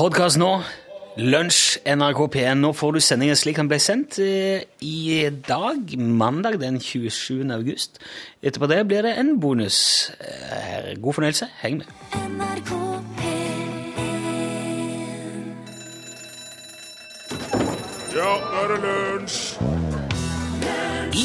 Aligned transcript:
Podkast 0.00 0.38
nå. 0.40 0.62
Lunsj 1.20 1.76
NRK 1.84 2.20
P1. 2.32 2.62
Nå 2.62 2.70
får 2.72 2.94
du 2.96 3.00
sendingen 3.04 3.36
slik 3.36 3.58
den 3.60 3.68
ble 3.68 3.76
sendt 3.84 4.16
eh, 4.24 4.62
i 4.80 5.28
dag, 5.44 5.92
mandag 6.00 6.56
den 6.62 6.78
27. 6.80 7.44
august. 7.52 8.00
Etterpå 8.40 8.70
det 8.70 8.78
blir 8.88 9.04
det 9.04 9.12
en 9.20 9.34
bonus. 9.42 10.08
Eh, 10.24 10.94
God 10.96 11.18
fornøyelse. 11.18 11.50
Heng 11.60 11.82
med. 11.82 11.92
NRK 12.32 12.72
Ja, 18.16 18.32
nå 18.40 18.64
er 18.64 18.72
det 18.72 18.80
lunsj! 18.88 19.69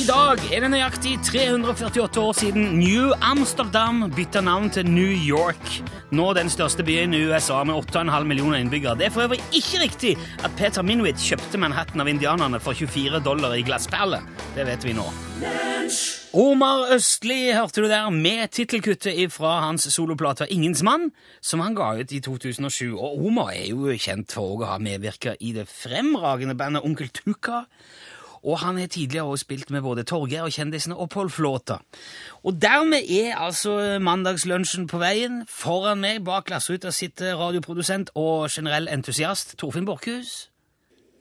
Dag 0.05 0.37
er 0.53 0.61
det 0.61 0.67
nøyaktig 0.69 1.15
348 1.25 2.21
år 2.21 2.35
siden 2.38 2.75
New 2.77 3.07
Amsterdam 3.25 4.03
bytta 4.13 4.43
navn 4.45 4.67
til 4.70 4.85
New 4.85 5.09
York. 5.09 5.79
Nå 6.13 6.27
den 6.38 6.51
største 6.53 6.85
byen 6.85 7.15
i 7.17 7.23
USA 7.25 7.63
med 7.65 7.73
8,5 7.89 8.27
millioner 8.29 8.61
innbyggere. 8.61 8.93
Det 8.99 9.07
er 9.07 9.15
for 9.15 9.25
øvrig 9.25 9.39
ikke 9.49 9.81
riktig 9.81 10.11
at 10.45 10.53
Peter 10.59 10.85
Minwit 10.85 11.17
kjøpte 11.17 11.57
Manhattan 11.57 12.05
av 12.05 12.11
indianerne 12.11 12.61
for 12.61 12.77
24 12.77 13.23
dollar 13.25 13.57
i 13.57 13.66
glassperle. 13.66 14.21
Det 14.53 14.67
vet 14.70 14.85
vi 14.85 14.94
nå. 14.94 15.07
Omar 16.38 16.94
Østli 16.94 17.39
hørte 17.55 17.81
du 17.81 17.89
der 17.89 18.09
med 18.13 18.53
tittelkuttet 18.53 19.33
fra 19.33 19.58
hans 19.66 19.89
soloplate 19.89 20.45
Ingens 20.53 20.83
mann, 20.85 21.09
som 21.41 21.66
han 21.66 21.73
ga 21.73 21.95
ut 21.97 22.13
i 22.13 22.22
2007. 22.22 22.94
Og 22.94 23.25
Omar 23.25 23.55
er 23.58 23.72
jo 23.72 23.89
kjent 23.89 24.38
for 24.38 24.59
å 24.59 24.69
ha 24.69 24.77
medvirka 24.77 25.33
i 25.39 25.55
det 25.58 25.66
fremragende 25.72 26.53
bandet 26.59 26.85
Onkel 26.85 27.09
Tuka. 27.09 27.63
Og 28.45 28.59
han 28.62 28.77
har 28.77 28.88
tidligere 28.94 29.26
også 29.26 29.48
spilt 29.48 29.72
med 29.73 29.81
både 29.81 30.05
Torgeir 30.05 30.45
og 30.45 30.53
kjendisene 30.53 30.95
og 30.95 31.09
Pål 31.09 31.31
Flåta. 31.34 31.80
Og 32.45 32.62
dermed 32.62 33.09
er 33.09 33.36
altså 33.41 33.98
mandagslunsjen 33.99 34.86
på 34.88 35.02
veien. 35.02 35.41
Foran 35.49 36.03
meg 36.03 36.22
bak 36.27 36.45
glassruta 36.52 36.94
sitter 36.94 37.36
radioprodusent 37.41 38.13
og 38.16 38.52
generell 38.53 38.91
entusiast 38.94 39.58
Torfinn 39.58 39.89
Borchhus. 39.89 40.52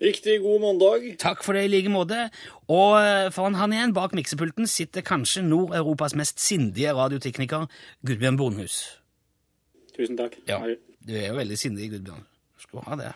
Riktig 0.04 0.40
god 0.42 0.60
mandag. 0.60 1.06
Takk 1.18 1.44
for 1.44 1.56
det 1.56 1.64
i 1.64 1.70
like 1.72 1.88
måte. 1.88 2.26
Og 2.68 2.98
eh, 3.00 3.30
foran 3.32 3.56
han 3.56 3.72
igjen, 3.72 3.94
bak 3.96 4.12
miksepulten, 4.16 4.66
sitter 4.68 5.04
kanskje 5.06 5.44
Nord-Europas 5.46 6.16
mest 6.18 6.42
sindige 6.42 6.92
radiotekniker, 6.92 7.68
Gudbjørn 8.06 8.36
Bonhus. 8.36 8.82
Tusen 9.96 10.18
takk. 10.18 10.36
Ja, 10.48 10.60
du 11.06 11.14
er 11.14 11.30
jo 11.30 11.38
veldig 11.38 11.58
sindig, 11.58 11.92
Gudbjørn. 11.94 12.26
Skal 12.60 12.84
ha 12.90 12.98
det. 13.00 13.14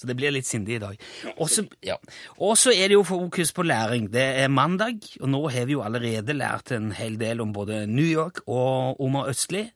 Så 0.00 0.08
det 0.08 0.16
blir 0.16 0.32
litt 0.32 0.48
sindig 0.48 0.78
i 0.78 0.80
dag. 0.80 1.02
Og 1.36 1.50
så 1.52 1.66
ja. 1.84 1.98
Er 2.40 2.88
det 2.88 2.96
jo 2.96 3.04
fokus 3.04 3.52
på 3.52 3.66
læring. 3.66 4.08
Det 4.12 4.24
er 4.40 4.48
mandag, 4.48 5.04
og 5.20 5.28
nå 5.28 5.42
har 5.52 5.66
vi 5.68 5.76
jo 5.76 5.84
allerede 5.84 6.32
lært 6.32 6.72
en 6.72 6.92
hel 6.96 7.18
del 7.20 7.42
om 7.44 7.52
både 7.52 7.84
New 7.86 8.06
York 8.06 8.40
og 8.46 9.00
Omar 9.00 9.28
Østli. 9.28 9.66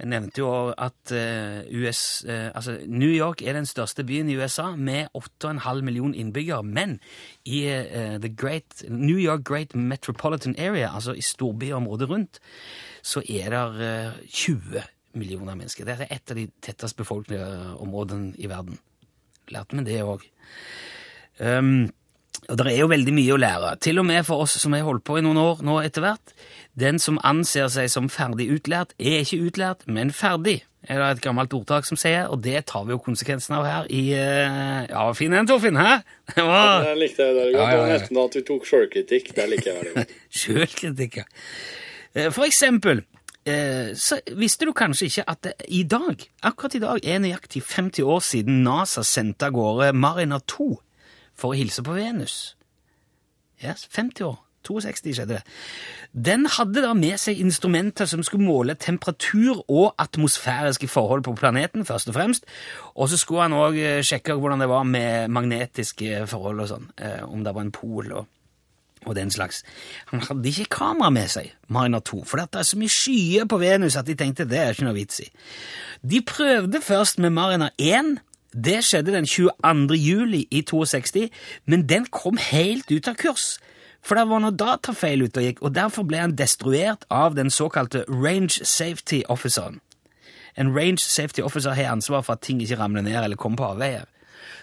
Jeg 0.00 0.08
nevnte 0.08 0.40
jo 0.40 0.72
at 0.74 1.12
eh, 1.14 1.62
US, 1.78 2.24
eh, 2.24 2.48
altså 2.56 2.78
New 2.88 3.10
York 3.12 3.42
er 3.42 3.54
den 3.54 3.68
største 3.68 4.02
byen 4.04 4.30
i 4.32 4.36
USA 4.36 4.72
med 4.74 5.12
8,5 5.14 5.82
millioner 5.86 6.18
innbyggere. 6.18 6.62
Men 6.62 6.98
i 7.44 7.62
eh, 7.68 8.18
the 8.18 8.32
great, 8.34 8.82
New 8.88 9.20
York 9.20 9.44
Great 9.44 9.76
Metropolitan 9.76 10.56
Area, 10.58 10.90
altså 10.94 11.12
i 11.12 11.22
storbyområdet 11.22 12.10
rundt, 12.10 12.40
så 13.02 13.22
er 13.28 13.54
det 13.54 14.12
20 14.28 14.82
millioner 15.14 15.54
mennesker. 15.54 15.84
Det 15.84 16.00
er 16.00 16.16
et 16.16 16.30
av 16.30 16.40
de 16.40 16.48
tettest 16.62 16.96
befolkede 16.96 17.76
områdene 17.78 18.34
i 18.38 18.50
verden. 18.50 18.80
Lærte 19.50 19.76
vi 19.78 19.84
det 19.88 20.00
òg. 20.06 20.22
Um, 21.42 21.90
og 22.50 22.58
det 22.58 22.72
er 22.72 22.80
jo 22.82 22.90
veldig 22.90 23.12
mye 23.14 23.34
å 23.34 23.38
lære, 23.40 23.76
til 23.82 24.00
og 24.02 24.06
med 24.08 24.26
for 24.26 24.42
oss 24.44 24.56
som 24.60 24.74
har 24.74 24.82
holdt 24.86 25.04
på 25.06 25.16
i 25.18 25.22
noen 25.24 25.38
år 25.40 25.62
nå 25.66 25.78
etter 25.86 26.04
hvert. 26.04 26.34
Den 26.78 26.98
som 27.02 27.20
anser 27.26 27.68
seg 27.72 27.90
som 27.92 28.08
ferdig 28.10 28.48
utlært, 28.54 28.94
er 28.98 29.22
ikke 29.22 29.38
utlært, 29.46 29.86
men 29.86 30.10
ferdig, 30.14 30.62
er 30.90 30.98
det 30.98 31.08
et 31.12 31.22
gammelt 31.22 31.52
ordtak 31.54 31.86
som 31.86 31.98
sier, 32.00 32.26
og 32.32 32.40
det 32.42 32.64
tar 32.66 32.82
vi 32.88 32.96
jo 32.96 32.98
konsekvensen 33.04 33.54
av 33.54 33.66
her 33.68 33.86
i 33.94 34.02
eh, 34.18 34.88
Ja, 34.90 35.04
fin 35.14 35.34
en, 35.38 35.46
Torfinn, 35.46 35.78
hæ? 35.78 36.00
Det 36.34 36.42
var 36.48 36.88
Det 36.88 36.96
likte 36.98 37.28
jeg 37.28 37.36
veldig 37.38 37.54
godt. 37.54 37.62
Ja, 37.62 37.68
ja, 37.68 37.70
ja. 37.70 37.76
Det 37.76 37.82
var 37.84 37.92
nesten 37.94 38.20
at 38.24 38.34
du 38.34 38.42
tok 38.48 38.66
sjølkritikk. 38.66 39.30
Det 39.36 39.48
liker 39.52 39.70
jeg 39.70 39.78
veldig 39.78 39.94
godt. 40.00 40.16
Sjølkritikk, 40.42 41.20
ja. 41.22 41.26
Eh, 42.16 42.30
For 42.34 42.48
eksempel 42.48 43.04
så 43.98 44.20
visste 44.38 44.68
du 44.68 44.72
kanskje 44.72 45.08
ikke 45.08 45.24
at 45.30 45.42
det 45.42 45.52
i 45.68 45.82
dag, 45.82 46.20
akkurat 46.42 46.74
i 46.78 46.82
dag, 46.82 47.00
er 47.02 47.18
nøyaktig 47.18 47.62
50 47.66 48.06
år 48.06 48.20
siden 48.22 48.62
NASA 48.62 49.02
sendte 49.02 49.48
av 49.48 49.56
gårde 49.56 49.92
Mariner 49.98 50.38
2 50.46 50.68
for 51.34 51.50
å 51.50 51.58
hilse 51.58 51.82
på 51.82 51.96
Venus. 51.96 52.54
Yes, 53.62 53.86
50 53.90 54.28
år. 54.28 54.38
62 54.62 55.14
skjedde 55.16 55.40
det. 55.40 55.42
Den 56.14 56.46
hadde 56.46 56.84
da 56.84 56.92
med 56.94 57.18
seg 57.18 57.40
instrumenter 57.42 58.06
som 58.06 58.22
skulle 58.22 58.46
måle 58.46 58.76
temperatur 58.78 59.64
og 59.66 59.96
atmosfæriske 59.98 60.86
forhold 60.86 61.24
på 61.26 61.34
planeten, 61.34 61.82
først 61.88 62.12
og 62.12 62.14
fremst. 62.14 62.46
Og 62.94 63.10
så 63.10 63.18
skulle 63.18 63.48
han 63.48 63.56
òg 63.58 63.80
sjekke 64.06 64.36
hvordan 64.38 64.62
det 64.62 64.68
var 64.70 64.86
med 64.86 65.34
magnetiske 65.34 66.28
forhold 66.30 66.62
og 66.62 66.70
sånn. 66.70 66.86
eh, 66.98 67.24
Om 67.26 67.42
det 67.42 67.54
var 67.56 67.66
en 67.66 67.74
pol 67.74 68.12
og 68.12 68.26
og 69.06 69.16
den 69.16 69.30
slags. 69.30 69.62
Han 70.12 70.20
hadde 70.20 70.48
ikke 70.48 70.70
kamera 70.78 71.10
med 71.10 71.30
seg, 71.32 71.52
Mariner 71.68 72.00
2, 72.00 72.24
for 72.28 72.40
det 72.40 72.60
er 72.60 72.68
så 72.68 72.78
mye 72.78 72.92
skyer 72.92 73.48
på 73.50 73.58
Venus 73.62 73.96
at 73.98 74.06
de 74.06 74.16
tenkte 74.18 74.48
det 74.48 74.60
er 74.60 74.74
ikke 74.74 74.86
noe 74.88 74.98
vits 74.98 75.22
i. 75.24 75.28
De 76.02 76.22
prøvde 76.26 76.82
først 76.82 77.18
med 77.22 77.34
Mariner 77.34 77.74
1. 77.78 78.16
Det 78.52 78.82
skjedde 78.84 79.14
den 79.14 79.26
22. 79.26 79.96
juli 79.96 80.46
i 80.50 80.62
62, 80.68 81.28
men 81.66 81.86
den 81.88 82.06
kom 82.12 82.36
helt 82.36 82.90
ut 82.92 83.08
av 83.08 83.16
kurs. 83.20 83.56
For 84.02 84.18
det 84.18 84.26
var 84.28 84.42
noe 84.42 84.54
datafeil 84.58 85.22
ute 85.22 85.40
og 85.40 85.46
gikk, 85.46 85.62
og 85.62 85.74
derfor 85.76 86.06
ble 86.06 86.20
han 86.24 86.34
destruert 86.36 87.06
av 87.10 87.36
den 87.38 87.52
såkalte 87.54 88.04
Range 88.10 88.66
Safety 88.66 89.22
Officeren. 89.30 89.78
En 90.58 90.74
Range 90.76 91.00
Safety 91.00 91.40
Officer 91.40 91.72
har 91.72 91.92
ansvar 91.92 92.24
for 92.26 92.34
at 92.36 92.42
ting 92.44 92.60
ikke 92.60 92.76
ramler 92.80 93.06
ned 93.06 93.16
eller 93.16 93.38
kommer 93.40 93.62
på 93.62 93.70
avveier. 93.72 94.04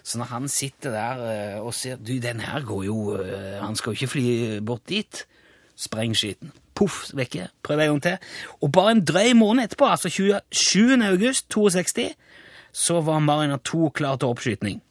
Så 0.03 0.17
når 0.17 0.31
han 0.31 0.47
sitter 0.47 0.93
der 0.95 1.23
eh, 1.29 1.59
og 1.61 1.73
ser 1.73 1.99
Du, 1.99 2.13
den 2.21 2.39
her 2.39 2.63
går 2.65 2.83
jo 2.83 3.17
eh, 3.19 3.59
Han 3.61 3.75
skal 3.75 3.91
jo 3.91 3.99
ikke 3.99 4.11
fly 4.13 4.25
bort 4.65 4.89
dit. 4.89 5.25
Spreng 5.79 6.15
skiten. 6.17 6.51
Poff, 6.75 7.09
vekke. 7.13 7.49
Prøv 7.63 7.79
en 7.79 7.87
gang 7.87 8.03
til. 8.03 8.17
Og 8.61 8.71
bare 8.71 8.91
en 8.91 9.05
drøy 9.05 9.33
måned 9.35 9.63
etterpå, 9.63 9.87
altså 9.87 10.09
27. 10.09 10.99
august 11.07 11.49
62, 11.49 12.15
så 12.71 13.01
var 13.01 13.19
Mariner 13.19 13.57
2 13.57 13.89
klar 13.89 14.15
til 14.15 14.27
oppskyting. 14.27 14.81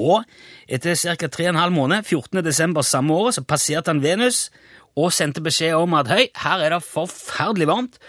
Og 0.00 0.24
etter 0.68 0.96
ca. 0.96 1.28
3,5 1.28 1.68
måneder, 1.68 2.02
14. 2.02 2.44
desember 2.44 2.82
samme 2.82 3.14
året, 3.14 3.34
så 3.34 3.42
passerte 3.44 3.92
han 3.92 4.02
Venus 4.02 4.50
og 4.96 5.12
sendte 5.12 5.40
beskjed 5.44 5.76
om 5.76 5.94
at 5.96 6.08
høy, 6.08 6.26
her 6.36 6.64
er 6.64 6.74
det 6.74 6.82
forferdelig 6.84 7.68
varmt. 7.68 8.00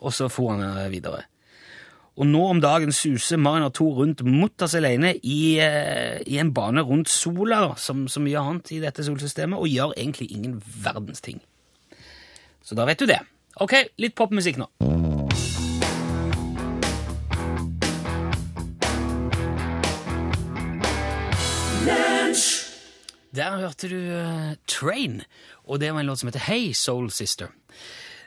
Og 0.00 0.12
så 0.12 0.28
for 0.28 0.52
han 0.52 0.92
videre. 0.92 1.24
Og 2.16 2.24
nå 2.24 2.40
om 2.48 2.60
dagen 2.64 2.94
suser 2.96 3.36
Mariner 3.36 3.68
2 3.76 3.86
rundt 3.98 4.22
mutters 4.24 4.74
alene 4.74 5.12
i, 5.20 5.58
eh, 5.60 6.22
i 6.24 6.38
en 6.40 6.52
bane 6.56 6.80
rundt 6.80 7.10
sola, 7.12 7.74
som 7.76 8.06
så 8.08 8.22
mye 8.24 8.40
annet 8.40 8.72
i 8.72 8.80
dette 8.80 9.04
solsystemet, 9.04 9.58
og 9.58 9.68
gjør 9.68 9.92
egentlig 9.98 10.30
ingen 10.32 10.62
verdens 10.64 11.20
ting. 11.20 11.42
Så 12.64 12.74
da 12.74 12.86
vet 12.88 12.98
du 12.98 13.06
det. 13.06 13.20
Ok, 13.60 13.74
litt 14.00 14.16
popmusikk 14.16 14.56
nå. 14.56 14.70
Der 23.36 23.58
hørte 23.60 23.88
du 23.92 23.98
uh, 24.00 24.56
Train, 24.66 25.20
og 25.68 25.80
det 25.80 25.92
var 25.92 26.00
en 26.00 26.06
låt 26.08 26.22
som 26.22 26.30
heter 26.30 26.48
Hey 26.48 26.72
Soul 26.72 27.10
Sister. 27.10 27.52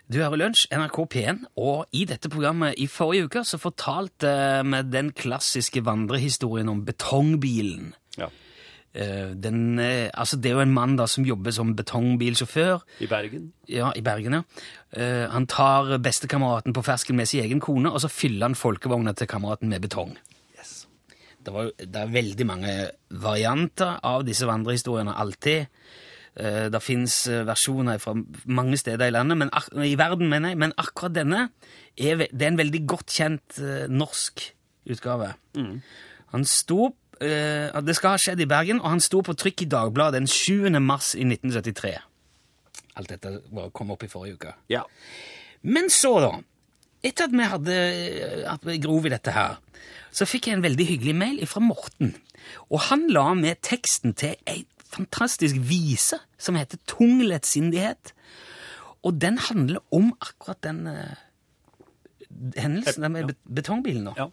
Du 0.10 0.18
hører 0.18 0.40
Lunsj, 0.42 0.64
NRK 0.74 1.04
P1, 1.14 1.42
og 1.62 1.86
i 1.94 2.02
dette 2.10 2.32
programmet 2.34 2.80
i 2.82 2.88
forrige 2.90 3.28
uke 3.28 3.44
så 3.46 3.60
fortalte 3.62 4.32
vi 4.66 4.80
den 4.90 5.12
klassiske 5.14 5.84
vandrehistorien 5.86 6.72
om 6.72 6.80
betongbilen. 6.88 7.92
Ja. 8.18 8.32
Eh, 8.94 9.36
Den, 9.38 9.78
eh, 9.78 10.10
altså 10.14 10.38
det 10.42 10.50
er 10.50 10.56
jo 10.56 10.64
en 10.66 10.74
mann 10.74 10.96
da 10.98 11.06
som 11.06 11.26
jobber 11.26 11.52
som 11.54 11.76
betongbilsjåfør 11.76 12.82
I 13.02 13.08
Bergen. 13.08 13.54
ja, 13.68 13.92
i 13.96 14.02
Bergen. 14.02 14.34
ja. 14.34 14.42
Eh, 14.94 15.30
han 15.30 15.46
tar 15.46 16.00
bestekameraten 16.00 16.74
på 16.74 16.82
fersken 16.82 17.16
med 17.16 17.28
sin 17.28 17.44
egen 17.44 17.60
kone, 17.60 17.92
og 17.92 18.02
så 18.02 18.10
fyller 18.10 18.48
han 18.48 18.56
folkevogna 18.56 19.14
til 19.14 19.28
kameraten 19.28 19.70
med 19.70 19.82
betong. 19.82 20.18
Det, 21.46 21.54
var, 21.54 21.72
det 21.78 21.96
er 21.96 22.08
veldig 22.08 22.46
mange 22.46 22.90
varianter 23.10 24.00
av 24.04 24.26
disse 24.26 24.46
vandrehistoriene, 24.46 25.14
alltid. 25.16 25.68
Eh, 26.40 26.70
Det 26.72 26.82
fins 26.82 27.16
versjoner 27.46 28.00
fra 28.00 28.14
mange 28.46 28.78
steder 28.80 29.08
i 29.10 29.12
landet, 29.12 29.38
men, 29.38 29.50
i 29.84 29.96
verden, 30.00 30.30
mener 30.32 30.50
jeg, 30.54 30.58
men 30.58 30.74
akkurat 30.78 31.14
denne 31.16 31.50
er, 31.98 32.16
det 32.32 32.42
er 32.42 32.48
en 32.54 32.58
veldig 32.62 32.82
godt 32.88 33.12
kjent 33.12 33.60
eh, 33.60 33.88
norsk 33.92 34.46
utgave. 34.90 35.34
Han 36.32 36.46
sto 36.46 36.94
eh, 37.22 37.68
Det 37.84 37.96
skal 37.98 38.16
ha 38.16 38.18
skjedd 38.22 38.40
i 38.40 38.48
Bergen, 38.50 38.80
og 38.80 38.90
han 38.94 39.02
sto 39.04 39.20
på 39.22 39.36
trykk 39.36 39.66
i 39.66 39.70
Dagbladet 39.74 40.22
den 40.22 40.28
7. 40.32 40.70
mars 40.80 41.12
i 41.16 41.26
1973. 41.28 41.98
Alt 42.96 43.10
dette 43.10 43.42
var- 43.52 43.70
kom 43.72 43.92
opp 43.92 44.04
i 44.04 44.08
forrige 44.08 44.34
uke. 44.40 44.54
Ja. 44.70 44.84
Men 45.64 45.90
så, 45.90 46.14
da, 46.24 46.32
etter 47.04 47.28
at 47.28 47.32
vi 47.36 47.44
hadde 47.52 47.76
at 48.48 48.64
vi 48.66 48.78
grov 48.80 49.06
i 49.06 49.10
dette 49.14 49.32
her, 49.36 49.58
så 50.12 50.26
fikk 50.26 50.48
jeg 50.48 50.58
en 50.58 50.64
veldig 50.64 50.88
hyggelig 50.88 51.16
mail 51.16 51.46
fra 51.48 51.60
Morten. 51.64 52.16
Og 52.72 52.80
han 52.88 53.08
la 53.12 53.34
med 53.36 53.60
teksten 53.62 54.16
til 54.16 54.36
ei 54.48 54.64
fantastisk 54.90 55.58
vise 55.70 56.20
som 56.42 56.58
heter 56.60 56.82
Tung 56.90 57.22
lettsindighet. 57.24 58.14
Og 59.06 59.16
den 59.22 59.38
handler 59.40 59.80
om 59.96 60.12
akkurat 60.20 60.60
den 60.64 60.88
uh, 60.88 61.16
hendelsen, 62.58 63.04
den 63.04 63.16
med 63.16 63.30
ja. 63.30 63.38
betongbilen 63.56 64.10
nå. 64.10 64.16
Ja. 64.18 64.30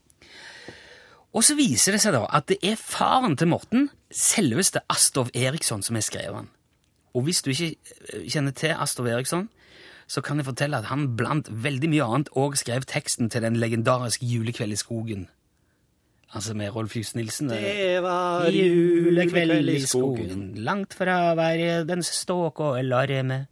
Og 1.37 1.45
så 1.45 1.57
viser 1.59 1.93
det 1.93 2.01
seg 2.03 2.17
da 2.17 2.25
at 2.33 2.49
det 2.49 2.59
er 2.65 2.79
faren 2.81 3.37
til 3.37 3.51
Morten, 3.53 3.91
selveste 4.11 4.81
Astov 4.93 5.29
Eriksson, 5.37 5.85
som 5.85 5.99
har 5.99 6.07
skrevet 6.07 6.45
den. 6.45 6.51
Og 7.17 7.27
hvis 7.27 7.43
du 7.45 7.51
ikke 7.53 7.75
eh, 7.75 8.25
kjenner 8.29 8.57
til 8.57 8.73
Astov 8.77 9.09
Eriksson, 9.11 9.49
så 10.09 10.23
kan 10.23 10.39
jeg 10.39 10.47
fortelle 10.47 10.79
at 10.79 10.89
han 10.89 11.17
blant 11.19 11.49
veldig 11.51 11.91
mye 11.91 12.07
annet 12.07 12.31
òg 12.39 12.57
skrev 12.61 12.87
teksten 12.89 13.31
til 13.33 13.43
den 13.43 13.59
legendariske 13.59 14.27
Julekveld 14.27 14.73
i 14.77 14.81
skogen. 14.81 15.27
Altså 16.35 16.55
med 16.59 16.73
Rolf 16.75 16.97
Just 16.97 17.15
Nilsen. 17.17 17.49
Det 17.53 18.01
var 18.03 18.49
Julekveld 18.51 19.69
i 19.71 19.79
skogen, 19.87 20.49
langt 20.67 20.95
fra 20.99 21.35
hver 21.39 21.85
den 21.87 22.03
ståk 22.03 22.61
og 22.61 22.81
larme. 22.85 23.47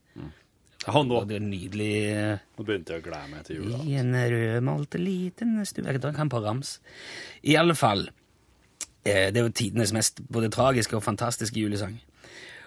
Han 0.85 1.06
nå, 1.09 1.23
Og 1.23 1.29
det 1.31 1.38
er 1.38 1.44
nydelig 1.47 1.93
eh, 2.12 2.41
nå 2.59 2.65
begynte 2.67 2.93
jeg 2.93 3.00
å 3.00 3.05
glede 3.06 3.29
meg 3.31 3.44
til 3.47 3.56
jula. 3.62 3.79
I 3.88 3.94
en 4.03 4.11
rødmalt 4.12 4.99
liten 5.00 5.55
stue 5.65 5.87
Jeg 5.87 6.03
kan 6.12 6.29
på 6.29 6.43
rams. 6.44 6.75
I 7.43 7.55
alle 7.56 7.75
fall. 7.75 8.11
eh, 9.05 9.31
Det 9.32 9.38
er 9.41 9.47
jo 9.47 9.55
tidenes 9.55 9.94
mest 9.97 10.21
både 10.29 10.50
tragiske 10.53 10.97
og 10.99 11.03
fantastiske 11.06 11.56
julesang. 11.56 12.00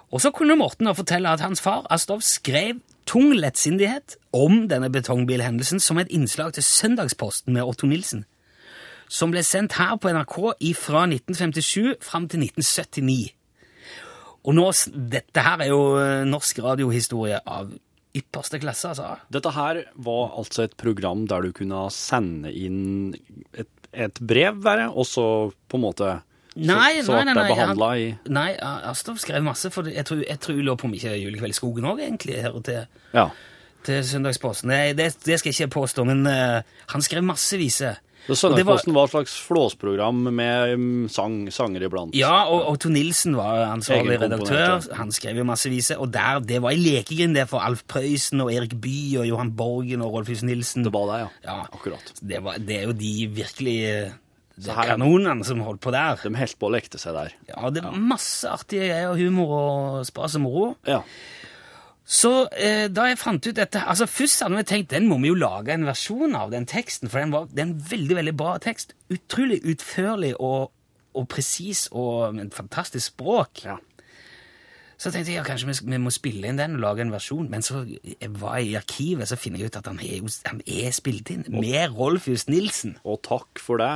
Og 0.09 0.21
så 0.23 0.31
kunne 0.31 0.55
Morten 0.57 0.87
da 0.87 0.93
fortelle 0.97 1.29
at 1.29 1.41
hans 1.43 1.61
far 1.61 1.85
Astov 1.91 2.21
skrev 2.25 2.79
tung 3.05 3.33
lettsindighet 3.35 4.15
om 4.33 4.67
denne 4.67 4.89
betongbilhendelsen 4.89 5.79
som 5.79 5.97
et 5.99 6.09
innslag 6.09 6.53
til 6.53 6.63
Søndagsposten 6.63 7.53
med 7.53 7.63
Otto 7.67 7.85
Nilsen, 7.85 8.25
som 9.07 9.31
ble 9.33 9.43
sendt 9.45 9.77
her 9.79 9.95
på 10.01 10.11
NRK 10.13 10.37
fra 10.77 11.05
1957 11.07 11.97
fram 12.03 12.27
til 12.31 12.43
1979. 12.47 13.33
Og 14.47 14.55
nå, 14.55 14.67
dette 15.11 15.43
her 15.43 15.63
er 15.65 15.71
jo 15.73 15.81
eh, 15.99 16.23
norsk 16.27 16.61
radiohistorie 16.63 17.39
av 17.43 17.73
ypperste 18.17 18.59
klasse, 18.61 18.93
altså. 18.93 19.17
Dette 19.33 19.51
her 19.53 19.81
var 20.07 20.37
altså 20.39 20.65
et 20.65 20.77
program 20.79 21.25
der 21.29 21.43
du 21.47 21.51
kunne 21.55 21.87
sende 21.93 22.53
inn 22.55 23.11
et, 23.53 23.69
et 23.91 24.21
brev, 24.23 24.61
bare, 24.63 24.87
og 24.89 25.05
så 25.09 25.27
på 25.67 25.79
en 25.79 25.85
måte 25.89 26.15
Nei, 26.57 27.03
så, 27.03 27.11
så 27.11 27.17
nei, 27.19 27.25
nei, 27.27 27.33
det 27.35 27.41
nei, 27.43 27.49
behandla 27.51 27.87
i 28.01 28.05
Nei, 28.33 28.47
Astrup 28.89 29.19
skrev 29.21 29.43
masse, 29.45 29.69
for 29.69 29.85
jeg 29.91 30.07
tror, 30.09 30.23
jeg 30.25 30.41
tror 30.41 30.57
lurer 30.57 30.79
på 30.79 30.87
om 30.87 30.95
ikke 30.97 31.13
Julekveld 31.19 31.53
i 31.53 31.57
skogen 31.59 31.85
òg, 31.85 32.01
egentlig, 32.01 32.39
hører 32.41 32.63
til, 32.65 33.03
Ja. 33.13 33.27
til 33.85 34.01
Søndagsposten. 34.07 34.71
Nei, 34.73 34.95
det, 34.97 35.11
det 35.27 35.37
skal 35.37 35.51
jeg 35.51 35.67
ikke 35.67 35.75
påstå, 35.75 36.07
men 36.09 36.25
uh, 36.25 36.65
han 36.95 37.05
skrev 37.05 37.21
massevis. 37.27 37.83
Så 38.27 38.35
Søndagsposten 38.41 38.95
var 38.95 39.07
et 39.07 39.13
slags 39.13 39.35
flåsprogram 39.47 40.27
med 40.35 40.73
mm, 40.75 41.07
sang, 41.11 41.39
sanger 41.53 41.87
iblant. 41.87 42.15
Ja, 42.17 42.45
og 42.51 42.75
Tor 42.83 42.91
Nilsen 42.91 43.37
var 43.39 43.63
ansvarlig 43.69 44.19
redaktør. 44.21 44.83
Han 44.99 45.13
skrev 45.15 45.39
jo 45.39 45.47
massevis. 45.47 45.93
Og 45.95 46.11
der, 46.13 46.41
det 46.43 46.61
var 46.63 46.75
ei 46.75 46.81
lekegrind 46.81 47.37
det 47.37 47.47
for 47.51 47.63
Alf 47.63 47.85
Prøysen 47.87 48.43
og 48.43 48.51
Erik 48.53 48.75
Bye 48.83 49.23
og 49.23 49.29
Johan 49.29 49.53
Borgen 49.57 50.03
og 50.03 50.19
Rolf 50.19 50.31
Hus 50.33 50.43
Nilsen. 50.47 50.85
Det 50.87 50.93
var 50.93 51.11
det, 51.13 51.19
ja. 51.23 51.33
Ja. 51.47 51.59
Akkurat. 51.71 52.13
Det, 52.19 52.43
var, 52.43 52.59
det 52.59 52.81
er 52.81 52.89
jo 52.89 52.97
de 52.97 53.13
virkelig 53.37 53.77
eh, 53.87 54.15
det 54.57 54.73
er 54.73 54.89
kanonene 54.89 55.45
som 55.45 55.61
holdt 55.61 55.83
på 55.85 55.93
der. 55.93 56.17
De 56.23 56.33
holdt 56.33 56.57
på 56.57 56.69
å 56.69 56.73
lekte 56.73 56.99
seg 57.01 57.13
der. 57.13 57.33
Ja, 57.51 57.69
det 57.73 57.83
var 57.85 57.97
masse 57.97 58.49
artige 58.49 58.89
greier, 58.89 59.11
og 59.11 59.19
humor 59.21 59.53
og 59.57 60.07
spas 60.09 60.37
og 60.39 60.43
moro. 60.47 60.69
Ja. 60.89 61.03
Så 62.07 62.29
eh, 62.55 62.85
da 62.87 63.09
jeg 63.09 63.17
fant 63.19 63.43
ut 63.49 63.57
dette 63.57 63.81
altså 63.83 64.05
Først 64.07 64.39
hadde 64.39 64.55
vi 64.55 64.63
tenkt 64.69 64.93
den 64.93 65.09
må 65.09 65.17
vi 65.19 65.27
jo 65.27 65.35
lage 65.35 65.73
en 65.75 65.83
versjon 65.83 66.37
av, 66.39 66.53
den 66.53 66.63
teksten, 66.69 67.09
for 67.11 67.19
den 67.19 67.33
var, 67.35 67.49
det 67.51 67.59
er 67.59 67.67
en 67.67 67.81
veldig 67.89 68.15
veldig 68.21 68.33
bra 68.39 68.53
tekst. 68.63 68.93
Utrolig 69.11 69.57
utførlig 69.67 70.29
og, 70.39 70.71
og 71.13 71.27
presis 71.27 71.89
og 71.91 72.37
med 72.37 72.45
et 72.47 72.55
fantastisk 72.55 73.11
språk. 73.11 73.65
ja. 73.65 73.75
Så 74.97 75.11
tenkte 75.13 75.29
jeg 75.29 75.37
ja, 75.37 75.43
kanskje 75.45 75.67
vi, 75.69 75.75
vi 75.91 75.99
må 76.01 76.09
spille 76.15 76.47
inn 76.49 76.57
den 76.57 76.79
og 76.79 76.81
lage 76.81 77.03
en 77.03 77.11
versjon, 77.13 77.45
men 77.51 77.61
så 77.61 77.83
jeg 77.85 78.31
var 78.39 78.55
jeg 78.57 78.71
i 78.71 78.77
arkivet, 78.79 79.27
så 79.29 79.37
finner 79.37 79.61
jeg 79.61 79.69
ut 79.69 79.75
at 79.77 79.91
han 79.91 79.99
er, 80.01 80.23
han 80.47 80.63
er 80.65 80.95
spilt 80.95 81.29
inn 81.35 81.43
med 81.53 81.93
Rolf 81.93 82.25
Just 82.31 82.49
Nilsen. 82.49 82.95
Og 83.05 83.19
takk 83.27 83.61
for 83.61 83.77
det. 83.83 83.91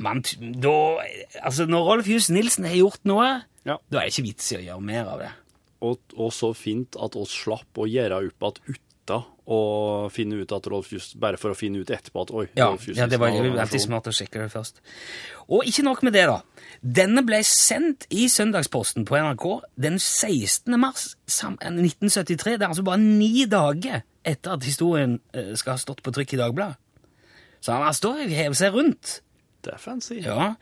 Man, 0.00 0.22
da, 0.62 0.72
altså 1.42 1.66
når 1.68 1.84
Rolf 1.90 2.08
Just 2.08 2.30
Nilsen 2.32 2.64
har 2.70 2.78
gjort 2.78 3.02
noe, 3.04 3.42
Ja. 3.66 3.76
da 3.90 3.98
er 4.00 4.06
det 4.08 4.14
ikke 4.14 4.28
vits 4.30 4.52
i 4.54 4.62
å 4.62 4.64
gjøre 4.70 4.86
mer 4.88 5.10
av 5.10 5.20
det. 5.26 5.32
Og, 5.84 6.00
og 6.16 6.32
så 6.32 6.52
fint 6.56 6.96
at 7.00 7.16
oss 7.18 7.34
slapp 7.44 7.80
å 7.80 7.86
gjøre 7.90 8.22
opp 8.28 8.48
at 8.50 8.60
utta 8.64 9.20
og 9.52 10.08
finne 10.14 10.38
ut 10.40 10.52
at 10.56 10.66
Rolf 10.72 10.88
Just 10.94 11.18
Bare 11.20 11.36
for 11.36 11.52
å 11.52 11.56
finne 11.58 11.82
ut 11.82 11.90
etterpå 11.92 12.22
at 12.24 12.30
oi, 12.32 12.46
Ja, 12.56 12.70
Rolf 12.72 12.86
Just 12.88 12.96
ja 12.96 13.08
det 13.10 13.18
var 13.20 13.34
alltid 13.34 13.82
smart 13.84 14.08
å 14.08 14.14
sjekke 14.16 14.40
det 14.40 14.46
først. 14.54 14.80
Og 15.52 15.68
ikke 15.68 15.84
nok 15.84 16.00
med 16.06 16.16
det, 16.16 16.24
da. 16.30 16.38
Denne 16.80 17.20
ble 17.26 17.42
sendt 17.44 18.06
i 18.08 18.30
Søndagsposten 18.32 19.04
på 19.08 19.18
NRK 19.20 19.44
den 19.84 20.00
16. 20.00 20.72
mars 20.80 21.10
1973. 21.28 22.56
Det 22.56 22.64
er 22.64 22.70
altså 22.70 22.86
bare 22.86 23.02
ni 23.02 23.44
dager 23.50 24.06
etter 24.24 24.56
at 24.56 24.64
historien 24.64 25.18
eh, 25.36 25.52
skal 25.60 25.76
ha 25.76 25.82
stått 25.82 26.00
på 26.04 26.14
trykk 26.16 26.38
i 26.38 26.40
Dagbladet. 26.40 26.80
Så 27.64 27.76
han 27.76 27.96
står 27.96 28.24
og 28.24 28.32
hever 28.36 28.56
seg 28.56 28.76
rundt. 28.76 29.18
Det 29.64 29.72
er 29.74 29.80
fancy. 29.80 30.18
Ja. 30.24 30.54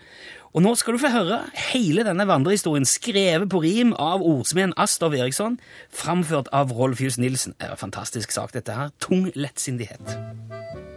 Og 0.52 0.62
nå 0.62 0.74
skal 0.76 0.94
du 0.94 1.00
få 1.00 1.10
høre 1.12 1.40
hele 1.72 2.04
denne 2.06 2.26
vandrehistorien 2.28 2.86
skrevet 2.88 3.48
på 3.50 3.62
rim 3.64 3.94
av 3.96 4.22
ordsmeden 4.22 4.76
Astov 4.80 5.16
Eriksson, 5.16 5.58
framført 5.90 6.52
av 6.52 6.74
Rolf 6.76 7.00
Jus 7.02 7.18
Nilsen. 7.18 7.56
Det 7.58 7.70
er 7.70 7.76
en 7.76 7.84
fantastisk 7.86 8.34
sak, 8.34 8.52
dette 8.54 8.76
her. 8.76 8.92
Tung 9.00 9.30
lettsindighet. 9.34 10.91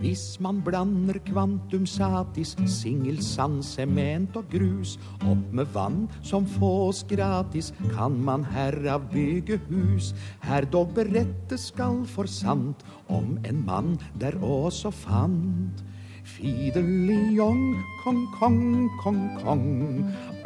Hvis 0.00 0.38
man 0.40 0.62
blander 0.64 1.18
kvantum 1.26 1.84
satis, 1.84 2.54
singelsand, 2.72 3.60
sement 3.68 4.36
og 4.40 4.46
grus, 4.48 4.94
opp 5.28 5.50
med 5.52 5.68
vann 5.74 6.06
som 6.24 6.46
fås 6.48 7.02
gratis, 7.10 7.68
kan 7.92 8.16
man 8.24 8.46
herav 8.48 9.04
bygge 9.12 9.58
hus. 9.68 10.14
Her 10.40 10.64
dog 10.72 10.94
berettes 10.96 11.68
skal 11.68 12.00
for 12.08 12.30
sant 12.30 12.80
om 13.12 13.36
en 13.44 13.60
mann 13.66 13.98
der 14.16 14.38
også 14.40 14.88
fant. 15.02 15.84
Fideliong, 16.24 17.76
kong, 18.00 18.22
kong, 18.38 18.88
kong, 19.02 19.20
kong, 19.42 19.68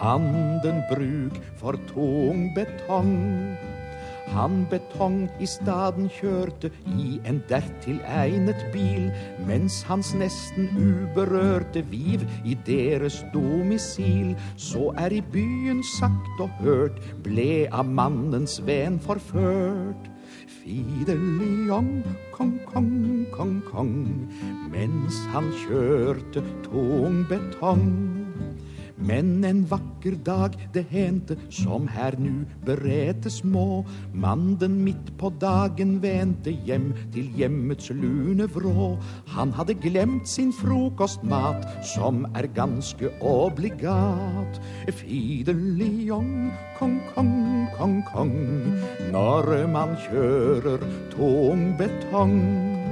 anden 0.03 0.83
bruk 0.91 1.39
for 1.61 1.79
tung 1.93 2.49
betong. 2.59 3.15
Han 4.33 4.65
betong 4.71 5.29
i 5.41 5.47
staden 5.47 6.09
kjørte 6.09 6.71
i 6.97 7.19
en 7.29 7.43
dertil 7.49 8.01
egnet 8.09 8.65
bil, 8.73 9.11
mens 9.47 9.83
hans 9.89 10.15
nesten 10.17 10.71
uberørte 10.81 11.85
viv 11.93 12.25
i 12.45 12.57
deres 12.67 13.21
domisil, 13.35 14.33
så 14.57 14.91
er 14.99 15.13
i 15.13 15.21
byen 15.35 15.85
sagt 15.99 16.41
og 16.41 16.51
hørt, 16.65 16.99
ble 17.27 17.67
av 17.71 17.85
mannens 17.85 18.61
ven 18.67 18.99
forført. 19.01 20.11
Fideliong, 20.65 22.03
kong, 22.33 22.59
kong, 22.73 23.27
kong, 23.33 23.57
kong, 23.69 23.97
mens 24.73 25.21
han 25.37 25.53
kjørte 25.67 26.45
tung 26.65 27.25
betong. 27.29 28.24
Men 28.97 29.45
en 29.45 29.65
vakker 29.67 30.15
dag 30.25 30.55
det 30.75 30.85
hendte, 30.91 31.37
som 31.51 31.89
her 31.91 32.15
nu 32.19 32.45
beretes 32.67 33.41
må, 33.45 33.85
mannen 34.13 34.77
midt 34.85 35.11
på 35.19 35.33
dagen 35.43 35.97
vendte 36.03 36.55
hjem 36.67 36.93
til 37.15 37.31
hjemmets 37.35 37.91
lune 37.91 38.47
vrå. 38.55 38.95
Han 39.35 39.53
hadde 39.57 39.75
glemt 39.83 40.29
sin 40.31 40.53
frokostmat, 40.55 41.67
som 41.95 42.25
er 42.35 42.47
ganske 42.55 43.11
obligat. 43.21 44.63
Fideliong, 44.95 46.53
kong, 46.79 47.01
kong, 47.15 47.35
kong, 47.75 47.99
kong, 48.13 48.39
når 49.11 49.67
man 49.75 49.99
kjører 50.07 50.87
tung 51.17 51.73
betong. 51.81 52.84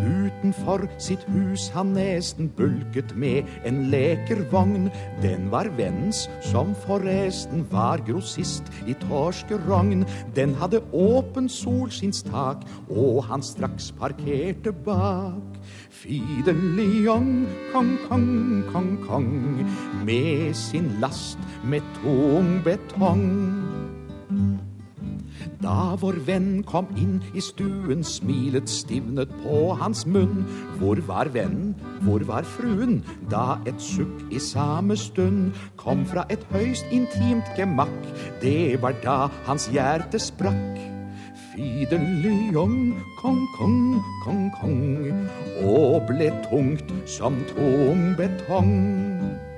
Utenfor 0.00 0.86
sitt 0.98 1.24
hus 1.28 1.68
han 1.74 1.92
nesten 1.96 2.48
bulket 2.56 3.12
med 3.16 3.48
en 3.68 3.82
lekervogn. 3.92 4.88
Den 5.22 5.50
var 5.52 5.68
vennens, 5.76 6.24
som 6.40 6.72
forresten 6.86 7.66
var 7.70 8.00
grossist 8.06 8.70
i 8.88 8.96
torskerogn. 9.04 10.06
Den 10.36 10.56
hadde 10.60 10.82
åpen 10.96 11.50
solskinnstak, 11.52 12.64
og 12.88 13.24
han 13.28 13.44
straks 13.44 13.92
parkerte 14.00 14.72
bak. 14.72 15.60
Fideliong, 16.00 17.44
kong, 17.74 17.96
kong, 18.08 18.64
kong, 18.72 18.92
kong, 19.04 19.30
med 20.06 20.54
sin 20.56 20.94
last 21.00 21.38
med 21.64 21.84
tung 22.00 22.62
betong. 22.64 24.69
Da 25.60 25.94
vår 26.00 26.16
venn 26.24 26.62
kom 26.64 26.86
inn 26.96 27.18
i 27.36 27.42
stuen, 27.44 28.00
smilet 28.06 28.70
stivnet 28.72 29.32
på 29.42 29.74
hans 29.76 30.06
munn. 30.08 30.46
Hvor 30.80 30.96
var 31.04 31.28
vennen, 31.34 31.74
hvor 32.00 32.24
var 32.24 32.48
fruen, 32.48 33.02
da 33.28 33.58
et 33.68 33.82
sukk 33.84 34.22
i 34.32 34.40
samme 34.40 34.96
stund 34.96 35.52
kom 35.76 36.06
fra 36.08 36.24
et 36.32 36.46
høyst 36.54 36.88
intimt 36.96 37.52
gemakk. 37.58 37.92
Det 38.40 38.80
var 38.80 38.96
da 39.04 39.18
hans 39.44 39.68
hjerte 39.68 40.22
sprakk. 40.22 40.80
Fideliong, 41.50 42.96
kong, 43.20 43.44
kong, 43.58 44.00
kong, 44.24 44.48
kong, 44.62 45.28
og 45.60 46.08
ble 46.08 46.32
tungt 46.48 46.88
som 47.04 47.36
tung 47.52 48.14
betong. 48.16 49.49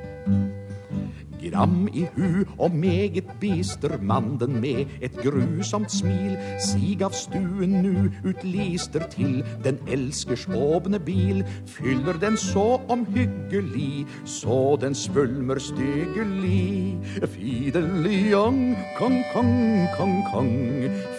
Gram 1.53 1.89
i 1.93 2.07
hu 2.17 2.45
og 2.59 2.71
meget 2.75 3.25
bister 3.41 3.99
mannen 4.03 4.61
med 4.61 4.85
et 5.01 5.13
grusomt 5.25 5.93
smil. 5.93 6.37
Sig 6.61 7.03
av 7.05 7.13
stuen 7.13 7.77
nu 7.85 8.09
utlister 8.29 9.05
til 9.13 9.45
den 9.65 9.79
elskers 9.89 10.49
åpne 10.49 10.99
bil. 10.99 11.45
Fyller 11.67 12.17
den 12.21 12.37
så 12.37 12.81
omhyggelig 12.89 14.07
så 14.25 14.77
den 14.81 14.95
svulmer 14.95 15.59
styggelig. 15.59 16.99
Fideljong 17.35 18.77
kong 18.99 19.23
kong 19.35 19.89
kong 19.97 20.23
kong 20.33 20.55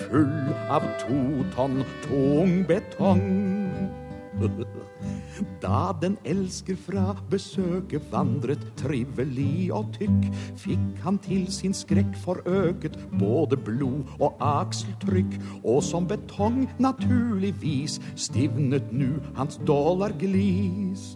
full 0.02 0.54
av 0.70 0.88
to 1.04 1.44
tonn 1.56 1.84
tung 2.08 2.63
betong 2.68 4.03
da 5.63 5.92
den 6.02 6.18
elsker 6.25 6.78
fra 6.86 7.16
besøket 7.32 8.06
vandret 8.12 8.63
trivelig 8.80 9.72
og 9.75 9.92
tykk, 9.98 10.28
fikk 10.60 11.04
han 11.04 11.20
til 11.24 11.46
sin 11.54 11.75
skrekk 11.75 12.16
forøket 12.24 12.98
både 13.20 13.58
blod 13.58 14.04
og 14.20 14.38
akseltrykk, 14.40 15.38
og 15.63 15.84
som 15.84 16.08
betong 16.10 16.63
naturligvis 16.84 18.00
stivnet 18.16 18.92
nu 18.92 19.16
hans 19.38 19.60
dollarglis. 19.68 21.13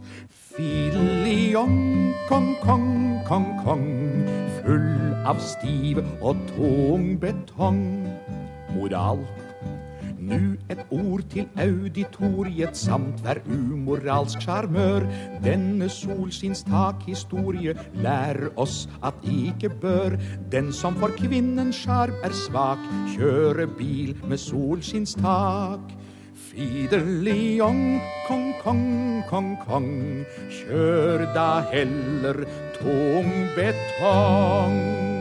Fideliong, 0.57 2.13
kong, 2.29 2.55
kong, 2.63 2.87
kong, 3.27 3.49
kong, 3.65 3.89
full 4.61 4.87
av 5.27 5.41
stiv 5.43 6.01
og 6.21 6.39
tung 6.55 7.11
betong. 7.21 7.83
Moral 8.73 9.21
nu 10.27 10.55
et 10.69 10.81
ord 10.91 11.23
til 11.31 11.47
auditoriet 11.59 12.77
samt 12.77 13.21
hver 13.23 13.39
umoralsk 13.47 14.43
sjarmør. 14.43 15.05
Denne 15.43 15.89
solskinnstakhistorie 15.89 17.75
lærer 18.03 18.51
oss 18.59 18.87
at 19.03 19.13
ikke 19.23 19.69
bør 19.69 20.17
den 20.51 20.73
som 20.73 20.97
for 20.99 21.15
kvinnens 21.17 21.83
sjarm 21.83 22.15
er 22.23 22.35
svak, 22.35 22.81
kjøre 23.15 23.67
bil 23.79 24.15
med 24.27 24.37
solskinnstak. 24.41 25.93
Fideliong, 26.47 28.01
kong, 28.27 28.47
kong, 28.63 29.23
kong, 29.29 29.51
kong, 29.67 29.91
kjør 30.59 31.27
da 31.35 31.51
heller 31.73 32.43
tung 32.79 33.31
betong. 33.57 35.16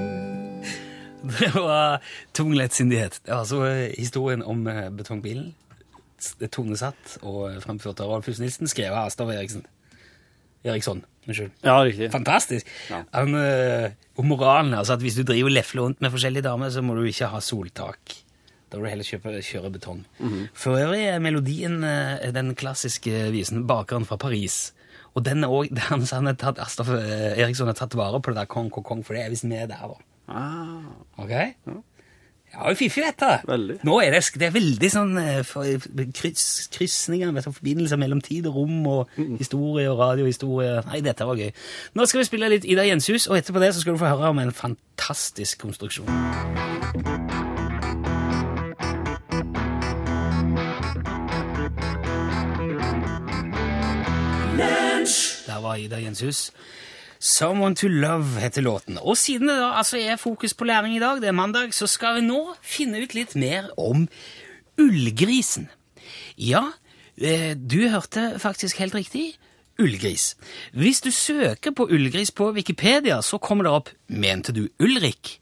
Det 1.40 1.52
var 1.54 2.02
tung 2.36 2.54
lettsindighet. 2.56 3.20
Altså 3.28 3.62
eh, 3.68 3.94
historien 3.98 4.42
om 4.42 4.66
eh, 4.70 4.88
betongbilen. 4.94 5.54
Det 6.40 6.48
tonesatt 6.54 7.18
og 7.22 7.58
fremført 7.64 8.00
av 8.00 8.10
Rolf 8.10 8.28
Nilsen, 8.40 8.70
skrevet 8.70 8.96
av 8.96 9.10
Astav 9.10 9.30
Eriksen. 9.34 9.66
Eriksson. 10.66 11.04
Unnskyld. 11.26 11.50
Ja, 11.66 11.80
riktig. 11.84 12.10
Fantastisk. 12.14 12.68
Ja. 12.90 13.02
Han, 13.12 13.34
eh, 13.34 13.90
og 14.16 14.26
moralen 14.26 14.74
altså 14.74 14.96
at 14.96 15.02
hvis 15.04 15.18
du 15.18 15.24
driver 15.26 15.52
lefler 15.52 15.86
rundt 15.86 16.00
med 16.00 16.14
forskjellige 16.14 16.46
damer, 16.46 16.70
så 16.70 16.82
må 16.82 16.96
du 16.96 17.04
ikke 17.06 17.30
ha 17.32 17.42
soltak. 17.42 18.16
Da 18.70 18.78
må 18.78 18.86
du 18.86 18.90
heller 18.90 19.06
kjøpe, 19.06 19.34
kjøre 19.46 19.70
betong. 19.74 20.02
For 20.54 20.78
øvrig 20.78 21.04
er 21.10 21.22
melodien 21.22 21.82
eh, 21.86 22.30
den 22.34 22.54
klassiske 22.58 23.30
visen 23.34 23.66
'Bakeren 23.66 24.06
fra 24.06 24.18
Paris'. 24.18 24.72
Og 25.14 25.24
den 25.24 25.44
er 25.44 25.48
også, 25.48 25.78
han, 25.90 26.02
han 26.12 26.26
er 26.26 26.36
tatt, 26.38 26.58
eh, 26.58 27.38
Eriksson 27.42 27.70
har 27.70 27.78
tatt 27.78 27.96
vare 27.96 28.20
på 28.20 28.30
det 28.30 28.42
der 28.42 28.50
kong, 28.50 28.70
kong, 28.70 28.84
kong, 28.84 29.04
for 29.04 29.14
det 29.14 29.24
er 29.24 29.32
visst 29.32 29.48
med 29.48 29.68
der, 29.68 29.94
da. 29.94 29.98
Ah, 30.28 30.82
Ok? 31.18 31.30
Ja, 32.54 32.70
er 32.70 32.76
fiffig, 32.78 33.02
dette. 33.04 33.28
Veldig. 33.44 33.74
Nå 33.84 33.96
er 34.00 34.14
det, 34.14 34.20
det 34.38 34.46
er 34.46 34.52
veldig 34.54 34.88
sånn 34.92 35.16
eh, 35.18 35.40
kryss, 36.14 36.68
krysninger, 36.72 37.32
vet 37.34 37.48
du, 37.48 37.52
forbindelser 37.52 37.98
mellom 38.00 38.22
tid 38.24 38.46
og 38.48 38.56
rom 38.60 38.86
og 38.86 39.18
historie 39.40 39.90
og 39.90 39.98
radiohistorie. 40.00 40.78
Nei, 40.86 41.02
dette 41.04 41.26
var 41.26 41.36
gøy. 41.42 41.50
Nå 41.98 42.06
skal 42.06 42.22
vi 42.22 42.28
spille 42.30 42.52
litt 42.54 42.64
Ida 42.64 42.86
Jenshus, 42.86 43.26
og 43.28 43.36
etterpå 43.40 43.60
det 43.60 43.74
så 43.74 43.82
skal 43.82 43.98
du 43.98 44.00
få 44.00 44.14
høre 44.14 44.32
om 44.32 44.40
en 44.46 44.54
fantastisk 44.56 45.66
konstruksjon. 45.66 47.16
Der 55.46 55.60
var 55.62 55.74
Ida 55.76 55.98
Jenshus. 56.00 56.50
Someone 57.18 57.74
to 57.76 57.88
Love 57.88 58.40
heter 58.40 58.62
låten. 58.62 58.98
Og 58.98 59.16
siden 59.16 59.48
det 59.48 59.56
da 59.60 59.72
altså 59.78 59.98
er 59.98 60.20
fokus 60.20 60.54
på 60.54 60.64
læring 60.68 60.96
i 60.96 61.00
dag, 61.02 61.20
det 61.20 61.28
er 61.28 61.36
mandag, 61.36 61.74
så 61.74 61.86
skal 61.86 62.20
vi 62.20 62.26
nå 62.26 62.40
finne 62.62 63.00
ut 63.02 63.14
litt 63.16 63.34
mer 63.36 63.70
om 63.76 64.06
ullgrisen. 64.80 65.68
Ja, 66.36 66.72
eh, 67.16 67.54
du 67.56 67.88
hørte 67.88 68.36
faktisk 68.38 68.78
helt 68.78 68.94
riktig. 68.94 69.34
Ullgris. 69.78 70.36
Hvis 70.72 71.00
du 71.00 71.10
søker 71.10 71.70
på 71.70 71.88
ullgris 71.92 72.30
på 72.30 72.52
Wikipedia, 72.56 73.20
så 73.22 73.38
kommer 73.38 73.64
det 73.64 73.72
opp 73.72 73.90
'Mente 74.08 74.52
du 74.52 74.68
Ulrik?' 74.80 75.40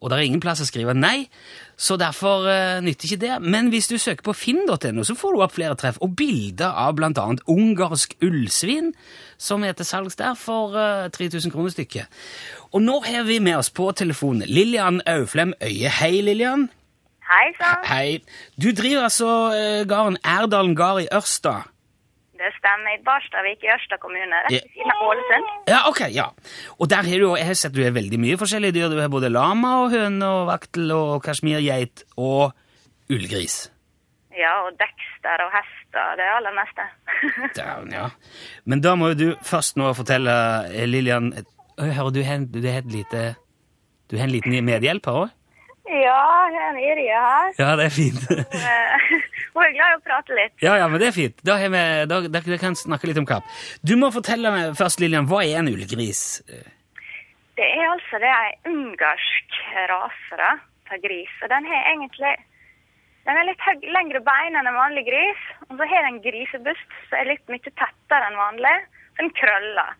Og 0.00 0.08
det 0.08 0.16
er 0.16 0.24
ingen 0.24 0.40
plass 0.40 0.62
å 0.64 0.66
skrive 0.68 0.94
nei, 0.96 1.28
så 1.76 1.98
derfor 2.00 2.46
uh, 2.48 2.80
nytter 2.80 3.08
ikke 3.08 3.20
det. 3.20 3.34
Men 3.44 3.68
hvis 3.72 3.90
du 3.90 3.98
søker 4.00 4.24
på 4.24 4.34
finn.no, 4.36 5.04
så 5.04 5.16
får 5.16 5.36
du 5.36 5.42
opp 5.44 5.56
flere 5.58 5.76
treff, 5.80 6.00
og 6.00 6.14
bilder 6.16 6.72
av 6.72 7.00
annet 7.04 7.44
ungarsk 7.50 8.16
ullsvin, 8.24 8.94
som 9.36 9.64
er 9.64 9.76
til 9.76 9.88
salgs 9.88 10.16
der 10.16 10.36
for 10.40 10.72
uh, 10.72 11.10
3000 11.12 11.52
kroner 11.52 11.74
stykket. 11.74 12.08
Og 12.72 12.80
nå 12.84 13.00
har 13.04 13.28
vi 13.28 13.40
med 13.44 13.58
oss 13.60 13.68
på 13.70 13.90
telefonen 13.92 14.48
Lillian 14.48 15.02
Auflem 15.04 15.52
Øye. 15.60 15.92
Hei, 16.00 16.20
Lillian. 16.24 16.70
Hei 17.30 17.50
sann. 17.60 17.84
Hei. 17.86 18.22
Du 18.56 18.72
driver 18.72 19.04
altså 19.10 19.28
uh, 19.52 19.82
gården 19.88 20.16
Erdalen 20.24 20.74
gard 20.78 21.04
i 21.04 21.10
Ørsta. 21.12 21.60
Det 22.40 22.50
stemmer. 22.56 22.94
I 22.96 23.02
Barstavik 23.04 23.64
i 23.66 23.68
Ørsta 23.74 23.98
kommune, 24.00 24.38
rett 24.46 24.54
ved 24.54 24.70
siden 24.72 24.92
av 24.94 25.02
Ålesund. 25.10 25.50
Ja, 25.68 25.80
ok, 25.90 26.00
ja. 26.14 26.30
Og 26.78 26.88
der 26.88 27.04
har 27.04 27.20
du 27.20 27.26
jo, 27.26 27.34
jeg 27.36 27.48
har 27.50 27.58
sett 27.58 27.74
du 27.76 27.82
har 27.84 27.92
veldig 27.92 28.20
mye 28.22 28.38
forskjellige 28.40 28.78
dyr. 28.78 28.88
Du 28.92 29.00
har 29.02 29.12
både 29.12 29.28
lama 29.32 29.74
og 29.82 29.92
høne 29.92 30.30
og 30.38 30.48
vaktel 30.48 30.94
og 30.96 31.20
kasjmirgeit 31.26 32.06
og 32.16 32.56
ullgris. 33.12 33.66
Ja, 34.40 34.54
og 34.64 34.78
Dexter 34.80 35.42
og 35.44 35.52
hester, 35.52 36.16
det 36.16 36.24
er 36.24 36.36
aller 36.38 36.54
meste. 36.56 36.86
Down, 37.58 37.92
ja. 37.92 38.06
Men 38.64 38.80
da 38.84 38.94
må 38.96 39.10
jo 39.12 39.18
du 39.18 39.26
først 39.44 39.76
nå 39.76 39.90
fortelle, 39.98 40.36
eh, 40.70 40.88
Lillian 40.88 41.34
Hører 41.80 42.10
du 42.12 42.20
har 42.24 42.42
et 42.44 42.92
lite 42.92 43.20
Du 44.10 44.18
har 44.18 44.26
en 44.26 44.32
liten 44.32 44.56
medhjelper 44.64 45.16
òg? 45.24 45.30
Ja, 45.90 46.22
jeg 46.50 46.60
er 46.60 46.68
en 46.70 46.80
Irje 46.80 47.20
her. 47.26 47.52
Ja, 47.58 47.70
det 47.78 47.86
er 47.88 47.94
fint. 47.94 48.26
Eh, 48.30 49.06
Hun 49.54 49.64
er 49.64 49.72
glad 49.74 49.94
i 49.94 49.98
å 49.98 50.02
prate 50.04 50.36
litt. 50.38 50.54
Ja, 50.62 50.76
ja, 50.78 50.88
men 50.90 51.02
det 51.02 51.10
er 51.10 51.16
fint. 51.16 51.40
Da, 51.46 51.56
har 51.60 51.72
vi, 51.72 51.84
da, 52.10 52.20
da, 52.26 52.42
da 52.46 52.58
kan 52.62 52.76
vi 52.76 52.82
snakke 52.84 53.10
litt 53.10 53.18
om 53.20 53.28
kapp. 53.28 53.48
Du 53.82 53.96
må 53.98 54.12
fortelle 54.14 54.52
meg 54.54 54.76
først, 54.78 55.02
Lillian, 55.02 55.26
hva 55.30 55.42
er 55.46 55.58
en 55.60 55.70
ullgris? 55.72 56.22
Det 57.58 57.66
er 57.66 57.88
altså 57.90 58.20
det 58.22 58.30
er 58.30 58.52
en 58.52 58.76
ungarsk 58.76 59.58
rase 59.90 60.52
av 60.90 61.02
gris. 61.02 61.34
Og 61.42 61.50
den 61.52 61.66
har 61.68 61.90
egentlig 61.92 62.36
den 63.28 63.36
er 63.36 63.46
litt 63.46 63.90
lengre 63.92 64.22
bein 64.24 64.56
enn 64.56 64.68
en 64.70 64.78
vanlig 64.78 65.04
gris. 65.10 65.42
Og 65.68 65.76
så 65.76 65.88
har 65.90 66.06
den 66.06 66.16
en 66.16 66.22
grisebust 66.24 66.94
som 67.08 67.18
er 67.20 67.28
litt 67.34 67.52
mye 67.52 67.62
tettere 67.68 68.30
enn 68.30 68.38
vanlig. 68.40 68.76
Den 69.20 69.28
krøller. 69.36 69.92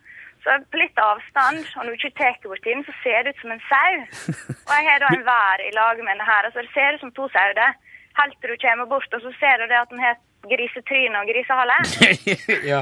Så 0.43 0.55
på 0.73 0.79
litt 0.81 0.97
avstand, 0.97 1.59
og 1.77 1.83
når 1.85 1.91
du 1.93 1.97
ikke 1.99 2.17
tar 2.17 2.35
bort 2.47 2.63
den, 2.65 2.81
så 2.87 2.93
ser 3.03 3.19
det 3.27 3.35
ut 3.35 3.41
som 3.43 3.51
en 3.53 3.61
sau. 3.69 3.93
Og 4.67 4.71
jeg 4.73 4.85
har 4.89 4.99
da 5.03 5.09
en 5.13 5.25
vær 5.27 5.61
i 5.67 5.71
lag 5.75 5.99
med 6.01 6.09
denne 6.15 6.25
her. 6.25 6.47
Altså 6.49 6.63
det 6.65 6.71
ser 6.73 6.95
ut 6.97 7.03
som 7.05 7.11
to 7.19 7.27
sauer. 7.35 7.75
Helt 8.19 8.35
til 8.41 8.49
du 8.51 8.57
kommer 8.63 8.85
bort, 8.91 9.07
og 9.15 9.21
så 9.23 9.31
ser 9.39 9.61
du 9.61 9.67
det 9.71 9.77
at 9.79 9.91
den 9.93 10.01
har 10.03 10.17
grisetryne 10.51 11.19
og 11.21 11.29
grisehale. 11.29 11.77
ja, 12.71 12.79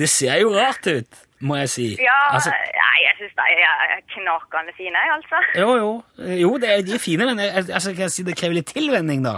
det 0.00 0.08
ser 0.10 0.40
jo 0.40 0.48
rart 0.56 0.88
ut, 0.90 1.20
må 1.44 1.58
jeg 1.60 1.68
si. 1.74 1.86
Ja, 2.02 2.16
Altså, 2.34 2.50
nei, 2.80 2.96
jeg 3.04 3.14
syns 3.20 3.36
de 3.38 3.46
er 3.68 4.00
knakende 4.16 4.72
fine, 4.80 4.96
jeg, 5.04 5.12
altså. 5.18 5.42
jo, 5.60 5.68
jo. 5.82 5.90
Jo, 6.40 6.50
det 6.62 6.72
er, 6.72 6.82
de 6.88 6.96
er 6.96 7.02
fine, 7.04 7.28
men 7.30 7.44
jeg- 7.44 7.68
altså, 7.76 7.92
kan 7.94 8.08
jeg 8.08 8.14
si 8.16 8.24
det 8.26 8.34
krever 8.40 8.58
litt 8.58 8.72
tilvenning, 8.74 9.22
da? 9.28 9.36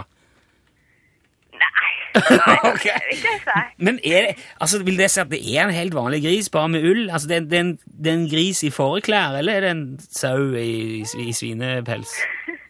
Nei, 2.27 2.55
vil 2.65 3.15
ikke 3.15 3.33
si. 3.45 3.63
Men 3.87 3.99
det, 4.03 4.35
altså, 4.59 4.83
vil 4.83 4.99
det 4.99 5.09
si 5.13 5.21
at 5.23 5.31
det 5.31 5.41
er 5.41 5.63
en 5.65 5.75
helt 5.75 5.95
vanlig 5.97 6.21
gris, 6.25 6.51
bare 6.53 6.71
med 6.75 6.85
ull? 6.89 7.03
Altså, 7.09 7.27
det, 7.31 7.41
det, 7.51 7.57
er 7.59 7.65
en, 7.67 7.75
det 8.03 8.11
er 8.11 8.19
en 8.19 8.29
gris 8.35 8.63
i 8.67 8.71
fåreklær, 8.73 9.39
eller 9.39 9.59
er 9.59 9.67
det 9.67 9.73
en 9.75 9.83
sau 9.99 10.53
i, 10.59 11.03
i 11.25 11.33
svinepels? 11.35 12.15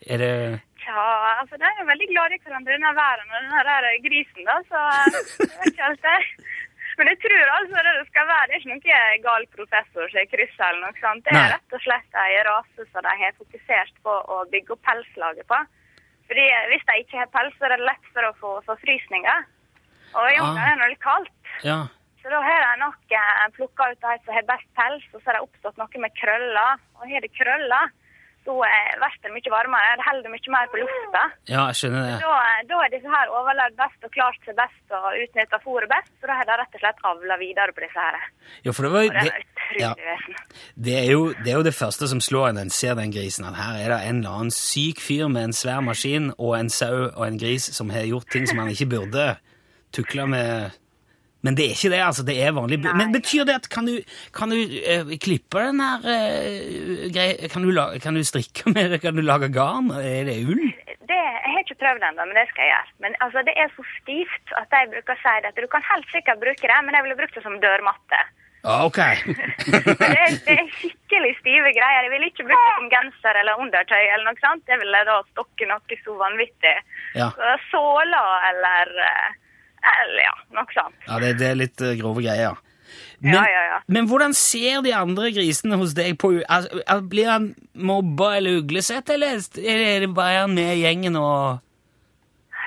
Er 0.08 0.24
det 0.24 0.34
Ja, 0.90 1.06
altså, 1.42 1.58
de 1.62 1.68
er 1.70 1.92
veldig 1.94 2.10
glad 2.14 2.34
i 2.34 2.42
hverandre, 2.44 2.74
denne 2.76 2.96
væren 2.98 3.34
og 3.34 3.42
denne 3.44 3.66
der 3.68 3.90
grisen, 4.08 4.48
da, 4.48 4.58
så 4.72 4.86
jeg 5.46 5.52
vet 5.60 5.74
ikke 5.74 5.92
alt 5.92 6.08
det. 6.08 6.22
Men 7.00 7.08
jeg 7.14 7.20
tror 7.24 7.52
altså 7.56 7.82
det 7.86 7.92
det 8.00 8.08
skal 8.12 8.26
være, 8.28 8.46
det 8.48 8.56
er 8.56 8.60
ikke 8.60 8.72
noen 8.74 9.22
gal 9.24 9.46
professor 9.56 10.10
som 10.12 10.20
er 10.20 10.32
kryssa 10.34 10.66
eller 10.68 10.82
noe 10.84 10.98
sånt. 11.00 11.24
Det 11.24 11.32
er 11.32 11.54
rett 11.54 11.76
og 11.78 11.84
slett 11.86 12.18
en 12.24 12.42
rase 12.50 12.88
som 12.90 13.06
de 13.06 13.14
har 13.22 13.38
fokusert 13.38 13.94
på 14.04 14.16
å 14.36 14.40
bygge 14.52 14.76
opp 14.76 14.82
pelslaget 14.90 15.48
på. 15.48 15.60
Fordi 16.30 16.46
hvis 16.72 16.84
de 16.86 16.98
ikke 17.02 17.18
har 17.24 17.32
pels, 17.34 17.56
så 17.58 17.66
er 17.66 17.74
det 17.76 17.88
lett 17.90 18.10
for 18.14 18.28
å 18.28 18.36
få 18.38 18.52
forfrysninger. 18.68 19.48
Og 20.14 20.26
i 20.30 20.38
Ungarn 20.42 20.60
Ah. 20.62 20.72
er 20.74 20.84
det 20.84 20.90
litt 20.94 21.02
kaldt. 21.06 21.32
Ja. 21.66 21.80
Så 22.22 22.30
da 22.30 22.42
har 22.44 22.62
de 22.66 22.80
nok 22.84 23.14
eh, 23.16 23.48
plukka 23.56 23.92
ut 23.92 24.02
de 24.04 24.14
som 24.26 24.34
har 24.36 24.46
best 24.50 24.70
pels, 24.78 25.06
og 25.14 25.22
så 25.22 25.26
har 25.32 25.40
det 25.40 25.46
oppstått 25.48 25.78
noe 25.82 26.02
med 26.04 26.14
krøller. 26.22 26.78
Og 27.00 27.10
har 27.10 27.22
det 27.26 27.32
krøller, 27.34 27.92
så 28.50 28.56
blir 28.58 29.18
det 29.28 29.34
mye 29.36 29.54
varmere. 29.54 29.98
Det 30.00 30.06
holder 30.08 30.34
mye 30.34 30.54
mer 30.56 30.70
på 30.72 30.80
lufta. 30.82 31.24
Ja, 31.50 31.66
jeg 31.70 31.78
skjønner 31.80 32.06
det. 32.08 32.16
Da, 32.24 32.38
da 32.72 32.80
er 32.86 32.94
disse 32.96 33.14
her 33.14 33.34
overlevd 33.38 33.78
best 33.78 34.08
og 34.08 34.14
klart 34.16 34.48
seg 34.48 34.58
best 34.58 34.96
og 34.98 35.08
utnytta 35.24 35.62
fôret 35.66 35.92
best. 35.92 36.12
Så 36.18 36.30
da 36.30 36.40
har 36.40 36.50
de 36.50 36.58
rett 36.62 36.78
og 36.80 36.84
slett 36.84 37.06
avla 37.12 37.38
videre 37.42 37.76
på 37.76 37.86
disse 37.86 38.08
her. 38.08 38.28
Ja, 38.66 38.74
for 38.74 38.88
det 38.88 38.94
var 38.96 39.06
det 39.06 39.26
det, 39.28 39.36
er 39.36 39.80
ja, 39.80 39.92
det, 40.76 40.96
er 40.98 41.12
jo, 41.12 41.22
det 41.44 41.54
er 41.54 41.60
jo 41.60 41.68
det 41.68 41.76
første 41.78 42.10
som 42.10 42.22
slår 42.24 42.50
en 42.50 42.60
når 42.60 42.68
en 42.68 42.76
ser 42.80 42.98
den 42.98 43.14
grisen. 43.14 43.46
At 43.46 43.60
her 43.60 43.84
er 43.84 43.94
det 43.94 44.02
en 44.10 44.24
eller 44.24 44.42
annen 44.42 44.56
syk 44.56 45.04
fyr 45.04 45.30
med 45.30 45.52
en 45.52 45.56
svær 45.56 45.84
maskin 45.86 46.32
og 46.38 46.56
en 46.58 46.74
sau 46.74 47.10
og 47.10 47.24
en 47.28 47.40
gris 47.40 47.70
som 47.76 47.94
har 47.94 48.08
gjort 48.10 48.32
ting 48.34 48.50
som 48.50 48.62
han 48.64 48.74
ikke 48.74 48.90
burde 48.98 49.32
tukle 49.96 50.26
med. 50.30 50.80
Men 51.46 51.56
det 51.56 51.66
er 51.66 51.76
ikke 51.76 51.92
det, 51.94 52.00
altså. 52.04 52.26
Det 52.28 52.36
er 52.44 52.56
vanlig. 52.56 52.82
Nei. 52.84 52.96
Men 53.00 53.14
betyr 53.16 53.46
det 53.48 53.56
at 53.62 53.70
kan 53.72 53.88
du, 53.88 53.96
kan 54.36 54.52
du 54.52 54.60
uh, 54.60 55.14
klippe 55.24 55.62
den 55.70 55.80
her 55.84 56.04
uh, 56.04 57.06
greia 57.16 57.52
kan, 57.52 57.64
du 57.64 57.72
kan 58.04 58.18
du 58.18 58.24
strikke 58.28 58.68
med 58.76 58.92
det? 58.96 59.02
Kan 59.06 59.16
du 59.16 59.24
lage 59.24 59.52
garn? 59.54 59.92
Er 59.96 60.28
det 60.28 60.42
ull? 60.44 60.66
Det, 61.10 61.16
jeg 61.18 61.54
har 61.54 61.64
ikke 61.64 61.80
prøvd 61.80 62.04
ennå, 62.10 62.26
men 62.28 62.36
det 62.38 62.50
skal 62.52 62.66
jeg 62.66 62.74
gjøre. 62.74 62.92
Men 63.06 63.16
altså, 63.24 63.46
det 63.48 63.56
er 63.56 63.72
så 63.78 63.88
stivt 63.96 64.54
at 64.60 64.76
jeg 64.76 64.92
bruker 64.92 65.16
å 65.16 65.22
si 65.24 65.38
det 65.46 65.56
du 65.58 65.72
kan 65.72 65.88
helt 65.88 66.12
sikkert 66.12 66.44
bruke 66.44 66.70
det, 66.70 66.84
men 66.86 66.98
jeg 66.98 67.08
ville 67.08 67.18
brukt 67.24 67.40
det 67.40 67.46
som 67.46 67.58
dørmatte. 67.64 68.22
Ja, 68.62 68.86
ok. 68.86 68.98
Det 70.00 70.18
er, 70.20 70.34
det 70.46 70.56
er 70.56 70.72
skikkelig 70.76 71.32
stive 71.40 71.70
greier. 71.76 72.04
Jeg 72.04 72.12
ville 72.12 72.28
ikke 72.28 72.46
brukt 72.48 72.66
det 72.66 72.74
som 72.76 72.90
genser 72.92 73.38
eller 73.40 73.62
undertøy 73.64 74.02
eller 74.02 74.26
noe 74.28 74.42
sånt. 74.42 74.66
Jeg 74.68 74.82
ville 74.82 75.04
da 75.08 75.16
stokke 75.32 75.68
noe 75.70 76.00
så 76.04 76.16
vanvittig. 76.20 76.74
Ja. 77.16 77.30
Såler 77.70 78.48
eller, 78.50 78.92
eh, 79.06 79.38
eller 79.84 80.24
ja, 80.26 80.34
nok 80.58 80.74
sant. 80.76 80.96
Ja, 81.08 81.20
det, 81.24 81.36
det 81.40 81.48
er 81.54 81.56
litt 81.60 81.82
eh, 81.86 81.96
grove 82.00 82.24
greier. 82.26 82.58
Men, 83.22 83.34
Ja, 83.36 83.44
ja, 83.52 83.64
ja. 83.68 83.78
men 83.92 84.08
hvordan 84.10 84.34
ser 84.34 84.82
de 84.82 84.94
andre 84.96 85.30
grisene 85.36 85.76
hos 85.78 85.92
deg 85.94 86.16
på 86.22 86.32
altså, 86.48 86.80
al- 86.90 87.04
Blir 87.12 87.28
han 87.30 87.50
mobba 87.76 88.32
eller 88.38 88.62
uglesett, 88.64 89.10
eller 89.14 89.36
er 89.60 90.06
det 90.06 90.10
bare 90.16 90.46
han 90.46 90.56
med 90.56 90.72
i 90.78 90.82
gjengen 90.86 91.18
og 91.20 91.60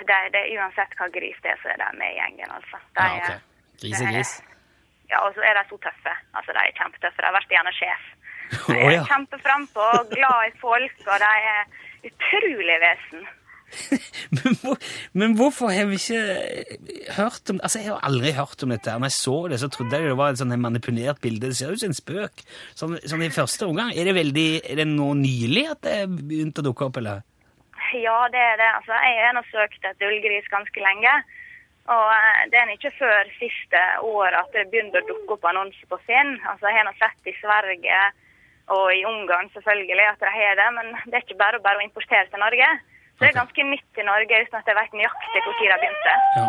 Det, 0.07 0.19
det 0.35 0.43
Uansett 0.59 0.95
hva 0.99 1.09
gris 1.15 1.39
det 1.43 1.53
er, 1.55 1.59
så 1.63 1.73
er 1.73 1.81
de 1.81 1.89
med 1.99 2.11
i 2.13 2.19
gjengen, 2.21 2.51
altså. 2.55 2.79
De, 2.99 3.07
Ja, 3.07 3.19
ok. 3.19 3.51
Gris 3.83 4.01
er 4.03 4.13
gris. 4.13 4.33
Ja, 5.11 5.21
og 5.27 5.35
så 5.37 5.43
er 5.47 5.55
de 5.59 5.63
så 5.69 5.77
tøffe. 5.89 6.15
Altså, 6.39 6.53
De 6.57 6.61
er 6.69 6.75
kjempetøffe. 6.79 7.23
De 7.25 7.31
vært 7.37 7.53
gjerne 7.57 7.73
sjef. 7.77 8.05
De 8.69 8.77
Å 8.77 8.89
er 8.89 8.95
ja. 8.99 9.05
kjempeframpå, 9.11 9.87
glad 10.13 10.49
i 10.49 10.53
folk, 10.61 10.99
og 11.07 11.23
de 11.23 11.31
er 11.53 12.11
utrolig 12.11 12.79
vesen. 12.83 13.23
Men, 14.37 14.55
hvor, 14.61 14.77
men 15.17 15.35
hvorfor 15.37 15.73
har 15.73 15.87
vi 15.91 15.97
ikke 16.01 17.17
hørt 17.17 17.51
om 17.53 17.59
Altså, 17.63 17.81
Jeg 17.81 17.89
har 17.93 18.05
aldri 18.07 18.33
hørt 18.37 18.63
om 18.65 18.73
dette. 18.73 18.91
her. 18.91 19.01
Når 19.01 19.11
jeg 19.11 19.19
så 19.19 19.37
det, 19.53 19.59
så 19.63 19.69
trodde 19.73 19.97
jeg 19.99 20.09
det 20.13 20.17
var 20.19 20.33
et 20.33 20.41
sånn 20.41 20.55
manipulert 20.61 21.21
bilde. 21.25 21.51
Det 21.51 21.57
ser 21.59 21.73
ut 21.73 21.81
som 21.81 21.93
en 21.93 21.97
spøk. 21.99 22.45
Sånn, 22.79 22.99
sånn 23.09 23.25
i 23.25 23.31
første 23.33 23.69
omgang. 23.69 23.93
Er 23.97 24.09
det 24.09 24.17
veldig, 24.19 24.49
er 24.73 24.83
det 24.83 24.89
nå 24.91 25.13
nylig 25.21 25.67
at 25.73 25.83
det 25.87 25.99
begynte 26.13 26.61
å 26.65 26.69
dukke 26.69 26.89
opp, 26.91 27.01
eller? 27.01 27.25
Ja, 27.97 28.19
det 28.33 28.41
er 28.41 28.57
det. 28.61 28.71
Altså, 28.79 28.93
jeg 29.05 29.25
har 29.27 29.37
nå 29.37 29.45
søkt 29.51 29.89
etter 29.89 30.09
ullgris 30.09 30.49
ganske 30.53 30.85
lenge. 30.85 31.13
Og 31.93 32.09
eh, 32.15 32.43
det 32.53 32.61
er 32.61 32.71
ikke 32.77 32.95
før 33.01 33.31
siste 33.41 33.81
år 34.07 34.37
at 34.39 34.53
det 34.55 34.69
begynner 34.71 35.03
å 35.03 35.09
dukke 35.09 35.37
opp 35.37 35.49
annonser 35.51 35.89
på 35.91 35.99
Finn. 36.07 36.37
Altså, 36.47 36.69
Jeg 36.69 36.79
har 36.79 36.87
nå 36.89 36.95
sett 37.01 37.33
i 37.33 37.35
Sverige 37.41 38.01
og 38.73 38.93
i 38.95 39.03
Ungarn 39.05 39.51
selvfølgelig 39.53 40.07
at 40.13 40.21
de 40.23 40.31
har 40.31 40.55
det, 40.61 40.69
men 40.77 40.93
det 41.11 41.17
er 41.19 41.25
ikke 41.27 41.41
bare 41.41 41.59
bare 41.65 41.81
å 41.81 41.85
importere 41.85 42.29
til 42.31 42.41
Norge. 42.41 42.69
Så 43.23 43.27
det 43.29 43.31
er 43.31 43.39
ganske 43.39 43.65
midt 43.71 44.01
i 44.03 44.05
Norge 44.07 44.39
uten 44.43 44.59
at 44.59 44.67
jeg 44.67 44.77
vet 44.81 44.95
nøyaktig 44.99 45.43
når 45.47 45.55
de 45.63 45.75
begynte. 45.79 46.15
Ja. 46.37 46.47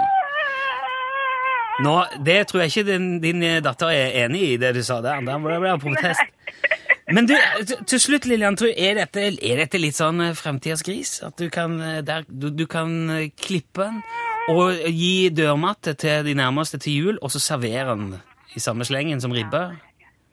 Nå, 1.83 1.93
Det 2.25 2.37
tror 2.47 2.59
jeg 2.63 2.71
ikke 2.73 2.85
din, 2.91 3.07
din 3.21 3.41
datter 3.65 3.89
er 3.93 4.25
enig 4.25 4.41
i, 4.51 4.57
det 4.61 4.73
du 4.75 4.81
sa 4.85 4.99
der. 5.01 5.21
Da 5.25 5.37
ble 5.41 5.57
det 5.61 5.73
protest. 5.85 6.21
Men 7.13 7.27
du, 7.27 7.33
til- 7.85 7.99
slutt, 7.99 8.25
Lillian, 8.25 8.57
er, 8.77 8.93
dette, 9.01 9.25
er 9.43 9.57
dette 9.59 9.77
litt 9.81 9.97
sånn 9.97 10.17
fremtidas 10.21 10.41
fremtidens 10.41 10.83
gris? 10.87 11.13
At 11.25 11.37
du 11.37 11.49
kan, 11.53 11.75
eh, 11.81 12.01
der, 12.05 12.23
du, 12.29 12.49
du 12.49 12.65
kan 12.69 12.93
eh, 13.09 13.29
klippe 13.37 13.89
den 13.89 14.01
og 14.49 14.73
gi 14.89 15.29
dørmatte 15.31 15.93
til 15.99 16.23
de 16.25 16.33
nærmeste 16.35 16.79
til 16.83 16.93
jul, 16.99 17.19
og 17.21 17.31
så 17.31 17.39
servere 17.39 17.93
den 17.95 18.15
i 18.55 18.59
samme 18.59 18.83
slengen 18.87 19.21
som 19.23 19.31
ribbe? 19.35 19.65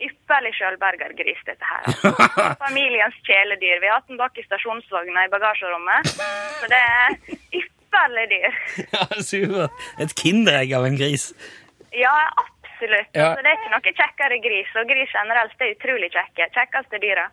Ypperlig 0.00 0.52
sjølbergergris, 0.57 1.40
dette 1.49 1.66
her. 1.71 1.83
Altså. 1.90 2.28
Familiens 2.66 3.16
kjæledyr. 3.26 3.80
Vi 3.83 3.90
har 3.90 3.99
hatt 4.00 4.09
den 4.09 4.21
bak 4.21 4.38
i 4.40 4.45
stasjonsvogna 4.47 5.26
i 5.26 5.33
bagasjerommet. 5.33 6.14
Så 6.61 6.71
det 6.73 6.80
er 6.80 7.19
ypperlig 7.61 8.28
dyr. 8.33 8.61
Ja, 8.95 9.04
supert. 9.21 9.85
Et 10.00 10.14
kinderegg 10.23 10.73
av 10.78 10.87
en 10.88 10.97
gris. 11.00 11.30
Ja, 11.92 12.14
absolutt. 12.45 13.11
Ja. 13.12 13.30
Altså, 13.33 13.45
det 13.45 13.52
er 13.52 13.59
ikke 13.59 13.73
noe 13.75 13.95
kjekkere 14.00 14.40
gris, 14.47 14.75
og 14.80 14.92
gris 14.92 15.16
generelt 15.16 15.65
er 15.67 15.75
utrolig 15.75 16.13
kjekke. 16.15 16.49
Kjekkeste 16.56 17.02
dyra. 17.02 17.26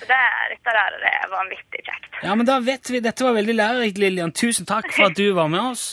Det, 0.00 0.16
dette 0.52 0.74
der 0.76 0.98
det 1.00 1.10
er 1.10 1.30
vanvittig 1.32 1.80
kjekt. 1.86 2.06
Ja, 2.24 2.34
men 2.36 2.46
da 2.48 2.56
vet 2.64 2.88
vi, 2.90 3.00
Dette 3.04 3.24
var 3.24 3.36
veldig 3.36 3.54
lærerikt, 3.56 3.98
Lillian. 4.00 4.32
Tusen 4.36 4.68
takk 4.68 4.88
for 4.92 5.10
at 5.10 5.16
du 5.18 5.32
var 5.36 5.48
med 5.52 5.72
oss. 5.72 5.84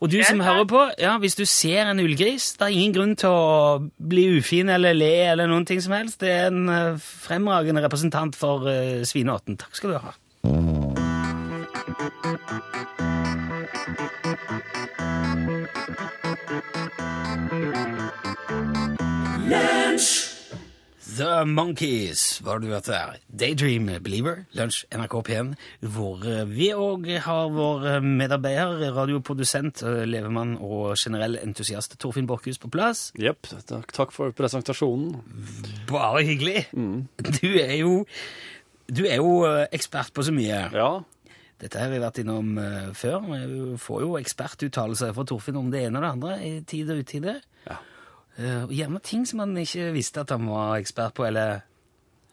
Og 0.00 0.10
du 0.12 0.18
som 0.24 0.40
hører 0.44 0.66
på, 0.68 0.84
ja, 1.00 1.16
hvis 1.20 1.36
du 1.38 1.44
ser 1.48 1.88
en 1.90 2.00
ullgris, 2.02 2.52
det 2.58 2.68
er 2.68 2.76
ingen 2.76 2.96
grunn 2.96 3.14
til 3.20 3.32
å 3.32 3.80
bli 4.12 4.26
ufin 4.38 4.72
eller 4.72 4.96
le 4.96 5.12
eller 5.32 5.50
noen 5.50 5.68
ting 5.68 5.80
som 5.84 5.96
helst. 5.96 6.20
Det 6.24 6.32
er 6.32 6.48
en 6.50 6.68
eh, 6.68 7.00
fremragende 7.00 7.84
representant 7.84 8.36
for 8.36 8.68
uh, 8.68 9.04
svineåten. 9.08 9.60
Takk 9.60 9.76
skal 9.76 9.96
du 9.96 10.00
ha. 10.00 10.16
The 21.16 21.44
Monkeys 21.46 22.40
var 22.44 22.60
du 22.60 22.68
hørte 22.70 22.92
der. 22.92 23.16
Daydream 23.40 23.88
Believer, 24.04 24.44
Lunsj, 24.54 24.84
NRK 24.94 25.14
P1, 25.26 25.48
hvor 25.94 26.22
eh, 26.28 26.44
vi 26.46 26.68
òg 26.76 27.08
har 27.24 27.50
vår 27.54 27.86
eh, 27.88 28.04
medarbeider, 28.04 28.84
radioprodusent, 28.94 29.82
eh, 29.86 30.04
levemann 30.06 30.54
og 30.60 30.94
generell 31.00 31.38
entusiast 31.40 31.96
Torfinn 32.02 32.28
Borchhus 32.30 32.60
på 32.62 32.70
plass. 32.70 33.08
Jepp. 33.18 33.48
Takk, 33.66 34.14
for 34.14 34.34
presentasjonen. 34.36 35.16
Bare 35.90 36.22
hyggelig. 36.28 36.68
Du 37.40 37.48
er 37.58 37.76
jo 37.80 38.04
du 38.90 39.04
er 39.06 39.18
jo 39.22 39.46
ekspert 39.70 40.14
på 40.14 40.26
så 40.26 40.34
mye. 40.34 40.66
Ja. 40.74 40.90
Dette 41.60 41.80
har 41.80 41.90
vi 41.92 42.02
vært 42.02 42.22
innom 42.22 42.54
før. 42.96 43.26
Vi 43.30 43.78
får 43.82 44.04
jo 44.06 44.16
ekspertuttalelser 44.20 45.14
fra 45.16 45.26
Torfinn 45.26 45.58
om 45.60 45.70
det 45.74 45.86
ene 45.88 45.98
og 45.98 46.06
det 46.06 46.12
andre 46.16 46.38
i 46.46 46.52
tid 46.66 46.90
og 46.94 47.02
utide. 47.02 47.40
Ja. 48.36 48.44
Eh, 48.44 48.62
og 48.66 48.74
gjerne 48.74 49.02
ting 49.04 49.26
som 49.28 49.42
han 49.44 49.56
ikke 49.58 49.90
visste 49.96 50.22
at 50.22 50.32
han 50.34 50.46
var 50.48 50.78
ekspert 50.78 51.16
på, 51.18 51.26
eller 51.28 51.62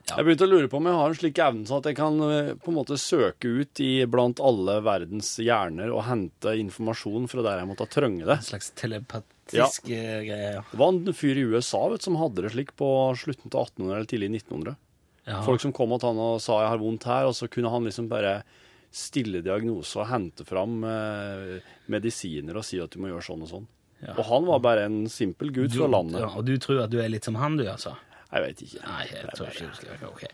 Jeg 0.08 0.24
begynte 0.24 0.46
å 0.48 0.52
lure 0.52 0.70
på 0.72 0.80
om 0.80 0.86
jeg 0.88 1.00
har 1.00 1.12
en 1.12 1.18
slik 1.20 1.40
evne 1.44 1.68
sånn 1.68 1.82
at 1.82 1.90
jeg 1.92 1.98
kan 2.00 2.20
eh, 2.28 2.52
på 2.56 2.72
en 2.72 2.78
måte 2.78 3.00
søke 3.02 3.52
ut 3.60 3.82
i 3.84 3.92
blant 4.08 4.40
alle 4.40 4.80
verdens 4.86 5.34
hjerner 5.44 5.92
og 5.92 6.06
hente 6.08 6.54
informasjon 6.62 7.28
fra 7.32 7.44
der 7.44 7.64
jeg 7.64 7.72
måtte 7.72 7.90
trenge 7.92 8.24
det. 8.24 8.38
en 8.40 8.50
slags 8.52 8.72
telepatisk 8.80 9.92
ja. 9.92 9.98
greie. 10.24 10.54
ja. 10.60 10.64
Det 10.72 10.80
var 10.80 10.94
en 10.94 11.18
fyr 11.18 11.42
i 11.42 11.48
USA 11.52 11.88
vet, 11.92 12.08
som 12.08 12.20
hadde 12.22 12.46
det 12.46 12.54
slik 12.56 12.76
på 12.80 12.92
slutten 13.20 13.52
av 13.52 13.68
1800 13.68 13.98
eller 13.98 14.12
tidlig 14.14 14.32
1900. 14.38 14.80
Ja. 15.28 15.42
Folk 15.44 15.60
som 15.60 15.76
kom 15.76 15.92
til 15.98 16.08
han 16.08 16.24
og 16.24 16.40
sa 16.40 16.62
'jeg 16.62 16.72
har 16.72 16.80
vondt 16.80 17.04
her', 17.04 17.28
og 17.28 17.36
så 17.36 17.50
kunne 17.52 17.70
han 17.70 17.84
liksom 17.84 18.08
bare 18.08 18.44
stille 18.92 19.42
diagnose 19.44 20.00
og 20.00 20.08
hente 20.08 20.46
fram 20.48 20.84
eh, 20.88 21.60
medisiner 21.92 22.56
og 22.56 22.66
si 22.66 22.80
at 22.80 22.94
du 22.94 23.02
må 23.04 23.12
gjøre 23.12 23.28
sånn 23.28 23.44
og 23.44 23.52
sånn. 23.52 23.68
Ja. 24.04 24.14
Og 24.14 24.26
han 24.30 24.46
var 24.46 24.60
bare 24.62 24.86
en 24.86 25.00
simpel 25.10 25.50
gutt 25.56 25.74
fra 25.74 25.88
landet. 25.90 26.22
Ja, 26.22 26.30
og 26.38 26.46
du 26.46 26.54
tror 26.62 26.84
at 26.86 26.94
du 26.94 27.00
er 27.02 27.10
litt 27.10 27.26
som 27.26 27.40
han, 27.42 27.58
du, 27.58 27.66
altså? 27.70 27.96
Jeg 28.28 28.44
veit 28.44 28.62
ikke. 28.66 28.80
Nei, 28.84 29.04
jeg 29.08 29.36
tror 29.38 29.52
ikke 29.54 29.68
du 29.68 29.76
skal 29.78 30.08
okay. 30.10 30.32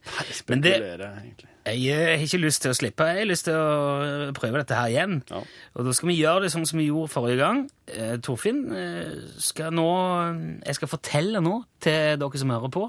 Men 0.49 0.63
det, 0.63 0.71
Spekulere, 0.79 1.09
jeg 1.63 1.83
eh, 1.93 2.07
har 2.17 2.23
ikke 2.25 2.39
lyst 2.41 2.63
til 2.65 2.73
å 2.73 2.77
slippe. 2.77 3.05
Jeg 3.05 3.21
har 3.21 3.29
lyst 3.29 3.45
til 3.47 3.55
å 3.55 4.31
prøve 4.35 4.63
dette 4.63 4.79
her 4.79 4.89
igjen. 4.91 5.19
Ja. 5.29 5.43
Og 5.77 5.85
da 5.87 5.93
skal 5.93 6.09
vi 6.09 6.17
gjøre 6.17 6.43
det 6.43 6.49
sånn 6.55 6.65
som 6.67 6.81
vi 6.81 6.87
gjorde 6.89 7.13
forrige 7.13 7.39
gang. 7.43 7.61
Eh, 7.93 8.15
Torfinn 8.25 8.63
eh, 8.73 9.13
skal 9.43 9.75
nå 9.77 9.87
Jeg 10.65 10.79
skal 10.79 10.91
fortelle 10.91 11.43
nå 11.43 11.59
til 11.83 12.17
dere 12.19 12.41
som 12.41 12.55
hører 12.55 12.73
på, 12.73 12.87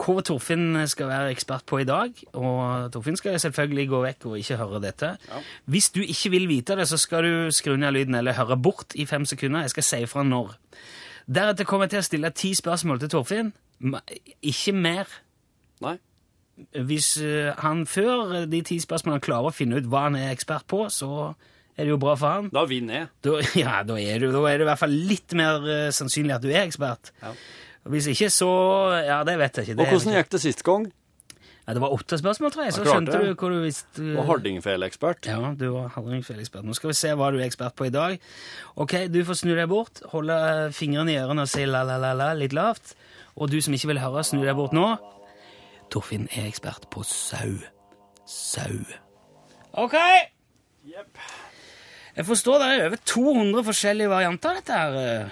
hva 0.00 0.22
Torfinn 0.24 0.78
skal 0.88 1.10
være 1.10 1.32
ekspert 1.34 1.66
på 1.68 1.80
i 1.82 1.86
dag. 1.88 2.16
Og 2.38 2.90
Torfinn 2.94 3.18
skal 3.20 3.38
selvfølgelig 3.42 3.86
gå 3.90 4.02
vekk 4.06 4.28
og 4.30 4.38
ikke 4.40 4.58
høre 4.60 4.82
dette. 4.84 5.14
Hvis 5.70 5.90
du 5.94 6.00
ikke 6.00 6.32
vil 6.36 6.48
vite 6.50 6.76
det, 6.78 6.88
så 6.88 6.98
skal 7.00 7.26
du 7.26 7.50
skru 7.54 7.76
ned 7.76 7.92
lyden 7.96 8.16
eller 8.18 8.38
høre 8.38 8.56
bort 8.56 8.96
i 8.96 9.06
fem 9.06 9.26
sekunder. 9.28 9.66
Jeg 9.66 9.74
skal 9.76 9.88
si 9.90 10.04
fra 10.10 10.24
når. 10.26 10.54
Deretter 11.30 11.68
kommer 11.68 11.86
jeg 11.86 11.96
til 11.96 12.02
å 12.02 12.08
stille 12.08 12.32
ti 12.34 12.54
spørsmål 12.58 13.02
til 13.02 13.12
Torfinn. 13.12 13.52
Ikke 14.42 14.74
mer. 14.76 15.10
Nei. 15.84 15.96
Hvis 16.74 17.14
eh, 17.24 17.54
han 17.62 17.86
før 17.88 18.44
de 18.50 18.60
ti 18.66 18.76
spørsmålene 18.82 19.24
klarer 19.24 19.48
å 19.48 19.54
finne 19.54 19.78
ut 19.80 19.88
hva 19.88 20.08
han 20.08 20.18
er 20.18 20.34
ekspert 20.34 20.66
på, 20.68 20.82
så 20.92 21.30
er 21.76 21.86
det 21.86 21.94
jo 21.94 22.00
bra 22.02 22.16
for 22.20 22.36
han. 22.36 22.50
Da 22.52 22.66
vinner 22.68 22.98
jeg. 22.98 23.10
Da, 23.24 23.38
ja, 23.62 23.78
da 23.88 23.96
er, 24.00 24.20
du, 24.20 24.28
da 24.34 24.42
er 24.50 24.60
det 24.60 24.66
i 24.66 24.68
hvert 24.68 24.82
fall 24.82 24.96
litt 25.12 25.36
mer 25.38 25.64
eh, 25.64 25.88
sannsynlig 25.94 26.36
at 26.36 26.44
du 26.44 26.50
er 26.52 26.66
ekspert. 26.66 27.12
Ja. 27.22 27.32
Hvis 27.88 28.06
ikke, 28.12 28.28
så 28.30 28.48
Ja, 29.06 29.22
det 29.24 29.38
vet 29.38 29.56
jeg 29.56 29.68
ikke. 29.68 29.80
Og 29.80 29.86
hvordan 29.94 30.16
gikk 30.18 30.30
det 30.30 30.40
sist 30.42 30.62
gang? 30.64 30.92
ja, 31.66 31.74
det 31.74 31.80
var 31.80 31.92
åtte 31.94 32.18
spørsmål, 32.18 32.50
tror 32.52 32.64
jeg. 32.64 32.72
Så 32.74 32.84
skjønte 32.84 33.12
det. 33.12 33.20
du 33.30 33.34
hvor 33.38 33.50
du 33.54 33.60
visste. 33.62 34.02
Og 34.18 34.24
hardingfeleekspert? 34.26 35.26
Ja, 35.30 35.52
du 35.54 35.68
var 35.76 35.88
hardingfelekspert. 35.94 36.64
Nå 36.66 36.74
skal 36.74 36.90
vi 36.90 36.94
se 36.98 37.12
hva 37.14 37.30
du 37.30 37.38
er 37.38 37.46
ekspert 37.46 37.76
på 37.78 37.86
i 37.86 37.92
dag. 37.94 38.18
Ok, 38.76 39.06
Du 39.08 39.20
får 39.24 39.34
snu 39.44 39.54
deg 39.54 39.68
bort, 39.68 40.02
holde 40.10 40.72
fingrene 40.74 41.12
i 41.12 41.18
ørene 41.20 41.42
og 41.46 41.48
si 41.48 41.64
la-la-la-la 41.64 42.32
litt 42.34 42.52
lavt. 42.52 42.96
Og 43.36 43.50
du 43.52 43.60
som 43.62 43.72
ikke 43.76 43.92
vil 43.92 44.00
høre, 44.02 44.24
snu 44.24 44.42
deg 44.44 44.56
bort 44.58 44.72
nå. 44.74 44.88
Torfinn 45.90 46.26
er 46.36 46.48
ekspert 46.50 46.90
på 46.90 47.04
sau. 47.06 47.54
sau. 48.26 48.76
Ok! 49.78 49.94
Jeg 52.16 52.26
forstår 52.26 52.58
det 52.58 52.66
er 52.74 52.86
over 52.88 53.00
200 53.06 53.64
forskjellige 53.64 54.10
varianter 54.10 54.50
av 54.50 54.56
dette 54.58 54.72
her. 54.80 55.30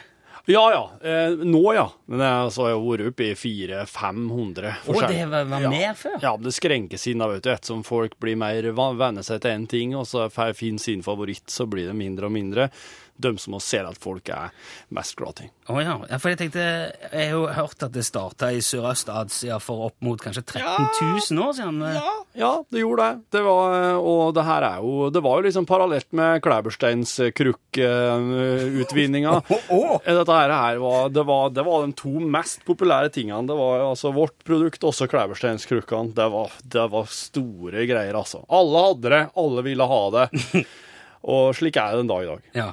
Ja 0.48 0.62
ja. 0.72 0.84
Eh, 1.04 1.34
nå, 1.44 1.60
ja. 1.76 1.84
Men 2.08 2.22
jeg 2.24 2.36
har 2.64 2.70
jeg 2.70 2.78
vært 2.80 3.08
oppe 3.10 3.26
i 3.26 3.34
400-500 3.36 4.70
Å, 4.88 4.94
det 5.10 5.26
var, 5.28 5.44
mer 5.44 5.60
Ja. 5.66 5.70
mer 5.70 5.94
før? 5.98 6.16
Ja, 6.24 6.32
det 6.40 6.54
skrenker 6.56 6.98
seg 7.00 7.28
vet 7.34 7.42
du. 7.44 7.50
Ettersom 7.52 7.84
folk 7.84 8.16
blir 8.18 8.38
mer 8.40 8.70
venner 8.72 9.22
seg 9.26 9.42
til 9.44 9.50
én 9.58 9.66
ting, 9.68 9.94
og 9.94 10.06
så 10.08 10.28
får 10.32 10.54
sin 10.80 11.02
favoritt, 11.04 11.46
så 11.52 11.66
blir 11.68 11.86
det 11.90 11.96
mindre 11.98 12.30
og 12.30 12.32
mindre. 12.32 12.70
De 13.18 13.32
som 13.42 13.54
også 13.58 13.68
ser 13.74 13.82
at 13.88 13.98
folk 13.98 14.28
er 14.30 14.52
mest 14.94 15.16
glad 15.18 15.40
i. 15.42 15.48
Å 15.68 15.80
ja. 15.82 15.96
ja. 16.08 16.18
For 16.22 16.30
jeg 16.30 16.38
tenkte 16.38 16.62
Jeg 16.62 17.10
har 17.12 17.30
jo 17.34 17.40
hørt 17.56 17.82
at 17.82 17.90
det 17.92 18.04
starta 18.06 18.52
i 18.54 18.60
Sørøst-Asia 18.62 19.58
for 19.62 19.86
opp 19.88 19.96
mot 20.06 20.20
kanskje 20.22 20.42
13 20.46 20.86
000 21.34 21.42
år 21.42 21.52
siden. 21.58 21.80
Ja, 21.96 22.12
ja, 22.38 22.52
det 22.70 22.80
gjorde 22.84 23.02
det. 23.08 23.14
det 23.34 23.42
var, 23.46 23.74
og 23.98 24.34
det 24.36 24.44
her 24.46 24.62
er 24.68 24.78
jo 24.84 25.08
Det 25.10 25.22
var 25.24 25.34
jo 25.40 25.46
liksom 25.48 25.66
parallelt 25.66 26.06
med 26.14 26.42
klæbersteinskrukkeutvinninga. 26.46 29.34
oh, 29.48 29.62
oh, 29.74 29.98
Dette 30.04 30.32
her, 30.38 30.50
her 30.54 30.76
var, 30.82 31.08
det 31.12 31.24
var 31.28 31.50
Det 31.54 31.62
var 31.66 31.86
de 31.86 31.92
to 31.98 32.12
mest 32.22 32.64
populære 32.68 33.08
tingene. 33.14 33.46
Det 33.48 33.56
var 33.58 33.80
altså 33.90 34.12
vårt 34.14 34.36
produkt, 34.46 34.84
også 34.84 35.06
Klæbersteinskrukkene. 35.10 36.12
Det, 36.16 36.28
var- 36.32 36.52
det 36.62 36.86
var 36.92 37.04
store 37.12 37.86
greier, 37.88 38.14
altså. 38.18 38.38
Alle 38.48 38.78
hadde 38.88 39.08
det, 39.14 39.22
alle 39.38 39.62
ville 39.66 39.84
ha 39.88 40.02
det. 40.14 40.26
Og 41.28 41.50
slik 41.58 41.76
er 41.80 41.88
det 41.92 41.98
den 42.04 42.10
dag 42.12 42.22
i 42.22 42.28
dag. 42.30 42.40
Ja. 42.56 42.68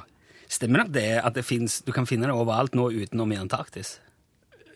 Stemmer 0.48 0.84
nok 0.84 0.92
det 0.94 1.08
at 1.20 1.34
det 1.36 1.46
finnes, 1.46 1.80
du 1.82 1.92
kan 1.94 2.06
finne 2.08 2.28
det 2.28 2.34
overalt 2.36 2.76
nå 2.78 2.90
utenom 2.94 3.32
i 3.34 3.40
Antarktis? 3.40 3.96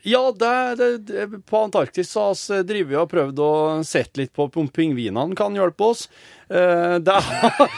Ja, 0.03 0.33
det, 0.33 0.75
det, 0.77 0.99
det, 0.99 1.43
på 1.47 1.59
Antarktis 1.59 2.11
så 2.11 2.31
har 2.31 2.37
vi 2.39 2.63
drevet 2.65 3.03
og 3.03 3.11
prøvd 3.11 3.43
å 3.45 3.51
sett 3.85 4.17
litt 4.17 4.33
på 4.33 4.47
om 4.49 4.69
pingvinene 4.73 5.37
kan 5.37 5.57
hjelpe 5.57 5.91
oss. 5.93 6.07
Uh, 6.49 6.97
det, 7.05 7.19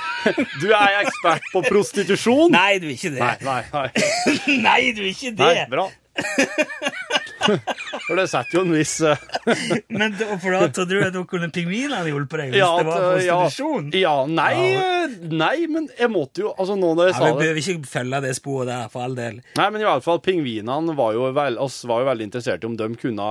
du 0.63 0.69
er 0.71 1.01
ekspert 1.03 1.49
på 1.51 1.65
prostitusjon? 1.67 2.55
Nei, 2.55 2.79
du 2.79 2.87
er 2.87 2.95
ikke 2.95 3.15
det. 3.17 3.21
Nei, 3.25 3.37
nei, 3.43 3.63
nei. 3.75 3.89
Nei, 4.69 4.81
du 4.95 5.03
er 5.03 5.11
ikke 5.11 5.35
det! 5.35 5.51
nei 5.51 5.67
bra. 5.73 5.89
For 8.07 8.19
det 8.19 8.27
setter 8.33 8.59
jo 8.59 8.65
en 8.67 8.75
viss 8.75 8.95
eh, 9.07 9.23
Men 9.99 10.17
for 10.19 10.55
da 10.55 10.67
trodde 10.75 10.91
du 10.91 11.05
at 11.07 11.15
da 11.15 11.23
kunne 11.29 11.51
pingvinene 11.55 12.11
hjulpet 12.11 12.43
deg 12.43 12.55
hvis 12.55 12.63
ja, 12.63 12.71
det 12.79 12.89
var 12.89 13.23
ja, 13.23 13.39
prostitusjon? 13.45 13.89
ja, 13.97 14.15
nei, 14.31 14.53
eh, 14.73 15.17
nei, 15.31 15.55
men 15.71 15.89
jeg 15.99 16.11
måtte 16.13 16.45
jo 16.45 16.53
Altså, 16.57 16.77
nå 16.79 16.93
når 16.97 17.11
jeg 17.11 17.15
Ja, 17.15 17.21
sa 17.21 17.25
Vi 17.29 17.33
bør 17.33 17.41
behøver 17.45 17.63
ikke 17.63 17.93
følge 17.93 18.23
det 18.27 18.35
sporet 18.39 18.71
der, 18.73 18.93
for 18.93 19.07
all 19.07 19.17
del. 19.19 19.41
Nei, 19.59 19.71
men 19.75 19.83
i 19.83 19.89
hvert 19.89 20.05
fall, 20.05 20.23
pingvinene 20.25 20.97
var 20.99 21.17
jo, 21.17 21.27
vel, 21.37 21.59
oss 21.63 21.83
var 21.89 22.03
jo 22.03 22.11
veldig 22.11 22.29
interessert 22.29 22.63
i 22.63 22.69
om 22.69 22.79
de 22.79 22.89
kunne 23.01 23.27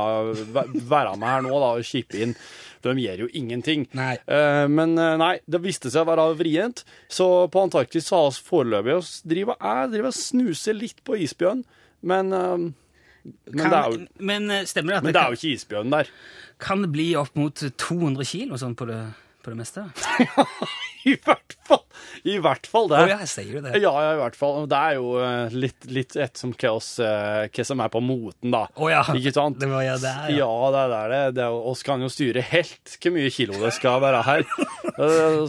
være 0.91 1.15
med 1.15 1.27
her 1.27 1.45
nå 1.45 1.53
da, 1.55 1.71
og 1.77 1.87
kippe 1.87 2.21
inn. 2.25 2.35
De 2.81 2.95
gjør 2.97 3.25
jo 3.25 3.29
ingenting. 3.37 3.85
Nei. 3.97 4.15
Uh, 4.25 4.65
men 4.71 4.95
eh, 4.99 5.17
nei, 5.21 5.35
det 5.45 5.61
viste 5.63 5.91
seg 5.93 6.03
å 6.03 6.09
være 6.09 6.27
vrient. 6.39 6.83
Så 7.11 7.27
på 7.53 7.65
Antarktis 7.65 8.09
har 8.13 8.31
vi 8.31 8.45
foreløpig 8.47 8.97
jeg 9.21 9.91
driver 9.91 10.09
og 10.09 10.17
snuser 10.17 10.77
litt 10.77 11.03
på 11.05 11.17
isbjørn, 11.21 11.63
men, 12.07 12.33
eh, 12.33 12.63
men, 13.23 13.57
Kan, 13.57 13.69
det 13.71 13.79
er 13.79 13.89
jo, 13.95 14.05
men 14.31 14.51
eh, 14.51 14.63
stemmer 14.69 14.95
det 14.95 15.01
at 15.01 15.03
men 15.05 15.13
det, 15.13 15.17
det 15.19 15.23
er 15.25 15.33
jo 15.35 15.39
ikke 15.41 15.55
isbjørn 15.57 15.91
der. 15.97 16.11
kan, 16.13 16.65
kan 16.67 16.85
det 16.85 16.91
bli 16.93 17.09
opp 17.19 17.35
mot 17.37 17.65
200 17.77 18.25
kilo 18.29 18.57
sånn 18.61 18.73
på 18.77 18.85
det, 18.89 19.01
på 19.45 19.53
det 19.53 19.59
meste? 19.61 19.83
I 21.09 21.15
hvert 21.17 21.55
fall! 21.65 21.79
I 22.29 22.35
hvert 22.37 22.67
fall 22.69 22.85
det. 22.91 22.97
Oh, 23.01 23.07
ja, 23.09 23.15
jeg 23.23 23.29
sier 23.31 23.55
jo 23.55 23.61
det. 23.65 23.71
Ja, 23.81 23.89
ja, 24.03 24.09
i 24.13 24.17
hvert 24.19 24.35
fall. 24.37 24.67
Det 24.69 24.77
er 24.77 24.97
jo 24.99 25.13
eh, 25.17 25.53
litt, 25.57 25.87
litt 25.89 26.13
ettersom 26.13 26.51
hva, 26.53 26.73
oss, 26.77 26.89
eh, 27.01 27.47
hva 27.49 27.65
som 27.65 27.81
er 27.81 27.89
på 27.93 28.01
moten, 28.05 28.51
da. 28.53 28.67
Oh, 28.77 28.85
ja, 28.91 29.01
Ikke 29.17 29.33
sant? 29.33 29.57
det 29.61 29.69
var 29.71 29.81
ja 29.87 29.95
der, 30.01 30.27
ja. 30.29 30.43
Ja, 30.43 30.69
det 30.75 30.83
er 30.83 31.13
det. 31.15 31.21
det 31.39 31.45
er, 31.47 31.57
oss 31.71 31.81
kan 31.87 32.03
jo 32.05 32.09
styre 32.13 32.43
helt 32.51 32.93
hvor 33.01 33.15
mye 33.17 33.31
kilo 33.33 33.57
det 33.63 33.73
skal 33.79 33.97
være 34.03 34.21
her. 34.27 34.45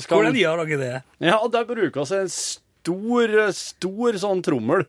Skal- 0.00 0.22
Hvordan 0.22 0.38
gjør 0.40 0.64
dere 0.64 0.80
det? 0.80 0.94
Ja, 1.28 1.36
der 1.52 1.68
bruker 1.68 2.06
vi 2.08 2.20
en 2.22 2.32
stor, 2.32 3.36
stor 3.56 4.20
sånn 4.24 4.40
trommel. 4.46 4.86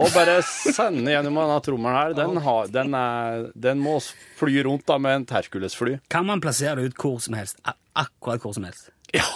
Og 0.00 0.08
bare 0.14 0.38
sende 0.46 1.12
gjennom 1.12 1.36
denne 1.36 1.58
trommelen 1.64 1.98
her. 1.98 2.14
Den, 2.16 2.38
har, 2.44 2.70
den, 2.72 2.94
er, 2.96 3.48
den 3.68 3.80
må 3.82 3.98
fly 4.38 4.62
rundt 4.64 4.86
da 4.88 4.96
med 5.02 5.18
en 5.18 5.26
Terkules-fly. 5.28 5.98
Kan 6.12 6.28
man 6.28 6.40
plassere 6.44 6.78
det 6.80 6.92
ut 6.92 7.00
hvor 7.02 7.20
som 7.20 7.36
helst? 7.36 7.60
Akkurat 7.92 8.44
hvor 8.44 8.56
som 8.56 8.64
helst? 8.68 8.88
Ja, 9.12 9.26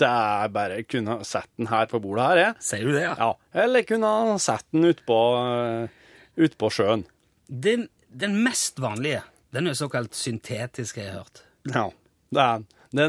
det 0.00 0.10
er 0.10 0.52
bare 0.52 0.82
kunne 0.84 1.18
ha 1.18 1.26
sett 1.26 1.48
den 1.56 1.70
her 1.70 1.88
på 1.88 2.00
bordet 2.04 2.28
her, 2.28 2.42
jeg. 2.42 2.54
Sier 2.68 2.84
du 2.84 2.92
det, 2.92 3.06
ja? 3.06 3.14
Ja. 3.16 3.30
Eller 3.64 3.86
kunne 3.88 4.10
ha 4.10 4.38
sett 4.42 4.66
den 4.74 4.90
utpå 4.90 5.18
ut 6.36 6.56
på 6.60 6.70
sjøen. 6.74 7.06
Den, 7.48 7.88
den 8.12 8.36
mest 8.44 8.80
vanlige, 8.82 9.22
den 9.54 9.70
er 9.70 9.78
såkalt 9.78 10.16
syntetisk, 10.18 10.98
jeg 10.98 11.08
har 11.08 11.12
jeg 11.12 11.20
hørt. 11.22 11.44
Ja. 11.72 11.88
Det 12.34 12.42
er, 12.44 12.56
den, 12.58 12.66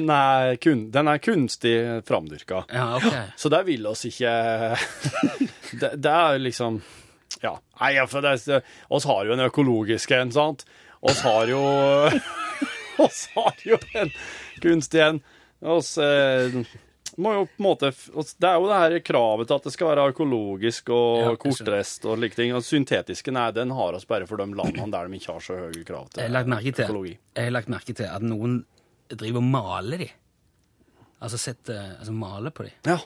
er 0.09 0.55
kun, 0.61 0.85
den 0.91 1.07
er 1.11 1.19
kunstig 1.21 1.75
framdyrka. 2.07 2.63
Ja, 2.73 2.87
ok. 2.97 3.13
Så 3.37 3.49
der 3.53 3.63
vil 3.67 3.85
oss 3.87 4.05
ikke 4.09 4.31
det, 5.81 5.91
det 6.01 6.11
er 6.11 6.39
liksom 6.41 6.81
Ja. 7.43 7.57
Nei, 7.81 7.93
for 8.09 8.21
det, 8.25 8.61
oss 8.89 9.05
har 9.05 9.25
jo 9.27 9.35
en 9.35 9.45
økologisk 9.45 10.11
en, 10.17 10.31
sant? 10.33 10.65
Oss 11.05 11.21
har 11.25 11.47
jo 11.51 11.61
Oss 13.05 13.25
har 13.35 13.55
jo 13.67 13.77
en 13.99 14.11
kunstig 14.63 15.01
en. 15.03 15.19
Oss 15.61 15.97
eh, 16.01 16.55
må 17.17 17.31
jo 17.35 17.43
på 17.47 17.59
en 17.59 17.65
måte 17.65 17.89
Det 17.91 18.47
er 18.47 18.55
jo 18.59 18.67
det 18.69 18.77
her 18.79 18.95
kravet 19.07 19.47
til 19.49 19.55
at 19.59 19.67
det 19.67 19.73
skal 19.75 19.89
være 19.91 20.07
økologisk 20.13 20.89
og 20.95 21.21
Ja, 21.25 21.33
kortreist 21.39 22.07
og 22.07 22.17
slike 22.19 22.39
ting. 22.39 22.53
Og 22.55 22.63
syntetiske, 22.65 23.33
nei, 23.35 23.49
den 23.55 23.71
har 23.75 23.95
oss 23.99 24.07
bare 24.09 24.27
for 24.29 24.39
de 24.41 24.47
landene 24.55 24.89
der 24.95 25.11
de 25.11 25.19
ikke 25.19 25.35
har 25.35 25.43
så 25.43 25.59
høye 25.59 25.83
krav 25.87 26.07
Jeg 26.15 26.25
har 26.27 26.33
til 26.71 26.79
til, 26.79 26.87
økologi. 26.89 27.17
jeg 27.35 27.49
har 27.49 27.55
lagt 27.55 27.71
merke 27.71 27.95
til 27.99 28.09
at 28.11 28.25
noen 28.25 28.61
driver 29.13 29.41
og 29.41 29.49
maler 29.49 30.05
de. 30.05 30.09
Altså 31.23 31.39
setter, 31.41 31.95
altså 31.99 32.15
maler 32.15 32.53
på 32.55 32.65
de. 32.67 32.73
Ja. 32.87 32.99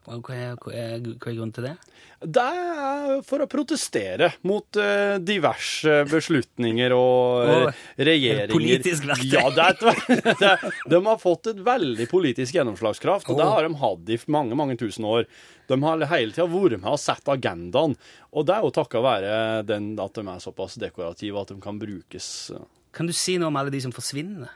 Hva 0.00 0.16
er, 0.34 0.54
hva 0.56 0.72
er, 0.72 1.02
hva 1.04 1.28
er 1.28 1.34
grunnen 1.36 1.52
til 1.54 1.66
det? 1.68 1.74
Det 2.20 2.42
er 2.42 3.20
for 3.24 3.44
å 3.44 3.46
protestere 3.48 4.30
mot 4.48 4.78
uh, 4.80 5.20
diverse 5.20 6.00
beslutninger 6.08 6.94
og 6.96 7.50
uh, 7.68 7.82
regjeringer. 8.00 8.50
politisk 8.52 9.06
verktøy. 9.10 9.34
Ja, 9.36 9.44
det 9.54 9.66
er 9.66 9.76
et, 9.76 10.24
det, 10.40 10.72
de 10.94 11.00
har 11.04 11.20
fått 11.20 11.52
et 11.52 11.60
veldig 11.64 12.08
politisk 12.10 12.56
gjennomslagskraft, 12.56 13.28
og 13.28 13.40
det 13.40 13.48
har 13.52 13.68
de 13.68 13.80
hatt 13.82 14.12
i 14.16 14.18
mange 14.32 14.58
mange 14.58 14.78
tusen 14.80 15.06
år. 15.08 15.28
De 15.70 15.78
har 15.84 16.06
hele 16.14 16.34
tida 16.34 16.48
vært 16.50 16.80
med 16.80 16.90
og 16.90 17.00
sett 17.00 17.28
agendaen, 17.30 17.94
og 18.32 18.48
det 18.48 18.56
er 18.56 18.66
jo 18.66 18.74
takket 18.80 19.04
være 19.04 19.34
den 19.68 19.92
at 20.00 20.16
de 20.16 20.26
er 20.26 20.42
såpass 20.42 20.80
dekorative 20.80 21.44
at 21.44 21.52
de 21.52 21.60
kan 21.62 21.78
brukes. 21.80 22.32
Kan 22.96 23.06
du 23.06 23.14
si 23.14 23.36
noe 23.38 23.52
om 23.52 23.60
alle 23.60 23.72
de 23.72 23.84
som 23.84 23.94
forsvinner 23.94 24.48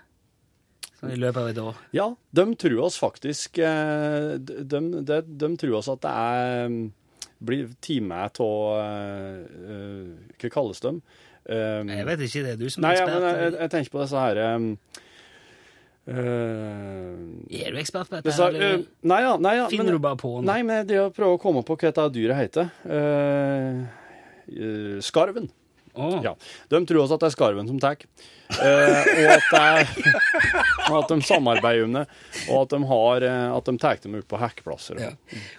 i 1.12 1.18
løpet 1.20 1.40
av 1.42 1.48
et 1.50 1.60
år? 1.62 1.78
Ja, 1.96 2.08
de 2.38 2.44
tror 2.60 2.80
oss 2.86 2.98
faktisk 3.00 3.58
eh, 3.58 4.34
De, 4.38 4.62
de, 4.64 5.20
de, 5.24 5.50
tror 5.60 5.78
oss 5.80 5.90
at 5.92 6.02
det 6.04 6.12
er 6.12 6.68
mm, 6.72 6.82
blir 7.44 7.70
time 7.84 8.24
av 8.24 8.40
Hva 10.40 10.50
kalles 10.54 10.80
de? 10.84 10.96
Um, 11.44 11.90
Jeg 11.92 12.06
vet 12.08 12.22
ikke, 12.24 12.40
det 12.46 12.52
er 12.54 12.60
du 12.60 12.70
som 12.72 12.86
Nei, 12.86 12.94
er 12.96 13.02
ja, 13.02 13.08
men 13.10 13.26
jeg, 13.28 13.50
jeg 13.58 13.72
tenker 13.74 13.92
på 13.92 14.00
disse 14.00 14.16
her 14.16 14.38
um, 14.54 14.68
eh, 16.08 17.64
er 17.64 17.74
du 17.74 17.80
ekspert 17.82 18.08
på 18.08 18.16
dette? 18.16 18.30
disse, 18.30 18.46
eller? 18.48 18.78
Uh, 18.78 18.86
Nei, 19.12 19.18
ja, 19.26 19.34
nei, 19.36 19.52
ja, 19.58 19.66
Finner 19.68 19.90
men- 19.90 19.98
du 19.98 20.06
bare 20.06 20.20
på 20.20 20.30
noe? 20.38 20.46
Nei, 20.48 20.62
men 20.64 20.88
jeg 20.88 21.12
prøver 21.16 21.36
å 21.36 21.42
komme 21.42 21.60
på 21.66 21.76
hva 21.76 21.90
dette 21.90 22.06
dyret 22.14 22.40
heter. 22.40 22.72
Uh, 22.88 23.84
eh, 24.48 24.96
skarven. 25.04 25.50
Åh. 25.94 26.16
Ja. 26.24 26.35
De 26.68 26.80
tror 26.87 27.04
også 27.04 27.18
at 27.18 27.24
det 27.24 27.28
er 27.30 27.37
skarven 27.37 27.68
som 27.70 27.78
tar. 27.83 28.02
Eh, 28.54 29.12
og 29.14 29.30
at, 29.35 29.46
det 29.50 29.61
er, 29.61 29.92
og 30.90 30.98
at 31.00 31.12
de 31.12 31.18
samarbeider 31.24 31.87
om 31.87 31.96
det. 32.00 32.04
Og 32.48 32.64
at 32.64 32.74
de, 32.74 32.80
har, 32.90 33.28
eh, 33.30 33.46
at 33.59 33.70
de 33.70 33.76
tar 33.83 34.02
dem 34.02 34.18
ut 34.18 34.28
på 34.30 34.40
hekkeplasser. 34.42 35.00
Ja. 35.00 35.14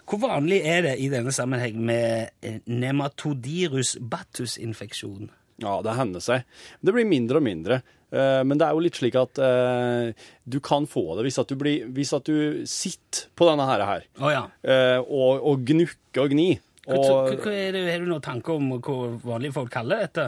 Hvor 0.05 0.21
vanlig 0.25 0.61
er 0.67 0.85
det 0.89 0.97
i 1.03 1.09
denne 1.13 1.33
sammenheng 1.35 1.79
med 1.87 2.35
eh, 2.45 2.61
nematodirus 2.67 3.95
battus-infeksjon? 4.01 5.31
Ja, 5.63 5.79
det 5.85 5.95
hender 5.95 6.23
seg. 6.23 6.43
Det 6.83 6.91
blir 6.95 7.07
mindre 7.07 7.39
og 7.39 7.47
mindre. 7.47 7.79
Eh, 8.11 8.43
Men 8.43 8.59
det 8.59 8.67
er 8.67 8.75
jo 8.75 8.83
litt 8.85 8.99
slik 8.99 9.17
at 9.19 9.39
uh, 9.41 10.11
du 10.45 10.59
kan 10.63 10.87
få 10.89 11.07
det 11.17 11.27
hvis 11.27 11.39
at 11.41 11.51
du, 11.51 11.57
blir, 11.59 11.87
hvis 11.95 12.13
at 12.15 12.27
du 12.27 12.65
sitter 12.69 13.29
på 13.35 13.47
denne 13.49 13.65
her, 13.67 13.83
her 13.87 14.05
oh, 14.21 14.31
ja. 14.31 14.45
uh, 14.67 14.99
og, 15.03 15.41
og 15.41 15.65
gnukker 15.67 16.25
og 16.25 16.35
gni. 16.35 16.49
Hva, 16.85 16.97
Og, 16.97 17.35
hva 17.41 17.51
det, 17.73 17.83
har 17.89 18.03
du 18.03 18.09
noen 18.09 18.21
tanke 18.23 18.53
om 18.53 18.73
hva 18.77 18.97
vanlige 19.25 19.55
folk 19.55 19.71
kaller 19.73 20.05
dette? 20.05 20.27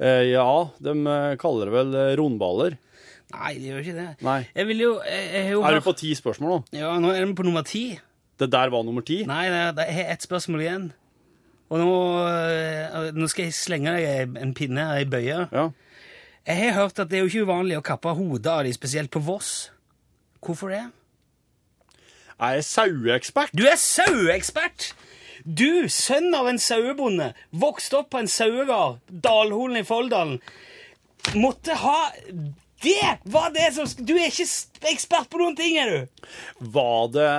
eh, 0.00 0.28
ja, 0.30 0.46
de 0.80 0.94
eh, 0.96 1.32
kaller 1.40 1.68
det 1.68 1.74
vel 1.74 1.96
eh, 1.98 2.12
rundballer. 2.16 2.78
Nei, 3.34 3.50
de 3.60 3.66
gjør 3.68 3.82
ikke 3.82 3.96
det. 3.98 4.06
Nei. 4.24 4.38
Jeg 4.56 4.68
vil 4.70 4.78
jo, 4.86 4.92
jeg, 5.04 5.24
jeg 5.34 5.50
jo 5.52 5.64
Er 5.68 5.74
du 5.76 5.82
på 5.84 5.92
ti 6.00 6.14
spørsmål 6.16 6.54
nå? 6.54 6.58
Ja, 6.78 6.94
nå 7.02 7.10
er 7.12 7.26
vi 7.26 7.34
på 7.36 7.44
nummer 7.44 7.66
ti. 7.66 7.82
Det 8.40 8.48
der 8.54 8.70
var 8.72 8.86
nummer 8.86 9.04
ti? 9.04 9.18
Nei, 9.28 9.42
det, 9.52 9.60
det 9.76 9.84
er 9.90 10.14
ett 10.14 10.24
spørsmål 10.24 10.62
igjen. 10.64 10.86
Og 11.68 11.82
nå, 11.82 11.96
eh, 12.24 13.10
nå 13.12 13.28
skal 13.28 13.50
jeg 13.50 13.56
slenge 13.58 13.92
deg 13.98 14.38
en 14.40 14.54
pinne 14.56 14.86
her 14.88 15.02
i 15.04 15.08
bøye. 15.10 15.42
Ja. 15.52 15.66
Jeg 16.48 16.62
har 16.62 16.78
hørt 16.78 17.02
at 17.02 17.10
det 17.10 17.18
er 17.18 17.26
jo 17.26 17.28
ikke 17.28 17.44
uvanlig 17.50 17.76
å 17.76 17.84
kappe 17.84 18.14
hodet 18.16 18.48
av 18.48 18.62
de, 18.64 18.72
spesielt 18.72 19.12
på 19.12 19.20
Voss. 19.26 19.68
Hvorfor 20.40 20.72
det? 20.72 20.86
Jeg 22.38 22.62
Er 22.62 22.64
saueekspert? 22.64 23.52
Du 23.52 23.66
er 23.68 23.76
saueekspert! 23.76 24.92
Du, 25.48 25.88
sønn 25.88 26.34
av 26.36 26.48
en 26.50 26.58
sauebonde, 26.60 27.30
vokste 27.56 28.02
opp 28.02 28.10
på 28.12 28.18
en 28.20 28.28
sauegard, 28.28 28.98
Dalholen 29.08 29.78
i 29.80 29.84
Folldalen, 29.88 30.40
måtte 31.40 31.74
ha 31.80 32.10
Det 32.82 33.18
var 33.32 33.50
det 33.56 33.70
som 33.74 33.88
Du 34.06 34.12
er 34.18 34.28
ikke 34.28 34.46
ekspert 34.92 35.30
på 35.32 35.40
noen 35.40 35.56
ting, 35.58 35.78
er 35.80 35.90
du! 35.90 36.26
Var 36.76 37.08
det, 37.14 37.30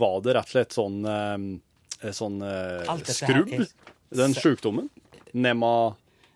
var 0.00 0.16
det 0.24 0.34
rett 0.38 0.48
og 0.48 0.54
slett 0.54 0.74
sånn, 0.78 0.96
eh, 1.12 2.10
sånn 2.16 2.40
eh, 2.42 3.04
skrubb? 3.12 3.52
er- 3.52 3.68
Den 4.16 4.32
sjukdommen? 4.34 4.88
Nema 5.36 5.72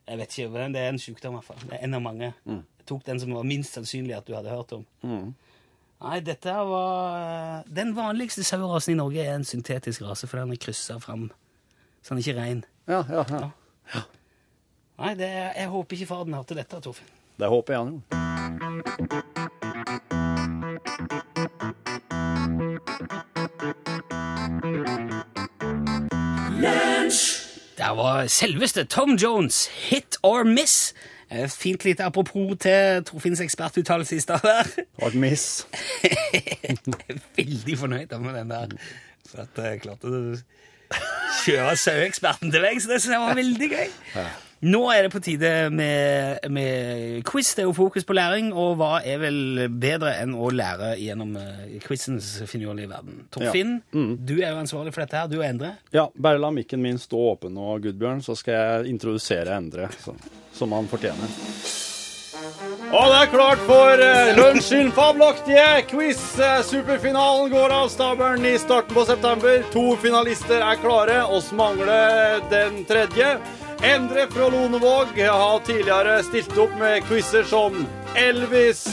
Jeg 0.07 0.19
vet 0.21 0.37
ikke, 0.37 0.51
men 0.53 0.73
det 0.77 0.81
er 0.85 0.93
en 0.93 1.01
sykdom, 1.01 1.33
i 1.33 1.41
hvert 1.41 1.49
fall. 1.49 1.65
Det 1.71 1.79
er 1.79 1.85
en 1.89 1.95
av 1.97 2.03
mange. 2.05 2.33
Jeg 2.45 2.87
tok 2.91 3.05
den 3.07 3.21
som 3.23 3.33
var 3.33 3.45
minst 3.49 3.73
sannsynlig 3.79 4.17
at 4.19 4.27
du 4.29 4.35
hadde 4.37 4.51
hørt 4.53 4.73
om. 4.77 4.85
Nei, 6.03 6.19
dette 6.21 6.51
var 6.51 7.63
Den 7.71 7.93
vanligste 7.97 8.43
sauerasen 8.45 8.95
i 8.95 8.99
Norge 8.99 9.23
er 9.23 9.37
en 9.37 9.45
syntetisk 9.47 10.03
rase, 10.03 10.27
for 10.27 10.43
den 10.43 10.53
er 10.53 10.61
kryssa 10.61 10.99
fram. 10.99 11.31
Så 12.03 12.15
den 12.15 12.19
er 12.19 12.27
ikke 12.27 12.41
rein. 12.41 12.65
Ja, 12.91 13.05
ja, 13.09 13.25
ja. 13.31 14.03
Nei, 14.99 15.15
det 15.15 15.31
jeg 15.31 15.69
håper 15.71 15.97
ikke 15.97 16.07
far 16.07 16.25
din 16.25 16.35
hørte 16.35 16.59
dette, 16.59 16.81
Torfinn. 16.83 17.09
Det 17.39 17.49
håper 17.49 17.73
jeg 17.73 17.81
han 17.83 17.93
gjorde. 17.93 18.23
Der 27.79 27.91
var 27.97 28.27
selveste 28.27 28.85
Tom 28.85 29.15
Jones, 29.15 29.67
hit 29.67 30.17
or 30.23 30.45
miss. 30.45 30.95
Eh, 31.33 31.49
Fint 31.49 31.85
lite 31.85 32.05
apropos 32.05 32.57
til 32.61 33.05
Torfinns 33.05 33.41
ekspertuttalelse 33.41 34.17
i 34.17 34.21
stad 34.21 34.39
der. 34.45 34.83
Og 35.03 35.17
miss. 35.17 35.67
Veldig 37.37 37.79
fornøyd 37.79 38.19
med 38.19 38.35
den 38.35 38.51
der. 38.51 38.77
For 39.31 39.47
at 39.47 39.65
jeg 39.65 39.81
klarte 39.81 40.11
å 40.11 40.37
kjøre 41.45 41.77
saueeksperten 41.81 42.53
til 42.53 42.65
veggs. 42.65 42.89
Det 42.89 43.01
synes 43.03 43.17
jeg 43.17 43.27
var 43.27 43.39
veldig 43.39 43.71
gøy. 43.73 43.93
Nå 44.63 44.79
er 44.95 45.03
det 45.03 45.11
på 45.11 45.19
tide 45.19 45.49
med, 45.75 46.45
med 46.55 47.25
quiz. 47.27 47.51
Det 47.57 47.65
er 47.65 47.67
jo 47.67 47.75
fokus 47.75 48.07
på 48.07 48.15
læring, 48.15 48.53
og 48.55 48.77
hva 48.79 49.01
er 49.03 49.19
vel 49.19 49.65
bedre 49.83 50.13
enn 50.23 50.37
å 50.39 50.53
lære 50.55 50.93
gjennom 51.03 51.35
uh, 51.35 51.65
quizens 51.83 52.31
finurlige 52.47 52.93
verden? 52.93 53.25
Torfinn, 53.35 53.81
du 53.91 54.37
er 54.39 54.53
jo 54.53 54.63
ansvarlig 54.63 54.95
for 54.95 55.03
dette 55.03 55.19
her. 55.19 55.31
Du 55.33 55.41
og 55.41 55.47
Endre. 55.49 55.75
Ja, 55.95 56.07
bare 56.15 56.39
la 56.39 56.53
mikken 56.55 56.85
min 56.85 57.03
stå 57.03 57.27
åpen 57.35 57.59
nå, 57.59 57.73
Gudbjørn, 57.83 58.23
så 58.23 58.39
skal 58.39 58.61
jeg 58.61 58.93
introdusere 58.95 59.59
Endre, 59.59 59.91
så, 59.99 60.15
som 60.55 60.79
han 60.79 60.87
fortjener. 60.91 61.82
Og 62.93 63.07
det 63.09 63.19
er 63.23 63.29
klart 63.33 63.61
for 63.65 64.01
uh, 64.05 64.35
lunsjen 64.37 64.91
fabelaktige 64.93 65.69
quiz. 65.89 66.21
Eh, 66.37 66.59
superfinalen 66.69 67.49
går 67.49 67.73
av 67.73 67.87
stabelen 67.89 68.45
i 68.45 68.59
starten 68.61 68.93
på 68.93 69.07
september. 69.09 69.63
To 69.73 69.85
finalister 70.03 70.61
er 70.61 70.77
klare. 70.83 71.23
Oss 71.25 71.49
mangler 71.57 72.43
den 72.53 72.83
tredje. 72.85 73.31
Endre 73.83 74.27
fra 74.35 74.51
Lonevåg 74.53 75.17
har 75.25 75.65
tidligere 75.65 76.19
stilt 76.27 76.53
opp 76.61 76.77
med 76.79 77.01
quizer 77.09 77.49
som 77.49 77.81
Elvis 78.13 78.85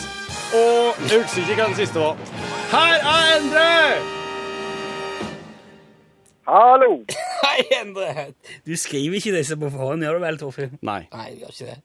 og 0.56 1.04
Jeg 1.10 1.20
husker 1.20 1.44
ikke 1.44 1.60
hva 1.60 1.68
den 1.68 1.78
siste 1.78 2.00
var. 2.00 2.24
Her 2.72 3.04
er 3.04 3.36
Endre! 3.36 3.68
Hallo! 6.48 6.92
Hei, 7.44 7.68
Endre! 7.82 8.30
Du 8.64 8.74
skriver 8.80 9.20
ikke 9.20 9.36
disse 9.36 9.60
på 9.60 9.76
forhånd, 9.76 10.08
gjør 10.08 10.18
du 10.18 10.26
vel, 10.26 10.40
Torfinn? 10.42 10.80
Nei. 10.82 11.04
Nei, 11.12 11.30
du 11.36 11.44
gjør 11.44 11.54
ikke 11.54 11.74
det. 11.76 11.80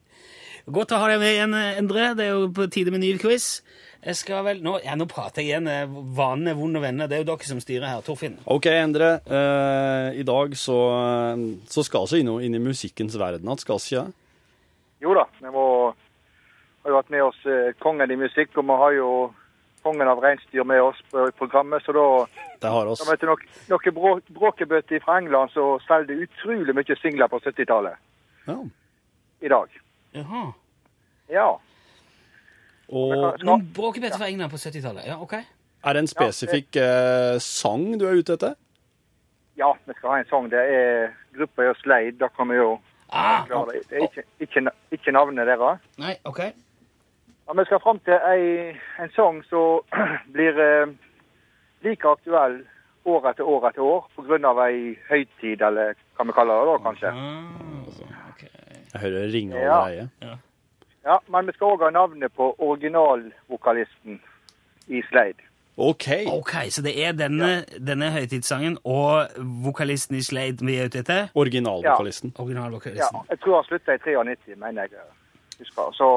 Godt 0.65 0.93
å 0.95 0.97
ha 0.97 1.07
deg 1.11 1.19
med 1.21 1.29
igjen, 1.35 1.53
Endre. 1.77 2.05
Det 2.17 2.25
er 2.25 2.31
jo 2.33 2.47
på 2.55 2.65
tide 2.73 2.89
med 2.93 3.03
ny 3.03 3.11
quiz. 3.21 3.61
Jeg 4.05 4.17
skal 4.17 4.43
vel, 4.45 4.59
Nå, 4.65 4.79
ja, 4.85 4.95
nå 4.97 5.05
prater 5.09 5.41
jeg 5.41 5.51
igjen. 5.51 5.67
eh, 5.69 5.85
Vanen 6.17 6.47
er 6.49 6.57
vond 6.57 6.77
å 6.77 6.81
vende. 6.81 7.07
Det 7.09 7.17
er 7.19 7.23
jo 7.23 7.27
dere 7.35 7.45
som 7.45 7.59
styrer 7.61 7.87
her. 7.89 8.01
Torfinn. 8.05 8.37
Ok, 8.45 8.65
Endre. 8.69 9.19
Eh, 9.25 10.19
I 10.21 10.23
dag 10.25 10.53
så, 10.57 10.77
så 11.69 11.83
skal 11.85 12.07
vi 12.09 12.19
inn, 12.23 12.29
inn 12.41 12.55
i 12.57 12.61
musikkens 12.61 13.17
verden 13.17 13.45
igjen, 13.45 13.61
skal 13.61 13.77
vi 13.81 13.93
ikke? 13.95 14.05
Jo 15.05 15.13
da, 15.13 15.25
vi 15.41 15.53
må, 15.53 15.65
har 16.85 16.93
jo 16.93 16.97
hatt 16.97 17.09
med 17.13 17.23
oss 17.27 17.41
eh, 17.45 17.73
kongen 17.81 18.09
i 18.13 18.17
musikk, 18.17 18.53
og 18.57 18.65
vi 18.65 18.77
har 18.81 18.93
jo 18.97 19.09
kongen 19.85 20.09
av 20.09 20.21
reinsdyr 20.23 20.65
med 20.65 20.81
oss 20.81 20.97
på 21.11 21.27
programmet, 21.37 21.83
så 21.85 21.93
da 21.93 22.05
Det 22.61 22.71
har 22.73 22.87
oss. 22.89 23.03
da 23.05 23.13
du, 23.21 23.25
nok, 23.29 23.43
noen 23.69 23.93
brå, 23.93 24.13
bråkebøtter 24.33 25.01
fra 25.05 25.19
England 25.21 25.53
som 25.53 25.77
solgte 25.85 26.17
utrolig 26.25 26.73
mye 26.73 26.97
singler 27.03 27.29
på 27.29 27.37
70-tallet 27.43 28.01
Ja. 28.49 28.57
i 29.45 29.49
dag. 29.53 29.69
Jaha. 30.15 30.43
Ja. 31.29 31.47
Og 32.89 33.39
Noen 33.43 33.65
bråkebeter 33.75 34.17
fra 34.21 34.27
England 34.29 34.51
på 34.53 34.59
70-tallet. 34.61 35.07
Ja, 35.09 35.17
ok. 35.21 35.33
er 35.85 35.93
det 35.93 36.01
en 36.03 36.07
spesifikk 36.09 36.75
eh, 36.81 37.37
sang 37.41 37.87
du 37.99 38.05
er 38.09 38.17
ute 38.21 38.33
etter? 38.37 38.55
ja, 39.57 39.69
vi 39.87 39.93
skal 39.95 40.09
ha 40.11 40.17
en 40.19 40.25
sang. 40.29 40.49
Det 40.51 40.59
er 40.59 41.13
gruppa 41.37 41.63
er 41.63 41.77
Sleid. 41.79 42.17
Da 42.19 42.27
kan 42.27 42.49
vi 42.51 42.55
jo 42.59 42.73
Ah, 43.09 43.45
klare 43.47 43.71
det. 43.77 43.83
Det 43.89 43.97
er 43.97 44.03
ikke, 44.09 44.23
ikke, 44.41 44.71
ikke 44.91 45.11
navnet 45.13 45.47
deres. 45.47 45.79
nei, 46.01 46.15
ok. 46.25 46.39
Ja, 47.47 47.53
Vi 47.53 47.65
skal 47.65 47.79
fram 47.79 47.99
til 48.03 48.13
ei, 48.31 48.73
en 48.99 49.11
sang 49.15 49.43
som 49.49 49.85
blir 50.33 50.57
eh, 50.59 50.89
like 51.85 52.07
aktuell 52.09 52.63
år 53.05 53.29
etter 53.29 53.45
år 53.47 53.67
etter 53.69 53.81
år 53.85 54.07
pga. 54.17 54.51
ei 54.67 54.97
høytid, 55.09 55.61
eller 55.61 55.93
hva 56.17 56.25
vi 56.25 56.33
kaller 56.33 56.59
det 56.65 56.71
da, 56.73 56.77
kanskje. 56.89 57.11
Ah, 57.13 58.29
ok. 58.33 58.43
Jeg 58.95 59.01
hører 59.03 59.31
ringe 59.33 59.59
Ja. 59.59 59.75
over 59.81 59.89
ja. 60.21 60.35
Ja, 61.05 61.17
Men 61.29 61.45
vi 61.45 61.53
skal 61.53 61.67
òg 61.75 61.83
ha 61.85 61.89
navnet 61.93 62.31
på 62.33 62.55
originalvokalisten 62.59 64.19
i 64.87 65.01
Slade. 65.09 65.41
OK. 65.77 66.07
Ok, 66.31 66.53
så 66.71 66.81
det 66.81 66.93
er 67.05 67.11
denne, 67.11 67.65
denne 67.87 68.07
høytidssangen 68.15 68.77
og 68.87 69.27
vokalisten 69.65 70.15
i 70.15 70.21
Slade 70.23 70.63
vi 70.65 70.77
er 70.79 70.85
ute 70.87 71.01
etter? 71.03 71.27
Originalvokalisten. 71.35 72.31
Ja, 72.37 72.43
Originalvokalisten. 72.43 73.19
jeg 73.29 73.39
tror 73.43 73.55
han 73.59 73.67
slutta 73.67 73.93
i 73.93 73.97
93, 73.97 74.55
mener 74.57 74.81
jeg. 74.87 74.89
husker. 75.59 75.91
Så 75.93 76.09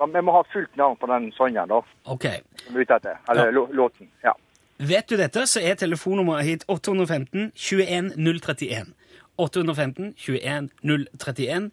men 0.00 0.12
vi 0.14 0.20
må 0.26 0.32
ha 0.32 0.42
fullt 0.52 0.76
navn 0.76 0.96
på 1.00 1.06
den 1.06 1.30
sangen, 1.32 1.68
da. 1.68 1.78
Ok. 2.10 2.24
Som 2.64 2.74
vi 2.74 2.80
er 2.80 2.84
ute 2.88 2.94
etter. 2.96 3.16
Eller 3.30 3.44
Ja. 3.44 3.50
låten. 3.72 4.08
Ja. 4.24 4.32
Vet 4.78 5.08
du 5.08 5.16
dette, 5.16 5.46
så 5.46 5.60
er 5.62 5.74
telefonnummeret 5.74 6.44
hit 6.44 6.64
815 6.68 7.52
21 7.54 8.10
031. 8.16 8.92
815 9.38 10.12
21 10.16 10.68
031. 11.18 11.70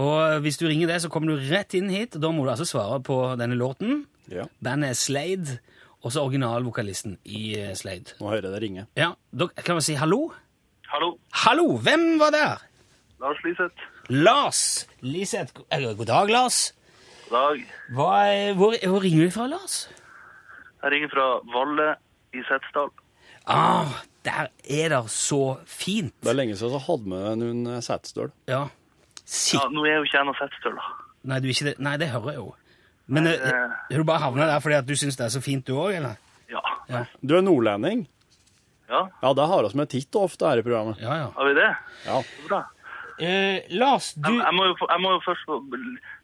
Og 0.00 0.40
hvis 0.44 0.58
du 0.60 0.66
ringer 0.68 0.86
det, 0.92 1.00
så 1.02 1.10
kommer 1.10 1.34
du 1.34 1.48
rett 1.50 1.74
inn 1.74 1.90
hit. 1.90 2.14
Da 2.22 2.30
må 2.30 2.44
du 2.46 2.50
altså 2.52 2.66
svare 2.68 3.00
på 3.02 3.16
denne 3.40 3.56
låten. 3.58 4.04
Ja. 4.30 4.44
Bandet 4.62 4.92
er 4.92 4.98
Slade, 4.98 5.58
og 6.04 6.12
så 6.14 6.22
originalvokalisten 6.24 7.18
i 7.26 7.54
eh, 7.58 7.72
Slade. 7.76 8.14
Nå 8.20 8.30
hører 8.30 8.46
jeg 8.46 8.54
det 8.54 8.62
ringe. 8.62 8.86
Ja, 8.96 9.10
da 9.34 9.48
kan 9.58 9.80
vi 9.80 9.86
si 9.90 9.96
hallo? 9.98 10.30
Hallo, 10.90 11.12
Hallo, 11.44 11.66
hvem 11.78 12.18
var 12.18 12.30
der? 12.34 12.62
Lars 13.20 13.42
Liseth. 13.44 13.82
Lars 14.10 14.60
Liseth. 15.02 15.60
Eh, 15.70 15.82
God 15.98 16.06
dag, 16.08 16.30
Lars. 16.30 16.60
God 17.28 17.36
dag. 17.36 17.66
Hva, 17.94 18.08
er- 18.30 18.54
hvor, 18.58 18.74
hvor 18.86 19.02
ringer 19.04 19.26
du 19.28 19.34
fra, 19.34 19.46
Lars? 19.50 19.88
Jeg 20.82 20.92
ringer 20.94 21.10
fra 21.12 21.26
Valle 21.52 21.90
i 22.34 22.42
Setesdal. 22.48 22.88
Ah, 23.46 23.86
der 24.24 24.48
er 24.68 24.88
det 24.92 25.00
så 25.10 25.58
fint. 25.66 26.12
Det 26.22 26.30
er 26.30 26.36
lenge 26.38 26.56
siden 26.56 26.74
så 26.76 26.82
hadde 26.86 27.04
vi 27.08 27.36
noen 27.40 27.66
eh, 27.66 27.80
Setesdøl. 27.84 28.30
Ja. 28.50 28.66
Ja, 29.54 29.64
nå 29.70 29.84
er 29.86 30.00
jo 30.00 30.06
ikke 30.08 30.18
jeg 30.18 30.26
noe 30.28 30.38
Setesdal, 30.38 30.74
da. 30.76 30.88
Nei, 31.30 31.38
du 31.40 31.46
er 31.48 31.54
ikke 31.54 31.68
det. 31.70 31.76
Nei, 31.78 31.96
det 32.00 32.08
hører 32.12 32.32
jeg 32.34 32.40
jo. 32.40 32.48
Men 33.10 33.24
Nei, 33.26 33.32
eh, 33.34 33.44
det- 33.44 33.94
har 33.96 34.02
du 34.02 34.04
bare 34.04 34.22
havna 34.24 34.46
der 34.46 34.60
fordi 34.60 34.74
at 34.78 34.86
du 34.86 34.94
syns 34.94 35.16
det 35.16 35.24
er 35.26 35.32
så 35.34 35.42
fint, 35.42 35.64
du 35.66 35.74
òg, 35.74 35.94
eller? 35.96 36.16
Ja. 36.50 36.60
Ja. 36.88 37.04
Du 37.24 37.36
er 37.36 37.42
nordlending? 37.42 38.06
Ja, 38.90 39.06
Ja, 39.22 39.32
det 39.34 39.46
har 39.46 39.62
vi 39.68 39.76
med 39.78 39.88
titt 39.88 40.14
og 40.16 40.24
ofte 40.30 40.48
her 40.48 40.58
i 40.58 40.62
programmet. 40.66 40.98
Ja, 41.00 41.14
ja. 41.14 41.30
har 41.36 41.46
vi 41.46 41.54
det? 41.54 41.68
Ja. 42.06 42.20
Så 42.22 42.48
bra. 42.48 42.64
Eh, 43.20 43.60
Lars, 43.70 44.14
du 44.14 44.30
Jeg, 44.32 44.40
jeg, 44.42 44.54
må 44.56 44.64
jo, 44.64 44.74
jeg 44.88 45.00
må 45.00 45.10
jo 45.12 45.20
først 45.20 45.44
få 45.46 45.58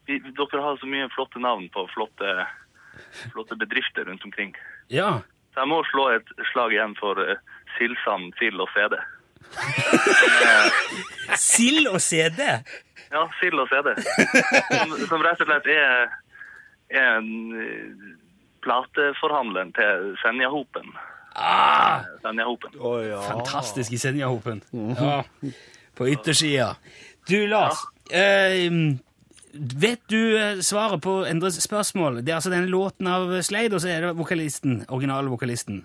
vi, 0.06 0.18
Dere 0.18 0.62
har 0.62 0.76
så 0.80 0.86
mye 0.88 1.08
flotte 1.14 1.38
navn 1.42 1.68
på 1.74 1.86
flotte, 1.92 2.46
flotte 3.32 3.56
bedrifter 3.58 4.06
rundt 4.08 4.24
omkring. 4.24 4.54
Ja. 4.88 5.20
Så 5.56 5.62
jeg 5.64 5.72
må 5.72 5.78
slå 5.88 6.10
et 6.12 6.32
slag 6.50 6.74
igjen 6.74 6.92
for 6.98 7.16
uh, 7.16 7.38
Silsand, 7.78 8.34
Sild 8.36 8.60
og 8.60 8.68
CD. 8.74 8.98
Sild 11.40 11.88
og 11.88 11.96
CD. 12.04 12.42
Ja, 13.08 13.22
Sild 13.38 13.62
og 13.62 13.70
CD. 13.70 13.94
Som, 14.02 14.92
som 15.08 15.24
rett 15.24 15.40
og 15.40 15.48
slett 15.48 15.70
er, 15.72 16.12
er 16.92 17.16
en 17.16 17.30
eh, 17.56 18.12
plateforhandleren 18.66 19.72
til 19.80 20.12
Senjahopen. 20.20 20.92
Ah, 21.32 22.04
Senjahopen. 22.20 22.76
Oh, 22.76 23.00
ja. 23.00 23.22
fantastisk 23.24 23.96
i 23.96 24.02
Senjahopen. 24.04 24.60
Ja. 25.00 25.22
På 25.96 26.08
yttersida. 26.12 26.74
Du, 27.24 27.38
Lars. 27.48 27.80
Eh, 28.12 28.68
vet 29.56 30.02
du 30.12 30.36
eh, 30.38 30.62
svaret 30.64 31.02
på 31.04 31.18
Endres 31.28 31.58
spørsmål? 31.62 32.22
Det 32.22 32.32
er 32.32 32.38
altså 32.38 32.52
denne 32.52 32.70
låten 32.70 33.08
av 33.10 33.30
Slade, 33.46 33.74
og 33.76 33.82
så 33.84 33.92
er 33.92 34.06
det 34.06 34.16
vokalisten, 34.18 34.84
originalvokalisten. 34.88 35.84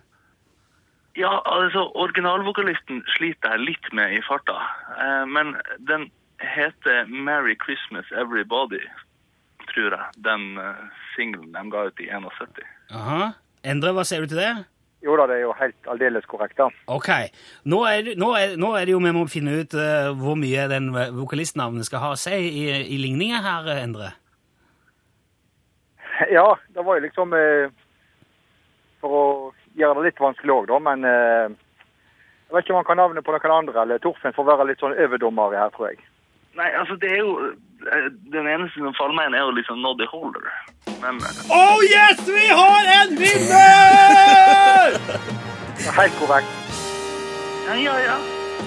Ja, 1.20 1.42
altså, 1.46 1.90
originalvokalisten 2.00 3.02
sliter 3.18 3.56
jeg 3.56 3.66
litt 3.68 3.90
med 3.94 4.16
i 4.16 4.22
farta. 4.24 4.58
Eh, 4.96 5.24
men 5.28 5.56
den 5.90 6.10
heter 6.42 7.06
Merry 7.08 7.58
Christmas 7.66 8.12
Everybody, 8.12 8.84
tror 9.74 9.96
jeg. 9.98 10.06
Den 10.26 10.58
uh, 10.58 10.88
singelen 11.16 11.52
de 11.54 11.64
ga 11.72 11.88
ut 11.90 12.02
i 12.02 12.10
71. 12.10 12.64
Aha. 12.98 13.32
Endre, 13.68 13.94
hva 13.94 14.06
sier 14.08 14.26
du 14.26 14.32
til 14.32 14.42
det? 14.42 14.54
Jo 15.02 15.16
da, 15.18 15.26
det 15.32 15.40
er 15.40 15.46
jo 15.48 15.54
helt 15.58 15.88
aldeles 15.90 16.26
korrekt, 16.30 16.58
da. 16.60 16.68
Ok. 16.94 17.08
Nå 17.66 17.80
er, 17.90 18.04
det- 18.06 18.18
nå 18.22 18.28
er, 18.38 18.56
nå 18.62 18.74
er 18.78 18.86
det 18.86 18.94
jo 18.94 19.00
vi 19.02 19.14
må 19.16 19.24
finne 19.32 19.56
ut 19.64 19.74
uh, 19.74 20.12
hvor 20.20 20.36
mye 20.38 20.68
den 20.70 20.92
vokalistnavnet 21.18 21.88
skal 21.90 22.04
ha 22.04 22.12
å 22.14 22.20
si 22.22 22.36
i, 22.38 22.68
i 22.94 23.00
ligninga 23.02 23.40
her, 23.42 23.72
Endre. 23.82 24.12
Ja, 26.30 26.46
det 26.76 26.84
var 26.86 27.00
jo 27.00 27.06
liksom 27.08 27.34
uh, 27.34 27.72
For 29.02 29.10
å 29.18 29.26
gjøre 29.80 30.02
det 30.04 30.12
litt 30.12 30.22
vanskelig 30.22 30.54
òg, 30.54 30.68
da. 30.70 30.78
Men 30.86 31.06
uh, 31.08 31.50
jeg 32.52 32.54
vet 32.54 32.66
ikke 32.68 32.76
om 32.76 32.82
han 32.84 32.90
kan 32.92 33.00
navnet 33.02 33.26
på 33.26 33.34
noen 33.34 33.54
andre, 33.58 33.82
eller 33.88 34.02
Torfinn 34.04 34.36
får 34.38 34.50
være 34.52 34.70
litt 34.70 34.84
sånn 34.84 34.94
overdommer 35.00 35.56
her, 35.58 35.72
tror 35.74 35.94
jeg. 35.94 36.02
Nei, 36.60 36.68
altså, 36.76 36.98
det 37.00 37.10
er 37.16 37.22
jo 37.24 37.30
eh, 37.48 37.54
Den 38.32 38.48
eneste 38.48 38.78
som 38.82 38.94
faller 38.98 39.16
meg 39.18 39.30
inn, 39.32 39.36
er 39.40 39.46
jo 39.48 39.54
liksom 39.58 39.80
Noddy 39.82 40.06
Holder. 40.12 40.46
Men 41.02 41.18
eh, 41.26 41.40
Oh 41.56 41.82
yes, 41.86 42.22
vi 42.28 42.46
har 42.52 42.90
en 42.98 43.16
vinner! 43.18 44.98
Det 45.82 45.88
er 45.90 45.96
Helt 45.98 46.18
korrekt. 46.20 46.48
ja, 47.68 47.76
ja, 47.82 47.96
ja. 48.06 48.18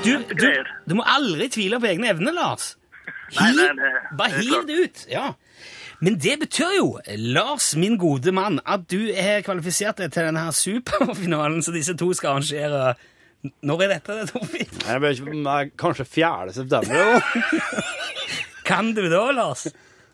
Du, 0.04 0.10
du, 0.36 0.48
du 0.90 0.94
må 0.98 1.04
aldri 1.08 1.46
tvile 1.54 1.78
på 1.80 1.86
egne 1.92 2.10
evner, 2.12 2.34
Lars. 2.36 2.72
Nei, 3.38 3.52
nei, 3.56 3.68
det- 3.78 4.16
bare 4.18 4.42
hiv 4.42 4.66
det 4.68 4.76
ut. 4.82 5.04
Ja. 5.08 5.30
Men 6.04 6.18
det 6.20 6.34
betyr 6.42 6.74
jo, 6.76 6.88
Lars, 7.32 7.70
min 7.80 7.94
gode 8.02 8.32
mann, 8.36 8.58
at 8.66 8.84
du 8.90 9.06
er 9.14 9.40
kvalifisert 9.46 10.02
deg 10.02 10.12
til 10.12 10.26
denne 10.26 10.48
superfinalen 10.52 11.62
som 11.64 11.72
disse 11.76 11.94
to 11.96 12.10
skal 12.18 12.34
arrangere. 12.34 12.94
Når 13.64 13.82
er 13.86 13.94
dette, 13.94 14.18
Torfinn? 14.32 14.70
Jeg 14.88 15.00
vet 15.04 15.72
kanskje 15.80 16.04
4. 16.08 16.52
september? 16.56 17.20
Kan 18.64 18.94
du 18.96 19.02
da, 19.12 19.24
Lars? 19.36 19.66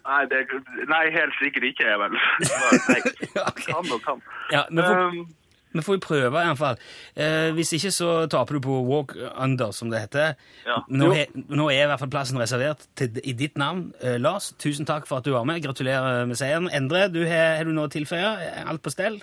Nei, 0.06 0.22
det, 0.30 0.46
nei, 0.88 1.02
helt 1.14 1.36
sikkert 1.38 1.66
ikke, 1.70 1.84
jeg 1.86 1.98
vel. 2.00 2.16
Nei, 2.16 3.02
Ok. 3.50 3.66
kan 3.66 3.92
og 3.92 4.00
kan. 4.06 4.24
Ja, 4.50 4.64
vi 4.70 4.80
får, 4.82 5.02
Um, 5.10 5.28
vi 5.76 5.82
får 5.86 5.98
jo 5.98 6.02
prøve, 6.02 6.30
i 6.40 6.46
hvert 6.48 6.58
fall. 6.58 6.78
Eh, 7.14 7.50
hvis 7.54 7.70
ikke, 7.76 7.92
så 7.94 8.08
taper 8.32 8.56
du 8.58 8.64
på 8.64 8.78
walk 8.88 9.12
under, 9.38 9.70
som 9.76 9.92
det 9.92 10.00
heter. 10.02 10.32
Ja. 10.66 10.80
Nå, 10.88 11.12
er, 11.14 11.28
nå 11.46 11.68
er 11.70 11.84
i 11.84 11.90
hvert 11.92 12.02
fall 12.02 12.10
plassen 12.10 12.40
reservert 12.42 12.88
til, 12.98 13.20
i 13.22 13.36
ditt 13.38 13.60
navn. 13.60 13.92
Eh, 14.02 14.16
Lars, 14.18 14.50
tusen 14.58 14.88
takk 14.88 15.06
for 15.06 15.20
at 15.20 15.28
du 15.28 15.30
var 15.36 15.46
med. 15.46 15.62
Gratulerer 15.62 16.26
med 16.26 16.40
seieren. 16.40 16.66
Endre, 16.74 17.06
du 17.12 17.20
har, 17.22 17.60
har 17.60 17.70
du 17.70 17.76
noe 17.76 17.86
å 17.86 17.92
tilføye? 17.92 18.32
Alt 18.66 18.82
på 18.82 18.90
stell? 18.90 19.20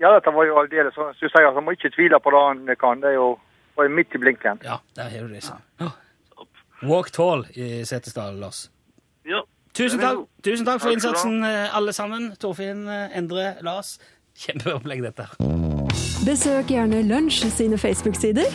Ja, 0.00 0.10
dette 0.16 0.32
var 0.34 0.48
jo 0.48 0.58
aldeles 0.58 0.96
som 0.96 1.12
du 1.12 1.28
sier, 1.28 1.52
så 1.54 1.62
må 1.62 1.76
ikke 1.76 1.92
tvile 1.94 2.18
på 2.24 2.32
det 2.34 2.42
han 2.48 2.66
kan. 2.80 3.04
Det 3.04 3.12
er 3.12 3.20
jo 3.20 3.30
jo 3.80 3.88
midt 3.94 4.14
i 4.14 4.18
blinken. 4.20 4.58
Ja, 4.64 4.80
der 4.96 5.08
har 5.12 5.28
du 5.28 5.34
det. 5.34 5.44
Ja. 5.80 5.90
Walk 6.82 7.10
tall 7.12 7.44
i 7.54 7.84
Setesdal, 7.84 8.34
Lars. 8.40 8.70
ja. 9.28 9.42
Tusen 9.72 10.00
takk, 10.02 10.24
tusen 10.42 10.66
takk 10.66 10.80
for 10.82 10.90
innsatsen, 10.90 11.44
eh, 11.46 11.76
alle 11.76 11.92
sammen. 11.94 12.32
Torfinn, 12.42 12.88
eh, 12.88 13.12
Endre, 13.16 13.52
Lars. 13.62 13.98
Kjempeopplegg, 14.34 15.02
dette. 15.04 15.28
Besøk 16.26 16.66
gjerne 16.74 17.04
Lunsj 17.06 17.46
sine 17.54 17.78
Facebook-sider. 17.78 18.50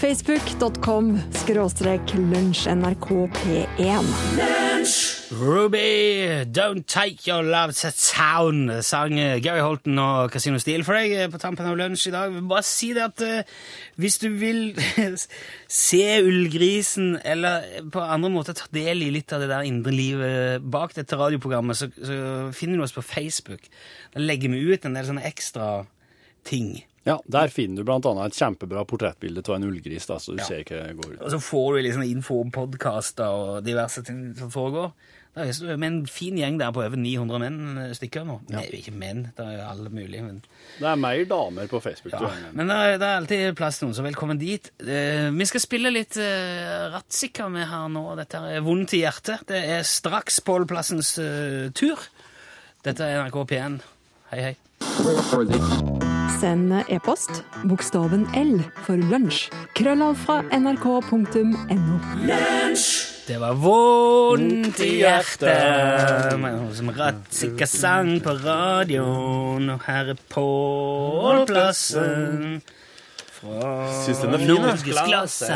Facebook.com 0.00 1.18
skråstrek 1.44 2.14
lunsjnrkp1. 2.16 4.73
Ruby, 4.84 6.44
Don't 6.44 6.86
Take 6.86 7.26
Your 7.26 7.42
Love 7.42 7.72
to 7.72 7.90
Town, 7.90 8.82
sang 8.82 9.18
eh, 9.18 9.40
Gary 9.40 9.62
Holton 9.64 9.96
og 9.98 10.30
Casino 10.34 10.58
Steel 10.60 10.84
for 10.84 10.98
deg 10.98 11.14
eh, 11.16 11.30
på 11.32 11.40
tampen 11.40 11.68
av 11.70 11.78
lunsj 11.78 12.10
i 12.10 12.12
dag. 12.12 12.36
Bare 12.50 12.64
si 12.68 12.90
det 12.96 13.04
at 13.06 13.22
uh, 13.24 13.54
hvis 13.96 14.18
du 14.20 14.28
vil 14.36 14.76
se 15.84 16.02
Ullgrisen, 16.20 17.16
eller 17.24 17.88
på 17.94 18.04
andre 18.04 18.32
måter 18.34 18.58
ta 18.58 18.68
del 18.76 19.06
i 19.06 19.12
litt 19.14 19.32
av 19.32 19.44
det 19.44 19.48
der 19.52 19.64
indre 19.68 19.94
livet 19.94 20.64
bak 20.74 20.92
dette 20.98 21.16
radioprogrammet, 21.16 21.80
så, 21.80 21.88
så 21.94 22.18
finner 22.56 22.76
du 22.76 22.84
oss 22.84 22.96
på 22.96 23.04
Facebook. 23.04 23.64
Da 24.12 24.20
legger 24.20 24.52
vi 24.52 24.66
ut 24.68 24.84
en 24.84 24.98
del 24.98 25.08
sånne 25.08 25.24
ekstra 25.30 25.70
ting. 26.44 26.76
Ja, 27.04 27.18
Der 27.28 27.50
finner 27.52 27.84
du 27.84 27.92
annet 27.92 28.32
et 28.32 28.38
kjempebra 28.38 28.84
portrettbilde 28.88 29.44
av 29.44 29.58
en 29.58 29.66
ullgris, 29.68 30.06
da, 30.08 30.16
så 30.18 30.32
du 30.32 30.40
ser 30.44 30.62
ikke 30.64 30.80
det 30.80 30.94
går 31.00 31.16
ut. 31.16 31.20
Og 31.20 31.34
så 31.34 31.40
får 31.42 31.74
du 31.74 31.82
liksom 31.84 32.06
info 32.06 32.40
om 32.40 32.54
podkaster 32.54 33.28
og 33.28 33.66
diverse 33.66 34.02
ting 34.06 34.30
som 34.38 34.52
foregår. 34.52 34.94
Det 35.34 35.48
er 35.50 35.80
en 35.82 36.04
fin 36.06 36.36
gjeng 36.38 36.60
der 36.60 36.70
på 36.70 36.78
over 36.84 36.94
900 36.94 37.40
menn 37.42 37.78
eh, 37.82 37.94
stykker 37.98 38.22
nå. 38.26 38.36
Ja. 38.52 38.60
Nei, 38.60 38.68
ikke 38.78 38.92
menn, 38.94 39.24
det 39.34 39.42
er 39.42 39.56
jo 39.56 39.64
alle 39.66 39.90
mulige. 39.90 40.22
Men, 40.22 40.38
Det 40.78 40.86
er 40.86 41.00
mer 41.02 41.24
damer 41.26 41.66
på 41.72 41.80
Facebook. 41.82 42.12
ja. 42.12 42.20
tror 42.22 42.30
jeg. 42.30 42.52
men 42.54 42.70
det, 42.70 42.76
er, 42.76 42.98
det 43.02 43.08
er 43.08 43.18
alltid 43.18 43.56
plass 43.58 43.80
til 43.80 43.88
noen, 43.88 43.96
så 43.98 44.06
velkommen 44.06 44.38
dit. 44.38 44.70
Eh, 44.78 45.26
vi 45.34 45.50
skal 45.50 45.64
spille 45.64 45.90
litt 45.90 46.20
uh, 46.22 46.86
Ratzika 46.94 47.50
med 47.50 47.66
her 47.66 47.90
nå. 47.90 48.06
Dette 48.22 48.46
er 48.46 48.62
vondt 48.62 48.94
i 48.94 49.02
hjertet. 49.02 49.42
Det 49.50 49.58
er 49.74 49.82
straks 49.82 50.38
Pålplassens 50.46 51.16
eh, 51.18 51.68
tur. 51.74 51.98
Dette 52.86 53.02
er 53.02 53.26
NRK 53.26 53.42
P1. 53.50 53.80
Hei, 54.30 54.52
hei. 54.52 56.12
Send 56.40 56.72
e-post 56.90 57.42
bokstaven 57.68 58.24
L 58.36 58.58
for 58.84 58.96
lunsj. 59.10 59.46
Krøllav 59.78 60.16
fra 60.18 60.40
nrk.no. 60.52 61.98
Det 63.24 63.36
var 63.40 63.54
vondt 63.56 64.80
i 64.84 64.90
hjertet 65.00 66.34
med- 66.40 66.74
Som 66.76 66.90
rattsikker 66.92 67.66
sang 67.66 68.20
på 68.20 68.34
radioen 68.44 69.70
Og 69.70 69.80
her 69.86 70.10
er 70.12 70.18
Pål 70.28 71.46
Plassen 71.46 72.60
Fra. 73.32 73.88
Norgesklasse 74.44 75.54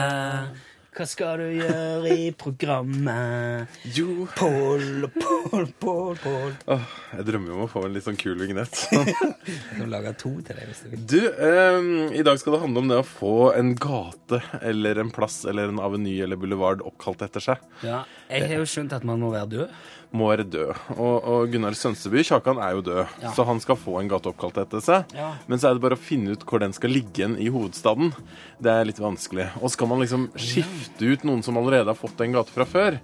Hva 0.98 1.04
skal 1.06 1.38
du 1.38 1.44
gjøre 1.60 2.10
i 2.10 2.24
programmet? 2.34 3.68
Jo, 3.94 4.24
Pål 4.34 5.06
Pål, 5.14 5.68
Pål, 5.78 6.16
Pål 6.24 6.56
Åh, 6.74 6.88
jeg 7.14 7.26
drømmer 7.28 7.54
om 7.54 7.60
å 7.66 7.68
få 7.70 7.84
en 7.86 7.94
litt 7.94 8.06
sånn 8.08 8.18
kul 8.18 8.34
vignett. 8.40 8.80
Jeg 9.48 9.76
kan 9.78 9.92
lage 9.92 10.10
to 10.18 10.32
til 10.44 10.58
deg 10.58 10.66
hvis 10.72 10.80
du 10.82 10.88
vil 10.92 11.04
Du, 11.08 11.20
ehm, 11.38 11.92
i 12.18 12.24
dag 12.26 12.40
skal 12.42 12.56
det 12.56 12.62
handle 12.64 12.82
om 12.82 12.90
det 12.90 12.98
å 13.00 13.06
få 13.06 13.34
en 13.56 13.70
gate 13.78 14.40
eller 14.58 14.98
en 15.04 15.12
plass 15.14 15.44
eller 15.48 15.70
en 15.70 15.78
aveny 15.86 16.16
eller 16.26 16.36
boulevard 16.40 16.82
oppkalt 16.84 17.22
etter 17.28 17.46
seg. 17.46 17.62
Ja, 17.86 18.02
jeg 18.28 18.50
har 18.50 18.58
jo 18.58 18.66
skjønt 18.68 18.92
at 18.98 19.06
man 19.08 19.22
må 19.22 19.30
være 19.32 19.48
død 19.54 19.78
Må 20.18 20.30
være 20.30 20.44
død. 20.48 20.70
Og, 20.96 21.16
og 21.28 21.50
Gunnar 21.52 21.74
Sønseby, 21.76 22.22
Kjakan, 22.24 22.56
er 22.64 22.74
jo 22.78 22.82
død, 22.86 23.10
Ja. 23.22 23.32
så 23.36 23.44
han 23.44 23.58
skal 23.60 23.76
få 23.76 23.98
en 24.00 24.08
gate 24.08 24.30
oppkalt 24.30 24.56
etter 24.62 24.80
seg. 24.80 25.10
Ja. 25.12 25.34
Men 25.46 25.60
så 25.60 25.68
er 25.68 25.76
det 25.76 25.82
bare 25.84 25.98
å 25.98 26.00
finne 26.00 26.32
ut 26.32 26.46
hvor 26.48 26.62
den 26.62 26.72
skal 26.72 26.94
ligge 26.96 27.28
i 27.36 27.50
hovedstaden. 27.52 28.14
Det 28.56 28.72
er 28.72 28.88
litt 28.88 29.00
vanskelig. 29.04 29.50
Og 29.60 29.68
skal 29.74 29.90
man 29.90 30.00
liksom 30.00 30.30
skifte 30.40 30.87
ut 31.02 31.24
noen 31.28 31.42
som 31.44 31.56
allerede 31.60 31.92
har 31.92 31.98
fått 31.98 32.20
en 32.24 32.32
gate 32.32 32.50
fra 32.54 32.64
før, 32.68 32.98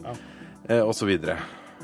eh, 0.68 0.80
og 0.80 0.94
så 0.96 1.06
videre. 1.06 1.36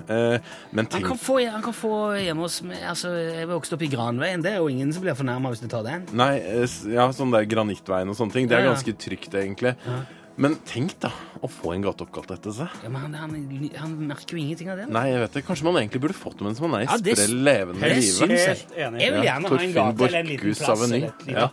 Eh, 0.09 0.39
men 0.73 0.87
Han 0.87 0.93
tenk 0.95 1.07
kan 1.11 1.19
få, 1.21 1.35
han 1.51 1.61
kan 1.63 1.75
få 1.77 1.93
hjemme 2.17 2.47
hos 2.47 2.63
meg 2.65 2.79
Altså, 2.89 3.11
jeg 3.21 3.49
vokste 3.51 3.75
opp 3.77 3.83
i 3.85 3.89
Granveien 3.93 4.41
Det 4.41 4.55
er 4.55 4.63
jo 4.63 4.71
ingen 4.73 4.95
som 4.97 5.03
blir 5.05 5.13
fornærma 5.19 5.51
hvis 5.53 5.61
du 5.61 5.67
tar 5.69 5.83
den 5.85 6.07
Nei, 6.17 6.39
eh, 6.39 6.65
ja, 6.95 7.05
sånn 7.13 7.35
der 7.35 7.45
granittveien 7.45 8.09
og 8.09 8.17
sånne 8.17 8.33
ting. 8.33 8.49
Det 8.49 8.57
er 8.57 8.63
Ja, 8.65 8.71
ja. 8.71 8.73
ganske 8.79 8.95
trygt, 8.97 9.35
egentlig. 9.37 9.75
Men 10.37 10.55
tenk, 10.65 10.93
da, 11.03 11.11
å 11.43 11.49
få 11.51 11.73
en 11.75 11.83
gate 11.85 12.03
oppkalt 12.07 12.31
etter 12.33 12.53
seg. 12.55 12.69
Ja, 12.85 12.89
men 12.89 13.01
han, 13.03 13.15
han, 13.19 13.31
han 13.77 13.91
merker 14.09 14.37
jo 14.37 14.41
ingenting 14.41 14.71
av 14.73 14.77
det. 14.81 14.87
Nei, 14.89 15.03
jeg 15.11 15.21
vet 15.25 15.33
det. 15.37 15.43
Kanskje 15.45 15.65
man 15.67 15.77
egentlig 15.83 16.01
burde 16.05 16.15
fått 16.17 16.39
det 16.41 16.45
mens 16.47 16.61
man 16.65 16.75
er 16.79 16.83
i 16.85 16.87
Ja, 16.87 16.97
sprell 16.97 17.35
levende 17.45 17.81
Det 17.83 17.89
live. 17.99 18.27
jeg. 18.31 18.39
Helt 18.47 18.73
enig. 18.87 18.99
Jeg 19.03 19.11
vil 19.13 19.21
Ja, 19.21 19.25
gjerne 19.27 19.47
ha 19.51 19.55
en 19.61 19.73
gate 19.77 20.05
eller 20.07 20.21
en 20.23 20.29
liten 20.31 20.55
plass 20.55 20.81
eller 20.87 21.01
et 21.11 21.21
lite 21.27 21.37
Ja. 21.37 21.49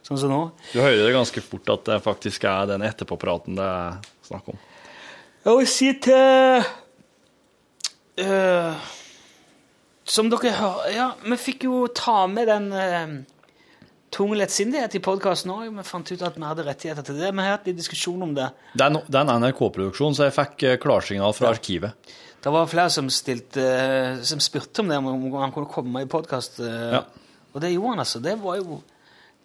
sånn 0.03 0.19
som 0.19 0.33
nå. 0.33 0.41
Du 0.73 0.81
hører 0.81 1.05
det 1.05 1.15
ganske 1.15 1.43
fort 1.45 1.71
at 1.77 1.87
det 1.87 2.01
faktisk 2.03 2.47
er 2.51 2.67
den 2.73 2.83
etterpåpraten 2.87 3.55
det 3.57 3.69
er 3.71 3.97
snakk 4.27 4.51
om. 4.51 4.59
Jeg 5.47 5.61
vil 5.61 5.71
si 5.71 5.89
til 6.03 6.67
uh, 8.27 8.93
som 10.07 10.29
dere 10.31 10.53
hører 10.55 10.93
Ja, 10.95 11.07
vi 11.23 11.37
fikk 11.39 11.67
jo 11.67 11.85
ta 11.91 12.25
med 12.31 12.47
den 12.47 12.69
eh, 12.71 13.07
tung 14.17 14.33
lettsindighet 14.33 14.97
i 14.97 15.01
podkasten 15.03 15.53
òg. 15.53 15.67
Vi 15.77 15.85
fant 15.85 16.11
ut 16.11 16.23
at 16.25 16.37
vi 16.37 16.45
hadde 16.47 16.65
rettigheter 16.65 17.05
til 17.05 17.19
det. 17.21 17.29
Vi 17.29 17.43
har 17.45 17.57
hatt 17.57 17.67
litt 17.69 17.77
diskusjon 17.77 18.25
om 18.25 18.33
det. 18.37 18.47
Det 18.73 18.87
er, 18.87 18.93
no, 18.95 19.03
det 19.05 19.19
er 19.19 19.27
en 19.27 19.43
NRK-produksjon, 19.45 20.17
så 20.17 20.27
jeg 20.27 20.35
fikk 20.37 20.65
eh, 20.65 20.79
klarsignal 20.81 21.35
fra 21.37 21.51
arkivet. 21.53 22.13
Det 22.41 22.53
var 22.53 22.69
flere 22.71 22.93
som, 22.93 23.09
stilte, 23.13 23.61
eh, 23.61 24.21
som 24.25 24.41
spurte 24.41 24.81
om 24.81 24.89
det, 24.89 24.97
om 24.97 25.27
han 25.37 25.53
kunne 25.53 25.69
komme 25.71 26.05
i 26.05 26.09
podkast. 26.09 26.61
Ja. 26.63 27.03
Og 27.53 27.61
det 27.61 27.73
gjorde 27.73 27.95
han, 27.95 28.05
altså. 28.05 28.21
Det 28.23 28.37
var 28.41 28.57
jo, 28.59 28.79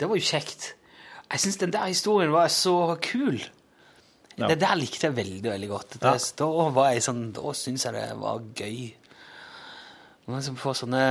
det 0.01 0.09
var 0.09 0.20
jo 0.20 0.31
kjekt. 0.33 0.73
Jeg 1.33 1.41
syns 1.45 1.61
den 1.61 1.73
der 1.73 1.89
historien 1.89 2.33
var 2.33 2.49
så 2.53 2.77
kul. 3.01 3.41
Ja. 4.37 4.49
Det 4.49 4.59
der 4.61 4.77
likte 4.81 5.09
jeg 5.09 5.16
veldig 5.16 5.51
veldig 5.51 5.68
godt. 5.68 5.99
Det, 6.01 6.16
Da 6.41 6.49
var 6.73 6.93
jeg 6.93 7.05
sånn, 7.05 7.23
da 7.37 7.53
syns 7.57 7.85
jeg 7.87 7.97
det 7.97 8.09
var 8.20 8.41
gøy. 8.57 8.93
Man 10.27 10.39
liksom 10.39 10.59
får 10.61 10.77
sånne 10.83 11.05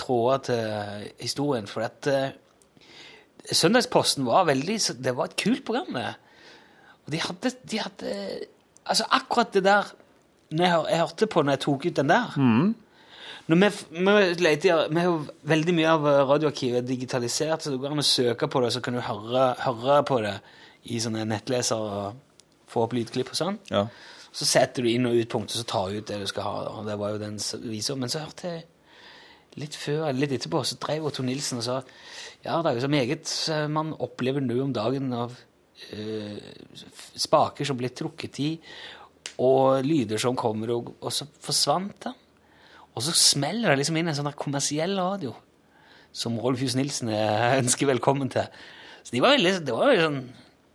tråder 0.00 0.44
til 0.48 1.10
historien. 1.20 1.68
For 1.70 1.84
at 1.86 2.08
eh, 2.10 2.32
Søndagsposten 3.46 4.26
var 4.26 4.48
veldig 4.48 4.76
Det 5.00 5.16
var 5.16 5.30
et 5.30 5.38
kult 5.40 5.64
program. 5.64 5.94
det. 5.94 6.14
Og 7.06 7.12
de 7.12 7.20
hadde, 7.20 7.52
de 7.70 7.78
hadde 7.78 8.14
Altså, 8.90 9.04
akkurat 9.10 9.52
det 9.54 9.64
der 9.64 9.90
når 10.50 10.64
jeg, 10.64 10.84
jeg 10.90 10.98
hørte 10.98 11.26
på 11.30 11.42
når 11.42 11.52
jeg 11.52 11.60
tok 11.60 11.84
ut 11.86 11.96
den 11.96 12.08
der 12.08 12.32
når 13.50 13.56
vi, 13.56 13.68
vi, 13.90 14.12
leter, 14.44 14.88
vi 14.88 15.00
har 15.00 15.08
jo 15.08 15.26
veldig 15.50 15.74
mye 15.74 15.90
av 15.90 16.04
radioarkivet 16.28 16.86
digitalisert, 16.86 17.64
så 17.64 17.72
det 17.72 17.80
går 17.82 17.96
an 17.96 18.02
å 18.02 18.06
søke 18.06 18.46
på 18.46 18.60
det, 18.62 18.68
så 18.74 18.82
kan 18.84 18.94
du 18.94 19.00
høre, 19.02 19.46
høre 19.64 19.96
på 20.06 20.20
det 20.22 20.36
i 20.94 21.00
sånne 21.02 21.24
nettleser 21.26 21.82
og 21.82 22.20
få 22.70 22.84
opp 22.86 22.94
lydklipp 22.94 23.32
og 23.32 23.40
sånn. 23.40 23.58
Ja. 23.72 23.88
Så 24.30 24.46
setter 24.46 24.86
du 24.86 24.92
inn 24.92 25.08
og 25.10 25.18
ut 25.18 25.32
punkter, 25.32 25.58
så 25.58 25.66
tar 25.66 25.90
du 25.90 25.98
ut 25.98 26.06
det 26.06 26.20
du 26.22 26.28
skal 26.30 26.46
ha. 26.46 26.54
Og 26.76 26.86
det 26.86 26.94
var 27.00 27.16
jo 27.16 27.22
den 27.22 27.40
visa. 27.66 27.96
Men 27.98 28.12
så 28.12 28.22
hørte 28.22 28.52
jeg 28.52 28.62
litt 29.58 29.74
før, 29.74 30.04
eller 30.06 30.22
litt 30.22 30.36
etterpå, 30.36 30.62
så 30.62 30.78
drev 30.78 31.08
Otto 31.10 31.26
Nilsen 31.26 31.58
og 31.58 31.66
sa 31.66 31.80
ja, 32.44 32.56
det 32.62 32.70
er 32.70 32.78
jo 32.78 32.84
så 32.86 32.92
meget 32.92 33.34
eh, 33.52 33.66
man 33.72 33.92
opplever 34.00 34.44
nå 34.44 34.56
om 34.64 34.72
dagen 34.76 35.12
av 35.16 35.34
eh, 35.92 36.40
spaker 37.20 37.68
som 37.68 37.78
blir 37.80 37.92
trukket 37.96 38.40
i, 38.42 38.50
og 39.40 39.84
lyder 39.84 40.20
som 40.20 40.36
kommer, 40.38 40.72
og, 40.76 40.94
og 41.00 41.12
så 41.14 41.26
forsvant 41.44 41.96
den. 42.08 42.16
Og 42.96 43.04
så 43.06 43.14
smeller 43.16 43.72
det 43.72 43.80
liksom 43.82 44.00
inn 44.00 44.10
en 44.10 44.18
sånn 44.18 44.32
kommersiell 44.36 44.96
radio 44.98 45.34
som 46.12 46.34
Rolf 46.42 46.62
Jus 46.64 46.74
Nilsen 46.78 47.12
eh, 47.14 47.58
ønsker 47.60 47.88
velkommen 47.92 48.32
til. 48.32 48.48
Så 49.04 49.14
de 49.14 49.22
var 49.22 49.36
veldig, 49.36 49.52
det 49.64 49.74
var 49.74 49.88
veldig 49.88 50.04
sånn 50.04 50.20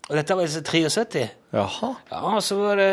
Og 0.06 0.16
dette 0.18 0.36
var 0.38 0.46
i 0.46 0.62
73. 0.70 1.26
Jaha. 1.54 1.90
Ja, 2.10 2.32
så 2.42 2.56
var 2.58 2.80
det 2.80 2.90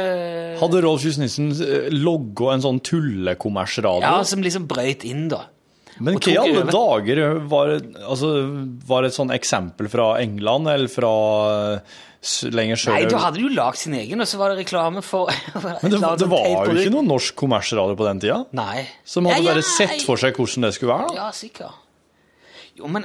Hadde 0.60 0.82
Rolf 0.84 1.04
Jusnissen 1.06 1.50
logga 1.92 2.54
en 2.54 2.64
sånn 2.64 2.80
tullekommersradio? 2.84 4.04
Ja, 4.04 4.24
som 4.28 4.44
liksom 4.44 4.64
brøyt 4.68 5.04
inn, 5.08 5.26
da. 5.32 5.46
Men 6.00 6.16
hva 6.16 6.32
i 6.32 6.38
alle 6.40 6.62
dager 6.70 7.20
var, 7.50 7.74
altså, 8.00 8.30
var 8.88 9.04
det 9.04 9.12
et 9.12 9.18
sånn 9.18 9.34
eksempel 9.34 9.90
fra 9.92 10.06
England, 10.22 10.70
eller 10.72 10.88
fra 10.92 11.12
lenger 12.54 12.78
sør? 12.80 12.94
Nei, 12.94 13.08
da 13.10 13.20
hadde 13.26 13.40
de 13.40 13.44
jo 13.44 13.50
lagd 13.52 13.80
sin 13.82 13.96
egen, 13.98 14.22
og 14.22 14.30
så 14.30 14.38
var 14.40 14.52
det 14.52 14.62
reklame 14.62 15.02
for 15.04 15.32
Men 15.82 15.92
det, 15.92 16.00
det 16.22 16.28
var 16.30 16.46
jo 16.48 16.76
ikke 16.76 16.94
noen 16.94 17.10
norsk 17.10 17.36
kommersradio 17.42 17.98
på 17.98 18.06
den 18.08 18.22
tida? 18.24 18.38
Nei. 18.56 18.86
Som 19.04 19.28
hadde 19.28 19.42
Ja, 19.42 19.50
ja, 19.50 19.56
bare 19.58 19.66
sett 19.66 20.06
for 20.06 20.20
seg 20.22 20.38
hvordan 20.38 20.68
det 20.68 20.72
skulle 20.78 20.94
være? 20.94 21.10
da? 21.10 21.26
Ja, 21.26 21.28
sikkert. 21.36 21.78
Jo, 22.78 22.88
men 22.88 23.04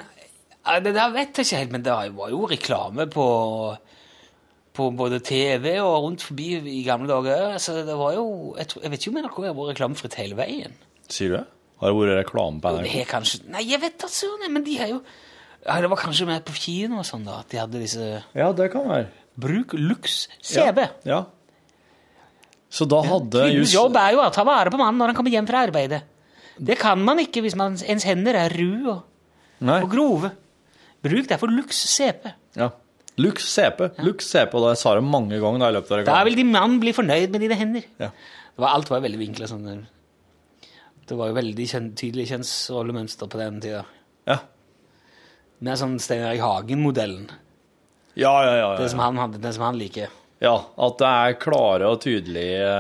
Det 0.84 0.94
der 0.96 1.12
vet 1.16 1.38
jeg 1.40 1.48
ikke 1.48 1.62
helt, 1.64 1.76
men 1.76 1.84
det 1.84 2.00
var 2.16 2.32
jo 2.32 2.48
reklame 2.48 3.08
på 3.12 3.28
på 4.78 4.92
både 4.94 5.18
TV 5.26 5.72
og 5.82 6.04
rundt 6.04 6.22
forbi 6.22 6.52
i 6.70 6.84
gamle 6.86 7.10
dager. 7.10 7.56
Altså, 7.58 7.80
det 7.82 7.96
var 7.98 8.14
jo, 8.14 8.54
jeg, 8.60 8.70
jeg 8.84 8.92
vet 8.94 9.02
ikke 9.02 9.14
om 9.16 9.20
NRK 9.24 9.38
har 9.48 9.56
vært 9.58 9.72
reklamefritt 9.72 10.18
hele 10.22 10.38
veien. 10.38 10.76
Sier 11.10 11.32
du 11.32 11.38
det? 11.40 11.46
Har 11.78 11.94
det 11.94 11.98
vært 12.00 12.20
reklame 12.24 12.62
på 12.64 12.74
Det 12.82 12.92
er 13.04 13.10
kanskje, 13.10 13.44
nei, 13.54 13.64
jeg 13.70 13.82
vet 13.84 13.98
da 14.02 14.10
søren, 14.10 14.50
men 14.54 14.66
de 14.66 14.78
har 14.80 14.92
jo 14.96 15.00
ja, 15.68 15.76
Det 15.84 15.90
var 15.92 16.00
kanskje 16.02 16.28
med 16.30 16.46
på 16.48 16.56
kino 16.58 17.02
og 17.02 17.06
sånn, 17.06 17.26
da, 17.28 17.42
at 17.44 17.52
de 17.52 17.60
hadde 17.62 17.82
disse 17.82 18.12
Ja, 18.38 18.52
det 18.56 18.70
kan 18.74 18.88
være. 18.90 19.10
Bruk 19.38 19.76
Lux 19.78 20.24
CB. 20.42 20.88
Ja. 21.06 21.18
ja. 21.18 21.20
Så 22.74 22.88
da 22.90 23.04
hadde 23.06 23.46
ja, 23.46 23.60
just 23.60 23.76
jobb 23.76 23.96
er 24.00 24.16
jo 24.16 24.24
å 24.24 24.32
ta 24.34 24.44
vare 24.48 24.74
på 24.74 24.80
mannen 24.80 24.98
når 25.00 25.14
han 25.14 25.20
kommer 25.20 25.34
hjem 25.34 25.48
fra 25.48 25.62
arbeidet. 25.68 26.02
Det 26.58 26.80
kan 26.82 27.00
man 27.06 27.22
ikke 27.22 27.44
hvis 27.46 27.56
man, 27.60 27.78
ens 27.86 28.06
hender 28.08 28.36
er 28.40 28.54
ru 28.58 28.90
og, 28.96 29.06
og 29.62 29.88
grove. 29.92 30.34
Bruk 31.06 31.30
derfor 31.30 31.54
Lux 31.54 31.78
CP. 31.94 32.32
Ja. 32.58 32.72
Lux 33.22 33.46
CP. 33.50 33.92
Lux 34.06 34.28
CP, 34.30 34.58
og 34.58 34.66
det 34.68 34.80
sa 34.82 34.94
jeg 34.98 35.06
mange 35.06 35.40
ganger 35.42 35.64
da 35.64 35.70
i 35.72 35.76
løpet 35.78 35.94
av 35.96 36.10
Da 36.10 36.18
vil 36.28 36.38
de 36.38 36.46
mann 36.46 36.78
bli 36.82 36.94
fornøyd 36.94 37.34
med 37.34 37.46
dine 37.46 37.58
hender. 37.58 37.86
Ja. 38.02 38.12
Det 38.12 38.62
var, 38.62 38.74
alt 38.74 38.90
var 38.90 39.02
veldig 39.06 39.22
vinkla 39.22 39.50
sånn. 39.50 39.86
Det 41.08 41.16
var 41.16 41.32
jo 41.32 41.38
veldig 41.38 41.66
kjen 41.72 41.92
tydelig 41.96 42.28
kjønnsrollemønster 42.34 43.30
på 43.32 43.40
den 43.40 43.60
tida. 43.64 43.84
Ja. 44.28 44.42
Mer 45.64 45.78
sånn 45.80 45.96
Stein 46.04 46.26
Erik 46.28 46.44
Hagen-modellen. 46.44 47.30
Ja, 48.18 48.34
ja, 48.44 48.56
ja. 48.58 48.72
Det 48.76 48.88
ja. 48.88 48.92
som 48.92 49.04
han 49.06 49.20
hadde, 49.22 49.40
det 49.42 49.54
som 49.56 49.64
han 49.70 49.80
liker. 49.80 50.12
Ja, 50.44 50.56
at 50.76 51.00
det 51.00 51.10
er 51.10 51.38
klare 51.42 51.88
og 51.90 52.02
tydelige 52.04 52.74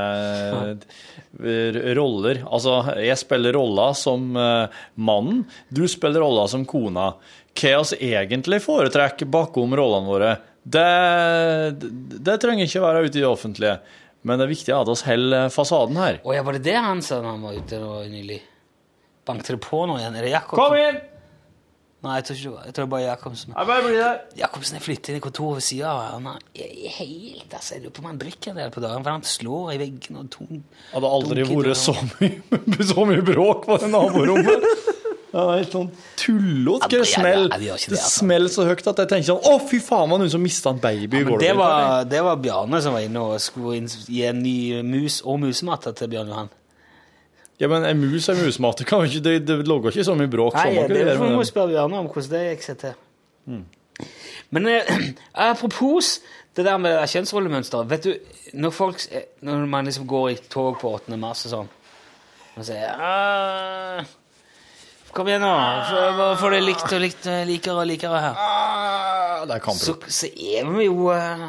eh, 1.42 1.88
roller. 1.98 2.44
Altså, 2.46 2.82
jeg 3.02 3.18
spiller 3.18 3.56
rolla 3.58 3.88
som 3.98 4.36
eh, 4.38 4.82
mannen, 5.00 5.46
du 5.70 5.86
spiller 5.90 6.22
rolla 6.22 6.46
som 6.52 6.68
kona. 6.70 7.14
Hva 7.58 7.80
vi 7.90 8.12
egentlig 8.14 8.60
foretrekker 8.62 9.30
bakom 9.34 9.74
rollene 9.78 10.12
våre, 10.12 10.36
det, 10.62 10.90
det, 11.82 11.90
det 12.28 12.38
trenger 12.44 12.68
ikke 12.68 12.84
være 12.84 13.08
ute 13.08 13.18
i 13.18 13.24
det 13.24 13.32
offentlige. 13.32 13.78
Men 14.28 14.40
det 14.40 14.48
er 14.48 14.52
viktig 14.52 14.74
at 14.76 14.90
vi 14.92 14.98
holder 15.08 15.52
fasaden 15.54 16.00
her. 16.02 16.22
Å 16.28 16.36
ja, 16.36 16.46
var 16.46 16.58
det 16.58 16.66
det 16.68 16.78
han 16.78 17.04
sa 17.06 17.22
da 17.24 17.32
han 17.32 17.46
var 17.48 17.56
ute 17.56 17.80
nå 17.80 17.92
nylig? 18.12 18.42
Banket 19.28 19.56
det 19.56 19.62
på 19.64 19.86
nå 19.88 20.00
igjen? 20.02 20.18
Er 20.20 20.28
det 20.28 20.34
Jakob? 20.34 20.60
Kom 20.60 20.76
inn! 20.80 21.00
Nei, 22.06 22.20
jeg 22.20 22.28
tror 22.28 22.36
ikke 22.38 22.44
det 22.46 22.52
var 22.54 22.66
Jeg 22.68 22.74
tror 22.76 22.84
det 22.84 22.88
er 22.88 22.92
bare 22.92 23.06
Jacobsen. 23.08 23.54
Jeg 23.58 23.68
bare 23.68 23.84
blir 23.88 23.96
der. 23.98 24.18
Jacobsen 24.38 24.78
er 24.78 24.84
flyttet 24.86 25.10
inn 25.10 25.18
i 25.18 25.22
kontoret 25.24 25.58
ved 25.58 25.66
siden 25.66 25.88
av. 25.90 26.02
Han 26.14 26.28
er 26.30 26.92
helt, 27.00 27.48
altså, 27.50 27.74
Jeg 27.74 27.84
lurer 27.84 27.96
på 27.96 28.04
om 28.04 28.10
han 28.12 28.20
drikker 28.22 28.52
en 28.54 28.60
del 28.62 28.74
på 28.76 28.84
dagen, 28.84 29.06
for 29.08 29.16
han 29.16 29.26
slår 29.26 29.72
i 29.74 29.80
veggen 29.82 30.20
og 30.22 30.30
tung 30.36 30.62
Hadde 30.92 31.12
aldri 31.18 31.48
vært 31.50 31.82
så 31.82 31.96
mye, 31.98 32.62
så 32.92 33.08
mye 33.10 33.26
bråk 33.26 33.66
på 33.66 33.80
det 33.82 33.90
naborommet. 33.96 34.68
Det 35.38 35.44
var 35.46 35.58
helt 35.60 35.74
sånn 35.76 35.90
tullete 36.18 36.98
Ja, 36.98 37.04
smell. 37.06 37.44
det 37.52 37.60
Det 37.60 37.66
det, 37.68 37.74
altså. 37.76 37.98
smeller 38.24 38.50
så 38.50 38.64
høyt 38.66 38.88
at 38.90 39.02
jeg 39.04 39.10
tenker 39.12 39.28
sånn 39.28 39.44
Å, 39.46 39.58
fy 39.70 39.78
faen, 39.86 40.10
var 40.10 40.18
det 40.18 40.24
noen 40.26 40.34
som 40.34 40.42
mista 40.42 40.72
en 40.74 40.80
baby 40.82 41.20
i 41.20 41.26
ja, 41.28 41.38
det 41.44 41.52
var, 41.60 42.08
det 42.10 42.22
var 42.26 42.40
Bjarne 42.42 42.80
som 42.82 42.96
var 42.98 43.06
inne 43.06 43.22
og 43.22 43.36
skulle 43.44 43.84
gi 43.86 44.24
en 44.26 44.42
ny 44.42 44.82
mus 44.88 45.20
og 45.22 45.38
musematte 45.44 45.94
til 46.00 46.10
Bjørn 46.16 46.32
Johan. 46.34 46.50
Ja, 47.62 47.70
men 47.70 47.86
en 47.90 48.02
mus 48.02 48.28
er 48.30 48.38
musmat. 48.42 48.82
Det, 48.82 49.22
det, 49.26 49.36
det 49.48 49.60
lager 49.68 49.94
ikke 49.94 50.04
så 50.06 50.14
mye 50.18 50.30
bråk. 50.30 50.58
Nei, 50.58 50.74
sånn, 50.76 50.92
det 50.94 51.16
får 51.18 51.32
vi 51.38 51.46
spørre 51.50 51.72
Bjarne 51.76 52.02
om 52.02 52.10
hvordan 52.10 52.34
det 52.34 52.44
gikk 52.52 52.66
seg 52.68 52.82
til. 52.84 52.98
Men 54.54 54.68
eh, 54.74 54.92
apropos 55.52 56.20
det 56.58 56.66
der 56.66 56.78
med 56.82 56.98
kjønnsrollemønster. 57.14 57.86
Vet 57.90 58.06
du, 58.06 58.14
når 58.58 58.74
folk 58.74 59.02
Når 59.46 59.66
man 59.70 59.86
liksom 59.86 60.08
går 60.10 60.30
i 60.32 60.38
tog 60.50 60.80
på 60.82 60.94
8. 60.98 61.18
mars 61.22 61.46
og 61.46 61.54
sånn, 61.54 61.68
og 62.58 62.66
sier 62.66 62.90
«Ah, 62.98 64.02
Kom 65.16 65.28
igjen, 65.30 65.42
nå. 65.42 66.36
Få- 66.40 66.52
det 66.54 66.62
likt 66.64 66.92
og 66.92 67.02
likt, 67.02 67.26
eh, 67.28 67.46
likere 67.48 67.82
og 67.82 67.88
likere 67.90 68.22
her. 68.22 68.36
Ah, 68.38 69.46
det 69.46 69.58
er 69.58 69.74
Så, 69.74 69.98
så 70.08 70.28
er 70.28 70.66
vi 70.66 70.86
jo 70.86 71.10
eh, 71.12 71.48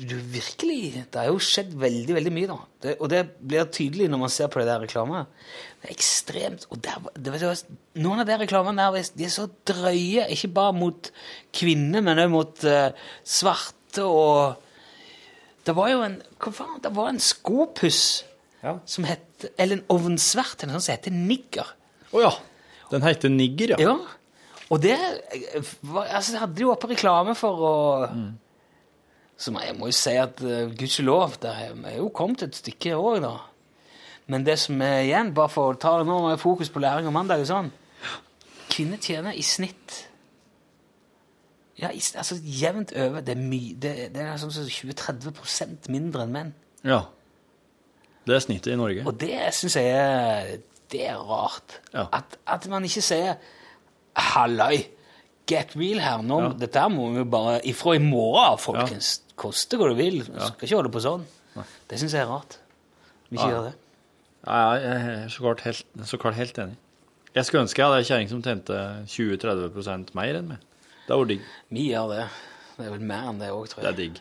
du, 0.00 0.14
Virkelig. 0.32 1.04
Det 1.10 1.18
har 1.18 1.28
jo 1.28 1.40
skjedd 1.42 1.74
veldig 1.80 2.14
veldig 2.16 2.32
mye, 2.32 2.48
da. 2.48 2.58
Det, 2.82 2.94
og 3.00 3.10
det 3.12 3.22
blir 3.40 3.66
tydelig 3.72 4.08
når 4.10 4.22
man 4.22 4.32
ser 4.32 4.48
på 4.48 4.60
det 4.60 4.68
der 4.70 4.80
reklame. 4.84 5.26
Det 5.80 5.90
er 5.90 5.94
ekstremt 5.96 6.66
og 6.70 6.80
der, 6.84 7.10
det, 7.16 7.40
du, 7.40 8.00
Noen 8.00 8.22
av 8.22 8.28
de 8.28 8.38
reklamene 8.40 8.86
der 8.94 9.12
de 9.16 9.26
er 9.26 9.32
så 9.32 9.46
drøye, 9.68 10.28
ikke 10.32 10.52
bare 10.56 10.76
mot 10.76 11.10
kvinner, 11.56 12.04
men 12.04 12.20
også 12.20 12.32
mot 12.32 12.64
uh, 12.68 13.06
svarte 13.24 14.04
og 14.06 14.66
Det 15.66 15.74
var 15.76 15.90
jo 15.90 16.02
en 16.06 16.18
hva 16.40 16.52
faen, 16.56 16.78
det 16.84 16.92
var 16.96 17.10
en 17.10 17.20
skopuss 17.20 18.02
som 18.60 19.04
het 19.08 19.48
Eller 19.56 19.78
en 19.78 19.86
ovnsvert 19.92 20.62
eller 20.62 20.76
noe 20.76 20.80
sånt 20.80 20.86
som 20.90 20.96
heter 20.98 21.16
Nigger. 21.16 21.68
Oh, 22.12 22.20
ja. 22.20 22.32
Den 22.90 23.04
heter 23.06 23.32
Nigger, 23.32 23.76
ja. 23.76 23.80
Ja. 23.90 23.96
Og 24.70 24.82
det 24.82 24.94
eh, 24.94 25.72
var, 25.82 26.06
altså, 26.06 26.32
det 26.32 26.40
hadde 26.40 26.56
de 26.58 26.64
jo 26.66 26.72
oppe 26.74 26.90
reklame 26.92 27.34
for 27.38 27.64
å 27.66 27.74
Så 29.40 29.54
jeg 29.56 29.76
må 29.78 29.88
jo 29.88 29.96
si 29.96 30.12
at 30.20 30.42
uh, 30.44 30.68
gudskjelov, 30.76 31.38
det 31.40 31.52
er 31.64 31.96
jo 31.96 32.10
kommet 32.12 32.42
et 32.44 32.58
stykke 32.58 32.92
òg, 32.98 33.22
da. 33.24 33.36
Men 34.30 34.44
det 34.46 34.58
som 34.60 34.82
er 34.84 35.06
igjen, 35.06 35.32
bare 35.34 35.50
for 35.50 35.72
å 35.72 35.78
ta 35.80 35.96
det 35.98 36.06
nå 36.06 36.18
med 36.28 36.42
fokus 36.42 36.68
på 36.70 36.82
læring 36.82 37.08
om 37.08 37.16
mandag 37.16 37.42
og 37.42 37.48
sånn 37.48 37.70
Kvinner 38.70 39.00
tjener 39.02 39.34
i 39.34 39.42
snitt 39.42 39.96
Ja, 41.80 41.88
i, 41.90 41.98
altså 41.98 42.36
jevnt 42.44 42.92
over. 42.92 43.24
Det 43.24 43.32
er 43.34 43.40
mye 43.40 43.78
Det, 43.80 43.94
det 44.14 44.22
er 44.22 44.36
sånn 44.38 44.52
som 44.54 44.68
20-30% 44.68 45.88
mindre 45.90 46.26
enn 46.28 46.36
menn. 46.36 46.52
ja. 46.84 47.06
Det 48.28 48.36
er 48.36 48.42
snittet 48.44 48.74
i 48.74 48.76
Norge. 48.76 49.02
Og 49.08 49.16
det 49.16 49.38
syns 49.56 49.78
jeg 49.80 49.88
er, 49.96 50.58
det 50.90 51.04
er 51.08 51.16
rart. 51.22 51.78
At, 51.94 52.36
at 52.46 52.66
man 52.72 52.84
ikke 52.88 53.02
sier 53.04 53.36
Halløy, 54.16 54.80
get 55.46 55.74
real 55.78 56.00
her. 56.02 56.22
Nå, 56.26 56.40
Dette 56.58 56.80
her 56.82 56.90
må 56.92 57.08
vi 57.14 57.22
bare 57.30 57.60
Ifra 57.70 57.94
i 57.96 58.02
morgen 58.02 58.58
folkens. 58.60 59.20
Koste 59.40 59.78
hva 59.80 59.88
du 59.92 59.96
vil. 59.98 60.20
Ja. 60.26 60.48
skal 60.50 60.66
ikke 60.68 60.76
holde 60.80 60.92
på 60.94 61.02
sånn. 61.04 61.22
Det 61.90 61.98
syns 62.00 62.12
jeg 62.14 62.22
er 62.24 62.30
rart. 62.30 62.58
Vi 63.30 63.36
ikke 63.38 63.46
Ja. 63.48 63.54
gjør 63.54 63.64
det. 63.70 63.74
Ja, 64.46 64.60
jeg 64.80 65.00
er 65.24 65.28
så 65.28 65.42
klart 65.44 65.60
helt, 65.66 65.84
så 66.08 66.18
klart 66.18 66.34
helt 66.38 66.58
enig. 66.58 66.76
Jeg 67.34 67.44
skulle 67.46 67.62
ønske 67.62 67.78
jeg 67.78 67.86
hadde 67.86 67.98
ei 68.00 68.08
kjerring 68.08 68.28
som 68.30 68.42
tjente 68.42 68.78
20-30% 69.06 70.14
mer 70.18 70.34
enn 70.40 70.48
meg. 70.48 70.58
Det 71.06 71.16
var 71.18 71.24
digg. 71.30 71.40
Vi 71.70 71.84
gjør 71.92 72.08
det. 72.16 72.24
Det 72.78 72.86
er 72.86 72.90
vel 72.96 73.04
mer 73.06 73.28
enn 73.30 73.38
det 73.38 73.50
òg, 73.52 73.68
tror 73.70 73.82
Det 73.82 73.86
jeg. 73.86 73.92
er 73.92 74.00
digg. 74.00 74.20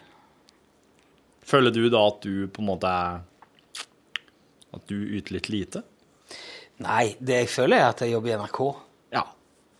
Føler 1.49 1.71
du 1.73 1.89
da 1.89 2.01
at 2.07 2.19
du 2.21 2.47
på 2.47 2.61
en 2.61 2.67
måte 2.69 2.85
er 2.85 3.21
At 4.75 4.85
du 4.87 4.93
yter 5.17 5.33
litt 5.33 5.49
lite? 5.49 5.81
Nei, 6.79 7.15
det 7.19 7.41
jeg 7.43 7.49
føler, 7.51 7.77
er 7.81 7.89
at 7.91 8.01
jeg 8.05 8.13
jobber 8.13 8.31
i 8.31 8.37
NRK. 8.39 8.59
Ja. 9.15 9.23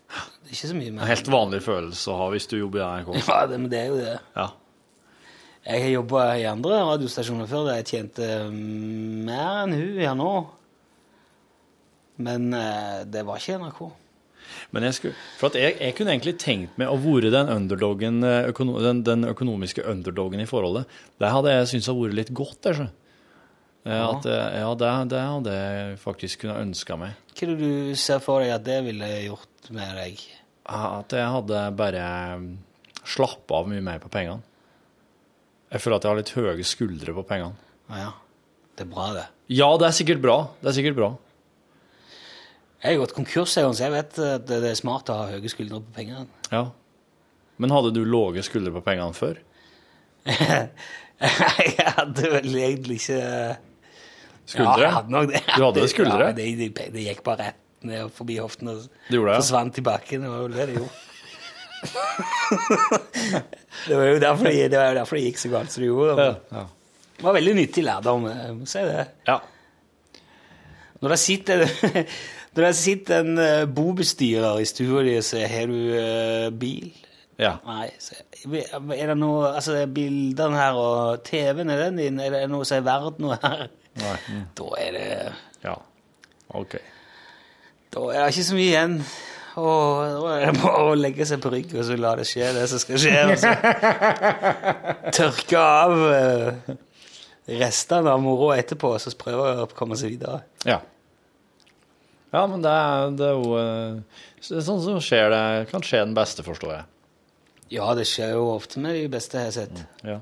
Det 0.10 0.50
er 0.50 0.56
ikke 0.58 0.72
så 0.72 0.76
mye 0.80 0.91
En 0.91 0.97
mer. 1.00 1.12
helt 1.12 1.30
vanlig 1.32 1.62
følelse 1.64 2.12
å 2.12 2.18
ha 2.20 2.28
hvis 2.34 2.47
du 2.52 2.58
jobber 2.60 2.82
i 2.82 2.88
NRK. 3.04 3.14
Ja, 3.24 3.38
det, 3.47 3.60
men 3.62 3.70
det 3.72 3.80
er 3.80 3.91
jo 3.93 4.00
det. 4.02 4.16
Ja. 4.36 4.47
Jeg 5.70 5.84
har 5.84 5.91
jobba 5.93 6.22
i 6.39 6.45
andre 6.50 6.80
radiostasjoner 6.88 7.47
før 7.52 7.68
der 7.68 7.80
jeg 7.82 7.89
tjente 7.91 8.28
mm, 8.50 9.26
mer 9.28 9.64
enn 9.64 9.76
hun 9.78 10.00
gjør 10.02 10.16
nå. 10.18 10.30
Men 12.26 12.47
eh, 12.56 13.02
det 13.08 13.24
var 13.28 13.39
ikke 13.39 13.60
NRK. 13.62 13.82
Men 14.74 14.86
jeg, 14.88 14.95
skulle, 14.97 15.20
for 15.38 15.52
at 15.52 15.60
jeg, 15.60 15.76
jeg 15.80 15.95
kunne 15.95 16.16
egentlig 16.16 16.34
tenkt 16.41 16.80
meg 16.82 16.89
å 16.89 16.97
være 17.00 17.30
den, 17.34 17.52
underdogen, 17.54 18.18
eh, 18.26 18.47
økono, 18.50 18.80
den, 18.84 19.04
den 19.08 19.28
økonomiske 19.30 19.86
underdogen 19.88 20.41
i 20.41 20.47
forholdet. 20.50 20.89
Det 21.22 21.32
hadde 21.32 21.54
jeg 21.54 21.70
syntes 21.72 21.91
hadde 21.91 22.08
vært 22.08 22.18
litt 22.18 22.34
godt. 22.36 22.58
Der, 22.66 22.80
så. 22.80 22.88
Ja. 23.88 24.09
At, 24.11 24.25
eh, 24.27 24.59
ja, 24.59 24.69
det, 24.75 24.89
det 25.13 25.21
hadde 25.23 25.55
jeg 25.55 25.99
faktisk 26.01 26.43
kunne 26.43 26.59
ønska 26.65 26.97
meg. 26.99 27.15
Hva 27.32 27.45
er 27.45 27.53
det 27.53 27.59
du 27.61 27.95
ser 27.99 28.19
for 28.23 28.43
deg 28.43 28.51
at 28.57 28.65
det 28.67 28.82
ville 28.86 29.07
gjort 29.23 29.69
med 29.75 29.95
deg? 30.01 30.23
At 30.69 31.15
jeg 31.15 31.34
hadde 31.34 31.63
bare 31.80 32.03
slappa 33.07 33.61
av 33.61 33.69
mye 33.71 33.84
mer 33.84 34.01
på 34.03 34.11
pengene. 34.13 34.43
Jeg 35.69 35.84
føler 35.84 35.99
at 35.99 36.05
jeg 36.05 36.11
har 36.11 36.19
litt 36.19 36.36
høye 36.36 36.65
skuldre 36.65 37.15
på 37.15 37.23
pengene. 37.30 37.71
Ja, 37.89 38.09
ja. 38.09 38.11
Det 38.75 38.86
er 38.86 38.91
bra, 38.93 39.09
det. 39.11 39.25
Ja, 39.51 39.67
det 39.80 39.89
er 39.89 39.95
sikkert 39.97 40.21
bra. 40.23 40.38
Det 40.61 40.69
er 40.71 40.75
sikkert 40.77 40.97
bra. 40.97 41.09
Jeg 42.80 42.95
har 42.95 43.01
gått 43.01 43.15
konkurs 43.17 43.51
så 43.51 43.65
jeg 43.75 43.91
vet 43.91 44.19
at 44.23 44.45
det 44.47 44.59
er 44.69 44.77
smart 44.80 45.09
å 45.11 45.17
ha 45.19 45.32
høye 45.34 45.51
skuldre 45.51 45.82
på 45.84 45.95
pengene. 45.97 46.30
Ja. 46.47 46.69
Men 47.59 47.73
hadde 47.75 47.91
du 47.91 48.05
lave 48.07 48.43
skuldre 48.45 48.71
på 48.77 48.84
pengene 48.86 49.15
før? 49.17 49.41
jeg 50.30 51.89
hadde 51.97 52.32
vel 52.32 52.55
egentlig 52.55 53.01
ikke 53.01 53.19
Skuldre? 54.50 54.82
Ja, 54.82 54.88
jeg 54.88 54.95
hadde 54.95 55.14
nok 55.14 55.28
det. 55.30 55.43
Du 55.54 55.64
hadde 55.68 55.84
skuldre? 55.91 56.32
Ja, 56.32 56.34
det, 56.34 56.47
det, 56.58 56.88
det 56.95 57.04
gikk 57.06 57.22
bare 57.26 57.50
rett 57.50 57.86
ned 57.86 58.10
forbi 58.12 58.39
hoften 58.41 58.72
og 58.72 58.80
Det 58.82 59.14
det, 59.14 59.20
forsvant 59.28 59.78
i 59.78 59.84
bakken. 59.86 60.26
Det 60.26 60.32
var 60.32 60.41
jo 60.41 60.50
det 60.56 60.66
det 60.72 60.80
gjorde. 60.80 61.06
det 63.88 63.95
var 63.95 64.10
jo 64.10 64.18
derfor 64.20 64.50
det, 64.50 64.72
det, 64.74 64.80
var 64.80 64.89
jo 64.89 64.97
derfor 64.97 65.16
det 65.16 65.30
gikk 65.30 65.38
så 65.39 65.52
galt 65.54 65.72
som 65.72 65.86
det 65.86 65.91
gjorde. 65.91 66.26
Ja. 66.52 66.66
Det 67.20 67.28
var 67.28 67.36
veldig 67.36 67.54
nyttig 67.60 67.84
lærdom, 67.86 68.26
jeg 68.32 68.58
må 68.58 68.68
si 68.72 68.84
det. 68.88 69.06
Ja. 69.28 69.38
Når 71.00 71.14
det 71.14 71.20
sitter, 71.20 71.64
når 72.56 72.66
det 72.66 72.74
sitter 72.80 73.24
en 73.24 73.43
eh, 73.43 73.70
bobestyrer 73.76 74.60
i 74.60 74.68
stua 74.68 75.04
di 75.06 75.14
og 75.20 75.28
sier 75.28 75.47
'Har 75.47 75.72
du 75.72 75.80
eh, 75.93 76.50
bil?' 76.50 77.06
Ja. 77.39 77.54
Nei. 77.64 77.88
Så, 78.00 78.18
er 78.43 79.08
det 79.08 79.16
noe 79.16 79.54
Altså, 79.54 79.86
bildene 79.88 80.60
her 80.60 80.76
og 80.76 81.24
TV-en, 81.24 81.70
er 81.70 81.86
den 81.86 82.02
din? 82.02 82.20
Er 82.20 82.36
det 82.36 82.50
noe 82.52 82.68
som 82.68 82.82
er 82.82 82.88
verdt 82.88 83.22
noe 83.24 83.39
her? 83.39 83.70
Nei. 84.02 84.16
Mm. 84.30 84.45
Da 84.60 84.70
er 84.86 84.91
det 84.97 85.08
Ja. 85.66 85.76
OK. 86.58 86.78
Da 87.93 88.04
er 88.14 88.24
det 88.26 88.32
ikke 88.36 88.47
så 88.50 88.56
mye 88.58 88.70
igjen. 88.70 88.95
Og 89.60 90.22
da 90.24 90.34
er 90.39 90.52
det 90.54 90.62
bare 90.62 90.84
å 90.91 90.95
legge 90.95 91.26
seg 91.28 91.41
på 91.43 91.50
rygg 91.52 91.74
og 91.76 91.84
så 91.88 91.95
la 92.00 92.14
det 92.20 92.28
skje, 92.30 92.52
det 92.56 92.68
som 92.72 92.80
skal 92.80 93.02
skje. 93.02 93.16
Og 93.34 93.39
så 93.41 93.52
tørke 95.18 95.60
av 95.60 95.95
eh, 96.14 96.76
restene 97.60 98.14
av 98.14 98.22
moroa 98.24 98.60
etterpå, 98.62 98.93
og 98.95 99.02
så 99.04 99.12
prøve 99.20 99.50
å 99.64 99.68
komme 99.76 99.97
seg 100.00 100.14
videre. 100.16 100.43
Ja. 100.70 100.80
Ja, 102.30 102.43
men 102.45 102.62
det 102.62 102.70
er, 102.70 103.10
det 103.18 103.26
er 103.26 103.38
jo 103.39 103.56
eh, 103.58 104.24
så- 104.39 104.62
Sånn 104.62 104.84
som 104.86 105.00
skjer 105.02 105.32
det 105.34 105.43
kan 105.72 105.82
skje 105.82 106.04
den 106.06 106.14
beste, 106.18 106.45
forstår 106.45 106.76
jeg. 106.76 106.86
Ja, 107.74 107.91
det 107.97 108.06
skjer 108.10 108.36
jo 108.38 108.47
ofte 108.56 108.80
med 108.82 108.95
de 108.97 109.08
beste 109.14 109.38
jeg 109.41 109.50
har 109.50 109.56
sett. 109.58 109.82
Ja. 110.06 110.20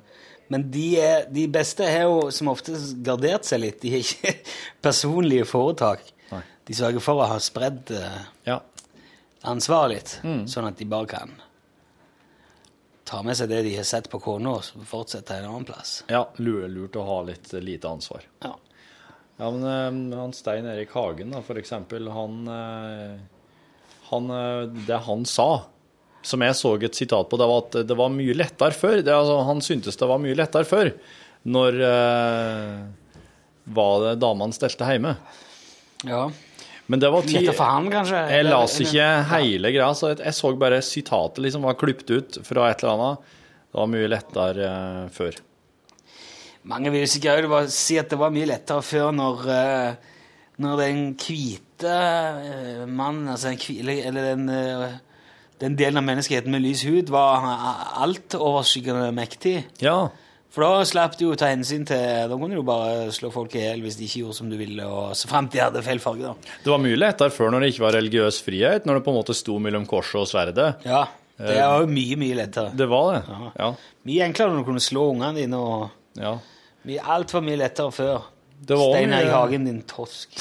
Men 0.50 0.70
de, 0.72 0.86
er, 1.02 1.26
de 1.34 1.48
beste 1.52 1.84
har 1.84 2.06
jo 2.08 2.30
som 2.32 2.48
oftest 2.54 2.96
gardert 3.04 3.44
seg 3.48 3.60
litt. 3.66 3.82
De 3.82 3.90
har 3.92 4.04
ikke 4.04 4.32
personlige 4.88 5.46
foretak. 5.50 6.06
Nei. 6.32 6.42
De 6.68 6.76
sørger 6.78 7.04
for 7.04 7.20
å 7.24 7.28
ha 7.34 7.38
spredd 7.44 7.92
eh, 7.96 8.22
Ja. 8.48 8.60
ansvaret 9.44 9.94
litt, 9.96 10.14
Mm. 10.24 10.46
sånn 10.52 10.68
at 10.68 10.78
de 10.80 10.86
bare 10.86 11.08
kan 11.08 11.36
ta 13.08 13.22
med 13.24 13.38
seg 13.40 13.48
det 13.50 13.62
de 13.64 13.76
har 13.78 13.86
sett 13.88 14.10
på 14.12 14.20
kona, 14.20 14.58
og 14.58 14.88
fortsette 14.88 15.38
en 15.38 15.46
annen 15.48 15.66
plass. 15.68 16.02
ja 16.12 16.26
lurt, 16.44 16.96
å 17.00 17.06
ha 17.08 17.22
litt 17.28 17.54
eh, 17.54 17.62
lite 17.64 17.88
ansvar. 17.88 18.24
Ja. 18.44 18.56
Ja, 19.40 19.52
men 19.54 20.12
eh, 20.12 20.18
han 20.20 20.34
Stein 20.34 20.66
Erik 20.68 20.92
Hagen, 20.98 21.32
da, 21.32 21.42
for 21.46 21.56
eksempel, 21.62 22.08
han, 22.12 22.40
han 24.10 24.28
Det 24.88 24.98
han 25.06 25.26
sa, 25.30 25.66
som 26.28 26.44
jeg 26.44 26.56
så 26.60 26.74
et 26.84 26.98
sitat 27.00 27.30
på, 27.32 27.40
det 27.40 27.48
var 27.48 27.62
at 27.64 27.78
det 27.88 27.96
var 27.98 28.12
mye 28.14 28.36
lettere 28.36 28.76
før. 28.76 29.00
Det, 29.02 29.14
altså, 29.16 29.38
han 29.48 29.64
syntes 29.64 29.96
det 30.00 30.10
var 30.10 30.20
mye 30.24 30.36
lettere 30.38 30.68
før, 30.68 30.92
når 31.48 31.80
eh, 31.88 32.82
var 33.78 34.04
det 34.06 34.14
damene 34.24 34.56
stelte 34.56 34.88
hjemme. 34.92 35.16
Ja. 36.08 36.26
Men 36.88 37.02
det 37.04 37.10
var 37.12 37.26
ti- 37.28 37.36
Lettere 37.36 37.56
for 37.58 37.68
han, 37.68 37.90
kanskje? 37.92 38.20
Jeg 38.32 38.46
las 38.48 38.78
ikke 38.80 39.08
hele 39.34 39.72
greia, 39.76 39.90
så 39.98 40.14
jeg, 40.14 40.22
jeg 40.24 40.38
så 40.38 40.52
bare 40.60 40.78
sitatet 40.86 41.42
liksom 41.44 41.66
var 41.68 41.76
klippet 41.80 42.14
ut 42.16 42.38
fra 42.48 42.70
et 42.72 42.84
eller 42.84 42.94
annet. 42.96 43.34
Det 43.68 43.82
var 43.82 43.90
mye 43.92 44.12
lettere 44.14 44.70
eh, 44.72 45.10
før. 45.12 45.42
Mange 46.68 46.92
vil 46.92 47.08
sikkert 47.08 47.46
også 47.48 47.72
si 47.72 47.98
at 48.00 48.12
det 48.12 48.20
var 48.20 48.32
mye 48.36 48.48
lettere 48.50 48.84
før 48.84 49.12
når, 49.16 49.44
eh, 49.52 50.16
når 50.64 50.80
den 50.84 51.04
hvite 51.20 51.92
eh, 51.92 52.86
mannen, 52.88 53.28
altså 53.36 53.52
den, 53.52 53.92
eller 53.92 54.32
den, 54.32 54.48
eh, 54.52 54.98
den 55.62 55.76
delen 55.80 56.00
av 56.00 56.06
menneskeheten 56.06 56.54
med 56.54 56.64
lys 56.64 56.84
hud, 56.86 57.12
var 57.14 57.46
altoverskyggende 58.04 59.10
mektig. 59.16 59.60
Ja. 59.84 60.08
For 60.54 60.64
da 60.64 60.86
slapp 60.88 61.18
du 61.20 61.28
jo 61.28 61.36
ta 61.38 61.52
hensyn 61.52 61.84
til 61.86 62.32
Da 62.32 62.38
kunne 62.40 62.58
du 62.58 62.64
bare 62.66 63.12
slå 63.14 63.30
folk 63.34 63.54
i 63.58 63.62
hjel 63.62 63.84
hvis 63.84 63.98
de 64.00 64.08
ikke 64.08 64.24
gjorde 64.24 64.38
som 64.40 64.50
du 64.50 64.56
ville, 64.58 64.86
og 64.86 65.12
så 65.18 65.30
fremt 65.30 65.54
de 65.54 65.62
hadde 65.62 65.84
feil 65.86 66.02
farge, 66.02 66.32
da. 66.32 66.56
Det 66.64 66.72
var 66.74 66.82
mye 66.82 66.98
lettere 66.98 67.34
før 67.34 67.54
når 67.54 67.66
det 67.66 67.72
ikke 67.74 67.86
var 67.86 67.98
religiøs 68.00 68.42
frihet, 68.46 68.88
når 68.88 69.00
det 69.00 69.06
på 69.06 69.14
en 69.14 69.20
måte 69.20 69.38
sto 69.38 69.58
mellom 69.62 69.86
korset 69.90 70.22
og 70.24 70.30
sverdet. 70.32 70.72
Ja. 70.88 71.06
Det 71.38 71.60
var 71.62 71.84
jo 71.84 71.90
mye, 71.92 72.18
mye 72.18 72.38
lettere. 72.40 72.72
Det 72.74 72.88
var 72.90 73.12
det, 73.14 73.40
ja. 73.62 73.72
Mye 74.10 74.26
enklere 74.26 74.54
når 74.54 74.64
du 74.64 74.70
kunne 74.72 74.82
slå 74.82 75.04
ungene 75.12 75.36
dine, 75.38 75.60
og 75.62 76.18
ja. 76.18 76.34
alt 77.14 77.34
var 77.36 77.46
mye 77.46 77.60
lettere 77.62 77.94
før. 77.94 78.32
Steinar 78.66 79.30
Hagen, 79.36 79.68
din 79.70 79.84
tosk. 79.86 80.40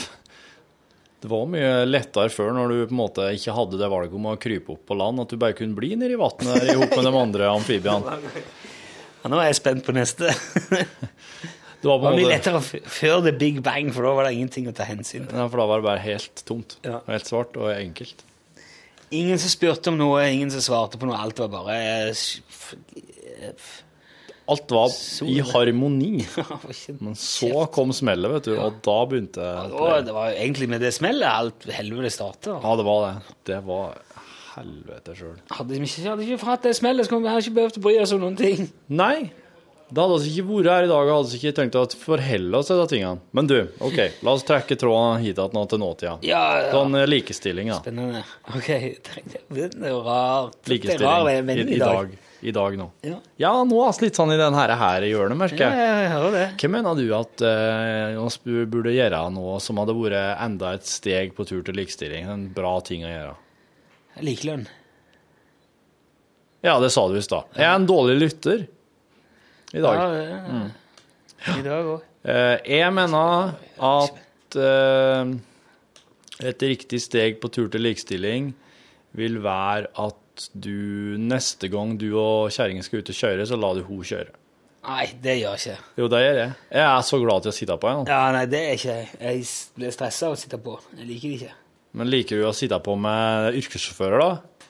Det 1.26 1.32
var 1.32 1.48
mye 1.50 1.70
lettere 1.88 2.30
før 2.30 2.52
når 2.54 2.70
du 2.70 2.76
på 2.84 2.94
en 2.94 2.98
måte 3.00 3.24
ikke 3.34 3.54
hadde 3.56 3.80
det 3.80 3.86
valget 3.90 4.12
om 4.14 4.28
å 4.30 4.36
krype 4.38 4.76
opp 4.76 4.84
på 4.86 4.94
land, 4.94 5.18
at 5.24 5.32
du 5.32 5.40
bare 5.42 5.56
kunne 5.58 5.74
bli 5.74 5.96
nedi 5.98 6.14
vannet 6.20 6.52
der 6.54 6.68
sammen 6.70 6.92
med 7.00 7.08
de 7.08 7.22
andre 7.24 7.48
amfibiene. 7.50 8.18
Ja, 9.26 9.30
nå 9.32 9.40
er 9.42 9.48
jeg 9.48 9.56
spent 9.58 9.82
på 9.82 9.90
neste. 9.96 10.30
Det 11.82 11.88
var 11.90 12.14
mye 12.14 12.28
lettere 12.30 12.60
før 12.62 13.24
the 13.24 13.32
big 13.34 13.58
bang, 13.66 13.88
for 13.90 14.06
da 14.06 14.12
var 14.14 14.28
det 14.28 14.36
ingenting 14.36 14.68
å 14.70 14.74
ta 14.76 14.86
hensyn 14.86 15.26
til. 15.26 15.34
Ja, 15.34 15.48
for 15.50 15.58
da 15.58 15.66
var 15.66 15.82
det 15.82 15.86
bare 15.88 16.04
helt 16.04 16.44
tomt. 16.46 16.76
Ja. 16.86 17.00
Helt 17.10 17.26
svart 17.26 17.58
og 17.58 17.72
enkelt. 17.72 18.22
Ingen 19.10 19.42
som 19.42 19.50
spurte 19.50 19.90
om 19.90 19.98
noe, 19.98 20.22
ingen 20.30 20.54
som 20.54 20.62
svarte 20.62 20.98
på 20.98 21.10
noe. 21.10 21.18
Alt 21.18 21.42
var 21.42 21.50
bare 21.56 21.74
eh, 22.06 23.66
Alt 24.46 24.70
var 24.70 24.92
i 25.26 25.38
harmoni. 25.42 26.26
Men 27.04 27.16
så 27.18 27.64
kom 27.74 27.94
smellet, 27.96 28.30
vet 28.36 28.50
du, 28.50 28.52
og 28.62 28.76
da 28.86 28.98
begynte 29.10 29.46
ja, 29.46 29.96
det 30.06 30.14
var 30.14 30.30
jo 30.30 30.36
egentlig 30.44 30.68
med 30.70 30.84
det 30.86 30.92
smellet 30.94 31.26
alt 31.26 31.66
helvete 31.74 32.12
starta. 32.14 32.60
Ja, 32.62 32.76
det 32.78 32.86
var 32.86 33.06
det. 33.06 33.38
Det 33.50 33.58
var 33.66 33.96
helvete 34.56 35.16
sjøl. 35.18 35.34
Hadde 35.52 35.74
vi 35.74 35.82
ikke, 35.82 36.04
hadde 36.06 36.28
ikke 36.28 36.52
hatt 36.52 36.68
det 36.68 36.76
smellet, 36.78 37.06
så 37.06 37.14
kunne 37.14 37.26
vi 37.26 37.42
ikke 37.44 37.58
behøvd 37.58 37.80
å 37.80 37.84
bry 37.88 37.96
oss 38.04 38.14
om 38.14 38.22
noen 38.22 38.38
ting. 38.38 38.70
Nei. 39.02 39.28
Det 39.86 40.02
hadde 40.02 40.18
vi 40.24 40.30
ikke 40.32 40.48
vært 40.48 40.68
her 40.72 40.84
i 40.88 40.90
dag 40.90 41.08
og 41.08 41.12
hadde 41.12 41.30
vi 41.30 41.38
ikke 41.38 41.56
tenkt 41.60 41.76
å 41.78 41.84
forholde 42.00 42.58
oss 42.58 42.70
til 42.70 42.80
de 42.80 42.86
tingene. 42.90 43.22
Men 43.38 43.50
du, 43.50 43.56
OK, 43.86 44.00
la 44.26 44.32
oss 44.34 44.42
trekke 44.46 44.78
tråden 44.80 45.22
hit 45.22 45.38
nå 45.38 45.62
til 45.70 45.82
nåtida. 45.82 46.16
Ja, 46.26 46.42
ja. 46.58 46.72
Sånn 46.74 46.98
eh, 46.98 47.06
likestilling, 47.06 47.70
da. 47.70 47.78
Spennende. 47.84 48.24
Ok, 48.50 48.70
det 49.54 49.68
er 49.70 50.00
rart. 50.02 50.58
Det 50.66 50.80
er 50.96 51.04
rar, 51.04 51.30
men 51.46 51.62
i, 51.62 51.68
i, 51.76 51.78
dag. 51.78 52.10
I 52.46 52.52
dag 52.54 52.76
nå. 52.78 52.84
Ja. 53.02 53.16
Ja, 53.42 53.50
nå 53.66 53.80
er 53.82 53.94
vi 53.96 54.06
litt 54.06 54.18
sånn 54.18 54.30
i 54.30 54.38
den 54.38 54.54
her, 54.54 54.70
her 54.78 55.02
i 55.02 55.08
hjørnet, 55.10 55.38
merker 55.40 55.64
jeg. 55.64 55.78
Ja, 55.82 55.94
ja, 56.06 56.18
det. 56.30 56.44
Hva 56.60 56.68
mener 56.70 56.98
du 56.98 57.08
at 57.16 57.42
uh, 57.42 58.66
burde 58.70 58.92
gjøre 58.94 59.22
nå 59.34 59.56
som 59.64 59.80
hadde 59.82 59.96
vært 59.98 60.44
enda 60.44 60.76
et 60.76 60.86
steg 60.86 61.34
på 61.34 61.46
tur 61.48 61.64
til 61.66 61.74
likestilling? 61.74 62.28
En 62.30 62.44
bra 62.54 62.76
ting 62.86 63.02
å 63.02 63.10
gjøre. 63.10 63.32
Likelønn. 64.22 64.62
Ja, 66.62 66.76
det 66.82 66.92
sa 66.94 67.04
du 67.10 67.16
i 67.18 67.24
stad. 67.24 67.50
Jeg 67.58 67.66
er 67.66 67.74
en 67.80 67.88
dårlig 67.88 68.14
lytter 68.20 68.62
i 69.74 69.82
dag. 69.82 69.98
Ja, 69.98 70.06
ja. 70.30 71.56
I 71.56 71.64
dag 71.66 71.90
òg. 71.96 72.04
Uh, 72.26 72.54
jeg 72.62 72.92
mener 72.94 73.56
at 73.90 74.58
uh, 74.58 75.34
et 76.46 76.62
riktig 76.70 77.02
steg 77.02 77.40
på 77.42 77.50
tur 77.50 77.66
til 77.74 77.82
likestilling 77.86 78.52
vil 79.16 79.40
være 79.42 79.90
at 79.98 80.22
du 80.52 81.16
neste 81.20 81.68
gang 81.72 81.94
du 82.00 82.08
og 82.20 82.50
kjerringa 82.54 82.82
skal 82.86 83.00
ut 83.02 83.12
og 83.12 83.16
kjøre, 83.20 83.46
så 83.48 83.58
lar 83.60 83.78
du 83.78 83.84
hun 83.88 84.02
kjøre. 84.06 84.32
Nei, 84.86 85.06
det 85.22 85.32
gjør 85.40 85.54
jeg 85.56 85.62
ikke. 85.74 85.92
Jo, 85.98 86.08
det 86.12 86.18
gjør 86.22 86.36
jeg. 86.38 86.50
Jeg 86.76 86.84
er 86.86 87.06
så 87.08 87.18
glad 87.22 87.42
til 87.46 87.50
å 87.50 87.54
sitte 87.56 87.76
på. 87.82 87.88
henne. 87.90 88.04
Ja, 88.12 88.20
nei, 88.36 88.44
det 88.52 88.60
er 88.62 88.76
ikke 88.78 88.92
jeg. 89.00 89.08
Jeg 89.20 89.46
blir 89.80 89.94
stressa 89.96 90.28
av 90.28 90.36
å 90.36 90.38
sitte 90.38 90.60
på. 90.62 90.76
Jeg 90.98 91.08
liker 91.08 91.32
det 91.32 91.38
ikke. 91.40 91.54
Men 91.96 92.10
liker 92.12 92.38
du 92.38 92.44
å 92.46 92.52
sitte 92.54 92.78
på 92.86 92.94
med 93.00 93.56
yrkessjåfører, 93.58 94.22
da? 94.22 94.68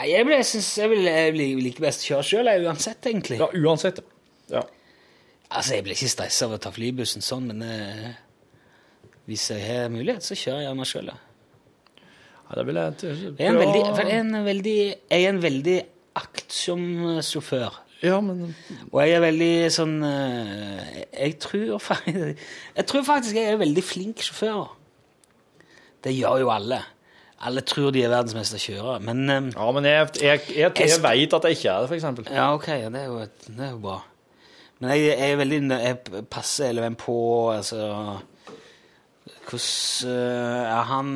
Nei, 0.00 0.06
jeg, 0.10 0.26
blir, 0.26 0.40
jeg, 0.40 0.48
synes, 0.50 0.70
jeg, 0.80 0.90
vil, 0.92 1.04
jeg 1.08 1.32
vil- 1.36 1.62
liker 1.68 1.86
best 1.86 2.02
å 2.02 2.08
kjøre 2.10 2.26
sjøl, 2.32 2.50
uansett, 2.66 3.06
egentlig. 3.12 3.38
Ja, 3.40 3.46
uansett. 3.62 4.00
Ja. 4.50 4.64
Altså, 5.46 5.76
jeg 5.76 5.86
blir 5.86 5.94
ikke 5.94 6.10
stressa 6.16 6.48
av 6.48 6.56
å 6.56 6.60
ta 6.66 6.72
flybussen 6.74 7.22
sånn, 7.24 7.46
men 7.52 7.62
eh, 7.62 8.10
hvis 9.30 9.46
jeg 9.54 9.62
har 9.68 9.88
mulighet, 9.94 10.26
så 10.26 10.34
kjører 10.34 10.64
jeg 10.64 10.68
gjerne 10.72 10.88
sjøl, 10.90 11.12
ja. 11.14 11.16
Ja, 12.46 12.60
det 12.60 12.66
vil 12.68 12.78
jeg 12.78 12.94
Jeg 13.38 13.46
er 13.46 13.50
en 13.50 13.58
veldig, 13.58 13.82
jeg 13.82 14.12
er 14.12 14.20
en 14.20 14.44
veldig, 14.46 14.78
jeg 15.10 15.24
er 15.24 15.28
en 15.32 15.42
veldig 15.42 15.76
aktsom 16.16 16.86
sjåfør. 17.26 17.82
Ja, 18.04 18.20
men 18.20 18.54
Og 18.92 18.98
jeg 19.00 19.14
er 19.16 19.22
veldig 19.24 19.52
sånn 19.72 19.94
eh, 20.04 20.98
Jeg 21.16 21.38
tror 21.40 21.78
faktisk 21.80 22.42
Jeg 22.78 22.88
tror 22.90 23.06
faktisk 23.06 23.38
jeg 23.38 23.54
er 23.54 23.62
veldig 23.62 23.84
flink 23.84 24.20
sjåfør. 24.26 24.68
Det 26.04 26.12
gjør 26.12 26.42
jo 26.44 26.50
alle. 26.52 26.82
Alle 27.46 27.64
tror 27.66 27.90
de 27.92 28.04
er 28.04 28.12
verdensmester 28.12 28.60
kjørere, 28.60 29.00
men 29.04 29.24
eh, 29.32 29.48
Ja, 29.56 29.70
men 29.72 29.88
jeg, 29.88 30.12
jeg, 30.20 30.44
jeg, 30.52 30.74
jeg, 30.76 31.00
veit 31.04 31.34
at 31.36 31.48
jeg 31.48 31.58
ikke 31.58 31.72
er 31.72 31.86
det, 31.86 31.96
eksempel. 31.98 32.28
Ja, 32.30 32.52
ok, 32.54 32.68
ja, 32.68 32.92
det, 32.92 33.02
er 33.02 33.10
jo, 33.10 33.18
det 33.48 33.64
er 33.64 33.74
jo 33.74 33.82
bra. 33.88 33.98
Men 34.78 34.92
jeg, 34.92 35.10
jeg 35.10 35.32
er 35.32 35.40
veldig 35.40 35.60
Jeg 35.72 36.24
passer 36.30 36.70
hele 36.70 36.84
veien 36.84 36.98
på, 37.00 37.16
altså 37.52 37.80
Hvordan 39.46 40.10
uh, 40.10 40.84
Han 40.88 41.10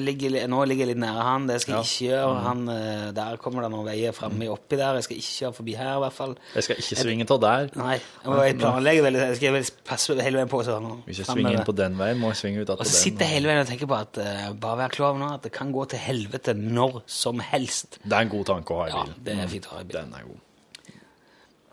ligger 0.00 0.36
Nå 0.48 0.60
ligger 0.68 0.86
jeg 0.86 0.90
litt 0.94 1.00
nære 1.02 1.24
han, 1.26 1.46
det 1.50 1.58
skal 1.62 1.74
jeg 1.76 1.84
ikke 1.88 2.06
gjøre. 2.08 2.30
Mm. 2.34 2.44
Han, 2.46 2.62
uh, 2.70 3.08
der 3.18 3.36
kommer 3.42 3.66
det 3.66 3.70
noen 3.74 3.84
veier 3.88 4.14
framme 4.16 4.48
oppi 4.52 4.78
der. 4.80 4.96
Jeg 4.98 5.06
skal 5.06 5.18
ikke 5.20 5.34
kjøre 5.34 5.56
forbi 5.58 5.74
her, 5.78 5.90
i 5.98 6.02
hvert 6.04 6.16
fall. 6.16 6.32
Jeg 6.54 6.66
skal 6.66 6.80
ikke 6.80 6.98
svinge 7.02 7.26
av 7.36 7.40
der. 7.44 7.68
Nei, 7.80 7.96
jeg 8.24 8.56
planlegger 8.62 9.06
veldig 9.08 9.22
Jeg 9.26 9.38
skal 9.40 9.60
passe 9.90 10.16
hele 10.18 10.40
veien 10.40 10.52
på 10.54 10.62
sånn. 10.66 10.88
Hvis 11.08 11.20
jeg 11.22 11.28
svinger 11.28 11.58
inn 11.58 11.68
på 11.68 11.76
den 11.76 11.98
veien, 12.00 12.20
må 12.22 12.32
jeg 12.32 12.40
svinge 12.40 12.64
ut 12.64 12.72
at 12.74 12.80
Og 12.84 12.88
så 12.88 12.96
sitter 13.02 13.26
jeg 13.28 13.36
hele 13.38 13.52
veien 13.52 13.62
og 13.66 13.70
tenker 13.74 13.90
på 13.92 13.98
at 14.00 14.22
uh, 14.24 14.46
bare 14.64 14.80
vær 14.84 14.96
klar 14.96 15.12
over 15.12 15.20
nå 15.24 15.30
at 15.36 15.44
det 15.48 15.52
kan 15.54 15.72
gå 15.74 15.84
til 15.92 16.00
helvete 16.00 16.56
når 16.58 17.02
som 17.10 17.42
helst. 17.52 18.00
Det 18.04 18.12
er 18.16 18.24
en 18.26 18.32
god 18.32 18.48
tanke 18.54 18.72
å 18.74 18.80
ha 18.82 18.88
i 18.88 18.94
bilen. 18.96 19.14
Ja, 19.18 19.26
det 19.28 19.38
er 19.44 19.52
fint 19.52 19.68
å 19.68 19.76
ha 19.76 19.84
i 19.84 19.88
bilen. 19.92 20.10
Den 20.14 20.20
er 20.22 20.28
god. 20.32 20.40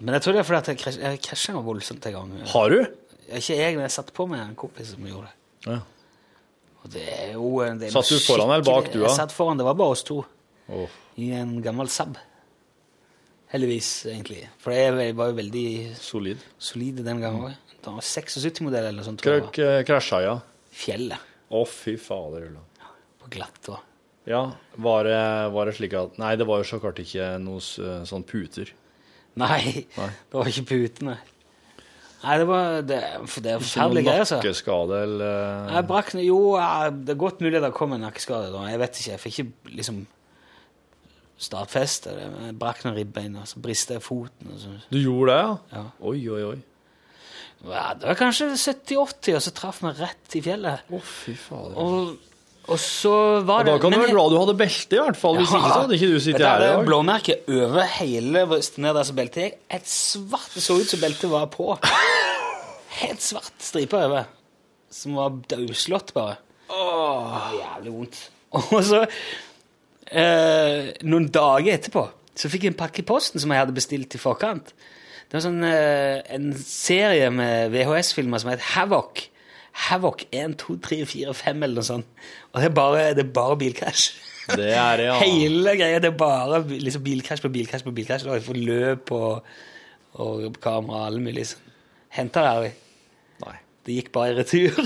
Men 0.01 0.15
jeg 0.17 0.23
tror 0.25 0.33
det 0.33 0.39
er 0.41 0.47
fordi 0.49 0.59
at 0.63 0.69
jeg 0.71 0.79
krasj- 0.81 1.01
jeg 1.05 1.19
krasja 1.21 1.53
noe 1.53 1.63
voldsomt 1.65 2.05
en 2.09 2.13
gang. 2.17 2.29
Har 2.51 2.73
du? 2.73 2.79
Ikke 3.31 3.55
jeg, 3.55 3.75
men 3.77 3.85
jeg 3.85 3.93
satt 3.93 4.09
på 4.17 4.25
med 4.27 4.41
en 4.41 4.55
kompis 4.57 4.95
som 4.95 5.05
gjorde 5.05 5.29
det. 5.29 5.35
Ja. 5.69 5.75
Og 6.81 6.89
det 6.95 7.05
er 7.13 7.31
jo 7.35 7.49
det 7.77 7.87
er 7.89 7.93
Satt 7.93 8.09
du 8.09 8.19
foran 8.25 8.49
eller 8.55 8.65
bak, 8.65 8.89
du, 8.89 8.99
da? 9.01 9.07
Jeg 9.09 9.17
satt 9.19 9.33
foran, 9.35 9.59
det 9.59 9.65
var 9.67 9.77
bare 9.77 9.93
oss 9.95 10.03
to. 10.07 10.21
Oh. 10.71 10.89
I 11.21 11.31
en 11.37 11.57
gammel 11.61 11.89
Saab. 11.91 12.17
Heldigvis, 13.51 13.89
egentlig. 14.07 14.45
For 14.63 14.71
jeg 14.73 15.13
var 15.17 15.31
jo 15.33 15.35
veldig 15.41 15.65
Solid. 15.99 16.43
solid 16.57 17.01
den 17.03 17.19
gangen 17.21 17.49
òg. 17.49 17.57
Det 17.81 17.91
var 17.91 18.05
76-modell 18.05 18.85
eller 18.87 19.01
noe 19.01 19.07
sånt. 19.09 19.21
tror 19.23 19.35
jeg 19.35 19.43
Krøk 19.47 19.57
det 19.59 19.69
eh, 19.81 19.85
krasja, 19.89 20.19
ja. 20.23 20.35
Fjellet. 20.71 21.29
Å, 21.51 21.63
fy 21.67 21.97
fader. 21.99 22.45
Ja, 22.79 22.91
På 23.19 23.31
glatt 23.33 23.71
og 23.73 23.81
Ja, 24.29 24.43
var 24.77 25.03
det, 25.09 25.17
var 25.51 25.67
det 25.67 25.73
slik 25.75 25.95
at 25.97 26.15
Nei, 26.21 26.35
det 26.39 26.45
var 26.47 26.61
jo 26.61 26.67
så 26.69 26.79
klart 26.79 27.01
ikke 27.03 27.33
noe 27.41 27.59
sånn 28.07 28.23
puter. 28.29 28.69
Nei, 29.41 29.83
Nei. 29.97 30.09
det 30.31 30.37
var 30.37 30.47
ikke 30.51 30.67
putene. 30.69 31.17
Nei, 32.21 32.37
det 32.37 32.47
var 32.47 32.81
det, 32.85 32.85
det 32.87 32.97
er 33.01 33.61
forferdelige 33.63 34.05
greier, 34.05 34.23
altså. 34.25 34.37
nakkeskade 34.37 34.97
eller 35.07 35.69
Jeg 35.73 35.85
brakk 35.89 36.11
Jo, 36.21 36.39
det 36.93 37.15
er 37.15 37.21
godt 37.23 37.41
mulig 37.41 37.61
det 37.63 37.71
kom 37.73 37.93
en 37.95 38.03
nakkeskade. 38.05 38.51
da. 38.53 38.65
Jeg 38.69 38.79
vet 38.83 38.99
ikke. 38.99 39.11
Jeg 39.11 39.23
fikk 39.23 39.39
ikke 39.39 39.77
liksom 39.79 40.01
startfeste. 41.41 42.13
det, 42.13 42.27
Jeg 42.45 42.57
brakk 42.61 42.83
noen 42.85 42.97
ribbein, 42.99 43.35
og 43.41 43.47
så 43.49 43.61
briste 43.63 43.97
jeg 43.97 44.05
foten. 44.05 44.51
Og 44.53 44.59
så. 44.61 44.75
Du 44.91 44.99
gjorde 45.01 45.31
det, 45.33 45.39
ja? 45.41 45.79
Ja. 45.79 45.85
Oi, 46.11 46.19
oi, 46.29 46.43
oi. 46.51 46.59
Ja, 47.61 47.91
det 47.93 48.07
var 48.09 48.17
kanskje 48.17 48.51
70-80, 48.57 49.35
og 49.37 49.41
så 49.45 49.53
traff 49.53 49.81
vi 49.83 49.93
rett 49.99 50.35
i 50.37 50.41
fjellet. 50.45 50.85
Å, 50.89 51.01
fy 51.05 51.35
fader. 51.37 51.77
Og, 51.77 52.30
og 52.69 52.77
så 52.79 53.13
var 53.45 53.63
Og 53.63 53.65
det 53.65 53.73
da 53.73 53.79
kan 53.81 53.91
du 53.91 53.97
være 53.99 54.13
glad 54.13 54.29
du 54.31 54.37
hadde 54.39 54.53
belte, 54.59 54.95
i 54.95 54.99
hvert 55.01 55.17
fall. 55.17 55.37
Hvis 55.39 55.49
ikke 55.51 55.71
så 55.73 55.79
hadde 55.81 55.95
ikke 55.97 56.11
du 56.13 56.19
sittet 56.19 56.45
her 56.45 56.61
i 56.61 56.63
Det 56.67 56.69
dag. 56.75 56.85
blåmerke 56.85 57.35
over 57.49 57.87
hele 57.97 58.43
brystet 58.51 58.77
ned 58.85 58.93
der 58.95 59.03
som 59.09 59.15
beltet 59.17 59.43
gikk. 59.43 59.57
Et 59.79 59.87
svart 59.89 60.53
Det 60.53 60.63
så 60.63 60.77
ut 60.79 60.87
som 60.93 60.99
beltet 61.01 61.29
var 61.31 61.47
på. 61.51 61.77
Helt 63.01 63.21
svart 63.25 63.51
stripe 63.63 63.97
over. 63.97 64.29
Som 64.91 65.15
var 65.15 65.35
dødslått 65.51 66.13
bare. 66.13 66.37
Åh, 66.71 67.51
jævlig 67.57 67.93
vondt. 67.97 68.21
Og 68.51 68.83
så, 68.83 69.05
eh, 70.11 70.91
noen 71.07 71.29
dager 71.31 71.73
etterpå, 71.77 72.05
så 72.35 72.49
fikk 72.51 72.65
jeg 72.67 72.73
en 72.73 72.79
pakke 72.79 72.99
i 73.03 73.07
posten 73.07 73.39
som 73.41 73.51
jeg 73.51 73.63
hadde 73.63 73.75
bestilt 73.75 74.15
i 74.15 74.21
forkant. 74.21 74.73
Det 75.31 75.37
var 75.39 75.45
sånn, 75.45 75.63
eh, 75.63 76.21
en 76.35 76.51
serie 76.59 77.29
med 77.31 77.71
VHS-filmer 77.71 78.39
som 78.43 78.51
het 78.51 78.63
Havoc. 78.73 79.27
Havoc 79.71 80.25
1, 80.31 80.57
2, 80.59 80.75
3, 80.83 81.05
4, 81.07 81.33
5 81.33 81.63
eller 81.63 81.79
noe 81.79 81.87
sånt. 81.87 82.07
Og 82.51 82.59
det 82.61 82.67
er 82.69 82.75
bare, 82.75 83.05
det 83.15 83.25
er 83.25 83.31
bare 83.35 83.57
bilkrasj. 83.61 84.09
Det 84.51 84.71
er 84.75 84.97
det, 84.99 85.05
ja. 85.07 85.15
Hele 85.23 85.75
greia 85.79 86.01
det 86.03 86.11
er 86.11 86.17
bare 86.19 86.61
liksom, 86.67 87.03
bilkrasj 87.05 87.43
på 87.45 87.51
bilkrasj 87.53 87.85
på 87.87 87.93
bilkrasj. 87.95 88.27
Og 88.27 88.35
jeg 88.39 88.45
får 88.49 88.59
løp 88.59 89.13
og, 89.15 89.51
og 90.19 90.47
kamera 90.63 91.05
alle 91.07 91.23
mulige 91.23 91.53
sånn. 91.53 91.67
Henta 92.11 92.43
det 92.43 92.51
aldri. 92.51 92.71
Nei. 93.45 93.57
Det 93.87 93.99
gikk 93.99 94.11
bare 94.15 94.33
i 94.33 94.39
retur. 94.41 94.81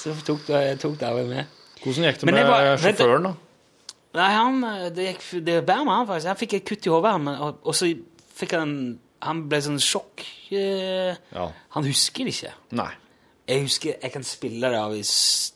Så 0.00 0.14
tok 0.24 0.46
tok 0.80 1.02
aldri 1.04 1.26
med. 1.28 1.48
Hvordan 1.82 2.06
gikk 2.08 2.20
det 2.22 2.32
med 2.32 2.46
var- 2.48 2.76
sjåføren, 2.80 3.30
da? 3.30 3.34
Nei, 4.10 4.30
han, 4.34 4.56
det 4.94 5.04
gikk 5.12 5.26
det 5.46 5.60
bærer 5.66 5.84
med 5.86 5.94
han, 5.94 6.06
faktisk. 6.08 6.30
Han 6.32 6.40
fikk 6.40 6.54
et 6.58 6.66
kutt 6.70 6.86
i 6.86 6.92
hodet, 6.92 7.12
og, 7.38 7.60
og 7.62 7.76
så 7.76 7.90
fikk 8.40 8.56
han 8.58 8.72
Han 9.22 9.42
ble 9.50 9.58
sånn 9.60 9.80
sjokk. 9.84 10.22
Eh, 10.52 11.16
Ja. 11.34 11.48
Han 11.76 11.84
husker 11.84 12.24
det 12.24 12.34
ikke. 12.34 12.52
Nei. 12.72 12.90
Jeg 13.48 13.62
husker 13.62 13.94
jeg 14.02 14.12
kan 14.12 14.22
spille 14.24 14.68
det 14.70 14.78
av 14.78 14.92
i 14.94 15.00
s- 15.02 15.52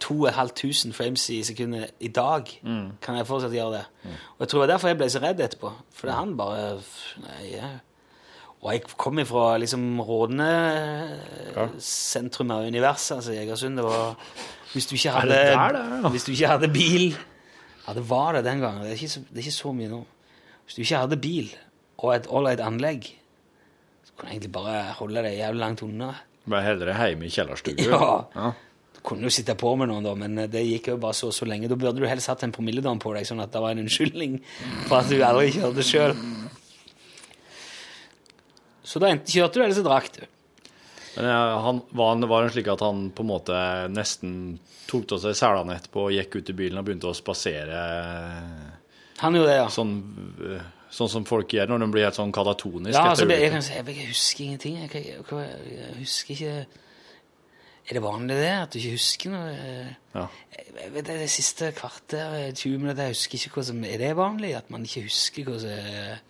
2500 0.00 0.92
frames 0.94 1.24
i 1.30 1.40
sekundet 1.42 1.90
i 2.00 2.08
dag. 2.08 2.46
Kan 3.02 3.16
jeg 3.18 3.26
fortsatt 3.26 3.52
gjøre 3.52 3.72
det. 3.80 3.84
Og 4.38 4.40
jeg 4.44 4.48
tror 4.48 4.60
det 4.60 4.68
var 4.68 4.72
derfor 4.74 4.88
jeg 4.92 4.98
ble 5.00 5.08
så 5.10 5.22
redd 5.22 5.40
etterpå. 5.42 5.72
For 5.92 6.10
han 6.14 6.36
bare 6.38 6.76
nei, 7.24 7.48
ja. 7.56 7.70
Og 8.62 8.72
jeg 8.74 8.82
kom 8.98 9.18
ifra 9.22 9.56
liksom 9.62 10.00
Rådene 10.02 10.48
sentrum 11.78 12.50
av 12.50 12.64
universet, 12.66 13.16
altså 13.20 13.32
Jegersund. 13.36 13.76
Det 13.78 13.84
var 13.86 14.16
Hvis 14.72 14.86
du 14.86 14.94
ikke 14.96 15.08
Er 15.08 15.12
hadde, 15.20 15.28
det 15.30 15.44
der 15.54 15.72
det 15.72 15.80
er, 15.80 16.00
ja? 16.02 16.08
hvis 16.08 16.24
du 16.24 16.32
ikke 16.32 16.48
hadde 16.48 16.68
bil 16.68 17.16
Ja, 17.88 17.92
det 17.94 18.08
var 18.10 18.32
det 18.32 18.44
den 18.44 18.60
gangen. 18.60 18.82
Det 18.82 18.90
er 18.90 18.94
ikke 18.98 19.08
så, 19.08 19.20
det 19.20 19.34
er 19.38 19.46
ikke 19.46 19.50
så 19.52 19.72
mye 19.72 19.88
nå. 19.88 20.02
Hvis 20.66 20.74
du 20.74 20.80
ikke 20.82 20.96
hadde 20.98 21.16
bil 21.16 21.54
og 21.98 22.14
et 22.14 22.26
ålreit 22.28 22.60
anlegg, 22.60 23.06
kunne 24.18 24.34
egentlig 24.34 24.52
bare 24.54 24.80
holde 24.98 25.24
deg 25.24 25.38
jævlig 25.38 25.62
langt 25.62 25.84
unna. 25.86 26.12
Bare 26.48 26.64
heller 26.66 26.92
hjemme 26.94 27.28
i 27.28 27.32
kjellerstua? 27.32 27.76
Ja. 27.84 28.10
ja. 28.34 28.52
Du 28.98 29.02
kunne 29.06 29.28
jo 29.28 29.32
sitte 29.32 29.54
på 29.58 29.70
med 29.78 29.90
noen, 29.92 30.06
da, 30.06 30.14
men 30.18 30.48
det 30.50 30.64
gikk 30.66 30.90
jo 30.92 30.96
bare 31.00 31.16
så 31.16 31.30
så 31.34 31.46
lenge. 31.46 31.70
Da 31.70 31.78
burde 31.78 32.02
du 32.02 32.08
helst 32.10 32.30
hatt 32.30 32.42
en 32.46 32.54
promilledam 32.54 32.98
på 33.02 33.12
deg, 33.14 33.28
sånn 33.28 33.42
at 33.44 33.52
det 33.54 33.62
var 33.62 33.76
en 33.76 33.84
unnskyldning 33.84 34.40
for 34.88 35.00
at 35.00 35.12
du 35.12 35.20
aldri 35.22 35.52
kjørte 35.54 35.86
sjøl. 35.86 36.16
Så 38.88 39.00
da 39.02 39.12
enten 39.12 39.28
kjørte 39.28 39.60
du, 39.60 39.64
eller 39.64 39.76
så 39.76 39.84
drakk 39.86 40.10
du. 40.16 40.22
Men 41.18 41.28
ja, 41.28 41.38
han, 41.64 41.82
var, 41.90 42.14
han, 42.14 42.26
var 42.30 42.44
han 42.46 42.52
slik 42.54 42.70
at 42.72 42.82
han 42.84 43.08
på 43.14 43.24
en 43.24 43.30
måte 43.32 43.60
nesten 43.92 44.32
tok 44.88 45.16
av 45.16 45.22
seg 45.22 45.36
selene 45.36 45.76
etterpå 45.76 46.06
og 46.06 46.14
gikk 46.14 46.38
ut 46.38 46.52
i 46.52 46.56
bilen 46.56 46.80
og 46.80 46.86
begynte 46.86 47.10
å 47.10 47.16
spasere 47.16 47.80
Han 49.20 49.36
gjorde 49.36 49.50
det, 49.50 49.56
ja. 49.58 49.66
sånn, 49.72 49.94
øh, 50.46 50.62
sånn 50.94 51.10
som 51.12 51.24
folk 51.28 51.52
gjør 51.52 51.70
når 51.70 51.82
de 51.84 51.88
blir 51.94 52.06
helt 52.06 52.18
sånn 52.18 52.34
katatoniske. 52.34 52.96
Ja, 52.96 53.14
altså, 53.14 53.26
jeg, 53.28 53.50
kan 53.52 53.64
jeg, 53.64 53.96
jeg 53.96 54.10
husker 54.12 54.44
ingenting. 54.44 54.78
Jeg, 54.82 54.92
jeg, 54.94 55.48
jeg, 55.72 55.96
husker 56.00 56.36
ikke 56.36 56.54
Er 57.88 57.96
det 57.96 58.04
vanlig 58.04 58.36
det, 58.36 58.52
at 58.52 58.72
du 58.72 58.78
ikke 58.80 58.96
husker 58.96 59.32
noe? 59.32 59.52
Ja. 60.14 60.24
Det, 60.94 61.04
det 61.08 61.28
siste 61.32 61.70
kvarter, 61.76 62.38
20 62.52 62.82
minutter, 62.82 63.08
jeg 63.08 63.16
husker 63.16 63.40
ikke 63.40 63.60
hva 63.60 63.68
som 63.70 63.84
Er 63.88 64.00
det 64.02 64.16
vanlig 64.18 64.54
at 64.58 64.72
man 64.72 64.84
ikke 64.88 65.06
husker 65.08 65.48
hva 65.48 65.60
som 65.62 66.24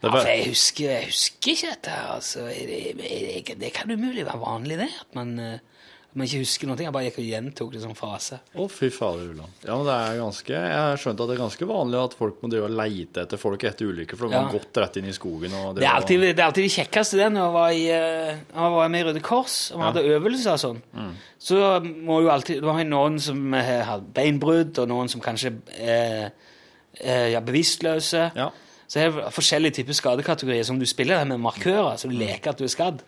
ja, 0.00 0.08
for 0.08 0.24
jeg 0.24 0.46
husker, 0.48 0.86
jeg 0.94 1.08
husker 1.10 1.50
ikke 1.52 1.72
dette. 1.74 1.94
Altså. 2.14 2.46
Det, 2.48 2.78
det, 2.96 3.56
det 3.60 3.72
kan 3.76 3.90
umulig 3.92 4.24
være 4.24 4.40
vanlig, 4.40 4.78
det. 4.80 4.88
At 5.02 5.18
man, 5.18 5.34
eh, 5.44 5.79
man 6.14 6.26
ikke 6.26 6.40
husker 6.42 6.66
noe. 6.66 6.76
Jeg 6.76 6.92
bare 6.92 7.04
gikk 7.06 7.18
og 7.22 7.26
gjentok 7.30 7.72
det 7.72 7.80
som 7.84 7.94
frase. 7.94 8.40
Å, 8.58 8.64
fy 8.70 8.88
fader, 8.90 9.28
Ulland. 9.30 9.52
Ja, 9.62 9.76
men 9.76 9.86
det 9.86 9.94
er 9.94 10.16
ganske 10.18 10.50
Jeg 10.50 10.72
har 10.74 10.96
skjønt 10.98 11.20
at 11.22 11.28
det 11.30 11.36
er 11.36 11.42
ganske 11.44 11.68
vanlig 11.70 12.00
at 12.04 12.16
folk 12.18 12.40
må 12.42 12.50
drive 12.50 12.64
og 12.66 12.74
leite 12.80 13.22
etter 13.22 13.38
folk 13.38 13.62
etter 13.68 13.86
ulykker, 13.92 14.16
for 14.18 14.26
de 14.28 14.34
Ja. 14.34 14.42
har 14.42 14.52
gått 14.58 14.80
rett 14.82 14.96
inn 14.98 15.06
i 15.06 15.12
skogen 15.14 15.52
og 15.54 15.76
Det 15.76 15.84
er 15.84 15.94
alltid 15.94 16.20
det, 16.20 16.32
er 16.38 16.44
alltid 16.48 16.64
det 16.66 16.74
kjekkeste 16.74 17.16
det 17.20 17.28
når 17.32 17.44
jeg 17.46 17.54
var, 17.54 17.70
i, 17.70 17.86
eh, 17.90 18.36
jeg 18.50 18.74
var 18.76 18.88
med 18.88 19.00
i 19.00 19.08
Røde 19.10 19.22
Kors 19.22 19.70
og 19.70 19.78
vi 19.78 19.82
Ja. 19.84 19.92
hadde 19.92 20.04
øvelser 20.16 20.52
og 20.52 20.58
sånn. 20.64 20.82
Mm. 20.94 21.12
Så 21.38 21.56
må 21.84 22.22
jo 22.22 22.28
alltid 22.30 22.60
Du 22.60 22.66
har 22.68 22.84
noen 22.84 23.20
som 23.20 23.52
har 23.52 24.00
beinbrudd, 24.00 24.78
og 24.78 24.88
noen 24.88 25.08
som 25.08 25.20
kanskje 25.20 25.54
er 25.78 27.40
bevisstløse. 27.40 28.32
ja, 28.34 28.50
Så 28.90 28.98
det 28.98 29.02
er 29.06 29.30
forskjellige 29.30 29.76
typer 29.78 29.94
skadekategorier 29.94 30.64
som 30.66 30.78
du 30.80 30.82
spiller 30.90 31.22
med 31.30 31.38
markører, 31.38 31.94
så 32.00 32.08
du 32.10 32.14
leker 32.18 32.50
at 32.50 32.58
du 32.58 32.64
er 32.66 32.72
skadd. 32.72 33.04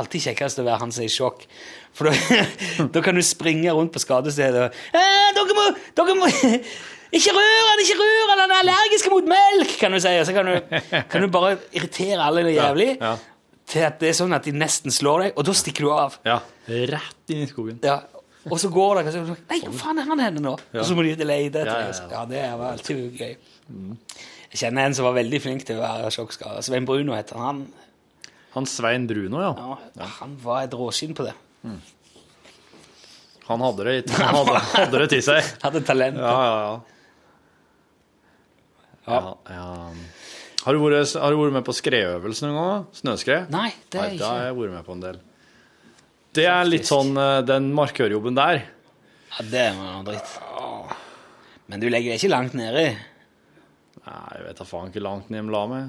Alltid 0.00 0.22
kjekkest 0.24 0.62
å 0.62 0.64
være 0.64 0.78
han 0.80 0.92
som 0.94 1.02
er 1.04 1.10
i 1.10 1.12
sjokk. 1.12 1.42
For 1.92 2.08
da, 2.08 2.38
da 2.94 3.02
kan 3.04 3.18
du 3.18 3.20
springe 3.26 3.74
rundt 3.76 3.92
på 3.92 4.00
skadestedet 4.00 4.62
og 4.70 4.78
eh, 4.96 5.26
dere, 5.36 5.56
må, 5.58 5.66
dere, 6.00 6.14
må, 6.16 6.30
Ikke 7.18 7.32
rør 7.36 7.66
han, 7.70 7.80
ikke 7.84 7.96
rør 8.00 8.30
han, 8.32 8.40
han 8.44 8.50
er 8.52 8.58
allergisk 8.62 9.06
mot 9.12 9.28
melk! 9.28 9.70
kan 9.80 9.92
du 9.92 10.00
si. 10.00 10.10
Og 10.20 10.26
så 10.28 10.34
kan 10.36 10.48
du, 10.48 10.80
kan 11.12 11.24
du 11.24 11.28
bare 11.32 11.54
irritere 11.76 12.20
alle 12.24 12.42
det 12.48 12.56
jævlig 12.56 12.88
Ja. 13.00 13.14
til 13.68 13.84
at 13.84 14.00
det 14.00 14.10
er 14.10 14.16
sånn 14.18 14.32
at 14.36 14.44
de 14.48 14.52
nesten 14.56 14.92
slår 14.92 15.26
deg, 15.26 15.32
og 15.40 15.44
da 15.48 15.54
stikker 15.56 15.88
du 15.88 15.92
av. 15.92 16.16
ja. 16.28 16.38
Rett 16.68 17.32
inn 17.32 17.44
i 17.44 17.48
skogen. 17.48 17.78
Ja. 17.84 18.00
Og 18.48 18.56
så 18.60 18.68
går 18.72 19.00
det 19.02 19.06
og 19.10 19.28
så, 19.28 19.36
Nei, 19.48 19.58
hvor 19.64 19.76
faen 19.80 19.98
er 20.00 20.08
han 20.08 20.20
henne 20.24 20.40
nå? 20.44 20.54
Ja. 20.72 20.80
Og 20.82 20.88
så 20.88 20.96
må 20.96 21.04
de 21.04 21.12
ut 21.16 21.20
og 21.24 21.28
lete 21.28 21.64
etter 21.64 21.72
Ja, 21.72 21.78
ja, 21.80 21.88
det. 21.92 22.00
ja. 22.00 22.08
Ja, 22.12 22.24
det 22.32 22.44
var 22.60 22.76
alltid 22.76 23.20
gøy. 23.20 23.34
Jeg 24.48 24.62
kjenner 24.62 24.88
en 24.88 24.96
som 24.96 25.04
var 25.04 25.16
veldig 25.18 25.40
flink 25.44 25.66
til 25.68 25.76
å 25.76 25.84
være 25.84 26.10
sjokkskada. 26.14 26.62
Svein 26.64 26.86
Bruno 26.88 27.16
heter 27.16 27.40
han. 27.40 27.66
Han 28.54 28.68
Svein 28.68 29.04
Bruno, 29.08 29.42
ja. 29.44 29.52
Ja, 29.98 30.08
Han 30.22 30.36
var 30.42 30.64
et 30.64 30.76
råskinn 30.76 31.14
på 31.16 31.26
det. 31.26 31.34
Han 33.48 33.64
hadde 33.64 33.84
det, 33.84 33.96
han 34.16 34.38
hadde, 34.40 34.60
hadde 34.72 35.02
det 35.04 35.08
til 35.12 35.24
seg. 35.24 35.50
Hadde 35.62 35.82
talent. 35.88 36.20
Ja, 36.20 36.32
ja, 36.44 36.56
ja. 39.08 39.20
ja. 39.52 39.68
Har, 40.64 40.76
du 40.76 40.82
vært, 40.82 41.14
har 41.16 41.32
du 41.32 41.38
vært 41.40 41.54
med 41.56 41.64
på 41.68 41.76
skredøvelse 41.76 42.48
noen 42.48 42.58
gang? 42.58 42.88
Snøskred? 42.98 43.52
Nei, 43.52 43.70
det 43.88 44.00
er 44.00 44.04
Nei, 44.04 44.10
ikke. 44.16 44.22
Da 44.24 44.32
har 44.32 44.48
jeg 44.48 44.58
vært 44.58 44.74
med 44.76 44.88
på 44.88 44.96
en 44.96 45.04
del. 45.04 45.20
Det 46.38 46.44
er 46.48 46.68
litt 46.68 46.88
sånn 46.88 47.16
eh, 47.16 47.38
den 47.48 47.70
markørjobben 47.76 48.36
der. 48.36 48.64
Ja, 49.28 49.46
det 49.52 49.62
er 49.70 49.78
noe 49.78 50.02
dritt. 50.08 50.34
Men 51.68 51.80
du 51.80 51.88
legger 51.88 52.12
deg 52.12 52.20
ikke 52.20 52.32
langt 52.32 52.56
nedi. 52.56 52.88
Nei, 54.08 54.26
jeg 54.38 54.44
vet 54.48 54.60
da 54.62 54.66
faen 54.68 54.92
ikke 54.92 55.02
langt 55.04 55.32
ned 55.32 55.44
de 55.48 55.52
la 55.52 55.64
meg. 55.70 55.88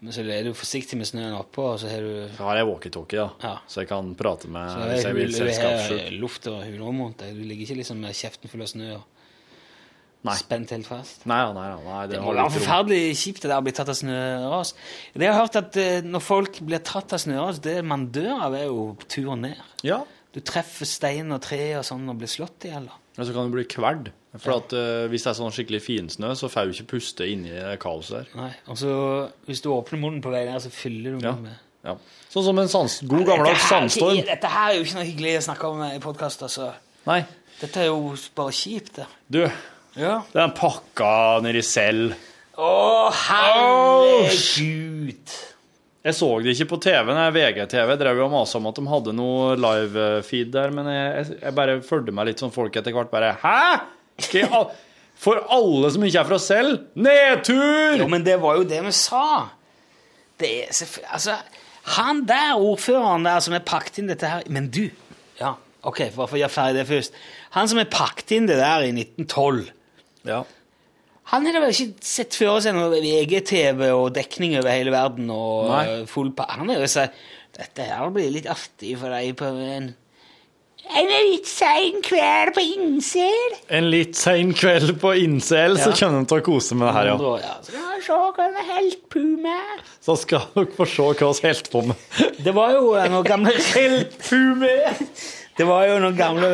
Men 0.00 0.14
så 0.16 0.22
er 0.24 0.46
du 0.46 0.54
forsiktig 0.56 0.96
med 0.96 1.08
snøen 1.10 1.34
oppå, 1.36 1.64
og 1.74 1.80
så 1.82 1.90
har 1.90 2.00
du 2.00 2.28
Så 2.32 2.44
har 2.46 2.56
jeg 2.56 2.68
walkietalkie, 2.70 3.20
da. 3.20 3.48
Ja. 3.50 3.56
Så 3.68 3.82
jeg 3.82 3.90
kan 3.90 4.14
prate 4.16 4.48
med 4.48 4.70
så 4.72 4.86
hvis 4.88 5.04
jeg 5.04 5.16
vil 5.18 5.34
selskapssjuk. 5.36 6.06
luft 6.22 6.46
og 6.48 6.62
hulrom 6.64 7.02
rundt 7.04 7.18
deg. 7.20 7.34
Du 7.36 7.42
ligger 7.44 7.66
ikke 7.66 7.80
liksom 7.82 8.00
med 8.00 8.16
kjeften 8.16 8.48
full 8.52 8.64
av 8.64 8.70
snø 8.72 8.94
og 8.94 9.02
Nei. 10.28 10.36
spent 10.36 10.72
helt 10.72 10.88
fast. 10.88 11.26
Nei, 11.28 11.38
ja, 11.40 11.52
nei, 11.56 11.66
ja, 11.68 11.76
nei, 11.84 12.00
det 12.06 12.16
Det 12.16 12.22
må 12.24 12.32
være 12.36 12.54
forferdelig 12.56 13.02
kjipt 13.16 13.42
det 13.44 13.50
der 13.52 13.60
å 13.60 13.64
bli 13.64 13.72
tatt 13.76 13.92
av 13.92 13.96
snøras. 14.00 14.72
Det 15.14 15.24
jeg 15.28 15.32
har 15.34 15.40
hørt 15.44 15.60
at 15.60 15.76
eh, 15.80 16.00
når 16.04 16.24
folk 16.24 16.60
blir 16.68 16.82
tatt 16.84 17.12
av 17.16 17.20
snøras, 17.22 17.60
det 17.64 17.76
man 17.84 18.08
dør 18.12 18.34
av, 18.48 18.56
er 18.56 18.66
jo 18.68 18.82
turen 19.08 19.44
ned. 19.48 19.60
Ja. 19.84 20.02
Du 20.34 20.40
treffer 20.46 20.86
stein 20.86 21.32
og 21.34 21.40
tre 21.42 21.76
og 21.78 21.84
sånn 21.84 22.04
og 22.08 22.16
blir 22.20 22.28
slått 22.30 22.64
i 22.68 22.70
hjel. 22.70 22.86
Og 23.18 23.26
så 23.26 23.32
kan 23.34 23.48
du 23.50 23.56
bli 23.56 23.64
kverd. 23.66 24.12
For 24.38 24.52
at 24.60 24.70
uh, 24.78 25.08
hvis 25.10 25.24
det 25.26 25.30
er 25.32 25.38
sånn 25.40 25.50
skikkelig 25.56 25.80
finsnø, 25.82 26.28
så 26.38 26.46
får 26.52 26.68
du 26.70 26.76
ikke 26.76 26.90
puste 26.92 27.26
inni 27.26 27.50
kaoset 27.82 28.14
der. 28.20 28.28
Nei. 28.38 28.52
Og 28.70 28.78
så 28.78 28.92
hvis 29.48 29.60
du 29.64 29.72
åpner 29.74 29.98
munnen 29.98 30.22
på 30.22 30.30
vei 30.30 30.44
der, 30.46 30.60
så 30.62 30.70
fyller 30.70 31.16
du 31.18 31.26
Ja. 31.26 31.32
munnen 31.34 31.50
med 31.50 31.58
Ja. 31.82 31.94
Sånn 32.30 32.44
som 32.44 32.58
en 32.60 32.68
sans, 32.68 33.00
god 33.08 33.24
gammeldags 33.26 33.64
sandstorm. 33.70 34.20
Dette 34.28 34.46
her 34.52 34.70
er 34.70 34.74
jo 34.76 34.82
ikke 34.84 34.98
noe 35.00 35.08
hyggelig 35.08 35.32
å 35.38 35.44
snakke 35.48 35.64
om 35.72 35.80
i 35.86 35.98
podkast, 35.98 36.42
altså. 36.44 36.66
Nei. 37.08 37.22
Dette 37.60 37.80
er 37.80 37.86
jo 37.88 38.12
bare 38.36 38.52
kjipt, 38.52 38.92
det. 39.00 39.06
Du, 39.32 39.50
Ja. 39.96 40.22
den 40.32 40.52
pakka 40.52 41.40
nedi 41.42 41.62
selv. 41.64 42.14
Å, 42.60 43.10
herregud! 44.20 45.34
Jeg 46.00 46.16
så 46.16 46.28
det 46.40 46.54
ikke 46.54 46.70
på 46.70 46.78
TV, 46.80 47.10
nei, 47.12 47.26
VGTV 47.34 47.90
drev 48.00 48.20
jo 48.22 48.24
og 48.24 48.32
masa 48.32 48.56
om 48.56 48.68
at 48.70 48.78
de 48.78 48.84
hadde 48.88 49.12
noe 49.18 49.50
live-feed 49.60 50.52
der, 50.54 50.72
men 50.72 50.86
jeg, 50.88 51.26
jeg, 51.42 51.52
bare 51.58 51.74
følte 51.84 52.14
meg 52.16 52.30
litt 52.30 52.40
sånn 52.40 52.54
folk 52.54 52.78
etter 52.80 52.94
hvert 52.96 53.10
bare 53.12 53.34
Hæ?! 53.42 53.58
Al- 54.48 54.70
for 55.20 55.42
alle 55.52 55.90
som 55.92 56.04
ikke 56.06 56.22
er 56.22 56.28
fra 56.30 56.38
selv, 56.40 56.86
nedtur! 56.96 57.98
Jo, 58.00 58.06
men 58.08 58.24
det 58.24 58.38
var 58.40 58.56
jo 58.56 58.64
det 58.68 58.78
vi 58.86 58.92
sa. 58.96 59.50
Det 60.40 60.48
er 60.62 60.72
selvfølgelig 60.72 61.10
Altså, 61.18 61.34
han 61.96 62.22
der 62.28 62.54
ordføreren 62.56 63.26
der 63.28 63.42
som 63.44 63.56
har 63.56 63.64
pakket 63.68 64.00
inn 64.00 64.08
dette 64.08 64.28
her 64.28 64.46
Men 64.52 64.70
du! 64.72 64.86
Ja, 65.40 65.54
OK, 65.84 66.06
bare 66.16 66.28
for 66.28 66.38
å 66.38 66.40
gjøre 66.40 66.52
ferdig 66.54 66.80
det 66.80 66.86
først. 66.88 67.20
Han 67.56 67.68
som 67.68 67.80
har 67.80 67.88
pakket 67.92 68.32
inn 68.38 68.48
det 68.48 68.56
der 68.60 68.86
i 68.88 68.94
1912 68.96 69.68
Ja. 70.28 70.40
Han 71.30 71.46
hadde 71.46 71.60
vel 71.62 71.70
ikke 71.74 72.02
sett 72.10 72.34
for 72.34 72.58
seg 72.64 72.74
noe 72.74 72.90
VGTV 73.02 73.84
og 73.94 74.08
dekning 74.16 74.56
over 74.58 74.72
hele 74.74 74.90
verden 74.94 75.28
og 75.30 75.68
Nei. 75.70 75.84
eh, 76.00 76.04
full 76.10 76.32
pa 76.34 76.48
Han 76.56 76.68
har 76.72 76.80
jo 76.82 76.88
sagt 76.90 77.14
dette 77.56 77.82
her 77.86 78.10
blir 78.14 78.30
litt 78.32 78.46
artig 78.50 78.94
for 78.98 79.12
deg 79.14 79.34
på 79.38 79.46
en 79.50 79.90
En 80.96 81.06
litt 81.12 81.46
sein 81.46 82.00
kveld 82.02 82.54
på 82.56 82.62
Innsel. 82.64 83.52
En 83.70 83.90
litt 83.92 84.16
sein 84.18 84.50
kveld 84.56 84.96
på 84.98 85.12
så 85.78 85.90
Ja. 85.92 85.96
kommer 86.00 86.24
de 86.24 86.26
til 86.32 86.40
å 86.40 86.44
kose 86.48 86.74
med 86.74 86.88
det 86.88 86.94
her, 86.96 87.06
ja. 87.10 87.16
Ja, 87.44 87.52
så 87.62 87.70
skal 87.70 87.84
vi 87.94 88.02
se 88.06 88.16
hva 88.16 88.46
vi 88.56 88.64
holdt 88.70 89.02
på 89.12 89.22
med. 89.44 89.84
Så 90.02 90.16
skal 90.18 90.46
dere 90.56 90.66
få 90.78 90.86
se 90.88 91.02
hva 91.02 91.30
vi 91.36 91.46
holdt 91.52 91.70
på 91.70 91.82
med. 91.86 91.96
Det 92.42 92.54
var 92.56 92.72
jo 92.74 92.94
noen 93.12 93.28
gamle 93.28 93.52
Det 95.58 95.66
var 95.68 95.86
jo 95.86 95.98
noen 96.00 96.16
gamle 96.16 96.50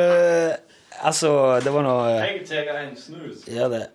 Altså, 1.05 1.61
det 1.65 1.73
var 1.73 1.83
noe 1.87 2.13
Jeg 2.27 2.45
tar 2.49 2.83
en 2.83 2.97
snus. 2.97 3.47
Ja, 3.49 3.69
det 3.73 3.87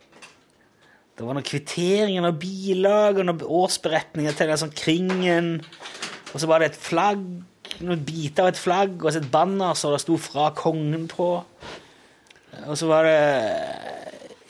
Det 1.21 1.27
var 1.27 1.37
noen 1.37 1.45
kvitteringer, 1.45 2.23
noen 2.25 2.37
bilag 2.41 3.19
og 3.21 3.27
noen 3.27 3.43
årsberetninger 3.45 4.33
til 4.33 4.51
sånn 4.57 4.73
Kringen. 4.73 5.51
Og 6.31 6.41
så 6.41 6.49
var 6.49 6.63
det 6.63 6.71
et 6.71 6.79
flagg, 6.81 7.21
noen 7.85 8.01
biter 8.07 8.47
av 8.47 8.49
et 8.49 8.61
flagg, 8.61 8.95
og 9.03 9.13
så 9.13 9.21
et 9.21 9.29
banner 9.29 9.77
som 9.77 9.93
det 9.93 10.01
sto 10.01 10.17
'Fra 10.17 10.49
kongen' 10.57 11.05
på. 11.11 11.29
Og 12.65 12.73
så 12.77 12.89
var 12.89 13.05
det 13.05 13.19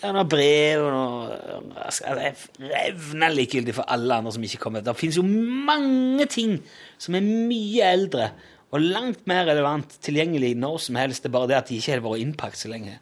ja, 0.01 0.13
noen 0.13 0.29
brev 0.29 0.85
og 0.85 0.91
noe 0.95 1.35
altså, 1.75 2.15
Det 2.15 2.71
revner 2.71 3.35
likegyldig 3.35 3.75
for 3.75 3.91
alle 3.91 4.15
andre 4.15 4.31
som 4.31 4.43
ikke 4.43 4.63
kommer. 4.63 4.81
Det 4.81 4.95
finnes 4.95 5.19
jo 5.19 5.27
mange 5.27 6.25
ting 6.25 6.57
som 6.97 7.15
er 7.15 7.27
mye 7.27 7.83
eldre 7.83 8.31
og 8.71 8.79
langt 8.79 9.27
mer 9.27 9.43
relevant 9.45 9.99
tilgjengelig 10.01 10.55
når 10.55 10.77
som 10.87 10.95
helst. 10.95 11.23
Det 11.23 11.29
er 11.29 11.37
bare 11.37 11.51
det 11.51 11.59
at 11.59 11.67
de 11.67 11.75
ikke 11.75 11.91
har 11.91 12.05
vært 12.07 12.23
innpakt 12.23 12.57
så 12.57 12.71
lenge. 12.71 12.95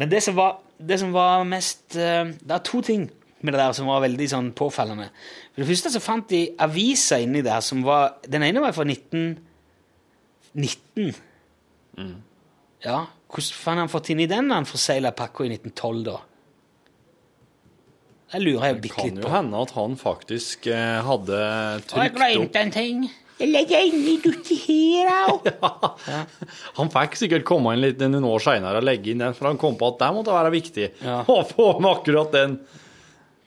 Men 0.00 0.10
det 0.10 0.22
som 0.24 0.36
var, 0.36 0.58
det 0.88 0.98
som 1.00 1.12
var 1.14 1.44
mest 1.48 1.96
eh, 1.96 2.24
Det 2.40 2.54
er 2.54 2.58
to 2.66 2.80
ting 2.84 3.10
med 3.44 3.52
det 3.52 3.60
der 3.60 3.72
som 3.76 3.86
var 3.90 4.00
veldig 4.00 4.26
sånn 4.30 4.52
påfallende. 4.56 5.10
For 5.52 5.60
det 5.60 5.68
første 5.68 5.90
så 5.92 6.00
fant 6.00 6.30
de 6.30 6.46
aviser 6.64 7.18
inni 7.26 7.42
der 7.44 7.60
som 7.64 7.82
var 7.84 8.14
Den 8.24 8.42
ene 8.46 8.60
var 8.64 8.72
fra 8.76 8.84
1919. 8.88 11.14
Ja, 12.84 12.98
hvordan 13.28 13.74
har 13.74 13.80
han 13.82 13.92
fått 13.92 14.10
inn 14.14 14.22
i 14.24 14.30
den 14.30 14.48
da 14.48 14.54
han 14.60 14.68
forsegla 14.68 15.10
pakka 15.16 15.44
i 15.44 15.48
1912, 15.56 16.04
da? 16.08 16.16
Det 18.34 18.42
lurer 18.42 18.64
jeg 18.66 18.74
Det 18.82 18.90
kan 18.94 19.18
jo 19.22 19.28
hende 19.30 19.58
at 19.62 19.72
han 19.76 19.92
faktisk 20.00 20.66
eh, 20.66 21.00
hadde 21.06 21.36
Og 21.38 21.76
jeg 21.76 21.84
trykt 21.90 22.08
opp 22.08 22.16
glemte 22.18 22.58
en 22.64 22.72
ting. 22.74 22.96
Jeg 23.40 23.48
legger 23.50 23.82
inn 23.88 24.04
i 24.06 24.16
òg. 25.10 25.48
Ja. 25.54 26.20
Han 26.78 26.90
fikk 26.92 27.16
sikkert 27.18 27.44
komme 27.48 27.72
inn 27.74 27.82
litt 27.82 28.00
noen 28.02 28.24
år 28.28 28.42
seinere 28.44 28.78
og 28.80 28.86
legge 28.86 29.10
inn 29.12 29.22
den, 29.24 29.34
for 29.36 29.48
han 29.50 29.58
kom 29.60 29.74
på 29.80 29.88
at 29.92 29.98
det 30.04 30.10
måtte 30.16 30.34
være 30.34 30.52
viktig 30.54 30.88
å 31.34 31.38
få 31.48 31.68
med 31.80 31.90
akkurat 31.90 32.30
den 32.34 32.58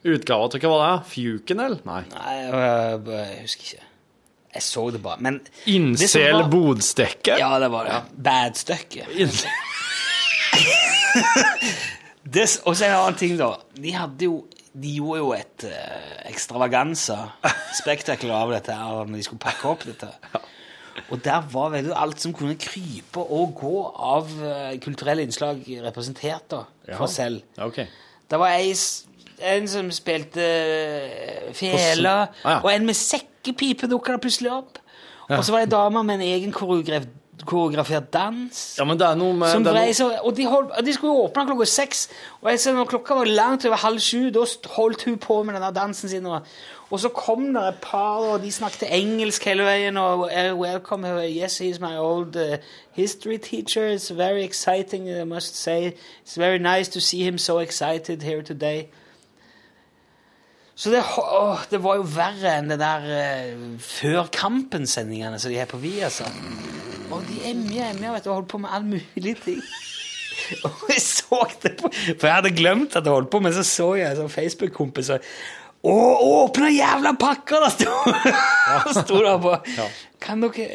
utgava 0.07 0.47
til 0.53 0.61
hva 0.63 0.71
var 0.73 0.83
det? 0.87 1.09
Fjuken, 1.11 1.59
eller? 1.63 1.81
Nei. 1.87 2.01
Nei, 2.13 2.33
jeg, 2.41 2.51
jeg 3.11 3.41
husker 3.45 3.69
ikke. 3.71 3.83
Jeg 4.57 4.63
så 4.65 4.83
det 4.95 5.01
bare. 5.03 5.21
Men 5.21 5.39
Incel 5.69 6.33
var- 6.39 6.47
bodstekke? 6.51 7.35
Ja, 7.41 7.51
det 7.61 7.67
var 7.73 7.89
det. 7.91 7.97
Badstykke. 8.27 9.07
Det, 12.27 12.43
og 12.67 12.75
så 12.75 12.83
en 12.89 12.95
annen 12.97 13.15
ting, 13.19 13.37
da. 13.39 13.53
De 13.79 13.91
hadde 13.95 14.27
jo 14.27 14.41
de 14.81 14.91
gjorde 14.99 15.17
jo 15.23 15.31
et 15.33 15.63
uh, 15.65 16.29
ekstravaganza, 16.29 17.15
spektakel 17.79 18.29
av 18.35 18.51
dette 18.53 18.75
her 18.75 19.05
når 19.07 19.17
de 19.17 19.23
skulle 19.25 19.41
pakke 19.41 19.69
opp 19.71 19.85
dette. 19.87 20.09
Og 21.13 21.19
der 21.23 21.43
var 21.53 21.69
vel 21.75 21.91
alt 21.93 22.19
som 22.21 22.33
kunne 22.33 22.55
krype 22.59 23.21
og 23.21 23.51
gå 23.59 23.73
av 23.95 24.31
eh, 24.43 24.79
kulturelle 24.81 25.21
innslag 25.27 25.61
representert 25.85 26.47
da, 26.51 26.63
for 26.97 27.05
selv. 27.11 27.43
Ok. 27.61 27.77
Det 28.27 28.39
var 28.41 28.55
ei, 28.57 28.71
s- 28.73 29.05
en 29.37 29.67
som 29.69 29.91
spilte 29.93 30.41
eh, 30.41 31.53
fele, 31.55 32.09
Ah, 32.09 32.27
ja. 32.43 32.57
og 32.63 32.71
en 32.73 32.85
med 32.89 32.97
sekkepipe 32.97 33.87
dukka 33.91 34.17
plutselig 34.17 34.51
opp. 34.57 34.81
Og 35.29 35.43
så 35.45 35.53
var 35.53 35.61
det 35.63 35.69
ei 35.69 35.75
dame 35.75 36.01
med 36.07 36.15
en 36.17 36.25
egen 36.27 36.51
koreograf 36.55 37.05
koreografert 37.47 38.11
dans. 38.13 38.61
Ja, 38.77 38.85
men 38.85 38.99
det 38.99 39.07
er 39.07 39.17
noe 39.19 39.33
med 39.33 39.49
Som 39.51 39.63
det 39.65 39.71
er 39.71 39.77
noe- 39.77 39.85
Reiser, 39.87 40.19
og 40.21 40.35
de, 40.37 40.45
hold, 40.51 40.69
de 40.85 40.93
skulle 40.93 41.13
jo 41.15 41.23
åpne 41.25 41.45
klokka 41.49 41.65
seks, 41.71 42.03
og 42.41 42.51
jeg 42.51 42.59
ser 42.63 42.75
når 42.77 42.89
klokka 42.91 43.17
var 43.21 43.31
langt 43.39 43.65
over 43.65 43.79
halv 43.81 43.99
sju, 44.03 44.29
da 44.35 44.43
holdt 44.75 45.05
hun 45.07 45.17
på 45.23 45.41
med 45.43 45.55
den 45.57 45.63
der 45.65 45.71
dansen 45.79 46.09
sin. 46.11 46.25
Og, 46.25 46.41
og 46.91 46.99
så 47.03 47.09
kom 47.09 47.47
det 47.53 47.63
et 47.67 47.81
par, 47.81 48.19
og 48.27 48.43
de 48.43 48.51
snakket 48.51 48.87
engelsk 48.91 49.45
hele 49.49 49.63
veien, 49.67 49.97
og 49.97 50.29
eh, 50.31 50.53
welcome, 50.55 51.07
yes, 51.27 51.57
he's 51.61 51.79
my 51.79 51.97
old 51.97 52.35
uh, 52.35 52.57
history 52.93 53.37
teacher, 53.37 53.87
it's 53.87 54.11
very 54.13 54.43
exciting, 54.43 55.09
I 55.09 55.23
must 55.23 55.55
say. 55.57 55.93
It's 56.25 56.37
very 56.37 56.59
nice 56.59 56.87
to 56.91 56.99
see 57.01 57.23
him 57.23 57.37
so 57.37 57.59
excited 57.59 58.21
here 58.21 58.41
today. 58.41 58.89
Så 60.77 60.91
det, 60.93 61.01
å, 61.01 61.57
det 61.71 61.79
var 61.81 61.97
jo 61.97 62.05
verre 62.05 62.53
enn 62.59 62.69
det 62.69 62.77
der 62.77 63.05
uh, 63.09 63.67
før 63.81 64.29
kampen-sendingene 64.33 65.39
som 65.41 65.49
de 65.49 65.57
har 65.57 65.69
på 65.71 65.79
Viasat. 65.81 66.33
Og 67.09 67.23
de 67.25 67.39
emja, 67.49 67.89
emja, 67.95 68.11
vet 68.13 68.27
du, 68.27 68.29
og 68.29 68.41
holdt 68.41 68.51
på 68.51 68.59
med 68.61 68.73
all 68.75 68.85
mulig 68.85 69.33
ting. 69.41 69.61
Og 70.67 70.91
jeg 70.91 71.01
så 71.01 71.39
det 71.63 71.73
på 71.79 71.89
For 71.89 72.27
jeg 72.27 72.35
hadde 72.35 72.51
glemt 72.55 72.93
at 72.95 73.07
jeg 73.07 73.11
holdt 73.11 73.31
på, 73.33 73.39
men 73.43 73.55
så 73.55 73.63
så 73.67 73.87
jeg 73.97 74.11
en 74.11 74.19
sånn 74.21 74.29
Facebook-kompis 74.31 75.09
og 75.15 75.31
Å, 75.87 75.95
åpne 76.43 76.69
jævla 76.73 77.13
pakker! 77.19 77.63
Da 77.63 77.71
sto, 77.73 77.95
ja. 78.29 78.77
sto 78.97 79.19
der 79.23 79.41
på. 79.41 79.55
Kan 80.23 80.45
dere 80.45 80.67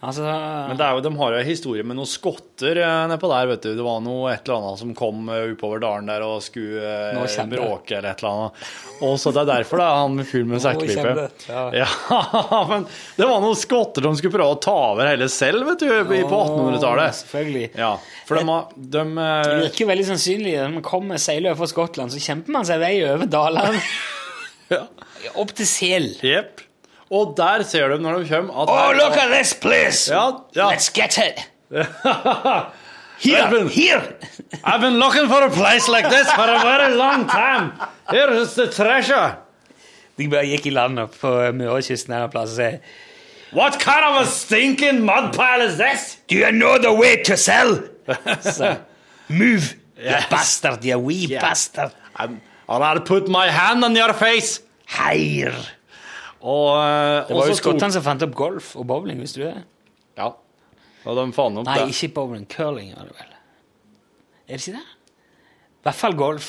Altså, 0.00 0.24
Men 0.24 0.78
jo, 0.80 1.00
de 1.04 1.10
har 1.18 1.34
jo 1.34 1.38
en 1.42 1.44
historie 1.44 1.84
med 1.84 1.98
noen 1.98 2.08
skotter 2.08 2.78
eh, 2.80 3.00
nedpå 3.10 3.28
der, 3.28 3.48
vet 3.50 3.66
du. 3.66 3.74
Det 3.76 3.84
var 3.84 3.98
noe 4.00 4.30
et 4.32 4.46
eller 4.46 4.62
annet 4.62 4.80
som 4.80 4.94
kom 4.96 5.26
eh, 5.28 5.50
oppover 5.52 5.82
dalen 5.82 6.08
der 6.08 6.24
og 6.24 6.38
skulle 6.40 6.80
eh, 7.20 7.42
bråke 7.50 7.98
eller 7.98 8.14
et 8.14 8.22
eller 8.22 8.30
annet. 8.30 8.70
Og 9.04 9.18
så 9.20 9.32
det 9.36 9.42
er 9.42 9.50
derfor 9.50 9.82
det 9.82 9.88
er 9.90 9.98
han 10.00 10.16
med 10.16 10.28
fyll 10.30 10.46
med 10.48 10.64
sekkepipe. 10.64 11.26
ja. 11.50 11.66
Ja, 11.82 12.62
men 12.70 12.86
det 13.18 13.28
var 13.28 13.44
noen 13.44 13.60
skotter 13.60 14.08
som 14.08 14.16
skulle 14.16 14.38
prøve 14.38 14.56
å 14.56 14.62
ta 14.64 14.78
over 14.94 15.10
hele 15.10 15.28
selv, 15.32 15.68
vet 15.68 15.84
du, 15.84 15.92
på 16.08 16.16
1800-tallet. 16.38 17.20
Selvfølgelig. 17.20 17.66
Ja, 17.82 17.92
for 18.30 18.40
de, 18.40 18.56
de 18.96 19.04
eh, 19.04 19.42
Det 19.50 19.60
virker 19.66 19.92
veldig 19.92 20.08
sannsynlig. 20.14 20.56
Når 20.62 20.74
man 20.78 20.88
kommer 20.88 21.20
seiler 21.20 21.60
fra 21.60 21.68
Skottland, 21.68 22.16
så 22.16 22.24
kjemper 22.24 22.56
man 22.56 22.64
seg 22.68 22.80
vei 22.80 22.94
over 23.04 23.28
dalene. 23.28 23.84
Opp 25.44 25.52
til 25.60 25.68
Sel. 25.68 26.12
Jepp. 26.24 26.64
Og 27.10 27.34
der 27.36 27.62
ser 27.66 27.88
du 27.88 27.96
når 27.98 28.18
de 28.22 28.28
kommer 28.28 28.62
at 28.62 28.68
Oh, 28.70 28.92
look 28.94 29.16
at 29.18 29.30
this 29.34 29.54
place! 29.54 30.12
Ja, 30.12 30.30
ja. 30.56 30.68
Let's 30.70 30.90
get 30.94 31.18
it! 31.18 31.40
Here, 33.20 33.48
Here, 33.48 33.68
here! 33.68 34.16
I've 34.64 34.80
been 34.80 34.98
looking 34.98 35.28
for 35.28 35.42
a 35.42 35.50
place 35.50 35.88
like 35.88 36.08
this 36.08 36.30
for 36.32 36.42
a 36.48 36.58
very 36.62 36.94
long 36.96 37.26
time. 37.28 37.72
Here 38.10 38.30
is 38.32 38.54
the 38.54 38.66
treasure. 38.72 39.36
De 40.16 40.26
bare 40.28 40.46
gikk 40.48 40.66
i 40.66 40.70
land 40.72 40.98
opp 41.02 41.18
på 41.20 41.28
Mørekysten 41.56 42.14
her 42.14 42.24
en 42.28 42.32
plass 42.32 42.54
og 42.54 42.56
sa 42.56 42.70
What 43.52 43.78
kind 43.82 44.04
of 44.06 44.22
a 44.22 44.26
stinking 44.30 45.02
mud 45.04 45.32
pile 45.34 45.66
is 45.66 45.76
this? 45.76 46.16
Do 46.28 46.36
you 46.36 46.50
know 46.52 46.78
the 46.78 46.92
way 46.92 47.22
to 47.24 47.36
sell? 47.36 47.80
so, 48.40 48.76
move, 49.28 49.74
you 49.98 50.16
bastard, 50.30 50.84
you 50.84 50.98
wee 50.98 51.26
Yeah. 51.26 51.40
bastard. 51.42 51.92
I'm, 52.16 52.40
and 52.68 52.84
I'll 52.84 53.00
put 53.00 53.28
my 53.28 53.48
hand 53.50 53.84
on 53.84 53.96
your 53.96 54.12
face. 54.14 54.60
Here. 54.88 55.54
Og, 56.40 56.68
eh, 56.80 57.26
Det 57.28 57.36
var 57.36 57.46
jo 57.50 57.54
så 57.54 57.60
skottene 57.60 57.92
som 57.92 58.02
fant 58.06 58.22
opp 58.24 58.34
golf 58.38 58.72
og 58.80 58.86
bowling, 58.88 59.20
visste 59.20 59.42
du 59.42 59.44
det? 59.48 59.64
Ja. 60.16 60.30
Og 61.04 61.16
de 61.16 61.26
fant 61.36 61.60
opp 61.60 61.66
Nei, 61.68 61.78
det. 61.84 61.92
ikke 61.94 62.14
bowling. 62.16 62.46
Curling 62.48 62.94
var 62.96 63.10
det 63.10 63.16
vel. 63.18 63.36
Er 64.48 64.56
det 64.56 64.60
ikke 64.64 64.78
det? 64.78 64.88
I 65.80 65.84
hvert 65.88 66.00
fall 66.00 66.16
golf. 66.18 66.48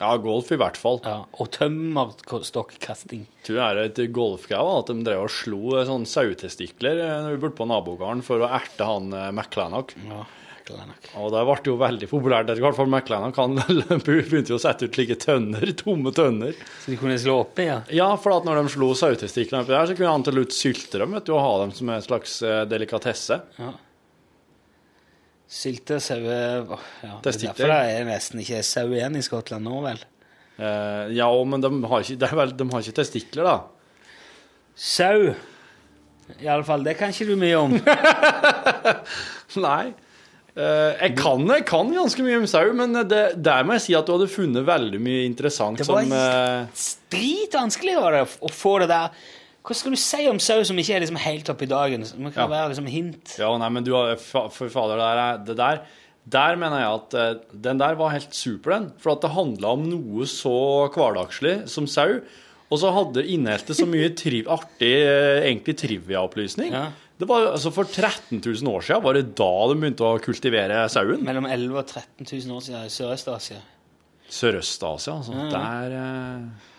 Ja, 0.00 0.16
golf 0.18 0.48
i 0.50 0.56
hvert 0.58 0.76
fall. 0.80 0.98
Ja, 1.04 1.18
og 1.38 1.50
tømmerstokkasting. 1.54 3.26
Tror 3.44 3.58
det 3.60 3.66
er 3.68 3.80
et 3.84 4.12
golfgau 4.12 4.78
at 4.80 4.86
de 4.90 4.96
drev 5.04 5.26
og 5.26 5.30
slo 5.30 5.76
eh, 5.78 5.84
sånne 5.86 6.08
sauetestikler 6.08 6.98
eh, 7.04 7.18
når 7.22 7.36
vi 7.36 7.42
burde 7.44 7.58
på 7.60 7.68
nabogården 7.70 8.24
for 8.26 8.42
å 8.42 8.48
erte 8.50 8.88
han 8.88 9.12
McLanock 9.34 9.94
Ja, 10.08 10.24
Glennock. 10.72 11.06
Og 11.20 11.30
det 11.34 11.42
ble 11.48 11.56
jo 11.70 11.76
veldig 11.80 12.08
populært. 12.10 12.50
I 12.54 12.64
hvert 12.64 12.78
fall 12.78 12.90
McClannock 12.90 13.38
han 13.40 13.58
begynte 14.06 14.52
jo 14.54 14.58
å 14.58 14.62
sette 14.62 14.88
ut 14.88 14.96
slike 14.98 15.18
tønner, 15.22 15.72
tomme 15.78 16.12
tønner. 16.16 16.56
Så 16.82 16.92
de 16.94 16.98
kunne 17.00 17.16
slå 17.20 17.38
oppi, 17.44 17.68
ja. 17.68 17.78
Ja, 17.94 18.10
for 18.20 18.36
at 18.38 18.48
når 18.48 18.62
de 18.62 18.74
slo 18.74 18.90
sauetestiklene 18.98 19.62
oppi 19.64 19.74
der, 19.76 19.88
så 19.90 19.96
kunne 19.98 20.16
han 20.16 20.26
til 20.26 20.38
slutt 20.40 20.56
sylte 20.56 21.02
dem 21.04 21.16
vet 21.16 21.28
du, 21.28 21.34
og 21.36 21.44
ha 21.44 21.54
dem 21.64 21.74
som 21.76 21.92
en 21.94 22.04
slags 22.04 22.38
eh, 22.46 22.62
delikatesse. 22.70 23.40
ja. 23.62 23.72
Sylte 25.52 25.98
saue 26.00 26.36
åh, 26.72 26.84
ja. 27.04 27.18
Det 27.20 27.28
er 27.34 27.40
derfor 27.42 27.68
det 27.68 27.80
er 27.98 28.06
nesten 28.08 28.40
ikke 28.40 28.62
sau 28.64 28.86
igjen 28.88 29.18
i 29.18 29.20
Skottland 29.24 29.66
nå, 29.68 29.82
vel. 29.84 29.98
Eh, 30.56 31.10
ja, 31.18 31.26
men 31.44 31.60
de 31.60 31.68
har, 31.90 32.06
ikke, 32.06 32.30
vel, 32.38 32.54
de 32.56 32.66
har 32.72 32.86
ikke 32.86 32.96
testikler, 33.02 33.44
da. 33.50 33.56
Sau. 34.72 35.34
I 36.40 36.48
alle 36.48 36.64
fall, 36.64 36.84
det 36.86 36.94
kan 36.96 37.12
ikke 37.12 37.28
du 37.28 37.34
mye 37.36 37.58
om. 37.60 37.76
Nei. 39.66 39.92
Eh, 40.52 40.98
jeg, 41.06 41.14
kan, 41.16 41.46
jeg 41.48 41.64
kan 41.64 41.88
ganske 41.96 42.24
mye 42.26 42.40
om 42.42 42.46
sau, 42.50 42.66
men 42.76 42.92
det, 43.08 43.22
der 43.40 43.62
må 43.64 43.72
jeg 43.78 43.84
si 43.86 43.94
at 43.96 44.04
du 44.04 44.12
hadde 44.18 44.26
funnet 44.28 44.66
veldig 44.68 44.98
mye 45.00 45.22
interessant 45.24 45.80
Det 45.80 45.86
var 45.88 46.02
som 46.04 46.12
eh, 46.12 46.82
Dritvanskelig 47.14 47.94
å 47.96 48.50
få 48.52 48.74
det 48.82 48.90
der. 48.92 49.14
Hva 49.62 49.76
skal 49.78 49.94
du 49.94 50.00
si 50.02 50.26
om 50.28 50.40
sau 50.42 50.58
som 50.66 50.76
ikke 50.82 50.96
er 50.98 51.04
liksom 51.04 51.20
helt 51.22 51.48
oppe 51.52 51.64
i 51.64 51.70
dagen? 51.70 52.04
Som 52.04 52.26
kan 52.26 52.42
Ja. 52.44 52.48
være 52.50 52.68
liksom 52.74 52.88
hint. 52.90 53.36
Ja, 53.38 53.48
nei, 53.56 53.68
men 53.72 53.84
du 53.86 53.92
har 53.94 54.16
For 54.20 54.50
fader, 54.68 54.98
det 54.98 55.06
der, 55.08 55.18
er- 55.24 55.42
det 55.46 55.56
der 55.56 55.82
Der 56.28 56.56
mener 56.56 56.78
jeg 56.78 56.90
at 57.00 57.14
eh, 57.14 57.34
den 57.68 57.78
der 57.80 57.94
var 57.98 58.10
helt 58.12 58.34
super, 58.34 58.70
den. 58.76 58.92
For 58.98 59.12
at 59.16 59.22
det 59.24 59.30
handla 59.32 59.72
om 59.72 59.88
noe 59.88 60.26
så 60.30 60.52
hverdagslig 60.92 61.68
som 61.68 61.86
sau. 61.86 62.20
Og 62.70 62.78
så 62.78 62.92
hadde 62.94 63.24
inneholdt 63.26 63.66
det 63.68 63.76
så 63.76 63.84
mye 63.88 64.12
triv, 64.16 64.46
artig 64.48 64.92
egentlig 65.42 65.74
trivia-opplysning. 65.80 66.70
Ja. 66.72 66.86
Det 67.22 67.28
var, 67.30 67.52
altså 67.52 67.70
For 67.70 67.86
13 67.86 68.40
000 68.42 68.66
år 68.72 68.82
siden 68.82 69.02
var 69.04 69.14
det 69.14 69.28
da 69.38 69.52
de 69.70 69.78
begynte 69.78 70.02
å 70.02 70.18
kultivere 70.18 70.80
sauen. 70.90 71.22
Mellom 71.22 71.46
11 71.46 71.68
000 71.70 71.78
og 71.78 71.86
13 71.86 72.26
000 72.26 72.56
år 72.56 72.64
siden 72.66 72.88
i 72.88 72.90
Sørøst-Asia. 72.90 73.60
Sørøst-Asia, 74.32 75.14
altså. 75.20 75.36
Ja. 75.36 75.46
Der 75.52 75.94
eh, 76.00 76.72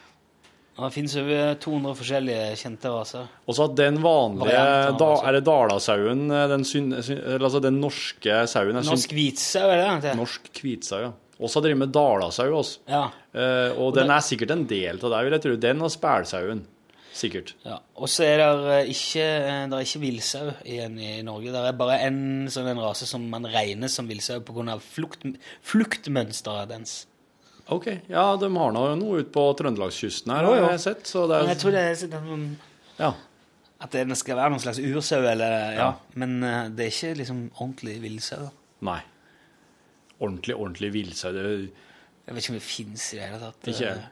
det 0.81 0.89
finnes 0.97 1.15
over 1.21 1.55
200 1.63 1.95
forskjellige 2.01 2.49
kjente 2.59 2.91
raser. 2.91 3.31
Og 3.47 3.55
så 3.55 3.69
at 3.69 3.77
den 3.77 4.01
vanlige 4.03 4.67
da. 4.99 5.09
Er 5.21 5.37
det 5.37 5.43
dalasauen, 5.47 6.25
eh, 6.27 6.45
den, 6.51 6.67
syn, 6.67 6.91
syn, 7.07 7.23
altså 7.37 7.63
den 7.63 7.79
norske 7.79 8.43
sauen 8.51 8.81
Norsk 8.83 9.15
hvitsau, 9.15 9.63
er 9.69 9.85
det 9.85 10.09
det? 10.09 10.17
Norsk 10.19 10.51
hvitsau, 10.59 11.03
ja. 11.05 11.13
Også 11.43 11.63
driver 11.63 11.85
med 11.85 11.95
dalasau 11.95 12.49
også. 12.59 12.83
Ja. 12.91 13.05
Eh, 13.31 13.79
og 13.79 13.95
den 13.95 14.11
er 14.11 14.27
sikkert 14.27 14.51
en 14.57 14.67
del 14.67 14.99
av 14.99 15.07
det, 15.07 15.23
vil 15.23 15.37
jeg 15.39 15.47
tro. 15.47 15.55
Den 15.69 15.87
og 15.87 15.95
spælsauen. 15.95 16.65
Sikkert. 17.13 17.51
ja. 17.63 17.77
Og 17.95 18.09
så 18.09 18.23
er 18.25 18.37
det 18.41 18.77
ikke, 18.89 19.21
eh, 19.21 19.67
det 19.69 19.77
er 19.77 19.85
ikke 19.85 20.01
villsau 20.01 20.47
igjen 20.65 20.95
i 20.99 21.11
Norge. 21.21 21.51
Det 21.53 21.61
er 21.69 21.75
bare 21.77 21.99
en 22.07 22.47
sånn 22.49 22.67
en 22.71 22.81
rase 22.81 23.05
som 23.05 23.27
man 23.29 23.45
regner 23.45 23.87
som 23.91 24.07
villsau 24.09 24.39
pga. 24.41 24.79
Flukt, 24.81 25.21
fluktmønsteret 25.61 26.71
dens. 26.71 26.95
OK. 27.71 27.85
Ja, 28.09 28.25
de 28.35 28.49
har 28.57 28.73
nå 28.75 28.81
noe 28.99 29.21
ute 29.21 29.31
på 29.31 29.43
trøndelagskysten 29.59 30.33
her, 30.33 30.43
Jo, 30.43 30.55
jo. 30.57 30.63
har 30.65 30.71
jeg 30.75 30.83
sett. 30.87 31.05
Så 31.07 31.27
det 31.29 31.37
Men 31.43 31.53
jeg 31.53 31.55
er 31.55 31.61
tror 31.61 31.71
det 31.71 31.83
er 31.85 31.95
sånn 32.01 32.57
Ja. 32.99 33.13
at 33.79 33.91
det 33.91 34.17
skal 34.17 34.35
være 34.35 34.49
noen 34.51 34.59
slags 34.65 34.79
ursau, 34.79 35.21
eller 35.23 35.51
ja. 35.71 35.77
Ja. 35.77 35.93
Men 36.15 36.43
eh, 36.43 36.69
det 36.69 36.85
er 36.87 36.91
ikke 36.91 37.17
liksom 37.21 37.51
ordentlig 37.59 38.01
villsau. 38.01 38.49
Nei. 38.81 39.01
Ordentlig, 40.19 40.55
ordentlig 40.55 40.91
villsau. 40.93 41.31
det 41.31 41.43
Jeg 42.25 42.35
vet 42.35 42.43
ikke 42.43 42.49
om 42.53 42.59
det 42.59 42.63
fins 42.63 43.13
i 43.13 43.17
det 43.17 43.25
hele 43.27 43.39
tatt. 43.39 43.67
Ikke 43.67 43.85
jeg. 43.85 44.03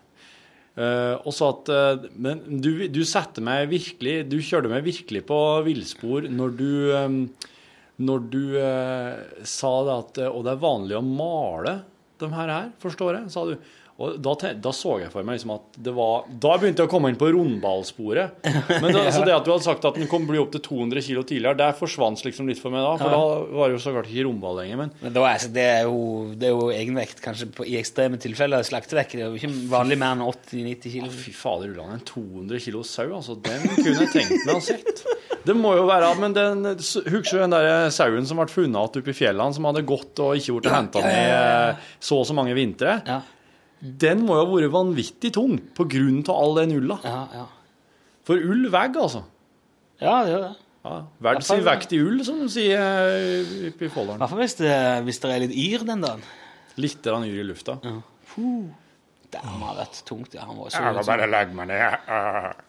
Også 0.72 1.50
at 1.52 1.70
uh, 1.74 2.06
Men 2.16 2.62
du, 2.64 2.86
du 2.88 3.02
setter 3.04 3.44
meg 3.44 3.66
virkelig 3.74 4.22
Du 4.32 4.38
kjørte 4.40 4.72
meg 4.72 4.86
virkelig 4.86 5.26
på 5.28 5.40
villspor 5.66 6.30
når 6.32 6.54
du 6.56 6.70
um, 6.96 7.18
Når 8.00 8.24
du 8.32 8.44
uh, 8.56 9.44
sa 9.44 9.72
det 9.90 9.98
at 9.98 10.22
Og 10.30 10.46
det 10.48 10.54
er 10.54 10.64
vanlig 10.64 10.96
å 10.96 11.04
male 11.04 11.82
de 12.22 12.30
her, 12.30 12.70
forstår 12.82 13.16
jeg, 13.18 13.30
sa 13.34 13.44
du. 13.50 13.56
Og 14.02 14.16
da, 14.24 14.34
da 14.66 14.72
så 14.76 14.96
jeg 15.04 15.12
for 15.14 15.26
meg 15.28 15.38
liksom 15.38 15.52
at 15.56 15.78
det 15.86 15.94
var 15.96 16.24
Da 16.42 16.56
begynte 16.58 16.82
jeg 16.84 16.90
å 16.90 16.92
komme 16.92 17.12
inn 17.12 17.18
på 17.22 17.30
rundballsporet. 17.36 18.42
Men 18.82 18.88
da, 18.96 19.04
så 19.16 19.24
det 19.28 19.36
at 19.36 19.46
du 19.46 19.52
hadde 19.54 19.66
sagt 19.68 19.86
at 19.88 20.00
den 20.00 20.10
kom 20.12 20.26
bli 20.30 20.40
opp 20.42 20.52
til 20.56 20.64
200 20.66 21.04
kg 21.06 21.24
tidligere, 21.30 21.58
der 21.60 21.76
forsvant 21.78 22.24
liksom 22.26 22.50
litt 22.50 22.62
for 22.62 22.74
meg 22.74 22.84
da. 22.86 22.94
For 23.02 23.12
Ja. 23.12 23.20
da 23.22 23.58
var 23.62 23.70
det 23.72 23.78
jo 23.78 23.84
så 23.86 23.94
klart 23.96 24.10
ikke 24.12 24.26
rundball 24.28 24.60
lenger. 24.62 24.82
Men 24.84 24.92
Men 25.02 25.18
er- 25.22 25.48
det, 25.54 25.68
er 25.78 25.84
jo, 25.90 26.02
det 26.36 26.50
er 26.50 26.56
jo 26.56 26.70
egenvekt, 26.74 27.22
kanskje 27.24 27.50
på, 27.56 27.68
i 27.68 27.78
ekstreme 27.80 28.20
tilfeller. 28.22 28.64
Slaktevekt 28.68 29.16
det 29.18 29.26
er 29.26 29.30
jo 29.34 29.40
ikke 29.42 29.54
vanlig 29.72 29.98
mer 30.02 30.16
enn 30.18 30.26
80-90 30.28 30.96
kilo. 30.98 31.12
Fy 31.22 31.34
fader, 31.36 31.74
Ulland, 31.76 31.98
en 32.00 32.06
200 32.08 32.60
kilo 32.66 32.84
sau, 32.88 33.08
altså. 33.20 33.38
Den 33.44 33.68
kunne 33.78 33.98
jeg 34.06 34.14
tenkt 34.16 34.46
meg 34.48 34.56
å 34.58 34.64
sett. 34.64 35.06
Det 35.42 35.56
må 35.58 35.72
jo 35.74 35.88
være 35.90 36.12
Men 36.22 36.34
den, 36.38 36.64
husker 36.78 37.38
du 37.40 37.42
den 37.42 37.54
der 37.56 37.90
sauen 37.94 38.28
som 38.30 38.38
ble 38.38 38.46
funnet 38.52 38.76
igjen 38.76 39.02
oppe 39.02 39.10
i 39.10 39.18
fjellene, 39.18 39.54
som 39.58 39.66
hadde 39.66 39.82
gått 39.90 40.20
og 40.22 40.36
ikke 40.38 40.60
blitt 40.60 40.72
henta 40.74 41.02
ja, 41.02 41.10
ja, 41.10 41.22
ja, 41.22 41.30
ja. 41.32 41.62
ned 41.72 41.88
så 42.00 42.20
og 42.22 42.28
så 42.30 42.36
mange 42.38 42.54
vintre? 42.58 43.00
Ja. 43.08 43.22
Den 43.82 44.26
må 44.28 44.38
jo 44.38 44.44
ha 44.46 44.50
vært 44.52 44.74
vanvittig 44.74 45.32
tung 45.34 45.56
på 45.78 45.88
grunn 45.90 46.20
av 46.28 46.36
all 46.36 46.60
den 46.62 46.76
ulla. 46.78 47.00
Ja, 47.06 47.22
ja. 47.34 47.46
For 48.28 48.38
ull 48.38 48.68
vegger, 48.70 49.08
altså. 49.08 49.24
ja, 50.02 50.20
det 50.26 50.36
gjør 50.36 50.44
det. 50.46 50.52
Ja, 50.82 50.94
Verdt 51.22 51.46
sin 51.46 51.64
vekt 51.66 51.92
i 51.94 52.00
ull, 52.02 52.22
som 52.26 52.40
de 52.42 52.48
sier 52.50 52.80
eh, 52.82 53.50
oppe 53.70 53.86
i 53.86 53.90
I 53.90 53.92
hvert 53.92 54.32
fall 54.32 54.40
hvis 54.42 54.56
det, 54.58 54.72
hvis 55.06 55.20
det 55.22 55.30
er 55.34 55.44
litt 55.44 55.54
yr 55.54 55.86
den 55.86 56.06
dagen. 56.06 56.24
Litt 56.82 57.02
grann 57.06 57.26
yr 57.28 57.42
i 57.42 57.46
lufta. 57.46 57.78
Det 57.82 59.42
må 59.46 59.70
ha 59.70 59.76
vært 59.78 60.02
tungt. 60.08 60.34
Ja, 60.34 60.48
han 60.50 60.58
var 60.58 60.74
så, 60.74 60.82
Jeg 60.82 60.98
må 60.98 61.06
bare 61.06 61.30
legge 61.30 61.58
meg 61.58 61.70
ned. 61.70 62.66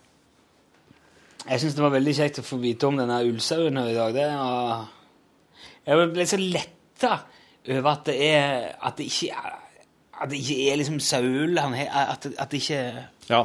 Jeg 1.42 1.62
syns 1.62 1.74
det 1.78 1.82
var 1.82 1.94
veldig 1.96 2.14
kjekt 2.20 2.42
å 2.42 2.46
få 2.46 2.58
vite 2.62 2.86
om 2.88 3.00
denne 3.00 3.18
ullsauen 3.26 3.80
her 3.80 3.90
i 3.90 3.96
dag. 3.96 4.12
Det 4.16 4.28
var... 4.36 4.84
Jeg 5.82 6.12
ble 6.12 6.26
så 6.30 6.38
letta 6.38 7.14
over 7.72 7.88
at 7.90 8.04
det 8.06 8.14
er 8.22 8.68
At 8.86 9.00
det 9.00 9.08
ikke 9.08 9.34
er, 9.34 9.56
at 10.22 10.30
det 10.30 10.38
ikke 10.38 10.70
er 10.72 10.76
liksom 10.80 11.00
Saul 11.02 11.58
han 11.58 11.74
he, 11.74 11.86
At, 11.90 12.22
det- 12.22 12.36
at 12.38 12.50
det 12.50 12.60
ikke 12.62 13.06
Ja. 13.30 13.42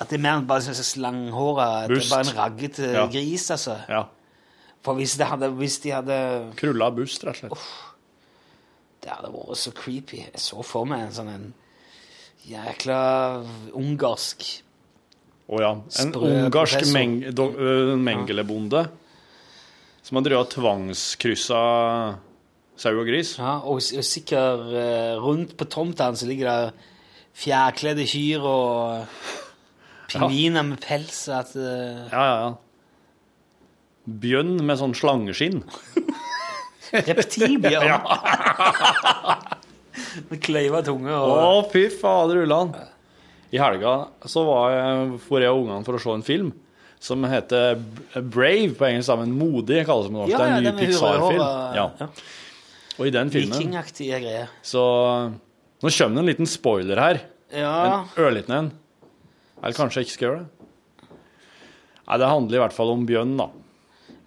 At 0.00 0.08
det 0.08 0.16
er 0.18 0.22
mer 0.24 0.38
enn 0.40 0.46
bare 0.48 0.60
sånn 0.64 0.74
slanghåra 0.80 1.86
Det 1.88 1.98
er 2.00 2.08
bare 2.08 2.26
en 2.30 2.36
raggete 2.38 2.92
Ja. 2.94 3.06
gris, 3.06 3.50
altså. 3.50 3.76
ja. 3.88 4.04
For 4.82 4.94
hvis, 4.96 5.16
det 5.20 5.26
hadde, 5.28 5.50
hvis 5.58 5.78
de 5.82 5.90
hadde 5.92 6.52
Krulla 6.56 6.90
bust, 6.90 7.22
rett 7.24 7.42
og 7.44 7.50
slett. 7.52 7.58
Det 9.02 9.10
hadde 9.12 9.30
vært 9.32 9.56
så 9.60 9.72
creepy. 9.76 10.16
Jeg 10.24 10.40
så 10.40 10.62
for 10.64 10.86
meg 10.88 11.00
en 11.06 11.12
sånn 11.12 11.28
en 11.34 11.54
jækla 12.48 13.44
ungarsk 13.76 14.62
Å 15.50 15.60
ja. 15.60 15.70
En 16.00 16.12
ungarsk 16.14 16.86
meng, 16.94 17.18
ø, 17.26 17.96
mengelebonde 18.00 18.88
som 20.02 20.16
har 20.16 20.22
drevet 20.24 20.50
tvangskryssa 20.54 21.60
sau 22.80 22.94
og 22.96 23.08
gris. 23.08 23.34
Ja, 23.40 23.58
og, 23.60 23.82
og 23.82 24.06
sikkert 24.06 24.72
eh, 24.72 25.14
rundt 25.20 25.56
på 25.58 25.68
tomta 25.68 26.08
så 26.16 26.28
ligger 26.28 26.48
det 26.48 26.88
fjærkledde 27.40 28.06
kyr 28.08 28.46
og 28.48 29.04
pingviner 30.10 30.66
med 30.72 30.80
pels. 30.84 31.22
At, 31.28 31.54
uh... 31.56 32.08
Ja, 32.08 32.24
ja, 32.24 32.36
ja. 32.46 32.50
Bjønn 34.20 34.56
med 34.66 34.80
sånn 34.80 34.96
slangeskinn. 34.96 35.62
Reptilbjørn. 36.90 38.08
Med 40.30 40.40
kleiva 40.42 40.80
tunge 40.86 41.12
Å, 41.12 41.60
fy 41.70 41.86
fader 41.92 42.42
ullan. 42.44 42.72
I 43.50 43.58
helga 43.60 43.94
så 44.30 44.44
var 44.46 44.74
jeg, 44.74 45.14
for 45.26 45.42
jeg 45.42 45.54
og 45.54 45.64
ungene 45.64 45.86
for 45.86 45.98
å 45.98 46.02
se 46.02 46.12
en 46.14 46.26
film 46.26 46.50
som 47.00 47.24
heter 47.24 47.80
Brave 48.14 48.74
på 48.76 48.86
engelsk, 48.86 49.08
sammen. 49.08 49.32
Modig 49.32 49.86
kalles 49.88 50.06
det 50.06 50.12
på 50.12 50.18
norsk. 50.18 50.34
Ja, 50.34 50.38
det 50.38 50.44
er 50.44 50.50
ja, 50.50 50.58
en 50.58 50.66
ny 50.66 50.72
Pixar-film. 50.76 51.44
Ja. 51.78 52.08
Ja. 52.90 52.98
Og 53.00 53.06
i 53.06 53.12
den 53.14 53.30
filmen 53.32 53.56
vikingaktige 53.56 54.18
greier. 54.20 54.48
så 54.62 54.82
Nå 55.80 55.88
kommer 55.88 56.14
det 56.18 56.20
en 56.20 56.26
liten 56.28 56.46
spoiler 56.50 56.98
her. 57.00 57.20
Ja. 57.54 57.70
En 58.04 58.08
ørliten 58.20 58.52
en. 58.52 58.72
Eller 59.62 59.76
kanskje 59.76 60.00
jeg 60.02 60.06
ikke 60.08 60.16
skal 60.18 60.28
gjøre 60.28 60.40
det. 60.42 61.08
Nei, 62.10 62.18
Det 62.18 62.28
handler 62.28 62.56
i 62.58 62.60
hvert 62.60 62.74
fall 62.76 62.90
om 62.92 63.06
bjørn, 63.06 63.36
da. 63.38 63.46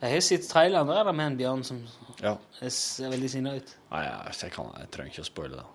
Jeg 0.02 0.12
har 0.16 0.24
sett 0.26 0.48
traileren. 0.50 0.88
Der 0.90 1.04
er 1.04 1.14
med 1.14 1.28
en 1.32 1.38
bjørn 1.38 1.64
som 1.64 1.84
Ja. 2.24 2.38
ser 2.70 3.10
veldig 3.12 3.30
sinna 3.30 3.54
ut. 3.56 3.76
Nei, 3.92 4.04
jeg, 4.04 4.52
kan, 4.52 4.72
jeg 4.80 4.90
trenger 4.92 5.12
ikke 5.12 5.22
å 5.26 5.30
spoile 5.30 5.56
det. 5.60 5.66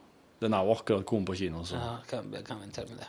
Den 0.40 0.54
er 0.54 0.64
jo 0.64 0.74
akkurat 0.74 1.06
kommet 1.06 1.26
på 1.28 1.36
kino, 1.36 1.62
så 1.64 1.74
Ja, 1.78 1.96
kan, 2.08 2.30
kan 2.46 2.60
vente 2.60 2.84
med 2.88 2.98
det. 2.98 3.08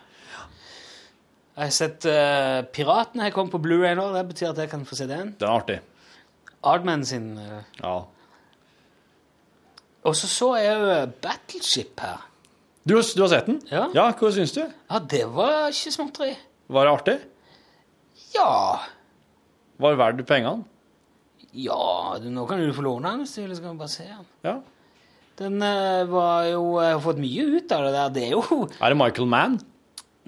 Jeg 1.60 1.66
har 1.68 1.74
sett 1.76 2.06
uh, 2.08 2.62
Piratene 2.72 3.26
har 3.26 3.32
kommet 3.36 3.52
på 3.52 3.60
Blu-ray 3.60 3.96
nå. 3.98 4.14
Det 4.14 4.28
betyr 4.30 4.52
at 4.54 4.58
jeg 4.64 4.70
kan 4.72 4.86
få 4.88 4.96
se 4.96 5.08
den. 5.10 5.34
den 5.40 5.48
er 5.50 5.58
artig. 5.58 5.80
Ardman 6.64 7.04
sin 7.06 7.34
uh, 7.38 7.62
Ja. 7.82 8.06
Og 10.08 10.16
så 10.16 10.28
så 10.32 10.54
jeg 10.60 10.76
jo 10.80 11.12
Battleship 11.24 12.00
her. 12.00 12.26
Du, 12.88 12.96
har- 12.96 13.16
du 13.16 13.22
har 13.22 13.30
sett 13.34 13.46
den? 13.50 13.60
Ja. 13.70 13.88
ja 13.94 14.06
hva 14.16 14.32
syns 14.34 14.54
du? 14.56 14.62
Ja, 14.64 15.00
det 15.00 15.26
var 15.36 15.68
ikke 15.70 15.92
småtteri. 15.94 16.32
Var 16.70 16.86
det 16.88 16.94
artig? 16.94 17.18
Ja 18.36 18.80
Var 19.80 19.94
det 19.96 20.00
verdt 20.00 20.26
pengene? 20.30 20.64
Ja, 21.54 22.16
du, 22.22 22.28
nå 22.30 22.44
kan 22.48 22.60
du 22.62 22.70
få 22.76 22.84
låne 22.86 23.10
den 23.10 23.24
hvis 23.24 23.34
du 23.36 23.42
vil, 23.42 23.56
så 23.58 23.64
kan 23.64 23.74
du 23.74 23.82
bare 23.82 23.90
se 23.94 24.06
den. 24.06 24.26
Ja. 24.46 24.56
Den 25.40 25.62
eh, 25.66 26.04
var 26.12 26.44
jo 26.50 26.64
Jeg 26.84 26.94
har 26.94 27.00
fått 27.04 27.22
mye 27.24 27.46
ut 27.58 27.72
av 27.72 27.86
det 27.88 27.94
der. 27.96 28.10
Det 28.16 28.24
er 28.28 28.34
jo 28.36 28.44
Er 28.84 28.90
det 28.94 28.98
Michael 29.00 29.28
Mann? 29.32 29.60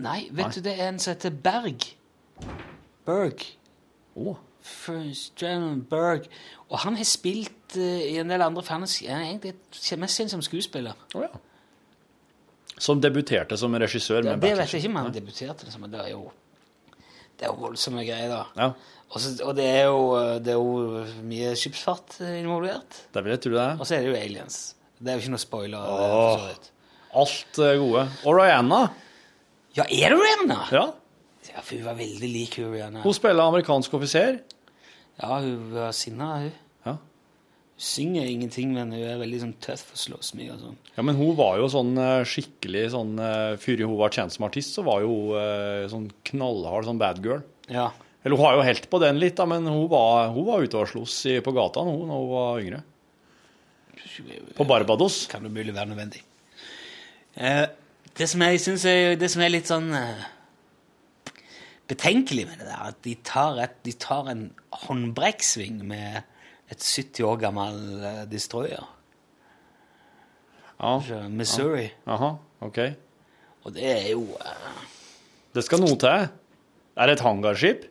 Nei, 0.01 0.27
vet 0.33 0.55
du, 0.55 0.61
det 0.65 0.73
er 0.79 0.87
en 0.89 0.97
som 1.03 1.13
heter 1.13 1.33
Berg. 1.45 1.83
Berg. 3.05 3.43
Å. 4.17 4.33
Berg. 5.91 6.27
Og 6.69 6.77
han 6.83 6.95
har 6.99 7.07
spilt 7.07 7.75
eh, 7.77 8.13
i 8.13 8.17
en 8.21 8.31
del 8.31 8.43
andre 8.45 8.63
fantasy. 8.63 9.07
Han 9.09 9.23
er 9.23 9.31
egentlig 9.33 9.55
mest 10.01 10.21
kjent 10.21 10.33
som 10.33 10.43
skuespiller. 10.45 10.97
Å 11.15 11.23
ja. 11.25 11.31
Som 12.81 13.01
debuterte 13.01 13.57
som 13.61 13.75
regissør 13.77 14.23
Ja, 14.25 14.33
med 14.33 14.41
det 14.41 14.55
vet 14.57 14.71
jeg 14.73 14.81
ikke 14.81 14.89
om 14.93 15.01
han 15.03 15.11
debuterte, 15.13 15.69
som, 15.69 15.83
men 15.85 15.91
det 15.93 15.99
er 16.01 16.15
jo 16.15 16.31
Det 17.37 17.45
er 17.45 17.51
jo 17.51 17.59
voldsomme 17.61 18.01
greier, 18.07 18.31
da. 18.31 18.39
Ja, 18.57 18.71
Også, 19.11 19.33
og 19.45 19.55
det, 19.57 19.65
er 19.67 19.89
jo, 19.91 20.01
eh, 20.17 20.37
det 20.41 20.53
er 20.53 20.57
jo 20.57 21.03
mye 21.27 21.51
skipsfart 21.59 22.21
eh, 22.23 22.39
involvert. 22.39 23.03
det 23.13 23.23
vil 23.25 23.35
jeg 23.35 23.43
tro 23.43 23.53
det 23.57 23.63
er. 23.65 23.75
Og 23.77 23.85
så 23.89 23.97
er 23.97 24.05
det 24.05 24.13
jo 24.13 24.17
aliens. 24.17 24.59
Det 25.01 25.11
er 25.11 25.17
jo 25.17 25.25
ikke 25.25 25.33
noe 25.35 25.43
spoiler. 25.43 25.81
det, 25.81 26.09
Åh. 26.15 26.69
Alt 27.21 27.59
er 27.59 27.77
gode. 27.81 28.05
Og 28.23 28.37
Rihanna. 28.37 28.81
Ja, 29.75 29.83
er 29.83 30.13
det 30.13 30.19
Rihanna? 30.21 30.59
Ja. 30.71 30.85
Ja, 31.51 31.61
for 31.61 31.75
hun 31.75 31.87
var 31.87 31.97
veldig 31.99 32.29
lik 32.31 32.57
hun 32.59 32.71
Rihanna. 32.71 33.03
Hun 33.03 33.15
spiller 33.15 33.49
amerikansk 33.49 33.95
offiser. 33.97 34.41
Ja, 35.19 35.39
hun 35.39 35.71
var 35.73 35.95
sinna, 35.95 36.29
hun. 36.45 36.51
Ja. 36.85 36.93
Hun 36.95 37.87
synger 37.87 38.29
ingenting, 38.29 38.71
men 38.75 38.93
hun 38.95 39.03
er 39.03 39.19
veldig 39.21 39.41
sånn 39.43 39.57
tøff 39.63 39.83
og 39.93 39.99
slåss 39.99 40.33
mye 40.39 40.53
og 40.55 40.61
sånn. 40.63 40.77
Ja, 40.95 41.05
men 41.07 41.19
hun 41.19 41.35
var 41.39 41.59
jo 41.59 41.67
sånn 41.73 41.91
eh, 41.99 42.21
skikkelig 42.27 42.85
sånn 42.95 43.17
eh, 43.19 43.57
Før 43.61 43.83
hun 43.85 43.97
var 43.99 44.15
kjent 44.15 44.35
som 44.35 44.47
artist, 44.47 44.77
så 44.77 44.85
var 44.87 45.03
jo 45.03 45.11
hun 45.11 45.41
eh, 45.41 45.89
sånn 45.91 46.07
knallhard 46.31 46.87
sånn 46.87 47.01
bad 47.01 47.21
girl. 47.25 47.43
Ja. 47.71 47.89
Eller 48.21 48.37
hun 48.37 48.45
har 48.45 48.57
jo 48.59 48.65
helt 48.69 48.89
på 48.89 49.01
den 49.01 49.19
litt, 49.19 49.35
da, 49.39 49.47
men 49.49 49.67
hun 49.67 49.87
var, 49.91 50.31
hun 50.31 50.47
var 50.47 50.63
ute 50.63 50.79
og 50.79 50.89
sloss 50.89 51.19
på 51.43 51.55
gata 51.57 51.83
hun, 51.83 52.05
når 52.07 52.23
hun 52.23 52.33
var 52.35 52.63
yngre. 52.63 52.83
På 54.57 54.65
Barbados. 54.67 55.23
Kan 55.31 55.43
det 55.45 55.51
mulig 55.53 55.73
være 55.73 55.89
nødvendig. 55.91 56.21
Eh, 57.35 57.65
det 58.17 58.27
som 58.29 58.43
jeg 58.45 58.61
synes 58.61 58.85
er, 58.89 59.15
er 59.17 59.51
litt 59.51 59.69
sånn 59.69 59.89
betenkelig 61.91 62.47
med 62.47 62.61
det 62.61 62.69
der, 62.69 62.87
at 62.91 62.99
de 63.03 63.15
tar, 63.27 63.59
et, 63.63 63.77
de 63.85 63.93
tar 63.99 64.31
en 64.31 64.47
håndbrekksving 64.85 65.81
med 65.87 66.21
et 66.71 66.79
70 66.79 67.25
år 67.27 67.39
gammel 67.41 67.79
eh, 68.07 68.23
destroyer. 68.31 68.87
Ja. 70.81 71.27
Missouri. 71.29 71.91
Aha, 72.09 72.33
ok. 72.65 72.79
Og 73.63 73.73
det 73.75 73.85
er 73.85 74.07
jo 74.15 74.23
uh... 74.39 74.85
Det 75.53 75.63
skal 75.67 75.83
noe 75.83 75.97
til. 75.99 76.29
Er 76.95 77.09
det 77.09 77.19
et 77.19 77.23
hangarskip? 77.25 77.85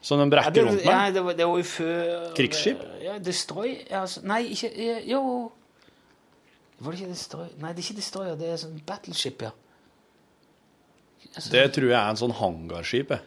Som 0.00 0.18
de 0.18 0.24
ja, 0.24 0.32
brekker 0.32 0.56
det, 0.56 0.64
rundt 0.64 0.84
ja, 0.84 0.98
det, 1.12 1.22
var, 1.24 1.36
det 1.36 1.46
var 1.46 1.58
jo 1.60 1.64
før 1.68 2.30
Krigsskip? 2.36 2.80
Ja, 3.04 3.18
Destroy 3.20 3.74
altså, 3.90 4.22
Nei, 4.24 4.46
ikke 4.54 4.70
Jo 5.04 5.20
Var 6.78 6.94
det 6.94 7.00
ikke 7.00 7.10
Destroy? 7.10 7.50
Nei, 7.60 7.74
det 7.74 7.82
er 7.82 7.84
ikke 7.84 7.96
Destroyer, 7.98 8.38
det 8.40 8.48
er 8.48 8.56
sånn 8.62 8.78
Battleship, 8.88 9.44
ja. 9.44 9.50
Altså, 11.36 11.50
Det 11.50 11.72
tror 11.72 11.88
jeg 11.90 11.98
er 12.00 12.10
en 12.10 12.16
sånn 12.16 12.34
hangarskip. 12.34 13.08
jeg. 13.08 13.20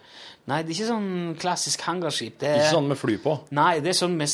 Nei, 0.48 0.62
det 0.64 0.72
er 0.72 0.76
ikke 0.84 0.90
sånn 0.92 1.36
klassisk 1.40 1.82
hangarskip. 1.82 2.38
Det 2.40 2.50
er, 2.50 2.58
Ikke 2.60 2.74
sånn 2.76 2.88
med 2.88 2.98
fly 2.98 3.18
på. 3.18 3.38
Nei, 3.52 3.80
det 3.80 3.94
er 3.94 4.00
sånn 4.06 4.18
med 4.18 4.30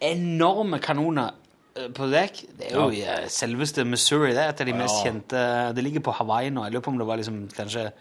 enorme 0.00 0.78
kanoner 0.80 1.32
eh, 1.76 1.88
på 1.92 2.08
dekk. 2.10 2.40
Det 2.58 2.70
er 2.70 2.74
jo 2.78 2.90
Ja. 2.90 3.18
eh, 3.20 3.26
selveste 3.28 3.84
Missouri. 3.86 4.32
Det 4.32 4.38
er 4.38 4.48
et 4.48 4.60
av 4.60 4.66
de 4.66 4.72
mest 4.72 5.04
Ja. 5.04 5.10
kjente 5.12 5.74
Det 5.74 5.84
ligger 5.84 6.00
på 6.00 6.14
Hawaii 6.14 6.50
nå. 6.50 6.64
Jeg 6.64 6.72
lurer 6.72 6.82
på 6.82 6.88
om 6.88 6.98
det 6.98 7.06
var 7.06 7.16
liksom 7.18 7.48
kanskje 7.52 7.92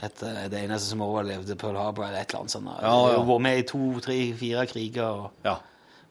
et, 0.00 0.22
eh, 0.22 0.48
det 0.48 0.68
eneste 0.68 0.86
som 0.90 1.00
overlevde 1.00 1.56
Pearl 1.58 1.74
Harbor, 1.76 2.04
eller 2.04 2.20
et 2.20 2.30
eller 2.30 2.40
annet 2.40 2.50
sånt. 2.52 2.80
Ja, 2.80 3.10
ja. 3.12 3.24
vært 3.24 3.40
med 3.42 3.58
i 3.58 3.62
to, 3.62 4.00
tre, 4.00 4.32
fire 4.32 4.66
kriger 4.66 5.02
og 5.04 5.30
Ja. 5.44 5.56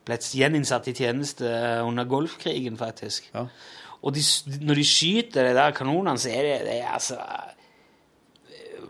ble 0.06 0.18
gjeninnsatt 0.18 0.88
i 0.90 0.94
tjeneste 0.94 1.82
under 1.88 2.04
Golfkrigen, 2.04 2.78
faktisk. 2.78 3.22
Ja. 3.34 3.48
Og 4.04 4.14
de, 4.14 4.20
når 4.20 4.76
de 4.76 4.84
skyter 4.84 5.44
de 5.48 5.54
der 5.54 5.72
kanonene, 5.72 6.18
så 6.20 6.30
er 6.30 6.42
det, 6.42 6.66
det 6.66 6.82
er 6.84 6.88
altså 6.94 7.18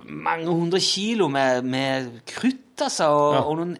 mange 0.07 0.47
hundre 0.47 0.79
kilo 0.83 1.27
med, 1.31 1.65
med 1.67 2.09
krutt, 2.29 2.81
altså, 2.81 3.09
og, 3.11 3.33
Ja. 3.35 3.41
og 3.41 3.57
noen 3.61 3.77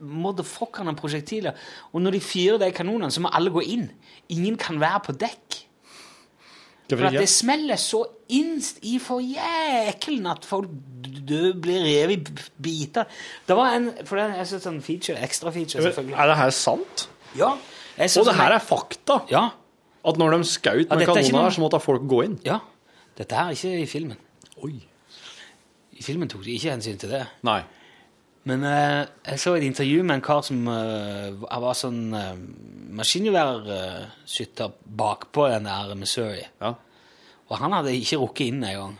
motherfuckerne 0.00 0.94
prosjektiler. 0.98 1.56
Og 1.92 2.02
når 2.02 2.16
de 2.16 2.20
fyrer 2.20 2.58
de 2.60 2.72
kanonene, 2.74 3.10
så 3.12 3.22
må 3.24 3.30
alle 3.32 3.52
gå 3.54 3.62
inn. 3.64 3.88
Ingen 4.28 4.56
kan 4.60 4.80
være 4.80 5.00
på 5.06 5.14
dekk. 5.16 5.62
For 6.86 7.08
at 7.08 7.16
det 7.18 7.28
smeller 7.28 7.78
så 7.82 8.04
innst 8.30 8.78
i 8.86 8.98
for 9.02 9.18
jækelen 9.18 10.28
at 10.30 10.44
folk 10.46 10.70
blir 11.26 11.82
revet 11.82 12.28
i 12.30 12.44
biter. 12.62 13.08
Det 13.48 13.56
var 13.58 13.74
en 13.74 13.88
For 14.06 14.20
det 14.20 14.26
er 14.38 14.46
sånn 14.46 14.78
feature, 14.84 15.18
ekstra 15.18 15.50
feature, 15.50 15.82
selvfølgelig. 15.82 16.14
Er 16.14 16.30
det 16.30 16.36
her 16.38 16.50
sant? 16.54 17.08
Ja. 17.34 17.56
Og 17.96 18.12
sånn 18.12 18.28
det 18.30 18.36
her 18.38 18.54
er 18.54 18.62
fakta? 18.62 19.22
Ja. 19.32 19.48
At 20.06 20.20
når 20.20 20.36
de 20.36 20.44
skjøt 20.46 20.92
med 20.92 21.02
er 21.02 21.10
kanoner, 21.10 21.32
noen... 21.32 21.56
så 21.56 21.64
måtte 21.64 21.82
folk 21.82 22.06
gå 22.06 22.22
inn? 22.28 22.38
Ja. 22.46 22.60
Dette 23.18 23.34
her 23.34 23.50
er 23.50 23.58
ikke 23.58 23.80
i 23.82 23.88
filmen. 23.90 24.20
Oi. 24.62 24.76
I 25.96 26.04
filmen 26.04 26.28
tok 26.28 26.44
de 26.44 26.54
ikke 26.56 26.74
hensyn 26.74 26.98
til 27.00 27.12
det. 27.14 27.22
Nei. 27.46 27.60
Men 28.46 28.62
eh, 28.68 29.06
jeg 29.32 29.40
så 29.42 29.54
et 29.56 29.64
intervju 29.66 30.02
med 30.06 30.18
en 30.20 30.22
kar 30.26 30.42
som 30.46 30.60
eh, 30.70 31.32
var 31.40 31.74
sånn 31.74 32.02
uh, 32.14 32.36
maskingeværskytter 33.00 34.76
bakpå 35.00 35.48
den 35.50 35.66
der 35.66 35.94
Missouri. 35.98 36.44
Ja. 36.62 36.74
Og 37.48 37.58
han 37.58 37.74
hadde 37.74 37.94
ikke 37.96 38.20
rukket 38.22 38.52
inn 38.52 38.62
engang. 38.66 38.94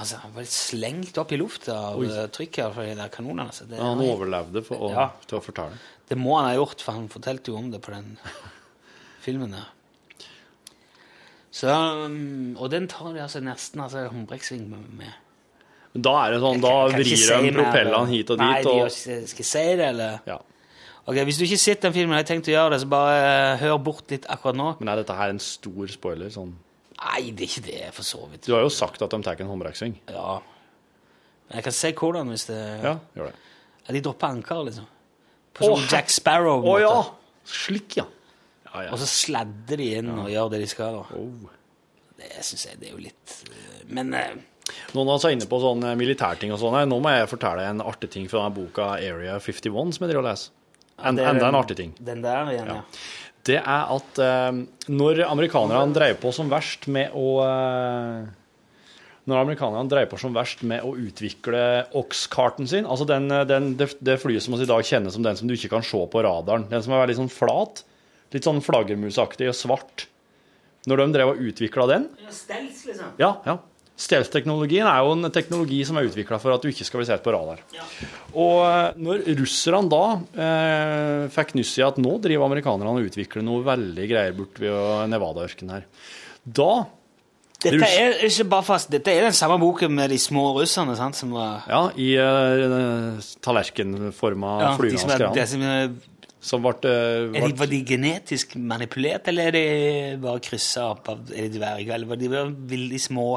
Altså, 0.00 0.18
han 0.22 0.32
var 0.34 0.46
slengt 0.48 1.18
opp 1.20 1.34
i 1.34 1.38
lufta 1.38 1.74
av 1.92 2.00
Oi. 2.00 2.08
eh, 2.08 2.26
trykket 2.32 2.72
fra 2.74 2.86
de 2.88 2.94
der 2.96 3.12
kanonene. 3.12 3.52
Så 3.52 3.66
Det, 3.68 3.76
Ja, 3.76 3.90
han 3.92 4.00
overlevde 4.00 4.64
for 4.64 4.76
å, 4.88 4.90
Ja. 4.90 5.08
til 5.26 5.38
å 5.38 5.42
fortelle. 5.44 5.78
det 6.08 6.16
må 6.18 6.38
han 6.38 6.48
ha 6.48 6.54
gjort, 6.56 6.80
for 6.80 6.92
han 6.92 7.08
fortalte 7.08 7.52
jo 7.52 7.56
om 7.58 7.70
det 7.70 7.82
på 7.82 7.92
den 7.92 8.18
filmen 9.26 9.50
der. 9.52 9.68
Så, 11.52 11.68
um, 11.68 12.56
og 12.56 12.70
den 12.72 12.88
tar 12.88 13.12
de 13.12 13.20
altså 13.20 13.42
nesten 13.44 13.82
altså, 13.84 14.08
håndbrekksving 14.08 14.70
med. 14.96 15.12
Da 15.92 16.12
er 16.24 16.34
det 16.34 16.40
sånn, 16.40 16.62
da 16.62 16.72
kan 16.88 16.96
vrir 16.96 17.20
si 17.20 17.28
de 17.28 17.52
propellene 17.52 18.08
hit 18.08 18.30
og 18.32 18.38
dit. 18.40 18.46
Nei, 18.46 18.62
de 18.64 18.74
og... 18.80 18.94
skal 18.94 19.44
jeg 19.44 19.48
si 19.50 19.64
det, 19.76 19.88
eller? 19.90 20.20
Ja. 20.28 20.38
Ok, 21.02 21.18
Hvis 21.26 21.40
du 21.40 21.44
ikke 21.44 21.58
har 21.58 21.64
sett 21.64 21.82
den 21.82 21.94
filmen, 21.96 22.14
har 22.14 22.22
jeg 22.22 22.30
tenkt 22.30 22.48
å 22.48 22.54
gjøre 22.54 22.76
det, 22.76 22.80
så 22.84 22.88
bare 22.92 23.16
eh, 23.26 23.54
hør 23.64 23.80
bort 23.82 24.12
litt 24.14 24.28
akkurat 24.30 24.56
nå. 24.56 24.68
Men 24.78 24.92
er 24.92 25.02
dette 25.02 25.16
her 25.18 25.32
en 25.34 25.40
stor 25.42 25.90
spoiler? 25.90 26.30
Sånn? 26.32 26.54
Nei, 27.02 27.32
det 27.34 27.44
er 27.44 27.50
ikke 27.50 27.64
det, 27.66 27.80
for 27.96 28.06
så 28.06 28.22
vidt. 28.30 28.46
Du 28.46 28.54
har 28.54 28.62
jo 28.62 28.70
sagt 28.72 29.02
at 29.02 29.12
de 29.12 29.18
tar 29.26 29.40
en 29.42 29.50
håndbrekksving. 29.50 29.96
Ja. 30.14 30.36
Men 31.48 31.58
jeg 31.58 31.66
kan 31.66 31.74
se 31.76 31.90
hvordan 31.98 32.30
hvis 32.32 32.46
det 32.48 32.60
Ja, 32.84 32.94
gjør 33.18 33.32
det. 33.32 33.34
Ja, 33.82 33.94
De 33.96 34.02
dropper 34.06 34.36
anker, 34.36 34.62
liksom. 34.68 34.86
På 35.52 35.66
sånn 35.66 35.82
oh, 35.82 35.88
Jack 35.90 36.14
Sparrow. 36.14 36.62
Å 36.70 36.76
ja! 36.80 36.94
Slik, 37.52 37.98
ja. 37.98 38.06
ja, 38.70 38.86
ja. 38.86 38.92
Og 38.94 39.02
så 39.02 39.08
sladder 39.10 39.82
de 39.82 39.90
inn 39.98 40.08
og 40.14 40.30
gjør 40.30 40.54
det 40.54 40.62
de 40.62 40.70
skal. 40.70 41.02
da. 41.02 41.18
Oh. 41.18 41.58
Det 42.22 42.30
syns 42.46 42.68
jeg 42.68 42.78
det 42.78 42.88
er 42.88 42.94
jo 42.94 43.02
litt 43.02 43.32
eh, 43.50 43.78
Men 43.90 44.14
eh, 44.14 44.36
Noen 44.92 45.08
av 45.08 45.16
oss 45.16 45.26
er 45.26 45.34
inne 45.36 45.48
på 45.50 45.58
sånne 45.62 45.94
militærting 45.98 46.52
og 46.54 46.60
sånn. 46.62 46.76
Nå 46.88 46.98
må 47.02 47.14
jeg 47.14 47.30
fortelle 47.30 47.64
en 47.70 47.82
artig 47.84 48.12
ting 48.12 48.28
fra 48.30 48.44
denne 48.44 48.56
boka 48.56 48.92
Area 48.98 49.38
51 49.42 49.96
som 49.96 50.04
jeg 50.04 50.12
driver 50.12 50.22
og 50.22 50.28
leser. 50.30 50.58
En, 51.02 51.18
er 51.18 51.32
enda 51.32 51.48
en 51.48 51.58
artig 51.58 51.78
ting. 51.80 51.96
Den 51.98 52.22
der 52.22 52.52
igjen, 52.52 52.68
ja. 52.70 52.82
Det 53.42 53.58
er 53.58 53.88
at 53.90 54.20
eh, 54.22 54.60
når 54.92 55.24
amerikanerne 55.26 55.96
drev 55.96 56.20
på 56.22 56.30
som 56.34 56.50
verst 56.52 56.86
med 56.92 57.10
å 57.18 57.32
eh, 57.42 58.28
når 59.30 59.38
amerikanerne 59.38 59.90
dreier 59.90 60.08
på 60.10 60.18
som 60.18 60.34
verst 60.34 60.64
med 60.66 60.82
å 60.82 60.96
utvikle 60.98 61.62
Ox-karten 61.98 62.66
sin, 62.70 62.86
altså 62.90 63.06
den, 63.06 63.28
den, 63.46 63.72
det, 63.78 63.92
det 64.02 64.18
flyet 64.18 64.42
som 64.42 64.56
vi 64.56 64.64
i 64.64 64.70
dag 64.70 64.82
kjenner 64.86 65.14
som 65.14 65.22
den 65.22 65.38
som 65.38 65.50
du 65.50 65.54
ikke 65.54 65.70
kan 65.76 65.86
se 65.86 66.00
på 66.10 66.24
radaren, 66.26 66.66
den 66.70 66.82
som 66.82 66.94
er 66.94 67.04
veldig 67.04 67.20
sånn 67.20 67.30
flat, 67.30 67.84
litt 68.34 68.48
sånn 68.48 68.62
flaggermusaktig 68.64 69.50
og 69.52 69.54
svart. 69.58 70.08
Når 70.90 70.98
de 70.98 71.06
drev 71.14 71.30
og 71.30 71.44
utvikla 71.46 71.86
den 71.86 72.08
Stels, 72.34 72.80
liksom. 72.88 73.14
Ja, 73.22 73.36
ja. 73.46 73.60
Stealth-teknologien 74.00 74.88
er 74.88 75.02
jo 75.04 75.12
en 75.14 75.28
teknologi 75.34 75.82
som 75.84 75.98
er 76.00 76.08
utvikla 76.08 76.38
for 76.40 76.54
at 76.54 76.64
du 76.64 76.70
ikke 76.70 76.86
skal 76.88 77.02
bli 77.02 77.08
sett 77.10 77.22
på 77.24 77.34
radar. 77.34 77.60
Og 78.32 78.62
eh, 78.64 78.96
når 79.04 79.26
russerne 79.38 79.92
da 79.92 80.06
eh, 80.46 81.28
fikk 81.34 81.52
nyss 81.58 81.76
i 81.78 81.84
at 81.86 82.00
nå 82.00 82.16
driver 82.24 82.48
amerikanerne 82.48 82.96
og 82.96 83.10
utvikler 83.10 83.44
noe 83.46 83.62
veldig 83.66 84.08
greier 84.10 84.34
bort 84.36 84.58
ved 84.62 85.12
Nevada-ørkenen 85.12 85.76
her, 85.76 85.86
da 86.42 86.72
Dette 87.62 87.86
er 87.86 88.16
ikke 88.26 88.48
bare 88.50 88.66
fast, 88.66 88.88
dette 88.90 89.12
er 89.12 89.28
den 89.28 89.36
samme 89.36 89.54
boken 89.62 89.92
med 89.94 90.10
de 90.10 90.16
små 90.18 90.48
russerne, 90.56 90.96
sant, 90.98 91.14
som 91.14 91.30
var 91.36 91.68
Ja, 91.70 91.82
i 91.94 92.08
uh, 92.18 93.20
tallerkenforma 93.44 94.56
Ja, 94.64 94.72
de 94.80 94.98
som 94.98 95.12
er, 95.14 95.26
de 95.36 95.44
som 95.46 95.62
er, 95.68 95.92
Som 96.42 96.64
ble, 96.64 96.74
eh, 96.90 97.28
er 97.38 97.46
de, 97.46 97.54
Var 97.60 97.70
de 97.70 97.80
genetisk 97.86 98.56
manipulert, 98.58 99.30
eller 99.30 99.52
er 99.52 99.54
de 99.54 99.64
bare 100.24 100.42
kryssa 100.42 100.88
opp 100.96 101.12
av 101.12 101.30
Er 101.30 101.52
dverger, 101.54 101.94
eller 101.94 102.10
var 102.10 102.18
de 102.18 102.32
veldig 102.74 103.02
små? 103.06 103.28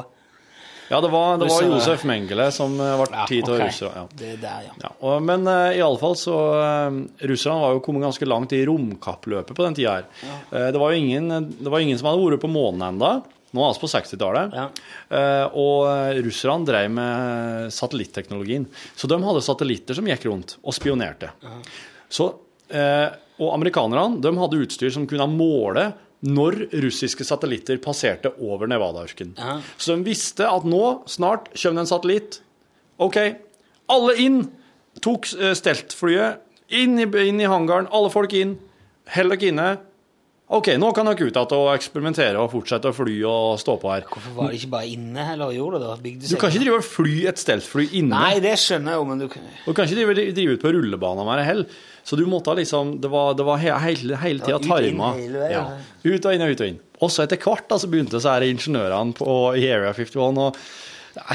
Ja, 0.90 1.02
det 1.02 1.10
var, 1.14 1.38
det 1.42 1.50
var? 1.50 1.68
Josef 1.70 2.04
Mengele 2.06 2.50
som 2.54 2.76
eh, 2.80 2.96
ble 3.02 3.08
Ja, 3.12 3.28
tid 3.30 3.48
til 3.48 3.56
å 3.56 3.60
ok. 3.66 3.80
Ja. 3.86 4.04
Det 4.22 4.34
der, 4.44 4.68
ja. 4.68 4.74
Ja, 4.84 4.92
og, 5.00 5.24
men 5.26 5.48
uh, 5.50 5.72
i 5.74 5.82
alle 5.82 6.02
fall 6.02 6.18
så 6.20 6.36
uh, 6.60 7.00
Russerne 7.26 7.62
var 7.64 7.74
jo 7.74 7.82
kommet 7.86 8.06
ganske 8.06 8.28
langt 8.30 8.54
i 8.54 8.62
romkappløpet 8.70 9.58
på 9.58 9.66
den 9.66 9.78
tida 9.78 9.96
her. 10.00 10.12
Uh, 10.52 10.68
det, 10.70 10.78
var 10.82 10.94
jo 10.94 11.02
ingen, 11.02 11.50
det 11.58 11.74
var 11.74 11.82
ingen 11.82 11.98
som 12.02 12.12
hadde 12.12 12.22
vært 12.22 12.46
på 12.46 12.54
månen 12.54 12.86
enda. 12.94 13.16
Nå 13.56 13.64
er 13.64 13.76
vi 13.76 13.84
på 13.86 13.90
60-tallet. 13.92 14.56
Eh, 15.16 15.46
og 15.56 15.86
eh, 15.88 16.22
russerne 16.26 16.68
drev 16.68 16.90
med 16.92 17.74
satellitteknologien. 17.74 18.66
Så 18.98 19.08
de 19.08 19.20
hadde 19.24 19.44
satellitter 19.46 19.98
som 19.98 20.10
gikk 20.10 20.28
rundt 20.28 20.58
og 20.62 20.76
spionerte. 20.76 21.32
Så, 22.12 22.28
uh, 22.76 23.08
og 23.42 23.54
amerikanerne 23.56 24.20
de 24.24 24.32
hadde 24.38 24.60
utstyr 24.64 24.92
som 24.94 25.08
kunne 25.10 25.28
måle 25.32 25.88
når 26.26 26.58
russiske 26.84 27.26
satellitter 27.28 27.78
passerte 27.84 28.32
over 28.42 28.70
Nevada-ørkenen. 28.72 29.36
Så 29.78 29.96
de 29.96 30.08
visste 30.08 30.48
at 30.50 30.66
nå, 30.68 30.84
snart, 31.12 31.52
kommer 31.54 31.82
det 31.82 31.86
en 31.86 31.92
satellitt. 31.92 32.40
OK, 33.04 33.20
alle 33.94 34.20
inn! 34.24 34.46
Tok 35.04 35.28
uh, 35.36 35.52
steltflyet 35.58 36.40
inn 36.74 36.96
i, 37.04 37.06
inn 37.28 37.42
i 37.44 37.50
hangaren, 37.52 37.90
alle 37.94 38.10
folk 38.14 38.34
inn. 38.38 38.56
Hell 39.12 39.34
dere 39.34 39.52
inne. 39.52 39.68
OK, 40.56 40.76
nå 40.78 40.92
kan 40.94 41.08
dere 41.10 41.26
ut 41.26 41.34
igjen 41.34 41.54
og 41.58 41.72
eksperimentere 41.74 42.38
og 42.38 42.52
fortsette 42.52 42.92
å 42.92 42.94
fly 42.94 43.16
og 43.26 43.56
stå 43.58 43.76
på 43.82 43.90
her. 43.90 44.06
Hvorfor 44.12 44.36
var 44.38 44.54
de 44.54 44.60
ikke 44.60 44.72
bare 44.76 44.90
inne 44.94 45.26
eller 45.34 45.56
gjorde 45.56 45.80
det? 45.82 45.96
Bygde 46.04 46.30
Du 46.30 46.38
kan 46.38 46.54
ikke 46.54 46.62
drive 46.62 46.78
og 46.78 46.86
fly 46.86 47.16
et 47.32 47.42
steltfly 47.42 47.88
inne. 47.98 48.14
Nei, 48.14 48.38
det 48.44 48.54
skjønner 48.62 48.94
jeg 48.94 49.02
jo, 49.02 49.08
men 49.10 49.24
du 49.24 49.28
kan 49.32 49.48
du 49.66 49.72
kan 49.72 49.90
ikke 49.90 49.98
drive, 49.98 50.28
drive 50.38 50.58
ut 50.58 50.62
på 50.62 50.74
rullebanen 50.78 51.32
det 51.42 51.48
heller. 51.50 51.80
Så 52.06 52.16
du 52.20 52.26
måtte 52.30 52.54
liksom 52.54 53.00
Det 53.02 53.10
var, 53.10 53.34
det 53.34 53.46
var 53.48 53.58
he, 53.58 53.72
hele, 53.82 54.18
hele 54.22 54.44
tida 54.44 54.60
og 54.60 54.68
tarma. 54.68 55.14
Ja. 55.50 55.64
Ut 56.06 56.26
og 56.26 56.36
inn 56.36 56.46
og 56.46 56.54
ut 56.54 56.62
og 56.62 56.70
inn. 56.70 56.80
Og 57.02 57.12
så 57.12 57.26
etter 57.26 57.42
hvert 57.42 57.68
da, 57.72 57.80
så 57.82 57.90
begynte 57.92 58.22
så 58.22 58.36
her 58.38 58.46
ingeniørene 58.48 59.18
på, 59.18 59.28
i 59.58 59.66
Area 59.74 59.92
51 59.96 60.42
å 60.46 60.50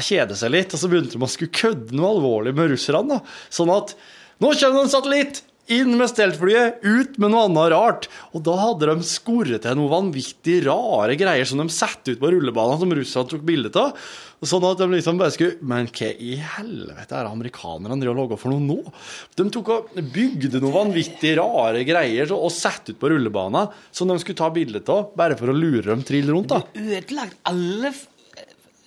kjede 0.01 0.37
seg 0.37 0.53
litt, 0.53 0.73
og 0.73 0.81
så 0.81 0.89
begynte 0.89 1.17
de 1.17 1.25
å 1.25 1.29
skulle 1.29 1.53
kødde 1.57 1.95
noe 1.97 2.15
alvorlig 2.15 2.55
med 2.57 2.73
russerne. 2.73 3.17
da. 3.17 3.37
Sånn 3.53 3.71
at 3.73 3.95
Nå 4.41 4.55
kommer 4.57 4.79
det 4.79 4.85
en 4.87 4.93
satellitt! 4.95 5.43
Inn 5.71 5.93
med 5.95 6.09
steltflyet, 6.09 6.81
ut 6.81 7.19
med 7.21 7.31
noe 7.31 7.45
annet 7.45 7.69
rart. 7.71 8.07
Og 8.33 8.41
da 8.43 8.55
hadde 8.57 8.89
de 8.89 9.05
skoret 9.07 9.61
til 9.63 9.77
noe 9.77 9.91
vanvittig 9.91 10.57
rare 10.65 11.13
greier 11.19 11.47
som 11.47 11.61
de 11.61 11.67
satte 11.71 12.15
ut 12.15 12.19
på 12.19 12.31
rullebanen, 12.33 12.79
som 12.81 12.95
russerne 12.97 13.29
tok 13.29 13.45
bilde 13.47 13.71
av. 13.79 13.93
Sånn 14.41 14.63
at 14.65 14.79
de 14.79 14.87
liksom 14.89 15.19
bare 15.19 15.29
skulle 15.35 15.59
Men 15.61 15.85
hva 15.93 16.07
i 16.17 16.31
helvete 16.41 17.13
er 17.13 17.27
det 17.27 17.31
amerikanerne 17.31 17.99
driver 18.01 18.15
og 18.15 18.21
lager 18.23 18.39
for 18.41 18.49
noe 18.55 18.63
nå? 18.65 18.93
De 19.37 19.45
tok 19.53 19.69
og 19.69 19.91
bygde 20.15 20.61
noe 20.63 20.73
vanvittig 20.73 21.35
rare 21.37 21.83
greier 21.85 22.25
så- 22.25 22.39
og 22.41 22.49
satte 22.49 22.95
ut 22.95 22.99
på 22.99 23.11
rullebanen 23.13 23.69
som 23.91 24.07
de 24.09 24.17
skulle 24.17 24.37
ta 24.41 24.49
bilde 24.49 24.81
av, 24.89 25.11
bare 25.15 25.37
for 25.37 25.53
å 25.53 25.53
lure 25.53 25.83
dem 25.83 26.01
trill 26.03 26.27
rundt. 26.33 26.47
da. 26.47 26.63
ødelagt 26.73 27.37
alle 27.45 27.93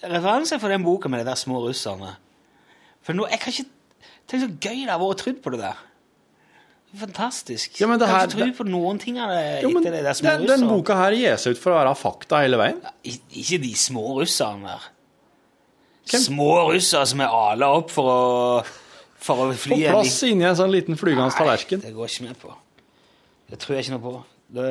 referanser 0.02 0.58
for 0.58 0.68
den 0.68 0.82
boka 0.82 1.08
med 1.08 1.20
de 1.20 1.30
der 1.30 1.38
små 1.38 1.62
russerne. 1.68 2.16
For 3.02 3.12
nå, 3.14 3.28
jeg 3.30 3.40
kan 3.40 3.52
ikke 3.52 3.66
Tenk 4.26 4.40
så 4.42 4.48
gøy 4.58 4.86
det 4.86 4.88
har 4.88 4.98
vært 4.98 5.14
å 5.14 5.16
tro 5.20 5.32
på 5.34 5.50
det 5.52 5.60
der. 5.60 5.76
Fantastisk. 6.96 7.78
Ja, 7.78 7.86
men 7.90 7.98
det 7.98 8.06
jeg 8.08 8.14
kan 8.14 8.30
ikke 8.30 8.54
tro 8.56 8.64
på 8.64 8.66
noen 8.70 8.98
ting 9.02 9.18
av 9.18 9.28
det 9.34 9.62
Jo, 9.62 9.70
men 9.74 9.82
etter 9.82 9.92
det 9.96 10.02
der 10.06 10.16
små 10.16 10.30
den, 10.30 10.46
den 10.46 10.68
boka 10.70 10.96
her 10.96 11.12
gir 11.12 11.36
seg 11.42 11.56
ut 11.56 11.58
for 11.58 11.74
å 11.74 11.80
være 11.82 11.94
fakta 11.98 12.40
hele 12.44 12.56
veien. 12.60 12.78
Ja, 12.82 12.92
Ikke 13.34 13.58
de 13.60 13.72
små 13.74 14.04
russerne 14.20 14.62
der. 14.70 14.86
Små 16.04 16.50
russere 16.68 17.06
som 17.08 17.22
er 17.24 17.32
ala 17.32 17.70
opp 17.78 17.92
for 17.94 18.10
å, 18.10 18.18
for 19.24 19.46
å 19.46 19.48
fly 19.56 19.78
Få 19.80 19.96
plass 19.96 20.20
inni 20.28 20.46
en 20.48 20.58
sånn 20.58 20.72
liten 20.72 20.98
flygende 21.00 21.32
tallerken. 21.36 21.82
Det 21.84 21.94
går 21.96 22.12
ikke 22.12 22.26
med 22.28 22.38
på. 22.40 22.52
Det 23.50 23.60
tror 23.62 23.76
jeg 23.76 23.86
ikke 23.86 23.96
noe 23.96 24.04
på. 24.04 24.14
Det 24.54 24.68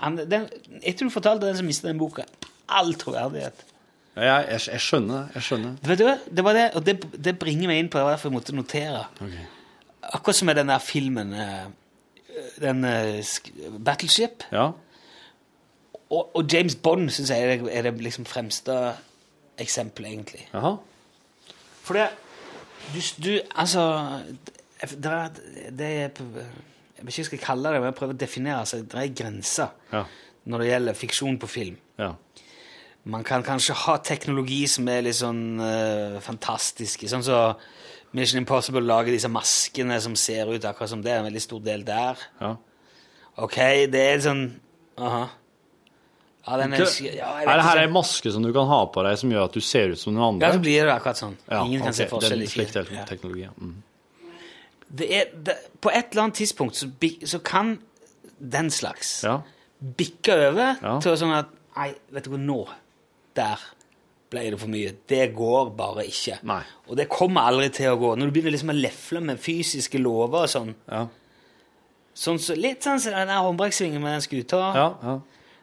han, 0.00 0.20
den, 0.30 0.46
etter 0.80 1.08
du 1.08 1.12
fortalte 1.12 1.48
den 1.48 1.58
som 1.58 1.68
mistet 1.68 1.90
den 1.90 2.00
boka, 2.00 2.24
all 2.70 2.94
troverdighet. 2.98 3.66
Jeg, 4.20 4.26
jeg, 4.26 4.62
jeg 4.74 4.84
skjønner. 4.84 5.28
Jeg 5.34 5.46
skjønner. 5.46 5.74
Vet 5.86 6.00
du 6.00 6.06
hva? 6.06 6.16
Det 6.26 6.44
var 6.44 6.56
det, 6.56 6.66
og 6.78 6.86
det, 6.86 6.96
det 7.26 7.36
bringer 7.40 7.70
meg 7.70 7.82
inn 7.82 7.90
på 7.90 8.00
det 8.00 8.14
derfor 8.14 8.30
jeg 8.30 8.36
måtte 8.36 8.56
notere. 8.56 9.04
Akkurat 10.10 10.38
som 10.38 10.50
med 10.50 10.58
den 10.58 10.72
der 10.72 10.82
filmen 10.82 11.34
eh, 11.36 11.68
den 12.60 12.84
eh, 12.84 13.20
Battleship. 13.78 14.46
Ja. 14.52 14.70
Og, 16.10 16.36
og 16.36 16.42
James 16.52 16.74
Bond 16.74 17.10
syns 17.14 17.30
jeg 17.30 17.42
er 17.42 17.52
det, 17.54 17.70
er 17.70 17.86
det 17.86 17.94
liksom 18.02 18.26
fremste 18.26 18.80
eksempelet, 19.60 20.10
egentlig. 20.12 20.46
Jaha. 20.54 20.76
For 21.84 21.94
det 21.98 22.08
Du, 22.94 23.00
du 23.22 23.40
altså 23.54 23.82
det 24.80 25.10
er, 25.12 25.28
det 25.70 25.86
er 25.86 26.08
Jeg 26.08 26.08
vet 26.08 26.18
ikke 26.20 27.04
hva 27.04 27.16
jeg 27.16 27.26
skal 27.28 27.38
kalle 27.44 27.68
det, 27.72 27.80
men 27.80 27.90
jeg 27.90 27.94
prøver 27.98 28.14
å 28.16 28.20
definere. 28.20 28.60
Altså, 28.64 28.80
det 28.82 28.94
er 28.94 29.14
grenser 29.14 29.68
Ja. 29.92 30.04
når 30.44 30.58
det 30.58 30.68
gjelder 30.70 30.94
fiksjon 30.98 31.38
på 31.38 31.46
film. 31.46 31.76
Ja. 31.98 32.12
Man 33.04 33.24
kan 33.24 33.42
kanskje 33.42 33.74
ha 33.86 33.96
teknologi 34.04 34.66
som 34.68 34.88
er 34.88 35.00
litt 35.06 35.16
sånn 35.16 35.60
uh, 35.60 36.18
fantastisk. 36.20 37.06
Sånn 37.08 37.24
som 37.24 37.54
Mission 38.12 38.40
Impossible 38.42 38.82
lager 38.84 39.12
disse 39.14 39.28
maskene 39.32 40.00
som 40.00 40.16
ser 40.16 40.50
ut 40.52 40.64
akkurat 40.64 40.90
som 40.90 41.02
det. 41.04 41.12
En 41.16 41.24
veldig 41.28 41.42
stor 41.44 41.60
del 41.64 41.84
der. 41.86 42.20
Ja. 42.40 42.56
Ok, 43.40 43.56
det 43.92 44.00
er 44.00 44.20
sånn 44.24 44.42
Aha. 45.00 45.28
Ja, 46.46 46.56
den 46.56 46.72
er, 46.72 46.78
Ikke- 46.86 47.14
ja, 47.16 47.30
jeg 47.38 47.46
er 47.48 47.56
det 47.56 47.64
her 47.64 47.78
ei 47.82 47.86
maske 47.92 48.32
som 48.32 48.42
du 48.42 48.52
kan 48.52 48.66
ha 48.66 48.86
på 48.86 49.02
deg 49.04 49.18
som 49.18 49.30
gjør 49.30 49.44
at 49.44 49.52
du 49.52 49.60
ser 49.60 49.90
ut 49.92 49.98
som 49.98 50.14
noen 50.14 50.34
andre? 50.34 50.48
Ja, 50.48 50.52
så 50.54 50.62
blir 50.62 50.84
det 50.88 50.94
akkurat 50.94 51.16
sånn. 51.20 51.36
Ja, 51.50 51.64
Ingen 51.64 51.80
kan 51.80 51.88
okay, 51.92 51.92
se 51.92 52.06
forskjell. 52.08 52.38
den- 52.38 52.48
Slik 52.48 53.36
ja. 53.36 53.50
Mm. 53.60 53.74
det 54.96 55.10
er, 55.12 55.24
det, 55.44 55.56
på 55.80 55.90
et 55.92 56.10
eller 56.12 56.22
annet 56.22 56.34
tidspunkt 56.34 56.74
så, 56.76 56.88
så 57.24 57.38
kan 57.44 57.78
den 58.40 58.70
slags 58.70 59.22
Ja. 59.22 59.40
bikke 59.82 60.32
over 60.48 61.00
til 61.00 61.16
sånn 61.16 61.36
at 61.38 61.46
Nei, 61.76 61.94
vet 62.10 62.24
du 62.24 62.30
hva, 62.30 62.38
nå 62.38 62.68
Der 63.36 63.56
ble 64.30 64.50
det 64.50 64.58
for 64.60 64.68
mye. 64.68 64.92
Det 65.08 65.34
går 65.34 65.70
bare 65.76 66.04
ikke. 66.06 66.38
Nei. 66.42 66.62
Og 66.88 66.96
det 66.96 67.08
kommer 67.08 67.40
aldri 67.42 67.68
til 67.72 67.86
å 67.86 67.96
gå. 67.98 68.16
Når 68.18 68.26
du 68.26 68.30
begynner 68.32 68.50
liksom 68.52 68.70
å 68.70 68.80
lefle 68.80 69.20
med 69.22 69.38
fysiske 69.38 69.98
lover 70.02 70.42
og 70.42 70.48
sånn 70.48 70.74
Ja. 70.90 71.06
sånn 72.14 72.38
så, 72.38 72.56
Litt 72.56 72.80
sånn 72.82 72.98
som 73.00 73.12
den 73.12 73.28
der 73.28 73.40
håndbrekksvingen 73.40 74.00
med 74.00 74.12
den 74.12 74.20
skuta. 74.20 74.74
Ja, 74.74 74.94
ja. 75.02 75.20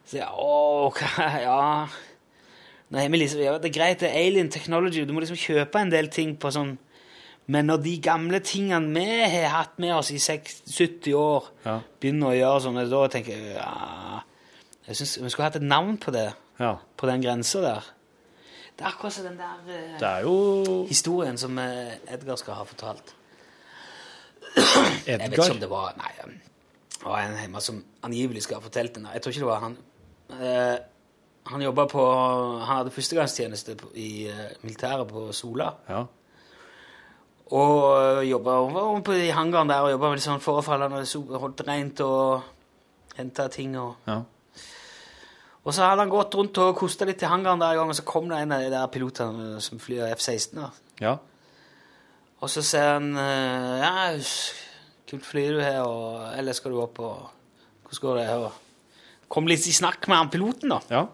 Så 0.08 0.18
ja, 0.22 0.28
å, 0.32 0.88
ok, 0.88 1.02
ja 1.44 1.88
liksom, 2.90 3.40
ja, 3.40 3.58
Det 3.58 3.68
er 3.68 3.74
greit, 3.74 4.00
det 4.00 4.08
er 4.08 4.26
alien 4.26 4.50
technology, 4.50 5.04
du 5.04 5.12
må 5.12 5.20
liksom 5.20 5.36
kjøpe 5.36 5.80
en 5.80 5.90
del 5.92 6.08
ting 6.08 6.36
på 6.40 6.50
sånn 6.50 6.78
Men 7.46 7.66
når 7.66 7.82
de 7.84 7.98
gamle 8.00 8.40
tingene 8.40 8.92
vi 8.92 9.04
har 9.04 9.52
hatt 9.52 9.78
med 9.78 9.94
oss 9.94 10.10
i 10.10 10.18
6, 10.18 10.62
70 10.68 11.14
år, 11.14 11.44
Ja. 11.64 11.80
begynner 12.00 12.28
å 12.28 12.36
gjøre 12.36 12.60
sånn, 12.60 12.90
da 12.90 13.08
tenker 13.08 13.32
jeg 13.32 13.54
ja, 13.56 14.22
Jeg 14.86 14.96
synes, 14.96 15.18
vi 15.22 15.30
skulle 15.30 15.44
hatt 15.44 15.56
et 15.56 15.62
navn 15.62 15.96
på 15.98 16.10
det, 16.10 16.32
ja. 16.58 16.76
på 16.96 17.06
den 17.06 17.22
grensa 17.22 17.60
der. 17.60 17.84
Det 18.78 18.84
er 18.84 18.88
akkurat 18.92 19.12
som 19.12 19.24
den 19.24 19.36
der 19.36 19.56
eh, 19.68 19.98
Det 19.98 20.08
er 20.08 20.20
jo 20.22 20.86
historien 20.88 21.36
som 21.36 21.58
eh, 21.58 21.98
Edgar 22.08 22.36
skal 22.36 22.54
ha 22.54 22.64
fortalt. 22.64 23.14
Edgar? 24.56 25.02
Jeg 25.06 25.30
vet 25.30 25.32
ikke 25.32 25.50
om 25.56 25.60
det 25.60 25.70
var 25.70 25.96
Nei, 25.98 26.12
det 26.22 27.04
var 27.04 27.20
en 27.22 27.36
hjemme 27.36 27.60
som 27.60 27.82
angivelig 28.02 28.42
skal 28.42 28.58
ha 28.58 28.62
fortalt 28.62 28.94
den. 28.94 29.08
Jeg 29.12 29.22
tror 29.22 29.34
ikke 29.34 29.40
det 29.44 29.50
var 29.50 29.60
han. 29.66 29.76
Eh, 30.28 30.76
han 31.48 31.62
jobba 31.64 31.86
på 31.88 32.04
Han 32.60 32.66
hadde 32.66 32.92
førstegangstjeneste 32.92 33.76
i 33.96 34.28
eh, 34.28 34.48
militæret 34.62 35.08
på 35.08 35.32
Sola. 35.32 35.70
Ja. 35.88 36.04
Og 37.56 38.24
jobba 38.28 38.58
på 39.04 39.14
i 39.16 39.30
hangaren 39.32 39.70
der 39.70 39.86
og 39.86 39.94
jobba 39.94 40.10
med 40.10 40.18
litt 40.20 40.26
sånn 40.26 40.42
forefallende 40.44 41.00
holdt 41.40 41.62
rent 41.64 42.02
og 42.04 42.42
henta 43.16 43.48
ting 43.48 43.78
og 43.80 43.94
Ja. 44.08 44.22
Og 45.64 45.74
så 45.74 45.84
hadde 45.84 46.00
han 46.00 46.12
gått 46.12 46.34
rundt 46.38 46.58
og 46.62 46.76
kosta 46.78 47.04
litt 47.04 47.20
i 47.20 47.28
hangaren 47.28 47.60
der 47.60 47.74
en 47.74 47.76
gang, 47.82 47.90
og 47.90 47.96
så 47.98 48.04
kom 48.06 48.28
det 48.30 48.38
en 48.38 48.52
av 48.52 48.62
de 48.62 48.70
der 48.72 48.86
pilotene 48.88 49.58
som 49.60 49.78
flyr 49.78 50.06
F-16. 50.14 50.62
ja. 51.00 51.16
Og 52.40 52.50
så 52.50 52.62
sier 52.62 52.92
han 52.94 53.16
eh, 53.18 53.80
Ja, 53.82 54.14
kult 55.10 55.26
fly 55.26 55.48
du 55.50 55.60
har, 55.60 55.82
og 55.82 56.38
eller 56.38 56.52
skal 56.52 56.72
du 56.72 56.80
opp 56.80 57.00
og 57.00 57.30
Hvordan 57.88 58.00
går 58.00 58.16
det? 58.20 58.28
Og 58.36 58.67
kom 59.28 59.48
litt 59.50 59.66
i 59.68 59.74
snakk 59.76 60.08
med 60.08 60.18
han 60.18 60.32
piloten, 60.32 60.72
da. 60.72 60.80
Ja. 60.92 61.04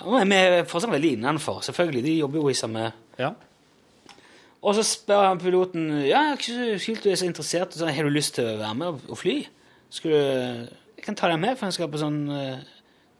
Nå 0.00 0.16
er 0.16 0.28
vi 0.30 0.40
fortsatt 0.68 0.92
veldig 0.94 1.14
innenfor. 1.18 1.60
Selvfølgelig, 1.66 2.02
de 2.06 2.18
jobber 2.22 2.42
jo 2.42 2.50
i 2.52 2.58
samme 2.58 2.90
Ja. 3.20 3.34
Og 4.60 4.74
så 4.76 4.82
spør 4.84 5.22
han 5.30 5.38
piloten 5.40 6.02
ja, 6.04 6.34
kult 6.36 7.04
du 7.04 7.08
er 7.08 7.16
så 7.16 7.24
interessert. 7.24 7.72
Så, 7.72 7.86
har 7.88 8.04
du 8.04 8.12
lyst 8.12 8.34
til 8.36 8.44
å 8.44 8.58
være 8.60 8.74
med 8.76 9.00
og- 9.08 9.18
fly? 9.18 9.46
Skal 9.90 10.10
du, 10.10 10.68
jeg 10.96 11.04
kan 11.04 11.16
ta 11.16 11.28
deg 11.28 11.40
med, 11.40 11.56
for 11.56 11.66
jeg 11.66 11.78
skal 11.78 11.88
på 11.88 12.00
sånn 12.00 12.18
uh, 12.28 12.60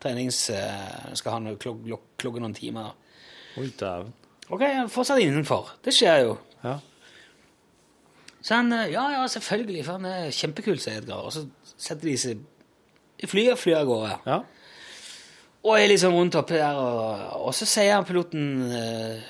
trenings... 0.00 0.50
Uh, 0.52 1.14
skal 1.16 1.32
ha 1.32 1.38
noe 1.40 1.56
klok 1.56 1.80
klok 1.86 2.04
klokken 2.20 2.44
noen 2.44 2.54
timer. 2.54 2.92
Oi, 3.56 3.70
dæven. 3.72 4.12
Ok, 4.50 4.62
fortsatt 4.92 5.22
innenfor. 5.24 5.72
Det 5.84 5.94
skjer 5.96 6.26
jo. 6.26 6.36
Ja. 6.62 6.76
Så 8.42 8.54
han 8.56 8.72
eh, 8.72 8.92
Ja, 8.92 9.06
ja, 9.16 9.26
selvfølgelig, 9.28 9.84
for 9.86 9.98
han 9.98 10.08
er 10.10 10.30
kjempekul, 10.34 10.78
sier 10.80 11.00
Edgar. 11.00 11.24
Og 11.24 11.32
så 11.34 11.46
setter 11.76 12.10
de 12.10 12.16
seg 12.20 12.44
flyet 13.28 13.58
flyr 13.60 13.80
av 13.80 13.88
gårde. 13.90 14.14
Ja. 14.26 14.38
Og 15.60 15.76
jeg 15.76 15.84
er 15.84 15.92
liksom 15.92 16.14
rundt 16.16 16.38
oppi 16.40 16.56
der, 16.56 16.78
og, 16.80 17.26
og 17.48 17.52
så 17.56 17.66
sier 17.68 17.98
han 17.98 18.06
piloten 18.08 18.46
eh, 18.72 19.26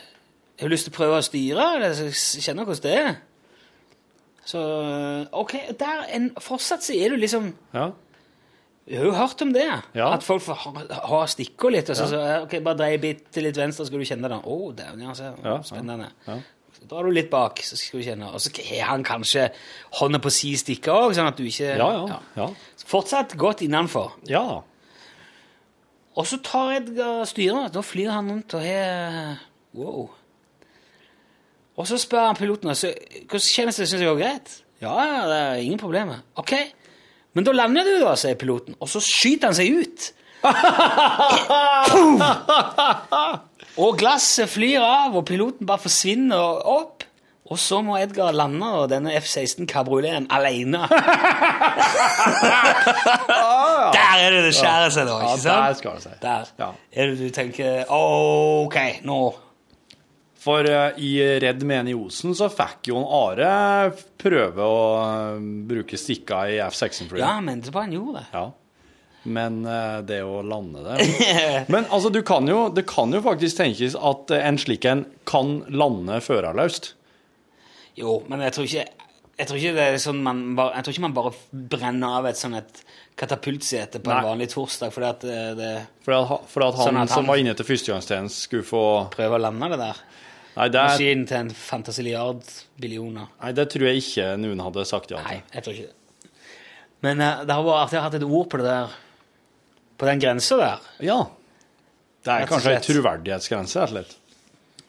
Har 0.60 0.70
lyst 0.70 0.86
til 0.86 0.92
å 0.92 0.98
prøve 1.00 1.16
å 1.18 1.24
styre? 1.26 1.64
Eller 1.78 1.96
jeg 2.04 2.44
kjenner 2.44 2.68
hvordan 2.68 2.84
det 2.84 2.92
er? 3.00 3.16
Så 4.46 4.60
eh, 4.60 5.26
OK, 5.40 5.56
der 5.80 6.04
en, 6.14 6.30
fortsatt 6.38 6.86
så 6.86 6.94
er 6.94 7.10
du 7.10 7.18
liksom 7.20 7.50
Ja. 7.74 7.90
Jeg 8.90 8.98
har 8.98 9.06
jo 9.06 9.12
hørt 9.14 9.42
om 9.44 9.52
det. 9.54 9.66
Ja. 9.94 10.06
At 10.16 10.24
folk 10.26 10.42
får 10.42 10.56
ha, 10.64 10.70
ha 11.12 11.18
stikkord 11.30 11.76
litt. 11.76 11.90
Og 11.92 11.98
så, 11.98 12.08
Ja. 12.08 12.08
så 12.10 12.46
ok, 12.46 12.56
bare 12.66 12.78
drei 12.80 12.96
bitte 12.98 13.42
litt 13.44 13.58
venstre, 13.58 13.84
så 13.84 13.90
skal 13.90 14.02
du 14.02 14.08
kjenne 14.08 14.30
det. 14.32 14.38
Å, 14.40 14.50
oh, 14.50 14.72
dæven, 14.74 15.04
ja, 15.04 15.12
se. 15.14 15.28
Ja, 15.44 15.52
Spennende. 15.62 16.08
Så 16.78 16.82
drar 16.90 17.02
du 17.06 17.10
litt 17.14 17.30
bak, 17.32 17.54
så 17.64 17.74
skal 17.78 18.00
du 18.00 18.04
kjenne. 18.06 18.26
Og 18.34 18.40
så 18.42 18.48
har 18.70 18.84
han 18.92 19.02
kanskje 19.06 19.42
hånda 19.98 20.18
på 20.22 20.30
si 20.34 20.50
stikke 20.58 20.90
òg, 20.94 21.14
sånn 21.16 21.30
at 21.30 21.38
du 21.38 21.44
ikke 21.48 21.70
Ja, 21.76 21.88
ja. 22.06 22.18
ja. 22.38 22.46
Fortsatt 22.90 23.30
godt 23.38 23.60
innenfor. 23.66 24.06
Ja. 24.30 24.44
Og 26.18 26.24
så 26.26 26.36
tar 26.44 26.72
Edgar 26.80 27.24
styret. 27.28 27.72
Da 27.74 27.80
flyr 27.86 28.10
han 28.14 28.30
rundt 28.32 28.50
og 28.58 28.62
har 28.64 29.36
Wow. 29.74 30.08
Og 31.78 31.86
så 31.86 31.96
spør 32.00 32.26
han 32.26 32.36
piloten 32.36 32.74
så, 32.74 32.88
hvordan 33.30 33.40
kjennes 33.46 33.76
det. 33.78 33.88
Syns 33.88 34.00
det 34.02 34.08
går 34.08 34.18
greit? 34.18 34.48
Ja, 34.82 34.94
ja, 35.04 35.20
det 35.28 35.36
er 35.38 35.54
ingen 35.62 35.78
problemer. 35.78 36.14
Ok, 36.40 36.52
men 37.36 37.44
da 37.46 37.52
lander 37.54 37.84
du, 37.86 38.00
da, 38.02 38.16
sier 38.18 38.34
piloten. 38.40 38.74
Og 38.80 38.88
så 38.90 39.00
skyter 39.04 39.46
han 39.48 39.56
seg 39.56 39.68
ut. 39.78 39.98
Og 43.80 43.96
glasset 44.00 44.50
flyr 44.52 44.82
av, 44.84 45.14
og 45.16 45.24
piloten 45.28 45.66
bare 45.68 45.80
forsvinner 45.84 46.60
opp. 46.68 47.06
Og 47.50 47.58
så 47.58 47.80
må 47.82 47.96
Edgar 47.98 48.30
lande 48.36 48.66
og 48.78 48.84
denne 48.92 49.10
F-16 49.18 49.66
kabrioleten 49.66 50.28
alene. 50.30 50.84
Der 53.96 54.20
er 54.20 54.30
det 54.36 54.42
det 54.46 54.54
skjærer 54.54 54.92
seg, 54.94 55.08
da. 55.08 55.16
Ikke 55.24 55.40
sant? 55.42 55.46
Ja, 55.50 55.66
der 55.66 55.78
skal 55.78 55.96
det 55.96 56.04
seg. 56.04 56.16
Der 56.22 56.50
Ja. 56.60 56.68
er 56.92 57.06
det 57.10 57.18
du 57.18 57.30
tenker 57.34 57.84
OK, 57.90 58.76
nå 59.08 59.18
For 60.40 60.64
uh, 60.64 60.94
i 60.96 61.10
Redd 61.42 61.64
Mene 61.68 61.90
i 61.92 61.96
Osen 61.98 62.32
så 62.38 62.46
fikk 62.52 62.88
jo 62.92 63.00
en 63.02 63.08
Are 63.18 63.50
prøve 64.20 64.62
å 64.64 64.78
eh, 65.02 65.42
bruke 65.68 65.98
stikka 66.00 66.44
i 66.48 66.56
F-16-flyet. 66.64 67.20
Ja, 67.20 67.34
men 67.44 67.60
det 67.60 67.72
bare 67.74 67.88
han 67.88 67.92
gjorde 67.98 68.22
det. 68.22 68.26
Ja. 68.32 68.46
Men 69.28 69.58
eh, 69.68 69.98
det 70.08 70.22
å 70.24 70.38
lande 70.46 70.80
det 70.80 71.08
Men 71.74 71.84
altså, 71.92 72.08
du 72.12 72.22
kan 72.24 72.48
jo, 72.48 72.68
det 72.72 72.86
kan 72.88 73.12
jo 73.12 73.20
faktisk 73.24 73.58
tenkes 73.58 73.96
at 73.96 74.32
en 74.38 74.58
slik 74.60 74.86
en 74.88 75.04
kan 75.28 75.58
lande 75.68 76.22
førerløst. 76.24 76.94
Jo, 78.00 78.20
men 78.30 78.40
jeg 78.46 78.56
tror 78.56 78.68
ikke 78.70 78.86
jeg 79.40 79.48
tror 79.48 79.56
ikke 79.56 79.76
det 79.76 79.84
er 79.88 80.00
sånn 80.02 80.18
man 80.20 80.40
bare, 80.56 80.74
jeg 80.76 80.84
tror 80.84 80.94
ikke 80.94 81.04
man 81.06 81.14
bare 81.16 81.30
brenner 81.72 82.16
av 82.18 82.26
et 82.28 82.36
sånn 82.36 82.58
et 82.58 82.80
katapultsete 83.20 84.00
på 84.04 84.12
en 84.12 84.26
vanlig 84.26 84.50
torsdag 84.52 84.92
fordi 84.92 85.08
at 85.08 85.24
det, 85.56 85.70
Fordi 86.04 86.18
at, 86.18 86.48
fordi 86.52 86.66
at 86.66 86.76
han, 86.80 86.86
Sånn 86.90 86.98
at 87.00 87.00
han- 87.06 87.14
som 87.14 87.30
var 87.30 87.40
inne 87.40 87.54
til 87.56 87.68
førstegangstjenesten, 87.68 88.28
skulle 88.48 88.68
få 88.68 88.82
Prøve 89.14 89.38
å 89.38 89.40
lande 89.40 89.70
det 89.72 89.78
der. 89.80 90.02
Nei, 90.56 90.68
det, 90.68 90.80
er, 90.80 90.92
Maskinen 90.92 91.26
til 91.30 91.38
en 91.38 91.50
fantasiliard 91.56 92.52
billioner. 92.80 93.30
nei, 93.40 93.52
det 93.56 93.68
tror 93.72 93.86
jeg 93.88 94.02
ikke 94.02 94.28
noen 94.42 94.60
hadde 94.66 94.84
sagt 94.88 95.12
ja 95.14 95.22
Nei, 95.24 95.38
jeg 95.54 95.64
tror 95.64 95.76
ikke 95.78 95.88
det. 95.88 96.32
Men 97.00 97.22
uh, 97.24 97.44
det 97.48 97.56
har 97.56 97.64
vært 97.64 97.84
artig 97.86 97.96
å 97.96 98.02
ha 98.02 98.08
hatt 98.10 98.18
et 98.20 98.26
ord 98.28 98.48
på 98.52 98.60
det 98.60 98.66
der 98.68 98.96
På 100.00 100.08
den 100.08 100.20
grensa 100.22 100.56
der. 100.56 100.86
Ja. 101.04 101.18
Det 102.24 102.32
er 102.34 102.48
kanskje 102.48 102.72
en 102.78 102.84
troverdighetsgrense, 102.84 103.80
rett 103.80 103.90
og 103.90 103.92
slett. 103.94 104.16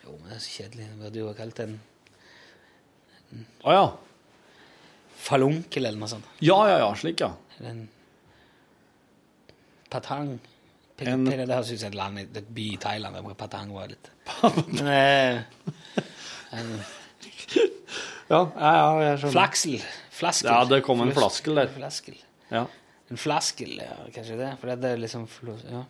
Jo, 0.05 0.13
men 0.17 0.29
det 0.31 0.37
er 0.37 0.43
så 0.43 0.53
kjedelig. 0.57 0.87
Det 0.91 0.99
burde 1.01 1.19
jo 1.21 1.27
ha 1.29 1.35
kalt 1.37 1.59
en 1.63 1.77
Å 3.63 3.75
ja. 3.75 3.83
falunkel 5.21 5.85
eller 5.87 5.99
noe 6.01 6.09
sånt. 6.11 6.25
Ja, 6.43 6.57
ja, 6.67 6.77
ja, 6.81 6.89
slik, 6.99 7.21
ja. 7.23 7.29
Eller 7.59 7.69
en 7.75 7.83
patang. 9.91 10.33
En- 11.01 11.25
Det 11.25 11.47
høres 11.49 11.71
ut 11.71 11.79
som 11.81 11.87
et 11.89 11.95
land, 11.97 12.19
et 12.19 12.49
by 12.53 12.65
i 12.73 12.77
Thailand 12.77 13.15
der 13.15 13.33
patang 13.33 13.71
var 13.73 13.87
litt 13.89 14.09
Men 14.77 14.87
eh, 14.87 15.39
en 16.53 16.67
Ja, 18.29 18.41
ja, 18.53 18.73
ja 18.75 18.99
jeg 19.01 19.17
skjønner. 19.17 19.31
Flaksel. 19.33 19.81
Flaskel. 20.13 20.51
Ja, 20.51 20.59
det 20.69 20.83
kom 20.85 21.01
en 21.01 21.11
flaskel 21.15 21.57
der. 21.57 21.71
Flaskel. 21.73 22.19
Ja. 22.51 22.67
En 23.11 23.19
flaskel, 23.19 23.75
ja, 23.81 23.97
kanskje 24.15 24.37
det. 24.39 24.53
For 24.61 24.71
det 24.71 24.93
er 24.93 25.01
liksom 25.01 25.27
ja. 25.67 25.83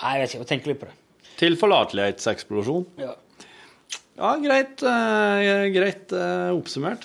Nei, 0.00 0.14
jeg 0.16 0.22
vet 0.22 0.30
ikke. 0.30 0.40
Jeg 0.40 0.50
tenker 0.50 0.72
litt 0.72 0.80
på 0.80 0.88
det. 0.88 0.96
Tilforlatelighetseksplosjon. 1.40 2.86
Ja. 3.02 3.12
Ja, 4.14 4.30
greit, 4.38 4.82
uh, 4.86 5.66
greit 5.74 6.12
uh, 6.14 6.54
oppsummert. 6.54 7.04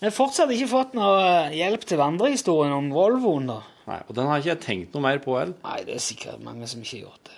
Jeg 0.00 0.08
har 0.08 0.16
fortsatt 0.16 0.50
ikke 0.52 0.70
fått 0.70 0.94
noe 0.96 1.18
eh, 1.20 1.58
hjelp 1.60 1.82
til 1.86 2.00
vandrehistorien 2.00 2.72
om 2.72 2.88
Volvoen, 2.92 3.50
da. 3.50 3.58
Nei, 3.90 3.98
og 4.06 4.16
den 4.16 4.30
har 4.30 4.40
ikke 4.40 4.50
jeg 4.54 4.62
tenkt 4.64 4.96
noe 4.96 5.04
mer 5.04 5.20
på 5.22 5.36
heller. 5.36 5.58
Nei, 5.64 5.82
det 5.86 5.98
er 5.98 6.02
sikkert 6.02 6.40
mange 6.44 6.68
som 6.70 6.80
ikke 6.80 6.96
har 6.96 7.02
gjort 7.04 7.28
det. 7.28 7.36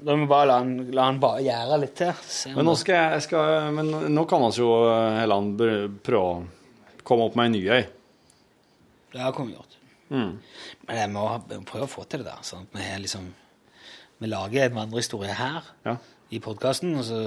Da 0.00 0.16
må 0.16 0.24
vi 0.24 0.30
bare 0.30 0.48
la 0.48 0.58
han, 0.60 0.74
la 0.96 1.06
han 1.08 1.20
bare 1.20 1.44
gjøre 1.44 1.78
litt 1.82 1.96
til. 2.00 2.12
Men 2.56 2.68
nå, 2.68 2.74
skal 2.80 2.96
jeg, 2.96 3.16
jeg 3.16 3.26
skal, 3.26 3.72
men 3.76 3.90
nå 4.12 4.26
kan 4.28 4.44
vi 4.44 4.60
jo 4.60 4.68
Helland 5.18 5.64
prøve 6.04 6.20
å 6.20 7.00
komme 7.04 7.26
opp 7.28 7.40
med 7.40 7.50
en 7.50 7.56
ny 7.56 7.64
ei. 7.80 7.82
Det 9.12 9.20
har 9.20 9.32
vi 9.32 9.52
gjort. 9.54 9.76
Mm. 10.10 10.38
Men 10.88 10.96
jeg 10.96 11.10
må 11.10 11.26
ha- 11.28 11.38
prøve 11.66 11.86
å 11.86 11.90
få 11.90 12.04
til 12.08 12.22
det 12.24 12.26
der. 12.32 12.42
Sånn 12.42 12.62
at 12.66 12.72
vi, 12.76 12.82
har 12.82 12.98
liksom, 13.02 13.32
vi 14.20 14.26
lager 14.30 14.64
en 14.68 14.74
vandrehistorie 14.74 15.34
her 15.34 15.62
Ja. 15.86 15.96
i 16.30 16.38
podkasten, 16.38 16.96
og 16.98 17.04
så 17.04 17.24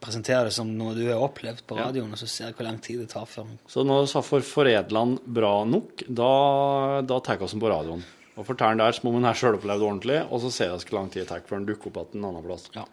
presenterer 0.00 0.44
det 0.50 0.52
som 0.52 0.68
noe 0.76 0.94
du 0.94 1.06
har 1.08 1.22
opplevd 1.22 1.62
på 1.66 1.76
Ja. 1.78 1.86
radioen, 1.88 2.12
og 2.12 2.18
så 2.18 2.28
ser 2.28 2.46
jeg 2.50 2.54
hvor 2.56 2.64
lang 2.68 2.78
tid 2.82 2.98
det 3.00 3.08
tar 3.10 3.24
før 3.26 3.46
Så 3.66 3.84
når 3.84 4.06
vi 4.06 4.12
har 4.12 4.22
for 4.22 4.40
foredla 4.40 5.04
den 5.04 5.18
bra 5.26 5.64
nok, 5.64 6.02
da, 6.08 7.00
da 7.02 7.18
tar 7.20 7.38
vi 7.38 7.46
den 7.46 7.60
på 7.60 7.70
radioen. 7.70 8.04
Og 8.36 8.44
forteller 8.44 8.76
den 8.76 8.84
der 8.84 8.92
som 8.92 9.08
om 9.08 9.14
den 9.14 9.24
er 9.24 9.34
sjølopplevd 9.34 9.80
ordentlig, 9.82 10.18
og 10.30 10.40
så 10.42 10.50
ser 10.52 10.68
vi 10.76 10.84
hvor 10.84 10.98
lang 11.00 11.10
tid 11.10 11.22
det 11.22 11.28
tar 11.28 11.40
før 11.40 11.58
den 11.58 11.66
dukker 11.66 11.86
opp 11.88 12.12
igjen 12.12 12.22
en 12.24 12.28
annen 12.30 12.44
plass. 12.44 12.68
Ja. 12.74 12.84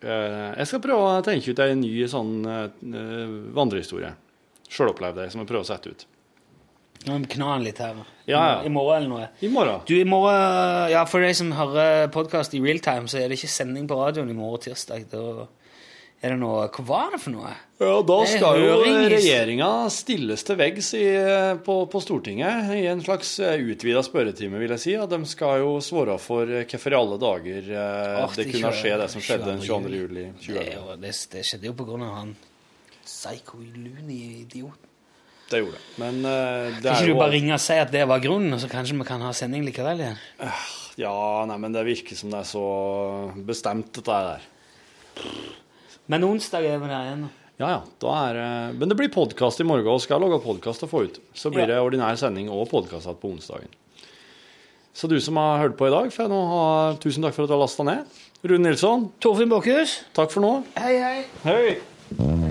Eh, 0.00 0.54
Jeg 0.58 0.66
skal 0.68 0.80
prøve 0.80 1.18
å 1.18 1.24
tenke 1.26 1.50
ut 1.50 1.58
en 1.64 1.80
ny 1.80 2.04
sånn 2.06 2.46
eh, 2.46 3.26
vandrehistorie. 3.56 4.12
Sjølopplevd 4.68 5.20
det, 5.22 5.28
som 5.32 5.42
jeg 5.42 5.48
prøver 5.50 5.66
å 5.66 5.70
sette 5.72 5.92
ut. 5.94 6.06
Nå 7.06 7.14
må 7.14 7.22
vi 7.22 7.30
kna 7.36 7.52
den 7.54 7.68
litt 7.68 7.78
her. 7.78 8.00
Ja, 8.26 8.40
ja. 8.42 8.56
I 8.66 8.70
morgen 8.74 8.96
eller 9.04 9.12
noe. 9.12 9.28
I 9.40 9.48
morgen. 9.52 9.84
Du, 9.86 9.94
i 9.94 10.04
morgen, 10.08 10.90
ja, 10.90 11.04
For 11.06 11.22
de 11.22 11.30
som 11.38 11.52
hører 11.54 12.08
podkast 12.12 12.56
i 12.58 12.62
real 12.64 12.82
time, 12.84 13.06
så 13.08 13.20
er 13.22 13.30
det 13.30 13.38
ikke 13.38 13.52
sending 13.54 13.86
på 13.88 13.96
radioen 14.00 14.32
i 14.32 14.36
morgen 14.36 14.64
tirsdag. 14.66 15.06
Da 15.12 15.46
er 16.18 16.34
det 16.34 16.40
noe 16.40 16.64
Hva 16.74 16.82
var 16.88 17.12
det 17.14 17.20
for 17.22 17.30
noe? 17.36 17.52
Ja, 17.78 17.92
da 18.02 18.16
skal 18.26 18.58
jo 18.58 18.72
regjeringa 18.82 19.68
stilles 19.94 20.42
til 20.42 20.58
veggs 20.58 20.88
i, 20.98 21.04
på, 21.62 21.76
på 21.86 22.00
Stortinget 22.02 22.72
i 22.74 22.82
en 22.90 23.04
slags 23.06 23.36
utvida 23.38 24.02
spørretime, 24.02 24.58
vil 24.58 24.74
jeg 24.74 24.82
si. 24.82 24.96
Og 24.98 25.06
de 25.14 25.22
skal 25.30 25.62
jo 25.62 25.76
svare 25.84 26.18
for 26.18 26.50
eh, 26.50 26.66
hvorfor 26.66 26.96
i 26.96 26.98
alle 26.98 27.20
dager 27.22 27.70
eh, 27.78 28.18
Åh, 28.24 28.34
det 28.34 28.48
det 28.48 28.56
kunne 28.56 28.74
skje, 28.74 28.96
det 28.98 29.08
som 29.14 29.22
skjedde 29.22 29.52
den 29.52 29.62
22. 29.62 29.70
22. 29.70 30.02
juli 30.02 30.26
Det, 30.26 30.36
2011. 30.50 30.92
er 30.98 31.02
det, 31.06 31.16
det 31.38 31.46
skjedde 31.52 31.70
jo 31.70 31.76
på 31.78 31.86
grunn 31.92 32.08
av 32.10 32.16
han 32.18 32.34
psycho 33.28 33.58
loony 33.60 34.18
idioten. 34.42 34.84
Det 35.48 35.62
gjorde 35.62 35.78
det. 35.78 35.84
Men 35.96 36.18
uh, 36.24 36.76
det 36.76 36.82
Kan 36.84 36.92
er 36.92 37.06
ikke 37.06 37.14
du 37.14 37.18
bare 37.22 37.32
ringe 37.32 37.54
og 37.56 37.60
si 37.64 37.72
at 37.80 37.92
det 37.92 38.02
var 38.08 38.20
grunnen, 38.20 38.52
og 38.52 38.60
så 38.60 38.68
kanskje 38.68 38.96
vi 38.98 39.06
kan 39.08 39.22
ha 39.24 39.30
sending 39.32 39.64
likevel 39.64 40.00
igjen? 40.02 40.18
Ja, 41.00 41.14
nei, 41.48 41.56
men 41.62 41.72
det 41.72 41.86
virker 41.86 42.16
som 42.18 42.28
det 42.32 42.42
er 42.42 42.48
så 42.50 42.64
bestemt, 43.48 43.92
dette 43.96 44.12
der. 44.12 44.44
Men 46.08 46.24
onsdag 46.28 46.64
er 46.68 46.78
vi 46.82 46.88
der 46.90 47.06
igjen. 47.08 47.26
Ja, 47.58 47.68
ja. 47.72 47.80
Da 48.04 48.12
er, 48.28 48.36
uh, 48.38 48.76
men 48.76 48.92
det 48.92 48.98
blir 49.00 49.08
podkast 49.14 49.60
i 49.60 49.66
morgen, 49.66 49.88
og 49.88 50.00
skal 50.04 50.18
jeg 50.18 50.28
lage 50.28 50.42
podkast 50.44 50.84
og 50.84 50.92
få 50.92 51.04
ut. 51.08 51.18
Så 51.34 51.50
blir 51.50 51.64
Ja. 51.64 51.72
det 51.74 51.80
ordinær 51.82 52.16
sending 52.20 52.50
og 52.52 52.68
podkast 52.70 53.08
på 53.20 53.32
onsdagen. 53.32 53.72
Så 54.94 55.08
du 55.08 55.16
som 55.20 55.36
har 55.36 55.60
hørt 55.62 55.76
på 55.78 55.86
i 55.86 55.90
dag, 55.94 56.10
får 56.12 56.24
jeg 56.26 56.32
nå 56.34 56.40
ha 56.52 56.94
tusen 57.00 57.22
takk 57.22 57.34
for 57.34 57.44
at 57.46 57.48
du 57.48 57.54
har 57.56 57.62
lasta 57.64 57.84
ned. 57.86 58.04
Rune 58.44 58.68
Nilsson, 58.68 59.12
Torfinn 59.20 59.48
Bakhus. 59.48 60.02
takk 60.12 60.30
for 60.30 60.40
nå. 60.44 60.64
Hei, 60.76 60.98
hei. 60.98 61.24
Hei. 61.44 62.46